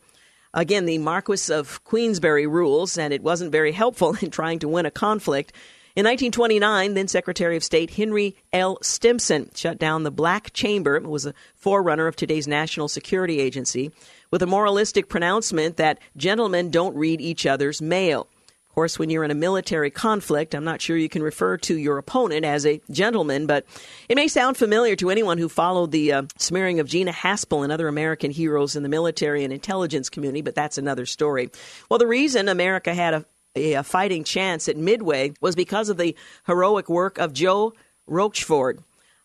Again, 0.54 0.86
the 0.86 0.98
Marquis 0.98 1.54
of 1.54 1.82
Queensberry 1.86 2.46
rules, 2.46 2.98
and 2.98 3.14
it 3.14 3.24
wasn't 3.24 3.54
very 3.54 3.72
helpful 3.72 4.18
in 4.22 4.32
trying 4.32 4.60
to 4.60 4.68
win 4.68 4.86
a 4.86 4.92
conflict. 4.92 5.54
In 5.98 6.04
1929, 6.04 6.94
then 6.94 7.08
Secretary 7.08 7.58
of 7.58 7.64
State 7.64 7.90
Henry 7.90 8.36
L. 8.54 8.78
Stimson 8.84 9.50
shut 9.56 9.80
down 9.80 10.04
the 10.04 10.12
Black 10.12 10.54
Chamber. 10.54 10.96
It 10.96 11.08
was 11.08 11.26
a 11.26 11.34
forerunner 11.56 12.06
of 12.06 12.16
today's 12.16 12.48
National 12.48 12.88
Security 12.88 13.40
Agency 13.40 13.90
with 14.30 14.44
a 14.44 14.46
moralistic 14.46 15.10
pronouncement 15.10 15.78
that 15.78 15.98
gentlemen 16.16 16.70
don't 16.70 16.96
read 16.96 17.20
each 17.20 17.48
other's 17.48 17.82
mail. 17.82 18.28
Of 18.70 18.76
course, 18.76 19.00
when 19.00 19.10
you're 19.10 19.24
in 19.24 19.32
a 19.32 19.34
military 19.34 19.90
conflict, 19.90 20.54
I'm 20.54 20.64
not 20.64 20.84
sure 20.84 20.96
you 20.96 21.10
can 21.10 21.24
refer 21.24 21.58
to 21.58 21.76
your 21.76 21.98
opponent 21.98 22.46
as 22.46 22.64
a 22.68 22.80
gentleman, 22.92 23.48
but 23.48 23.66
it 24.08 24.14
may 24.14 24.28
sound 24.28 24.56
familiar 24.56 24.96
to 24.98 25.10
anyone 25.10 25.40
who 25.40 25.50
followed 25.50 25.90
the 25.90 26.14
uh, 26.14 26.24
smearing 26.38 26.80
of 26.80 26.88
Gina 26.88 27.12
Haspel 27.12 27.64
and 27.64 27.74
other 27.74 27.88
American 27.88 28.30
heroes 28.30 28.76
in 28.76 28.84
the 28.84 28.90
military 28.90 29.44
and 29.44 29.52
intelligence 29.52 30.12
community, 30.12 30.44
but 30.44 30.54
that's 30.54 30.78
another 30.78 31.08
story. 31.08 31.50
Well, 31.90 31.98
the 31.98 32.06
reason 32.06 32.50
America 32.50 32.94
had 32.94 33.16
a 33.16 33.26
a 33.58 33.84
fighting 33.84 34.24
chance 34.24 34.70
at 34.70 34.78
Midway 34.78 35.34
was 35.42 35.56
because 35.56 35.90
of 35.90 35.98
the 35.98 36.16
heroic 36.46 36.90
work 36.90 37.18
of 37.18 37.34
Joe 37.34 37.74
Rochefort, 38.08 38.80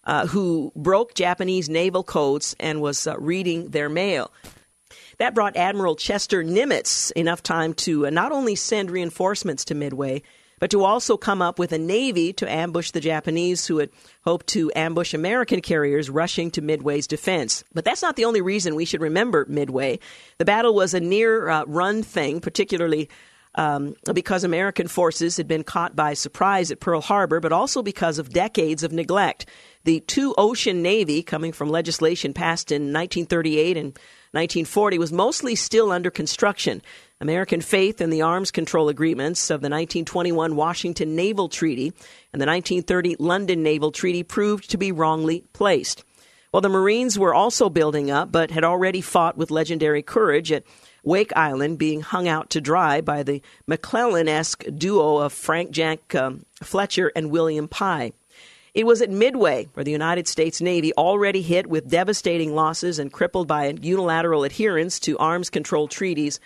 uh, 0.05 0.27
who 0.27 0.73
broke 0.75 1.15
Japanese 1.15 1.69
naval 1.69 2.03
codes 2.03 2.57
and 2.59 2.81
was 2.81 3.07
uh, 3.07 3.17
reading 3.19 3.71
their 3.71 3.89
mail. 3.89 4.33
That 5.19 5.35
brought 5.35 5.57
Admiral 5.57 5.97
Chester 5.97 6.43
Nimitz 6.43 7.13
enough 7.13 7.43
time 7.43 7.75
to 7.75 8.07
uh, 8.07 8.11
not 8.11 8.33
only 8.33 8.55
send 8.55 8.91
reinforcements 8.91 9.65
to 9.67 9.75
Midway, 9.75 10.23
but 10.59 10.71
to 10.71 10.85
also 10.85 11.17
come 11.17 11.43
up 11.43 11.59
with 11.59 11.73
a 11.73 11.79
navy 11.79 12.33
to 12.35 12.49
ambush 12.49 12.93
the 12.93 13.01
Japanese 13.01 13.67
who 13.67 13.79
had 13.79 13.91
hoped 14.25 14.47
to 14.47 14.71
ambush 14.77 15.13
American 15.13 15.61
carriers 15.61 16.09
rushing 16.09 16.53
to 16.53 16.63
Midway's 16.63 17.09
defense. 17.09 17.65
But 17.75 17.85
that's 17.85 18.01
not 18.01 18.15
the 18.15 18.27
only 18.27 18.41
reason 18.41 18.77
we 18.77 18.85
should 18.85 19.01
remember 19.01 19.45
Midway. 19.49 19.99
The 20.39 20.45
battle 20.45 20.73
was 20.73 20.95
a 20.95 21.01
near 21.01 21.49
uh, 21.49 21.65
run 21.67 22.05
thing, 22.05 22.41
particularly 22.41 23.09
um, 23.55 23.95
because 24.13 24.45
American 24.45 24.89
forces 24.89 25.37
had 25.37 25.47
been 25.47 25.65
caught 25.65 25.95
by 25.95 26.15
surprise 26.15 26.71
at 26.71 26.81
Pearl 26.81 27.01
Harbor, 27.01 27.41
but 27.41 27.53
also 27.53 27.83
because 27.83 28.19
of 28.19 28.31
decades 28.31 28.83
of 28.83 28.93
neglect. 28.93 29.47
The 29.85 30.01
two 30.01 30.35
ocean 30.39 30.83
navy, 30.83 31.23
coming 31.23 31.53
from 31.53 31.69
legislation 31.69 32.33
passed 32.33 32.73
in 32.73 32.93
1938 32.93 33.77
and 33.77 33.87
1940, 34.33 34.99
was 34.99 35.13
mostly 35.13 35.55
still 35.55 35.91
under 35.91 36.11
construction. 36.11 36.83
American 37.21 37.61
faith 37.61 38.01
in 38.01 38.11
the 38.11 38.23
arms 38.23 38.51
control 38.51 38.89
agreements 38.89 39.51
of 39.51 39.61
the 39.61 39.69
1921 39.69 40.57
Washington 40.57 41.15
Naval 41.15 41.49
Treaty 41.49 41.93
and 42.33 42.41
the 42.41 42.47
1930 42.47 43.17
London 43.19 43.63
Naval 43.63 43.93
Treaty 43.93 44.23
proved 44.23 44.71
to 44.71 44.79
be 44.79 44.93
wrongly 44.93 45.45
placed. 45.53 46.05
Well, 46.53 46.63
the 46.63 46.69
Marines 46.69 47.19
were 47.19 47.35
also 47.35 47.71
building 47.71 48.11
up, 48.11 48.31
but 48.31 48.51
had 48.51 48.65
already 48.65 49.01
fought 49.01 49.37
with 49.37 49.51
legendary 49.51 50.03
courage 50.03 50.53
at 50.53 50.65
Wake 51.03 51.33
Island 51.35 51.79
being 51.79 52.01
hung 52.01 52.29
out 52.29 52.51
to 52.51 52.61
dry 52.61 53.01
by 53.01 53.23
the 53.23 53.43
McClellan 53.67 54.29
esque 54.29 54.65
duo 54.77 55.19
of 55.19 55.33
Frank 55.33 55.71
Jack 55.71 56.15
um, 56.15 56.45
Fletcher 56.63 57.11
and 57.17 57.31
William 57.31 57.69
Pye. 57.69 58.13
It 58.75 58.87
was 58.87 59.03
at 59.03 59.11
Midway, 59.11 59.69
where 59.75 59.85
the 59.85 59.91
United 59.91 60.27
States 60.27 60.61
Navy, 60.61 60.95
already 60.95 61.43
hit 61.43 61.67
with 61.67 61.91
devastating 61.91 62.55
losses 62.55 62.99
and 62.99 63.13
crippled 63.13 63.47
by 63.47 63.69
unilateral 63.83 64.45
adherence 64.45 64.99
to 65.01 65.19
arms 65.19 65.51
control 65.51 65.89
treaties, 65.89 66.41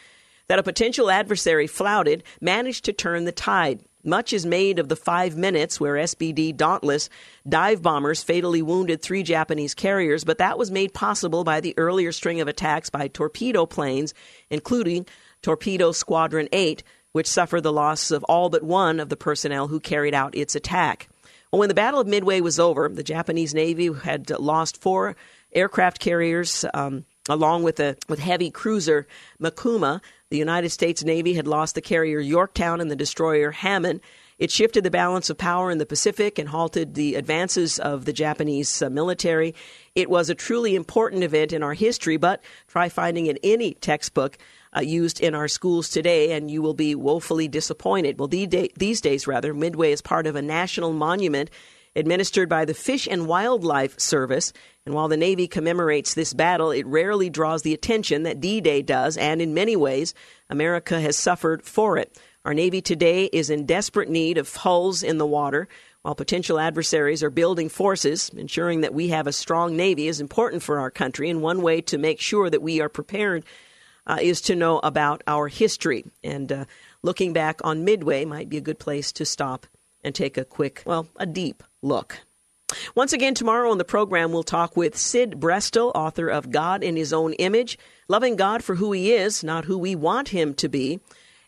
that 0.49 0.59
a 0.59 0.65
potential 0.65 1.11
adversary 1.11 1.67
flouted, 1.67 2.25
managed 2.41 2.85
to 2.87 2.93
turn 2.93 3.25
the 3.25 3.33
tide. 3.33 3.81
Much 4.07 4.33
is 4.33 4.47
made 4.47 4.79
of 4.79 4.89
the 4.89 4.95
five 4.95 5.37
minutes 5.37 5.81
where 5.81 5.95
SBD 5.95 6.57
Dauntless 6.57 7.11
dive 7.47 7.83
bombers 7.83 8.23
fatally 8.23 8.63
wounded 8.63 9.03
three 9.03 9.25
Japanese 9.25 9.75
carriers, 9.75 10.23
but 10.23 10.39
that 10.39 10.57
was 10.57 10.71
made 10.71 10.95
possible 10.95 11.43
by 11.43 11.61
the 11.61 11.75
earlier 11.77 12.13
string 12.13 12.41
of 12.41 12.47
attacks 12.47 12.89
by 12.89 13.09
torpedo 13.09 13.67
planes, 13.67 14.15
including 14.49 15.07
Torpedo 15.43 15.91
Squadron 15.91 16.49
8, 16.53 16.85
which 17.11 17.27
suffered 17.27 17.63
the 17.63 17.73
loss 17.73 18.13
of 18.13 18.23
all 18.25 18.49
but 18.49 18.63
one 18.63 19.01
of 19.01 19.09
the 19.09 19.17
personnel 19.17 19.67
who 19.67 19.81
carried 19.81 20.15
out 20.15 20.37
its 20.37 20.55
attack. 20.55 21.09
Well, 21.51 21.59
when 21.59 21.69
the 21.69 21.75
Battle 21.75 21.99
of 21.99 22.07
Midway 22.07 22.41
was 22.41 22.61
over, 22.61 22.89
the 22.89 23.03
Japanese 23.03 23.55
Navy 23.55 23.93
had 23.93 24.31
lost 24.31 24.81
four 24.81 25.17
aircraft 25.53 25.99
carriers. 25.99 26.65
Um, 26.73 27.05
along 27.29 27.63
with 27.63 27.81
a 27.81 27.97
with 28.09 28.19
heavy 28.19 28.51
cruiser 28.51 29.07
Mikuma, 29.41 30.01
the 30.31 30.37
United 30.37 30.71
States 30.71 31.05
Navy 31.05 31.35
had 31.35 31.47
lost 31.47 31.75
the 31.75 31.81
carrier 31.81 32.19
Yorktown 32.19 32.81
and 32.81 32.91
the 32.91 32.97
destroyer 32.97 33.53
Hammond. 33.53 34.01
It 34.39 34.51
shifted 34.51 34.85
the 34.85 34.91
balance 34.91 35.31
of 35.31 35.39
power 35.39 35.71
in 35.71 35.79
the 35.79 35.87
Pacific 35.87 36.39
and 36.39 36.49
halted 36.49 36.95
the 36.95 37.15
advances 37.15 37.79
of 37.79 38.05
the 38.05 38.13
Japanese 38.13 38.83
uh, 38.83 38.91
military. 38.91 39.55
It 39.95 40.11
was 40.11 40.29
a 40.29 40.35
truly 40.35 40.75
important 40.75 41.23
event 41.23 41.53
in 41.53 41.63
our 41.63 41.75
history, 41.75 42.17
but 42.17 42.43
try 42.67 42.89
finding 42.89 43.27
it 43.27 43.39
in 43.39 43.53
any 43.53 43.75
textbook 43.75 44.37
uh, 44.77 44.81
used 44.81 45.21
in 45.21 45.35
our 45.35 45.49
schools 45.49 45.89
today, 45.89 46.33
and 46.33 46.51
you 46.51 46.61
will 46.61 46.75
be 46.75 46.95
woefully 46.95 47.49
disappointed. 47.49 48.19
Well, 48.19 48.29
day, 48.29 48.71
these 48.77 49.01
days, 49.01 49.27
rather, 49.27 49.55
Midway 49.55 49.93
is 49.93 50.03
part 50.03 50.27
of 50.27 50.37
a 50.37 50.43
national 50.43 50.93
monument 50.93 51.51
administered 51.97 52.49
by 52.49 52.65
the 52.65 52.75
Fish 52.75 53.09
and 53.11 53.27
Wildlife 53.27 53.99
Service. 53.99 54.53
And 54.85 54.95
while 54.95 55.09
the 55.09 55.17
Navy 55.17 55.49
commemorates 55.49 56.15
this 56.15 56.33
battle, 56.33 56.71
it 56.71 56.87
rarely 56.87 57.31
draws 57.31 57.63
the 57.63 57.75
attention 57.75 58.23
that 58.23 58.41
D 58.41 58.61
Day 58.61 58.83
does, 58.83 59.17
and 59.17 59.43
in 59.43 59.55
many 59.55 59.75
ways, 59.75 60.15
America 60.49 61.01
has 61.01 61.17
suffered 61.17 61.65
for 61.65 61.97
it. 61.97 62.17
Our 62.45 62.55
Navy 62.55 62.81
today 62.81 63.25
is 63.25 63.51
in 63.51 63.67
desperate 63.67 64.09
need 64.09 64.39
of 64.39 64.55
hulls 64.55 65.03
in 65.03 65.19
the 65.19 65.27
water. 65.27 65.67
While 66.03 66.15
potential 66.15 66.61
adversaries 66.61 67.25
are 67.25 67.31
building 67.31 67.69
forces, 67.69 68.31
ensuring 68.37 68.83
that 68.83 68.95
we 68.95 69.09
have 69.09 69.27
a 69.27 69.33
strong 69.33 69.77
Navy 69.77 70.07
is 70.07 70.21
important 70.21 70.63
for 70.63 70.79
our 70.79 70.91
country, 70.91 71.29
and 71.29 71.43
one 71.43 71.63
way 71.63 71.81
to 71.81 71.99
make 71.99 72.21
sure 72.21 72.49
that 72.49 72.63
we 72.63 72.81
are 72.81 72.89
prepared 72.89 73.45
uh, 74.07 74.19
is 74.21 74.41
to 74.43 74.55
know 74.55 74.79
about 74.79 75.25
our 75.27 75.49
history. 75.49 76.05
And 76.23 76.53
uh, 76.53 76.65
looking 77.03 77.33
back 77.33 77.61
on 77.65 77.85
Midway 77.85 78.25
might 78.25 78.49
be 78.49 78.59
a 78.59 78.61
good 78.61 78.79
place 78.79 79.11
to 79.13 79.25
stop 79.25 79.67
and 80.03 80.15
take 80.15 80.37
a 80.37 80.45
quick, 80.45 80.83
well, 80.87 81.09
a 81.17 81.27
deep 81.27 81.63
look. 81.83 82.21
Once 82.95 83.13
again, 83.13 83.35
tomorrow 83.35 83.71
on 83.71 83.79
the 83.79 83.85
program, 83.85 84.33
we'll 84.33 84.43
talk 84.43 84.77
with 84.77 84.97
Sid 84.97 85.39
Brestel, 85.39 85.93
author 85.95 86.29
of 86.29 86.51
God 86.51 86.83
in 86.83 86.97
His 86.97 87.13
Own 87.13 87.33
Image, 87.35 87.79
loving 88.09 88.37
God 88.37 88.65
for 88.65 88.75
who 88.75 88.93
He 88.93 89.13
is, 89.13 89.45
not 89.45 89.65
who 89.65 89.79
we 89.79 89.95
want 89.95 90.29
Him 90.29 90.53
to 90.55 90.69
be. 90.69 91.01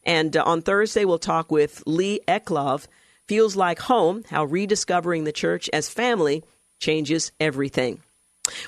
And 0.05 0.37
uh, 0.37 0.45
on 0.45 0.63
Thursday, 0.63 1.05
we'll 1.05 1.19
talk 1.19 1.51
with 1.51 1.83
Lee 1.87 2.21
Eclov, 2.29 2.87
Feels 3.27 3.57
Like 3.57 3.81
Home, 3.81 4.25
how 4.31 4.45
rediscovering 4.45 5.25
the 5.25 5.33
church 5.33 5.69
as 5.73 5.89
family 5.89 6.45
changes 6.79 7.33
everything. 7.41 8.01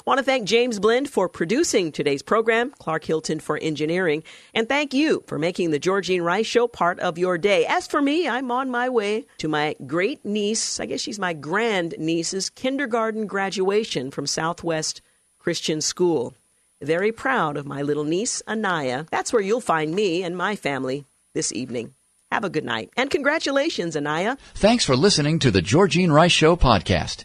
Want 0.06 0.18
to 0.18 0.24
thank 0.24 0.46
James 0.46 0.78
Blend 0.78 1.08
for 1.08 1.28
producing 1.28 1.92
today's 1.92 2.22
program, 2.22 2.70
Clark 2.78 3.04
Hilton 3.04 3.40
for 3.40 3.58
engineering, 3.58 4.22
and 4.54 4.68
thank 4.68 4.94
you 4.94 5.22
for 5.26 5.38
making 5.38 5.70
the 5.70 5.78
Georgine 5.78 6.22
Rice 6.22 6.46
Show 6.46 6.68
part 6.68 6.98
of 7.00 7.18
your 7.18 7.38
day. 7.38 7.66
As 7.66 7.86
for 7.86 8.00
me, 8.00 8.28
I'm 8.28 8.50
on 8.50 8.70
my 8.70 8.88
way 8.88 9.26
to 9.38 9.48
my 9.48 9.76
great 9.86 10.24
niece, 10.24 10.80
I 10.80 10.86
guess 10.86 11.00
she's 11.00 11.18
my 11.18 11.32
grand 11.32 11.94
niece's 11.98 12.50
kindergarten 12.50 13.26
graduation 13.26 14.10
from 14.10 14.26
Southwest 14.26 15.02
Christian 15.38 15.80
School. 15.80 16.34
Very 16.82 17.12
proud 17.12 17.56
of 17.56 17.66
my 17.66 17.82
little 17.82 18.04
niece, 18.04 18.42
Anaya. 18.48 19.06
That's 19.10 19.32
where 19.32 19.42
you'll 19.42 19.60
find 19.60 19.94
me 19.94 20.22
and 20.22 20.36
my 20.36 20.56
family 20.56 21.04
this 21.34 21.52
evening. 21.52 21.94
Have 22.32 22.44
a 22.44 22.50
good 22.50 22.64
night. 22.64 22.90
And 22.96 23.10
congratulations, 23.10 23.96
Anaya. 23.96 24.38
Thanks 24.54 24.84
for 24.84 24.96
listening 24.96 25.40
to 25.40 25.50
the 25.50 25.62
Georgine 25.62 26.12
Rice 26.12 26.32
Show 26.32 26.56
podcast. 26.56 27.24